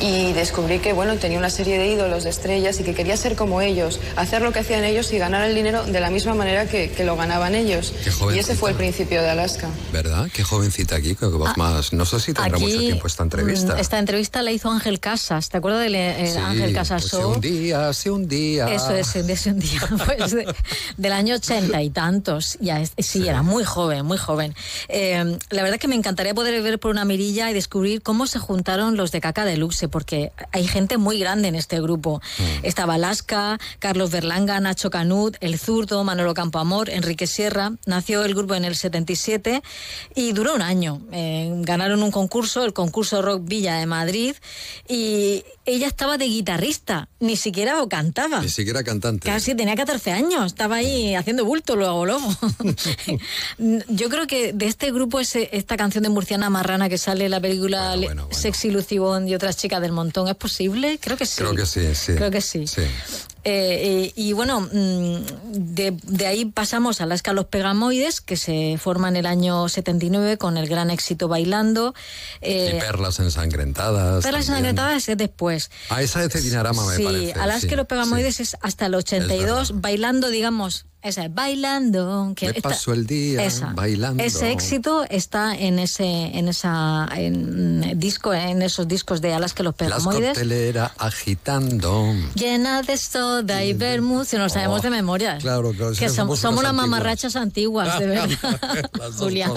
y 0.00 0.32
descubrí 0.32 0.78
que 0.78 0.92
bueno 0.92 1.16
tenía 1.16 1.38
una 1.38 1.50
serie 1.50 1.78
de 1.78 1.88
ídolos, 1.92 2.24
de 2.24 2.30
estrellas 2.30 2.80
y 2.80 2.84
que 2.84 2.94
quería 2.94 3.16
ser 3.16 3.36
como 3.36 3.60
ellos, 3.60 4.00
hacer 4.16 4.40
lo 4.42 4.52
que 4.52 4.60
hacían 4.60 4.84
ellos 4.84 5.12
y 5.12 5.18
ganar 5.18 5.48
el 5.48 5.54
dinero 5.54 5.84
de 5.84 6.00
la 6.00 6.10
misma 6.10 6.34
manera 6.34 6.66
que, 6.66 6.90
que 6.90 7.04
lo 7.04 7.16
ganaban 7.16 7.54
ellos. 7.54 7.92
Y 8.34 8.38
ese 8.38 8.54
fue 8.54 8.70
el 8.70 8.76
principio 8.76 9.20
de 9.22 9.28
Alaska. 9.30 9.68
¿Verdad? 9.92 10.28
Qué 10.32 10.42
jovencita 10.42 10.96
aquí, 10.96 11.14
que 11.14 11.26
vos 11.26 11.56
más. 11.56 11.92
No 11.92 12.06
sé 12.06 12.18
si 12.20 12.32
tendrá 12.32 12.56
Aquí, 12.56 12.64
mucho 12.64 12.78
tiempo 12.78 13.06
esta 13.06 13.22
entrevista. 13.24 13.74
mm, 13.74 13.78
Esta 13.78 13.98
entrevista 13.98 14.42
la 14.42 14.52
hizo 14.52 14.70
Ángel 14.70 15.00
Casas. 15.00 15.48
¿Te 15.50 15.58
acuerdas 15.58 15.82
de 15.90 15.90
eh, 16.10 16.32
Sí, 16.32 16.38
Ángel 16.38 16.72
Casas 16.74 17.02
pues 17.02 17.12
Show? 17.12 17.30
sí, 17.32 17.36
un 17.36 17.40
día, 17.40 17.88
hace 17.88 18.10
un 18.10 18.28
día. 18.28 18.72
Eso 18.72 18.90
es, 18.94 19.12
de 19.26 19.32
ese 19.32 19.50
un 19.50 19.58
día, 19.58 19.80
pues 20.06 20.30
de- 20.32 20.46
del 20.96 21.12
año 21.12 21.34
ochenta 21.36 21.82
y 21.82 21.90
tantos. 21.90 22.56
Ya 22.60 22.80
es- 22.80 22.92
sí, 22.98 23.28
era 23.28 23.42
muy 23.42 23.64
joven, 23.64 24.06
muy 24.06 24.16
joven. 24.18 24.54
Eh, 24.88 25.36
la 25.50 25.62
verdad 25.62 25.78
que 25.78 25.88
me 25.88 25.94
encantaría 25.96 26.32
poder 26.34 26.62
ver 26.62 26.78
por 26.78 26.90
una 26.90 27.04
mirilla 27.04 27.50
y 27.50 27.54
descubrir 27.54 28.02
cómo 28.02 28.26
se 28.26 28.38
juntaron 28.38 28.96
los 28.96 29.12
de 29.12 29.20
Caca 29.20 29.44
Deluxe, 29.44 29.88
porque 29.90 30.32
hay 30.52 30.66
gente 30.66 30.98
muy 30.98 31.18
grande 31.18 31.48
en 31.48 31.54
este 31.54 31.80
grupo. 31.80 32.20
Estaba 32.62 32.94
Alaska, 32.94 33.58
Carlos 33.78 34.10
Berlanga, 34.10 34.60
Nacho 34.60 34.90
Canut, 34.90 35.36
El 35.40 35.58
Zurdo, 35.58 36.04
Manolo 36.04 36.34
Campoamor, 36.34 36.90
Enrique 36.90 37.26
Sierra. 37.26 37.72
Nació 37.86 38.24
el 38.24 38.34
grupo 38.34 38.54
en 38.54 38.64
el 38.64 38.76
77 38.76 39.62
y 40.14 40.32
duró 40.32 40.54
un 40.54 40.62
año. 40.62 41.00
Eh, 41.12 41.52
ganaron 41.62 42.02
un 42.02 42.10
concurso, 42.10 42.64
el 42.64 42.72
concurso 42.72 43.22
Rock 43.22 43.42
Villa 43.44 43.76
de 43.76 43.86
Madrid, 43.86 44.34
y 44.88 45.44
ella 45.64 45.86
estaba 45.86 46.18
de 46.18 46.26
guitarrista, 46.26 47.08
ni 47.20 47.36
siquiera 47.36 47.76
cantaba. 47.88 48.40
Ni 48.40 48.48
siquiera 48.48 48.82
cantante. 48.82 49.28
Casi 49.28 49.54
tenía 49.54 49.76
14 49.76 50.12
años, 50.12 50.46
estaba 50.46 50.76
ahí 50.76 51.14
haciendo 51.14 51.44
bulto 51.44 51.76
luego, 51.76 52.06
luego. 52.06 52.28
Yo 53.88 54.08
creo 54.08 54.26
que 54.26 54.52
de 54.52 54.66
este 54.66 54.90
grupo 54.92 55.20
es 55.20 55.36
esta 55.36 55.76
canción 55.76 56.02
de 56.02 56.10
Murciana 56.10 56.50
Marrana 56.50 56.88
que 56.88 56.98
sale 56.98 57.26
en 57.26 57.30
la 57.30 57.40
película 57.40 57.96
Sexy 58.30 58.70
Lucy 58.70 58.98
Bond 58.98 59.28
y 59.28 59.34
otras 59.34 59.56
chicas 59.56 59.79
del 59.80 59.92
montón. 59.92 60.28
¿Es 60.28 60.34
posible? 60.34 60.98
Creo 61.00 61.16
que 61.16 61.26
sí. 61.26 61.36
Creo 61.38 61.54
que 61.54 61.66
sí, 61.66 61.94
sí. 61.94 62.14
Creo 62.14 62.30
que 62.30 62.40
sí. 62.40 62.66
Sí. 62.66 62.82
Eh, 63.42 64.04
eh, 64.04 64.12
y 64.16 64.34
bueno, 64.34 64.60
mm, 64.60 65.16
de, 65.74 65.96
de 66.02 66.26
ahí 66.26 66.44
pasamos 66.44 67.00
a 67.00 67.06
las 67.06 67.22
Los 67.26 67.46
Pegamoides, 67.46 68.20
que 68.20 68.36
se 68.36 68.76
forma 68.78 69.08
en 69.08 69.16
el 69.16 69.24
año 69.24 69.68
79 69.68 70.36
con 70.36 70.58
el 70.58 70.68
gran 70.68 70.90
éxito 70.90 71.26
Bailando. 71.28 71.94
Eh, 72.42 72.74
Y 72.76 72.80
perlas 72.80 73.18
ensangrentadas. 73.18 74.22
Perlas 74.22 74.46
también. 74.46 74.66
ensangrentadas 74.66 75.08
es 75.08 75.16
después. 75.16 75.70
Ah, 75.88 76.02
esa 76.02 76.26
de 76.26 76.40
Dinarama 76.40 76.84
me 76.86 76.96
sí, 76.96 77.04
parece. 77.04 77.32
Alaska 77.32 77.68
sí, 77.68 77.72
y 77.72 77.76
los 77.76 77.86
Pegamoides 77.86 78.40
es 78.40 78.56
hasta 78.60 78.86
el 78.86 78.94
82, 78.94 79.80
bailando, 79.80 80.28
digamos, 80.28 80.86
esa 81.02 81.24
es 81.24 81.34
bailando. 81.34 82.32
Que 82.36 82.46
Me 82.46 82.52
esta- 82.56 82.68
paso 82.70 82.92
el 82.92 83.06
día 83.06 83.44
esa. 83.44 83.72
bailando. 83.74 84.22
Ese 84.22 84.52
éxito 84.52 85.04
está 85.08 85.54
en 85.56 85.78
ese, 85.78 86.04
en 86.04 86.48
esa 86.48 87.08
en, 87.14 87.98
disco, 87.98 88.32
en 88.34 88.62
esos 88.62 88.86
discos 88.88 89.20
de 89.20 89.32
Alaska 89.32 89.62
y 89.62 89.64
los 89.64 89.74
Las 89.78 89.88
Pegamoides. 89.90 90.28
coctelera 90.30 90.92
agitando. 90.98 92.14
Llena 92.34 92.82
de 92.82 92.96
soda 92.96 93.64
y 93.64 93.72
vermouth, 93.72 94.26
si 94.26 94.36
nos 94.36 94.52
sabemos 94.52 94.80
Oh, 94.80 94.82
de 94.82 94.90
memoria. 94.90 95.38
Claro, 95.38 95.72
claro. 95.72 95.92
Que 95.92 95.98
que 96.00 96.08
somos, 96.08 96.38
somos 96.40 96.60
unas 96.60 96.74
mamarrachas 96.74 97.36
antiguas, 97.36 97.98
de 97.98 98.06
verdad. 98.08 98.28
Julián, 99.18 99.52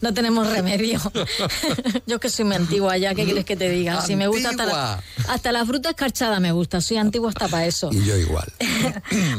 no 0.00 0.14
tenemos 0.14 0.46
remedio. 0.50 1.00
Yo 2.06 2.20
que 2.20 2.28
soy 2.28 2.44
muy 2.44 2.56
antigua 2.56 2.96
ya, 2.98 3.14
¿qué 3.14 3.24
quieres 3.24 3.44
que 3.44 3.56
te 3.56 3.68
diga? 3.68 4.00
Si 4.02 4.16
me 4.16 4.26
gusta 4.26 4.50
hasta 4.50 4.66
la, 4.66 5.02
hasta 5.28 5.52
la 5.52 5.64
fruta 5.64 5.90
escarchada 5.90 6.40
me 6.40 6.52
gusta, 6.52 6.80
soy 6.80 6.98
antigua 6.98 7.30
hasta 7.30 7.48
para 7.48 7.66
eso. 7.66 7.90
Y 7.92 8.04
yo 8.04 8.16
igual. 8.16 8.52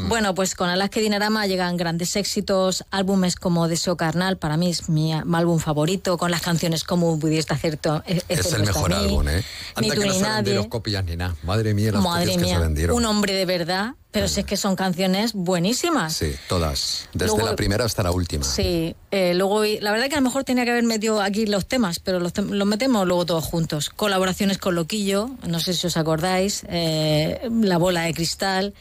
Bueno, 0.08 0.34
pues 0.34 0.54
con 0.54 0.68
Alaska 0.68 1.00
y 1.00 1.02
Dinarama 1.36 1.46
llegan 1.52 1.76
grandes 1.76 2.16
éxitos, 2.16 2.84
álbumes 2.90 3.36
como 3.36 3.68
Deseo 3.68 3.96
Carnal, 3.98 4.38
para 4.38 4.56
mí 4.56 4.70
es 4.70 4.88
mi, 4.88 5.12
mi 5.24 5.36
álbum 5.36 5.58
favorito, 5.58 6.16
con 6.16 6.30
las 6.30 6.40
canciones 6.40 6.82
como 6.82 7.18
Pudiste 7.18 7.52
hacer 7.52 7.76
to- 7.76 8.02
e- 8.06 8.22
Es 8.28 8.52
el 8.54 8.62
mejor 8.64 8.88
mí, 8.90 8.96
álbum, 8.96 9.28
¿eh? 9.28 9.44
Ni 9.78 9.90
Anda 9.90 9.94
tú 9.94 10.00
que 10.00 10.06
no 10.06 10.14
ni 10.14 10.20
nadie. 10.20 10.68
copias 10.70 11.04
ni 11.04 11.16
nada. 11.16 11.36
Madre 11.42 11.74
mía, 11.74 11.92
las 11.92 12.02
Madre 12.02 12.24
copias 12.24 12.36
que 12.38 12.44
se 12.48 12.54
mía, 12.54 12.58
vendieron. 12.58 12.96
un 12.96 13.04
hombre 13.04 13.34
de 13.34 13.44
verdad, 13.44 13.94
pero 14.12 14.28
si 14.28 14.40
es 14.40 14.46
que 14.46 14.56
son 14.56 14.76
canciones 14.76 15.34
buenísimas. 15.34 16.14
Sí, 16.14 16.32
todas. 16.48 17.06
Desde 17.12 17.34
Luego- 17.36 17.50
la 17.50 17.54
primera 17.56 17.84
hasta 17.84 18.02
la 18.02 18.12
última. 18.12 18.44
Sí, 18.44 18.96
eh, 19.10 19.34
luego 19.34 19.62
la 19.64 19.92
verdad 19.92 20.08
que 20.08 20.14
a 20.14 20.20
lo 20.20 20.24
mejor 20.24 20.44
tenía 20.44 20.64
que 20.64 20.70
haber 20.70 20.84
metido 20.84 21.20
aquí 21.20 21.44
los 21.44 21.66
temas, 21.66 21.98
pero 22.00 22.18
los, 22.18 22.32
tem- 22.32 22.48
los 22.48 22.66
metemos 22.66 23.06
luego 23.06 23.26
todos 23.26 23.44
juntos. 23.44 23.90
Colaboraciones 23.90 24.56
con 24.56 24.74
Loquillo, 24.74 25.30
no 25.46 25.60
sé 25.60 25.74
si 25.74 25.86
os 25.86 25.98
acordáis, 25.98 26.62
eh, 26.70 27.46
La 27.62 27.76
bola 27.76 28.02
de 28.02 28.14
cristal. 28.14 28.72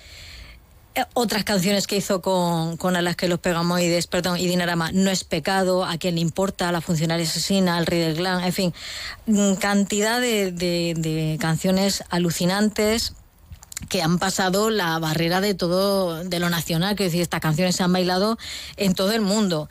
Eh, 0.95 1.05
Otras 1.13 1.43
canciones 1.43 1.87
que 1.87 1.97
hizo 1.97 2.21
con, 2.21 2.77
con 2.77 2.95
Alaska 2.95 3.25
y 3.25 3.29
los 3.29 3.39
Pegamoides, 3.39 4.07
perdón, 4.07 4.37
y 4.39 4.47
Dinarama, 4.47 4.91
No 4.91 5.09
es 5.11 5.23
pecado, 5.23 5.85
A 5.85 5.97
quien 5.97 6.15
le 6.15 6.21
importa, 6.21 6.71
La 6.71 6.81
funcionaria 6.81 7.25
asesina, 7.25 7.77
El 7.77 7.85
rey 7.85 7.99
del 7.99 8.15
glam, 8.15 8.43
en 8.43 8.53
fin, 8.53 8.73
mm, 9.27 9.53
cantidad 9.55 10.19
de, 10.21 10.51
de- 10.51 11.37
canciones 11.39 12.03
alucinantes 12.09 13.13
que 13.89 14.01
han 14.01 14.19
pasado 14.19 14.69
la 14.69 14.97
barrera 14.99 15.41
de 15.41 15.53
todo, 15.53 16.23
de 16.23 16.39
lo 16.39 16.49
nacional, 16.49 16.95
que 16.95 17.03
decir, 17.03 17.21
estas 17.21 17.41
canciones 17.41 17.75
se 17.75 17.83
han 17.83 17.91
bailado 17.91 18.37
en 18.77 18.95
todo 18.95 19.11
el 19.11 19.19
mundo. 19.21 19.69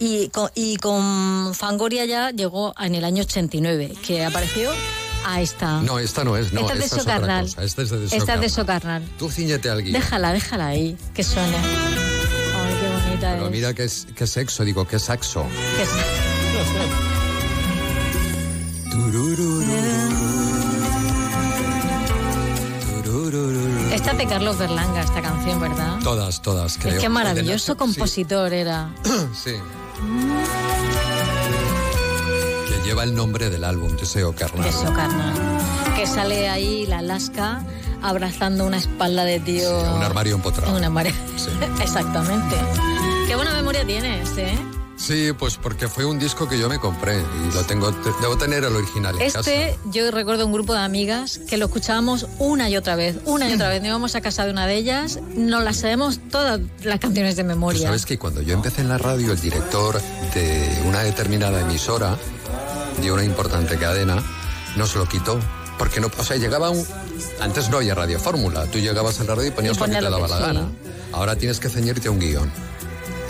Y 0.00 0.28
con, 0.30 0.50
y 0.56 0.76
con 0.76 1.54
Fangoria 1.54 2.04
ya 2.04 2.30
llegó 2.32 2.74
en 2.80 2.94
el 2.96 3.04
año 3.04 3.22
89, 3.22 3.94
que 4.04 4.24
apareció 4.24 4.70
a 5.24 5.40
esta. 5.40 5.80
No, 5.82 5.98
esta 5.98 6.24
no 6.24 6.36
es. 6.36 6.52
No, 6.52 6.60
esta 6.60 6.72
es 6.74 6.78
de 6.78 6.84
es 6.86 6.90
cosa. 6.92 7.00
Esta 7.62 7.82
es 7.82 7.90
de 7.90 8.04
Esta 8.16 8.34
es 8.34 8.40
de. 8.40 8.48
Socarnal. 8.48 9.02
Tú 9.18 9.30
ciñete 9.30 9.70
al 9.70 9.82
guía. 9.82 9.92
Déjala, 9.98 10.32
déjala 10.32 10.66
ahí, 10.68 10.96
que 11.14 11.22
suene. 11.24 11.56
Ay, 11.56 12.74
qué 12.80 12.88
bonita 13.06 13.32
Pero 13.32 13.44
es. 13.46 13.50
mira 13.50 13.74
qué, 13.74 13.84
es- 13.84 14.06
qué 14.14 14.26
sexo, 14.26 14.64
digo, 14.64 14.86
qué 14.86 14.98
saxo. 14.98 15.46
Que 15.76 15.84
Esta 23.94 24.14
de 24.14 24.26
Carlos 24.26 24.58
Berlanga, 24.58 25.02
esta 25.02 25.20
canción, 25.22 25.60
¿verdad? 25.60 25.98
Todas, 26.02 26.40
todas, 26.42 26.78
creo. 26.78 26.94
Es 26.94 27.00
que 27.00 27.08
maravilloso 27.08 27.72
Sí. 27.72 27.78
compositor 27.78 28.52
era. 28.52 28.90
Sí. 29.34 29.52
Lleva 32.84 33.04
el 33.04 33.14
nombre 33.14 33.48
del 33.48 33.64
álbum, 33.64 33.96
Deseo 33.96 34.34
Carnal. 34.34 34.64
Deseo 34.64 34.92
carnal. 34.92 35.34
Que 35.96 36.06
sale 36.06 36.48
ahí 36.48 36.84
la 36.86 36.98
Alaska 36.98 37.64
abrazando 38.02 38.66
una 38.66 38.76
espalda 38.78 39.24
de 39.24 39.38
tío. 39.40 39.80
Un 39.94 40.02
armario 40.02 40.34
empotrado. 40.34 40.76
Una 40.76 40.90
mare- 40.90 41.14
Exactamente. 41.80 42.56
Qué 43.28 43.36
buena 43.36 43.52
memoria 43.54 43.84
tienes, 43.86 44.36
¿eh? 44.36 44.58
Sí, 44.96 45.30
pues 45.36 45.56
porque 45.56 45.88
fue 45.88 46.04
un 46.04 46.18
disco 46.18 46.48
que 46.48 46.58
yo 46.58 46.68
me 46.68 46.78
compré 46.78 47.18
y 47.18 47.54
lo 47.54 47.62
tengo, 47.64 47.92
te- 47.92 48.10
debo 48.20 48.36
tener 48.36 48.62
el 48.62 48.76
original 48.76 49.14
en 49.20 49.30
casa. 49.30 49.40
Este, 49.40 49.76
yo 49.86 50.08
recuerdo 50.12 50.46
un 50.46 50.52
grupo 50.52 50.74
de 50.74 50.80
amigas 50.80 51.40
que 51.48 51.56
lo 51.56 51.66
escuchábamos 51.66 52.26
una 52.38 52.68
y 52.68 52.76
otra 52.76 52.94
vez, 52.94 53.16
una 53.24 53.48
y 53.48 53.54
otra 53.54 53.68
vez. 53.68 53.80
Nos 53.82 53.88
íbamos 53.88 54.14
a 54.14 54.20
casa 54.20 54.44
de 54.44 54.52
una 54.52 54.66
de 54.66 54.74
ellas, 54.76 55.18
nos 55.34 55.64
las 55.64 55.78
sabemos 55.78 56.20
todas 56.30 56.60
las 56.84 57.00
canciones 57.00 57.34
de 57.36 57.42
memoria. 57.44 57.82
sabes 57.82 58.06
que 58.06 58.18
cuando 58.18 58.42
yo 58.42 58.54
empecé 58.54 58.82
en 58.82 58.88
la 58.90 58.98
radio, 58.98 59.32
el 59.32 59.40
director 59.40 60.00
de 60.34 60.82
una 60.86 61.00
determinada 61.00 61.60
emisora, 61.62 62.16
de 63.00 63.12
una 63.12 63.24
importante 63.24 63.78
cadena, 63.78 64.22
nos 64.76 64.94
lo 64.94 65.06
quitó. 65.06 65.38
Porque 65.78 66.00
no, 66.00 66.10
o 66.16 66.24
sea, 66.24 66.36
llegaba 66.36 66.70
un. 66.70 66.86
Antes 67.40 67.68
no 67.70 67.78
había 67.78 67.94
radio 67.94 68.20
fórmula. 68.20 68.66
Tú 68.66 68.78
llegabas 68.78 69.18
a 69.20 69.24
la 69.24 69.34
radio 69.34 69.48
y 69.48 69.50
ponías 69.52 69.76
Y 69.76 69.80
lo 69.80 69.86
que 69.86 69.92
te 69.92 70.02
daba 70.02 70.28
la 70.28 70.36
sí. 70.36 70.42
gana. 70.42 70.68
Ahora 71.12 71.36
tienes 71.36 71.58
que 71.60 71.68
ceñirte 71.68 72.08
a 72.08 72.10
un 72.10 72.18
guion. 72.20 72.52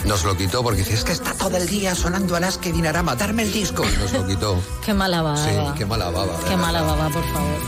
Nos 0.05 0.25
lo 0.25 0.37
quitó 0.37 0.63
porque 0.63 0.81
dice, 0.81 0.95
es 0.95 1.05
que 1.05 1.13
está 1.13 1.33
todo 1.35 1.57
el 1.57 1.69
día 1.69 1.95
sonando 1.95 2.35
Alaska 2.35 2.69
y 2.69 2.73
Dinarama, 2.73 3.15
darme 3.15 3.45
el 3.45 3.53
disco. 3.53 3.85
Y 3.85 3.97
nos 3.99 4.13
lo 4.13 4.27
quitó. 4.27 4.61
Qué 4.85 4.93
mala 4.93 5.23
baba. 5.23 5.37
Sí, 5.37 5.55
qué 5.79 5.87
mala 5.87 6.11
baba. 6.11 6.33
Qué 6.49 6.57
mala 6.57 6.83
baba, 6.83 7.09
por 7.09 7.25
favor. 7.33 7.59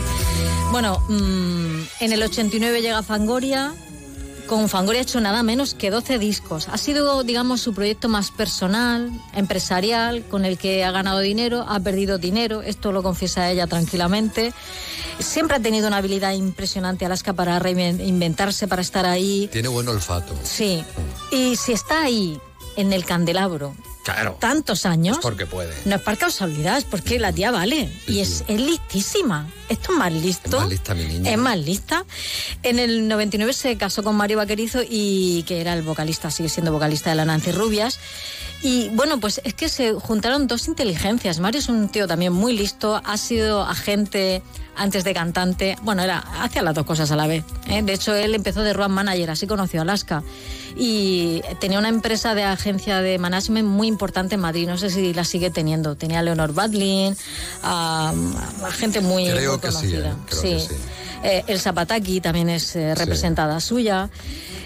Bueno, 0.71 0.99
mm, 1.07 1.81
en 2.01 2.11
el 2.11 2.21
89 2.23 2.81
llega 2.81 3.01
Fangoria. 3.03 3.73
Con 4.47 4.69
Fangoria 4.69 5.01
ha 5.01 5.03
hecho 5.03 5.19
nada 5.21 5.41
menos 5.41 5.73
que 5.73 5.89
12 5.89 6.19
discos. 6.19 6.67
Ha 6.69 6.77
sido, 6.77 7.23
digamos, 7.23 7.61
su 7.61 7.73
proyecto 7.73 8.09
más 8.09 8.29
personal, 8.29 9.11
empresarial, 9.33 10.23
con 10.23 10.45
el 10.45 10.57
que 10.57 10.83
ha 10.83 10.91
ganado 10.91 11.19
dinero, 11.19 11.65
ha 11.67 11.79
perdido 11.79 12.19
dinero. 12.19 12.61
Esto 12.61 12.91
lo 12.91 13.01
confiesa 13.01 13.49
ella 13.49 13.65
tranquilamente. 13.65 14.53
Siempre 15.19 15.57
ha 15.57 15.59
tenido 15.59 15.87
una 15.87 15.97
habilidad 15.97 16.33
impresionante 16.33 17.05
Alaska 17.05 17.33
para 17.33 17.57
reinventarse, 17.57 18.67
para 18.67 18.83
estar 18.83 19.05
ahí. 19.05 19.49
Tiene 19.51 19.67
buen 19.67 19.87
olfato. 19.87 20.35
Sí. 20.43 20.83
Y 21.31 21.55
si 21.55 21.73
está 21.73 22.03
ahí, 22.03 22.39
en 22.75 22.93
el 22.93 23.03
candelabro, 23.05 23.75
Claro. 24.05 24.37
tantos 24.39 24.85
años. 24.85 25.17
Es 25.17 25.21
porque 25.21 25.45
puede. 25.45 25.73
No 25.85 25.95
es 25.95 26.01
por 26.01 26.17
casualidad, 26.17 26.77
es 26.77 26.83
porque 26.85 27.19
la 27.19 27.33
tía 27.33 27.51
vale. 27.51 27.91
Y 28.07 28.19
es, 28.19 28.43
es 28.47 28.61
listísima. 28.61 29.47
Esto 29.67 29.91
es 29.91 29.97
más 29.97 30.13
listo. 30.13 30.57
Es 30.57 30.63
más 30.63 30.69
lista, 30.69 30.93
mi 30.93 31.05
niña. 31.05 31.31
Es 31.31 31.37
más 31.37 31.57
lista. 31.57 32.05
En 32.61 32.79
el 32.79 33.07
99 33.07 33.51
se 33.51 33.75
casó 33.77 34.03
con 34.03 34.15
Mario 34.15 34.37
Vaquerizo 34.37 34.81
y 34.87 35.43
que 35.47 35.59
era 35.59 35.73
el 35.73 35.81
vocalista, 35.81 36.29
sigue 36.29 36.49
siendo 36.49 36.71
vocalista 36.71 37.09
de 37.09 37.15
la 37.15 37.25
Nancy 37.25 37.51
Rubias. 37.51 37.99
Y 38.61 38.89
bueno, 38.89 39.19
pues 39.19 39.41
es 39.43 39.53
que 39.53 39.69
se 39.69 39.93
juntaron 39.93 40.47
dos 40.47 40.67
inteligencias. 40.67 41.39
Mario 41.39 41.59
es 41.59 41.69
un 41.69 41.89
tío 41.89 42.07
también 42.07 42.31
muy 42.31 42.55
listo, 42.57 43.01
ha 43.03 43.17
sido 43.17 43.63
agente 43.63 44.41
antes 44.75 45.03
de 45.03 45.13
cantante. 45.13 45.75
Bueno, 45.81 46.03
era 46.03 46.19
hacía 46.41 46.61
las 46.61 46.75
dos 46.75 46.85
cosas 46.85 47.11
a 47.11 47.15
la 47.15 47.27
vez. 47.27 47.43
¿eh? 47.67 47.81
De 47.81 47.93
hecho, 47.93 48.13
él 48.13 48.35
empezó 48.35 48.61
de 48.61 48.73
road 48.73 48.89
manager, 48.89 49.31
así 49.31 49.47
conoció 49.47 49.81
Alaska. 49.81 50.23
Y 50.77 51.41
tenía 51.59 51.79
una 51.79 51.89
empresa 51.89 52.35
de 52.35 52.43
agencia 52.43 53.01
de 53.01 53.17
management 53.17 53.67
muy 53.67 53.87
importante 53.87 54.35
en 54.35 54.41
Madrid. 54.41 54.67
No 54.67 54.77
sé 54.77 54.89
si 54.89 55.13
la 55.13 55.23
sigue 55.23 55.49
teniendo. 55.49 55.95
Tenía 55.95 56.19
a 56.19 56.23
Leonor 56.23 56.53
Badlin, 56.53 57.15
a, 57.63 58.13
a 58.63 58.71
gente 58.71 58.99
muy, 59.01 59.29
Creo 59.29 59.53
muy 59.53 59.61
que 59.61 59.67
sí, 59.67 59.73
conocida. 59.73 60.09
¿eh? 60.09 60.13
Creo 60.27 60.41
que 60.41 60.59
sí. 60.59 60.75
Eh, 61.23 61.43
el 61.47 61.59
Zapataki 61.59 62.21
también 62.21 62.49
es 62.49 62.75
eh, 62.75 62.93
representada 62.93 63.59
suya. 63.59 64.09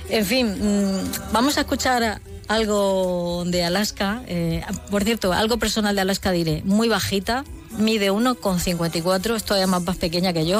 En 0.09 0.25
fin, 0.25 0.47
mm, 0.47 1.31
vamos 1.31 1.57
a 1.57 1.61
escuchar 1.61 2.19
algo 2.49 3.43
de 3.45 3.63
Alaska. 3.63 4.23
Eh, 4.27 4.61
por 4.91 5.03
cierto, 5.03 5.31
algo 5.31 5.57
personal 5.57 5.95
de 5.95 6.01
Alaska 6.01 6.31
diré. 6.31 6.61
Muy 6.65 6.89
bajita, 6.89 7.45
mide 7.79 8.11
1,54, 8.11 9.35
es 9.35 9.43
todavía 9.43 9.67
más, 9.67 9.83
más 9.83 9.97
pequeña 9.97 10.33
que 10.33 10.45
yo. 10.45 10.59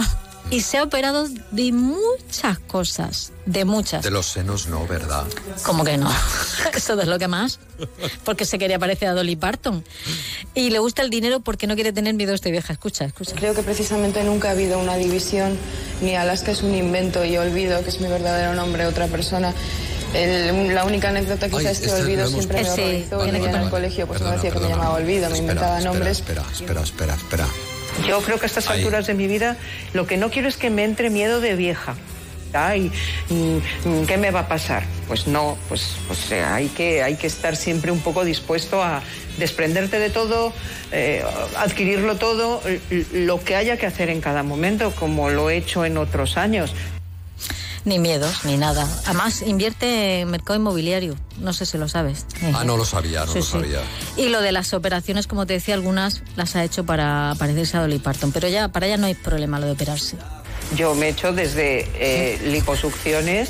Y 0.51 0.61
se 0.61 0.79
ha 0.79 0.83
operado 0.83 1.27
de 1.51 1.71
muchas 1.71 2.57
cosas, 2.57 3.31
de 3.45 3.65
muchas. 3.65 4.03
De 4.03 4.09
los 4.09 4.25
senos 4.25 4.65
no, 4.67 4.87
¿verdad? 4.87 5.25
Como 5.63 5.83
que 5.83 5.95
no. 5.97 6.09
Eso 6.73 6.99
es 6.99 7.07
lo 7.07 7.19
que 7.19 7.27
más. 7.27 7.59
Porque 8.23 8.45
se 8.45 8.57
quería 8.57 8.79
parecer 8.79 9.09
a 9.09 9.13
Dolly 9.13 9.35
Parton. 9.35 9.83
Y 10.55 10.71
le 10.71 10.79
gusta 10.79 11.03
el 11.03 11.11
dinero 11.11 11.39
porque 11.39 11.67
no 11.67 11.75
quiere 11.75 11.93
tener 11.93 12.15
miedo 12.15 12.31
a 12.31 12.35
esta 12.35 12.49
vieja. 12.49 12.73
Escucha, 12.73 13.05
escucha. 13.05 13.35
Creo 13.35 13.53
que 13.53 13.61
precisamente 13.61 14.23
nunca 14.23 14.47
ha 14.47 14.51
habido 14.51 14.79
una 14.79 14.95
división, 14.95 15.55
ni 16.01 16.15
Alaska 16.15 16.51
es 16.51 16.63
un 16.63 16.73
invento 16.73 17.23
y 17.23 17.37
olvido, 17.37 17.83
que 17.83 17.89
es 17.89 18.01
mi 18.01 18.07
verdadero 18.07 18.55
nombre, 18.55 18.87
otra 18.87 19.05
persona. 19.05 19.53
El- 20.13 20.73
la 20.73 20.83
única 20.85 21.09
anécdota 21.09 21.47
quizás 21.47 21.65
Ay, 21.65 21.71
es 21.71 21.79
que 21.79 21.85
este 21.87 22.01
olvido 22.01 22.27
siempre 22.27 22.63
me. 22.63 22.69
Sí, 22.69 22.81
horrorizó 22.81 23.19
que 23.23 23.29
en 23.29 23.55
el 23.55 23.69
colegio 23.69 24.07
pues 24.07 24.21
me 24.21 24.31
decía 24.31 24.51
que 24.51 24.59
me 24.59 24.69
llamaba 24.69 24.93
olvido, 24.95 25.29
me 25.29 25.37
inventaba 25.37 25.77
espera, 25.77 25.91
nombres. 25.93 26.19
Espera, 26.19 26.43
espera, 26.51 26.81
espera, 26.81 27.13
espera. 27.15 27.47
Yo 28.07 28.21
creo 28.21 28.37
que 28.39 28.45
a 28.45 28.47
estas 28.47 28.69
Ahí. 28.69 28.79
alturas 28.79 29.07
de 29.07 29.13
mi 29.13 29.27
vida 29.27 29.57
lo 29.93 30.07
que 30.07 30.17
no 30.17 30.29
quiero 30.31 30.47
es 30.47 30.57
que 30.57 30.69
me 30.69 30.83
entre 30.83 31.09
miedo 31.09 31.41
de 31.41 31.55
vieja. 31.55 31.95
Ay, 32.51 32.91
mm, 33.29 34.05
¿qué 34.07 34.17
me 34.17 34.31
va 34.31 34.41
a 34.41 34.47
pasar? 34.47 34.83
Pues 35.07 35.27
no, 35.27 35.55
pues, 35.67 35.91
pues 36.07 36.31
eh, 36.31 36.43
hay, 36.43 36.67
que, 36.69 37.03
hay 37.03 37.15
que 37.15 37.27
estar 37.27 37.55
siempre 37.55 37.91
un 37.91 37.99
poco 37.99 38.25
dispuesto 38.25 38.81
a 38.81 39.03
desprenderte 39.37 39.99
de 39.99 40.09
todo, 40.09 40.51
eh, 40.91 41.23
adquirirlo 41.57 42.15
todo, 42.15 42.61
lo 43.13 43.43
que 43.43 43.55
haya 43.55 43.77
que 43.77 43.85
hacer 43.85 44.09
en 44.09 44.19
cada 44.19 44.41
momento, 44.41 44.91
como 44.99 45.29
lo 45.29 45.51
he 45.51 45.57
hecho 45.57 45.85
en 45.85 45.97
otros 45.97 46.37
años. 46.37 46.73
Ni 47.89 47.97
miedos, 47.97 48.45
ni 48.45 48.55
nada. 48.55 48.87
Además, 49.05 49.41
invierte 49.41 50.19
en 50.19 50.29
mercado 50.29 50.59
inmobiliario. 50.59 51.15
No 51.39 51.53
sé 51.53 51.65
si 51.65 51.79
lo 51.79 51.89
sabes. 51.89 52.27
Ah, 52.53 52.63
no 52.63 52.77
lo 52.77 52.85
sabía, 52.85 53.25
no 53.25 53.31
Sí, 53.31 53.39
lo 53.39 53.43
sí. 53.45 53.51
sabía. 53.51 53.79
Y 54.15 54.29
lo 54.29 54.41
de 54.41 54.51
las 54.51 54.75
operaciones, 54.75 55.25
como 55.25 55.47
te 55.47 55.53
decía, 55.53 55.73
algunas 55.73 56.21
las 56.35 56.55
ha 56.55 56.63
hecho 56.63 56.83
para 56.85 57.33
parecerse 57.39 57.77
a 57.77 57.81
Dolly 57.81 57.97
Parton. 57.97 58.31
Pero 58.31 58.47
ya 58.47 58.67
para 58.67 58.85
ella 58.85 58.97
no 58.97 59.07
hay 59.07 59.15
problema 59.15 59.59
lo 59.59 59.65
de 59.65 59.71
operarse. 59.71 60.17
Yo 60.75 60.93
me 60.93 61.07
he 61.07 61.09
hecho 61.09 61.33
desde 61.33 61.89
eh, 61.95 62.39
liposucciones 62.43 63.49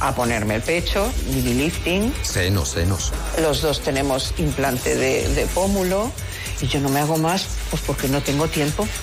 a 0.00 0.14
ponerme 0.14 0.56
el 0.56 0.62
pecho, 0.62 1.10
baby 1.28 1.54
lifting. 1.54 2.12
Senos, 2.22 2.72
senos. 2.72 3.12
Los 3.40 3.62
dos 3.62 3.80
tenemos 3.80 4.34
implante 4.36 4.94
de, 4.94 5.26
de 5.28 5.46
pómulo 5.46 6.12
y 6.60 6.66
yo 6.66 6.80
no 6.80 6.90
me 6.90 7.00
hago 7.00 7.16
más 7.16 7.46
pues 7.70 7.80
porque 7.86 8.08
no 8.08 8.20
tengo 8.20 8.46
tiempo. 8.46 8.86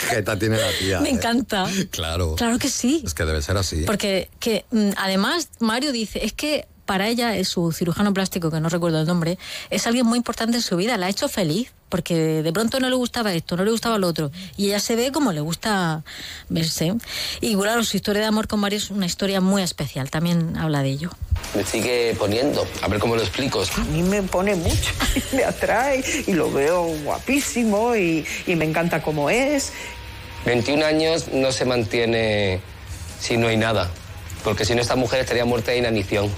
¿Qué 0.00 0.06
jeta 0.16 0.38
tiene 0.38 0.58
la 0.58 0.70
tía? 0.78 1.00
Me 1.00 1.10
eh? 1.10 1.12
encanta. 1.12 1.66
Claro. 1.90 2.34
Claro 2.36 2.58
que 2.58 2.68
sí. 2.68 3.02
Es 3.04 3.14
que 3.14 3.24
debe 3.24 3.42
ser 3.42 3.56
así. 3.56 3.82
Porque 3.86 4.30
que, 4.38 4.64
mm, 4.70 4.90
además 4.96 5.48
Mario 5.58 5.92
dice, 5.92 6.24
es 6.24 6.32
que 6.32 6.66
para 6.90 7.06
ella 7.06 7.36
es 7.36 7.46
su 7.46 7.70
cirujano 7.70 8.12
plástico, 8.12 8.50
que 8.50 8.58
no 8.58 8.68
recuerdo 8.68 9.00
el 9.00 9.06
nombre, 9.06 9.38
es 9.70 9.86
alguien 9.86 10.04
muy 10.06 10.16
importante 10.16 10.56
en 10.56 10.62
su 10.64 10.76
vida, 10.76 10.96
la 10.96 11.06
ha 11.06 11.08
hecho 11.08 11.28
feliz, 11.28 11.70
porque 11.88 12.42
de 12.42 12.52
pronto 12.52 12.80
no 12.80 12.90
le 12.90 12.96
gustaba 12.96 13.32
esto, 13.32 13.56
no 13.56 13.64
le 13.64 13.70
gustaba 13.70 13.96
lo 13.96 14.08
otro, 14.08 14.32
y 14.56 14.66
ella 14.66 14.80
se 14.80 14.96
ve 14.96 15.12
como 15.12 15.32
le 15.32 15.40
gusta 15.40 16.02
verse. 16.48 16.96
Y 17.40 17.54
claro, 17.54 17.84
su 17.84 17.96
historia 17.96 18.22
de 18.22 18.26
amor 18.26 18.48
con 18.48 18.58
Mario 18.58 18.78
es 18.78 18.90
una 18.90 19.06
historia 19.06 19.40
muy 19.40 19.62
especial, 19.62 20.10
también 20.10 20.56
habla 20.56 20.82
de 20.82 20.88
ello. 20.88 21.10
Me 21.54 21.64
sigue 21.64 22.16
poniendo. 22.18 22.66
A 22.82 22.88
ver 22.88 22.98
cómo 22.98 23.14
lo 23.14 23.22
explico. 23.22 23.62
A 23.76 23.84
mí 23.84 24.02
me 24.02 24.24
pone 24.24 24.56
mucho, 24.56 24.90
me 25.32 25.44
atrae 25.44 26.02
y 26.26 26.32
lo 26.32 26.50
veo 26.50 26.86
guapísimo 27.04 27.94
y, 27.94 28.26
y 28.48 28.56
me 28.56 28.64
encanta 28.64 29.00
cómo 29.00 29.30
es. 29.30 29.72
21 30.44 30.84
años 30.84 31.28
no 31.32 31.52
se 31.52 31.64
mantiene 31.64 32.60
si 33.20 33.36
no 33.36 33.46
hay 33.46 33.58
nada. 33.58 33.88
Porque 34.42 34.64
si 34.64 34.74
no, 34.74 34.80
esta 34.80 34.96
mujer 34.96 35.20
estaría 35.20 35.44
muerta 35.44 35.70
de 35.70 35.78
inanición. 35.78 36.28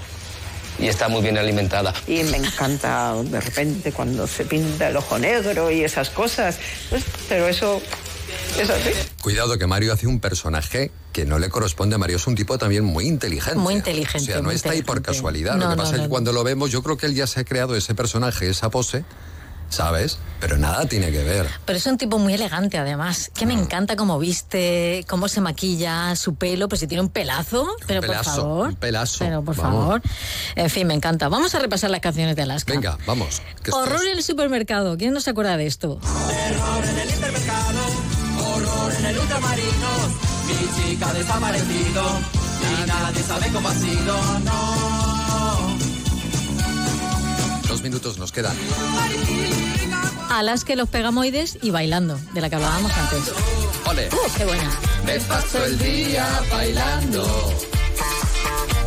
Y 0.79 0.87
está 0.87 1.07
muy 1.07 1.21
bien 1.21 1.37
alimentada. 1.37 1.93
Y 2.07 2.23
me 2.23 2.37
encanta 2.37 3.13
de 3.23 3.39
repente 3.39 3.91
cuando 3.91 4.27
se 4.27 4.45
pinta 4.45 4.89
el 4.89 4.97
ojo 4.97 5.19
negro 5.19 5.69
y 5.71 5.83
esas 5.83 6.09
cosas. 6.09 6.57
Pues, 6.89 7.03
pero 7.29 7.47
eso 7.47 7.81
es 8.59 8.69
así. 8.69 8.89
Cuidado 9.21 9.57
que 9.57 9.67
Mario 9.67 9.93
hace 9.93 10.07
un 10.07 10.19
personaje 10.19 10.91
que 11.11 11.25
no 11.25 11.39
le 11.39 11.49
corresponde 11.49 11.95
a 11.95 11.97
Mario. 11.97 12.17
Es 12.17 12.27
un 12.27 12.35
tipo 12.35 12.57
también 12.57 12.83
muy 12.83 13.07
inteligente. 13.07 13.59
Muy 13.59 13.75
inteligente, 13.75 14.31
O 14.31 14.33
sea, 14.33 14.41
no 14.41 14.51
está 14.51 14.71
ahí 14.71 14.81
por 14.81 15.01
casualidad. 15.01 15.55
No, 15.55 15.65
lo 15.65 15.69
que 15.71 15.75
no, 15.75 15.81
pasa 15.83 15.91
es 15.91 15.97
no, 15.97 16.03
que 16.03 16.07
no. 16.07 16.09
cuando 16.09 16.33
lo 16.33 16.43
vemos, 16.43 16.71
yo 16.71 16.81
creo 16.81 16.97
que 16.97 17.05
él 17.05 17.15
ya 17.15 17.27
se 17.27 17.39
ha 17.41 17.43
creado 17.43 17.75
ese 17.75 17.93
personaje, 17.93 18.49
esa 18.49 18.69
pose, 18.69 19.05
¿sabes? 19.73 20.17
Pero 20.39 20.57
nada 20.57 20.85
tiene 20.87 21.09
que 21.11 21.23
ver. 21.23 21.47
Pero 21.65 21.77
es 21.77 21.85
un 21.85 21.97
tipo 21.97 22.19
muy 22.19 22.33
elegante, 22.33 22.77
además, 22.77 23.31
que 23.33 23.45
Mm. 23.45 23.47
me 23.47 23.53
encanta 23.55 23.95
cómo 23.95 24.19
viste, 24.19 25.05
cómo 25.07 25.27
se 25.29 25.39
maquilla, 25.41 26.15
su 26.17 26.35
pelo, 26.35 26.67
pues 26.67 26.81
si 26.81 26.87
tiene 26.87 27.01
un 27.01 27.09
pelazo, 27.09 27.67
pero 27.87 28.01
pelazo, 28.01 28.23
por 28.23 28.33
favor. 28.41 28.67
un 28.69 28.75
pelazo. 28.75 29.17
Pero 29.19 29.43
por 29.43 29.55
Vamos. 29.55 29.79
favor. 29.79 30.01
En 30.55 30.69
fin, 30.69 30.85
me 30.87 30.93
encanta. 30.93 31.29
Vamos 31.29 31.55
a 31.55 31.59
repasar 31.59 31.89
las 31.89 32.01
canciones 32.01 32.35
de 32.35 32.41
Alaska. 32.41 32.73
Venga, 32.73 32.97
vamos. 33.07 33.41
Horror 33.71 34.05
en 34.05 34.17
el 34.17 34.23
supermercado. 34.23 34.97
¿Quién 34.97 35.13
no 35.13 35.21
se 35.21 35.29
acuerda 35.29 35.55
de 35.57 35.65
esto? 35.65 35.99
Horror 36.03 36.85
en 36.89 36.99
el 36.99 37.09
hipermercado, 37.09 37.79
horror 38.45 38.93
en 38.99 39.05
el 39.05 39.17
ultramarino. 39.19 39.89
Mi 40.47 40.83
chica 40.91 41.09
ha 41.09 41.13
desaparecido 41.13 42.03
y 42.61 42.87
nadie 42.87 43.23
sabe 43.23 43.47
cómo 43.53 43.69
ha 43.69 43.73
sido, 43.73 44.39
no. 44.39 45.12
Dos 47.73 47.81
minutos 47.81 48.19
nos 48.19 48.31
quedan. 48.31 48.55
Alaska 50.29 50.73
y 50.73 50.75
los 50.75 50.87
Pegamoides 50.89 51.57
y 51.59 51.71
Bailando, 51.71 52.19
de 52.31 52.39
la 52.39 52.47
que 52.47 52.57
hablábamos 52.57 52.91
antes. 52.91 53.33
¡Ole! 53.87 54.09
¡Uh, 54.09 54.37
qué 54.37 54.45
buena! 54.45 54.79
Me 55.03 55.19
paso 55.21 55.65
el 55.65 55.79
día 55.79 56.23
bailando. 56.51 57.51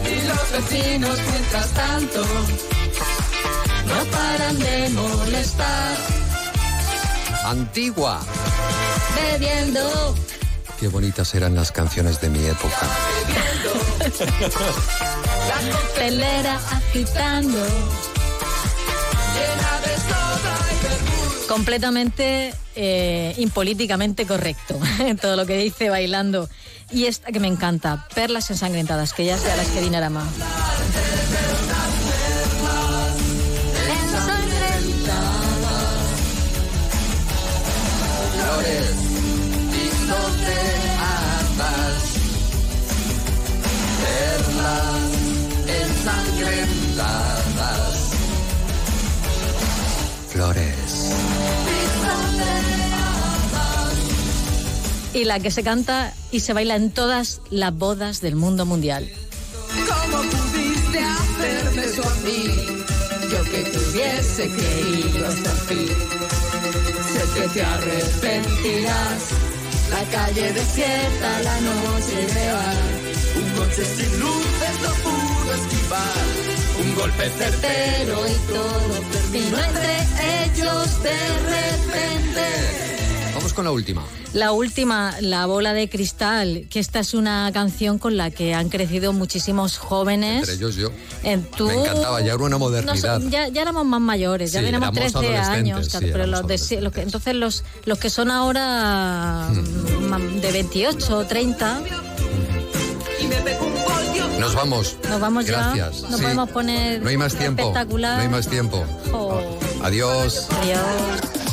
Y 0.04 0.28
los 0.28 0.52
vecinos, 0.52 1.18
mientras 1.32 1.68
tanto, 1.70 2.22
no 3.88 4.04
paran 4.12 4.56
de 4.56 4.88
molestar. 4.90 5.96
Antigua. 7.44 8.20
Bebiendo. 9.16 10.14
Qué 10.78 10.86
bonitas 10.86 11.34
eran 11.34 11.56
las 11.56 11.72
canciones 11.72 12.20
de 12.20 12.30
mi 12.30 12.46
época. 12.46 12.86
La 15.48 15.72
coctelera 15.72 16.60
agitando. 16.70 17.66
Completamente 21.48 22.52
eh, 22.74 23.34
impolíticamente 23.38 24.26
correcto. 24.26 24.78
Todo 25.20 25.36
lo 25.36 25.46
que 25.46 25.56
dice 25.56 25.90
bailando. 25.90 26.48
Y 26.90 27.06
esta 27.06 27.32
que 27.32 27.40
me 27.40 27.48
encanta, 27.48 28.06
Perlas 28.14 28.50
ensangrentadas, 28.50 29.12
que 29.12 29.24
ya 29.24 29.38
sea 29.38 29.56
las 29.56 29.68
que 29.68 29.80
Dinarama. 29.80 30.24
Flores 50.36 50.85
Y 55.16 55.24
la 55.24 55.40
que 55.40 55.50
se 55.50 55.62
canta 55.62 56.12
y 56.30 56.40
se 56.40 56.52
baila 56.52 56.76
en 56.76 56.90
todas 56.90 57.40
las 57.48 57.74
bodas 57.74 58.20
del 58.20 58.36
mundo 58.36 58.66
mundial. 58.66 59.10
¿Cómo 59.88 60.22
pudiste 60.24 60.98
hacerme 60.98 61.84
eso 61.86 62.02
a 62.02 62.14
mí? 62.16 62.44
Yo 63.32 63.42
que 63.50 63.62
te 63.62 63.78
hubiese 63.78 64.42
querido 64.46 65.26
hasta 65.26 65.52
el 65.52 65.58
fin. 65.68 65.88
Sé 67.12 67.40
que 67.40 67.48
te 67.48 67.62
arrepentirás. 67.62 69.22
La 69.88 70.02
calle 70.12 70.52
desierta, 70.52 71.40
la 71.40 71.60
noche 71.62 72.12
ideal. 72.12 72.76
Un 73.36 73.50
coche 73.58 73.84
sin 73.86 74.20
luces 74.20 74.74
no 74.82 74.90
pudo 75.02 75.54
esquivar. 75.54 76.26
Un 76.78 76.94
golpe 76.94 77.30
certero 77.30 78.26
y 78.28 78.52
todo 78.52 79.00
terminó 79.12 79.64
entre 79.64 80.44
ellos 80.44 81.02
de 81.02 81.18
repente. 81.54 83.05
Con 83.56 83.64
la 83.64 83.70
última. 83.72 84.04
La 84.34 84.52
última, 84.52 85.14
La 85.22 85.46
bola 85.46 85.72
de 85.72 85.88
cristal, 85.88 86.66
que 86.68 86.78
esta 86.78 87.00
es 87.00 87.14
una 87.14 87.50
canción 87.54 87.98
con 87.98 88.18
la 88.18 88.30
que 88.30 88.52
han 88.52 88.68
crecido 88.68 89.14
muchísimos 89.14 89.78
jóvenes. 89.78 90.40
Entre 90.40 90.54
ellos 90.56 90.76
yo. 90.76 90.90
En 91.22 91.42
tu- 91.44 91.66
Me 91.66 91.74
encantaba, 91.74 92.20
ya 92.20 92.34
era 92.34 92.44
una 92.44 92.58
modernidad. 92.58 93.18
No, 93.18 93.30
ya, 93.30 93.48
ya 93.48 93.62
éramos 93.62 93.86
más 93.86 94.00
mayores, 94.02 94.52
ya 94.52 94.60
Sí, 94.60 94.66
tenemos 94.66 94.94
éramos 94.94 95.12
13 95.12 95.36
años. 95.38 95.48
adolescentes, 95.48 95.88
claro, 95.90 96.06
sí, 96.06 96.12
pero 96.12 96.26
los 96.26 96.46
de, 96.46 96.80
los 96.82 96.92
que- 96.92 97.00
entonces 97.00 97.34
los, 97.34 97.64
los 97.86 97.98
que 97.98 98.10
son 98.10 98.30
ahora 98.30 99.48
mm, 99.50 100.40
de 100.40 100.52
28 100.52 101.24
30, 101.26 101.80
Nos 104.38 104.54
vamos. 104.54 104.96
nos 105.08 105.18
vamos 105.20 105.46
Gracias. 105.46 106.02
ya. 106.02 106.08
Nos 106.08 106.18
Sí. 106.18 106.22
podemos 106.22 106.50
poner 106.50 107.00
No 107.02 107.08
hay 107.08 107.16
más 107.16 107.34
tiempo. 107.34 107.62
espectacular. 107.62 108.16
No 108.18 108.22
hay 108.22 108.28
más 108.28 108.46
tiempo. 108.48 108.84
Adiós. 109.82 110.46
adiós. 110.50 111.45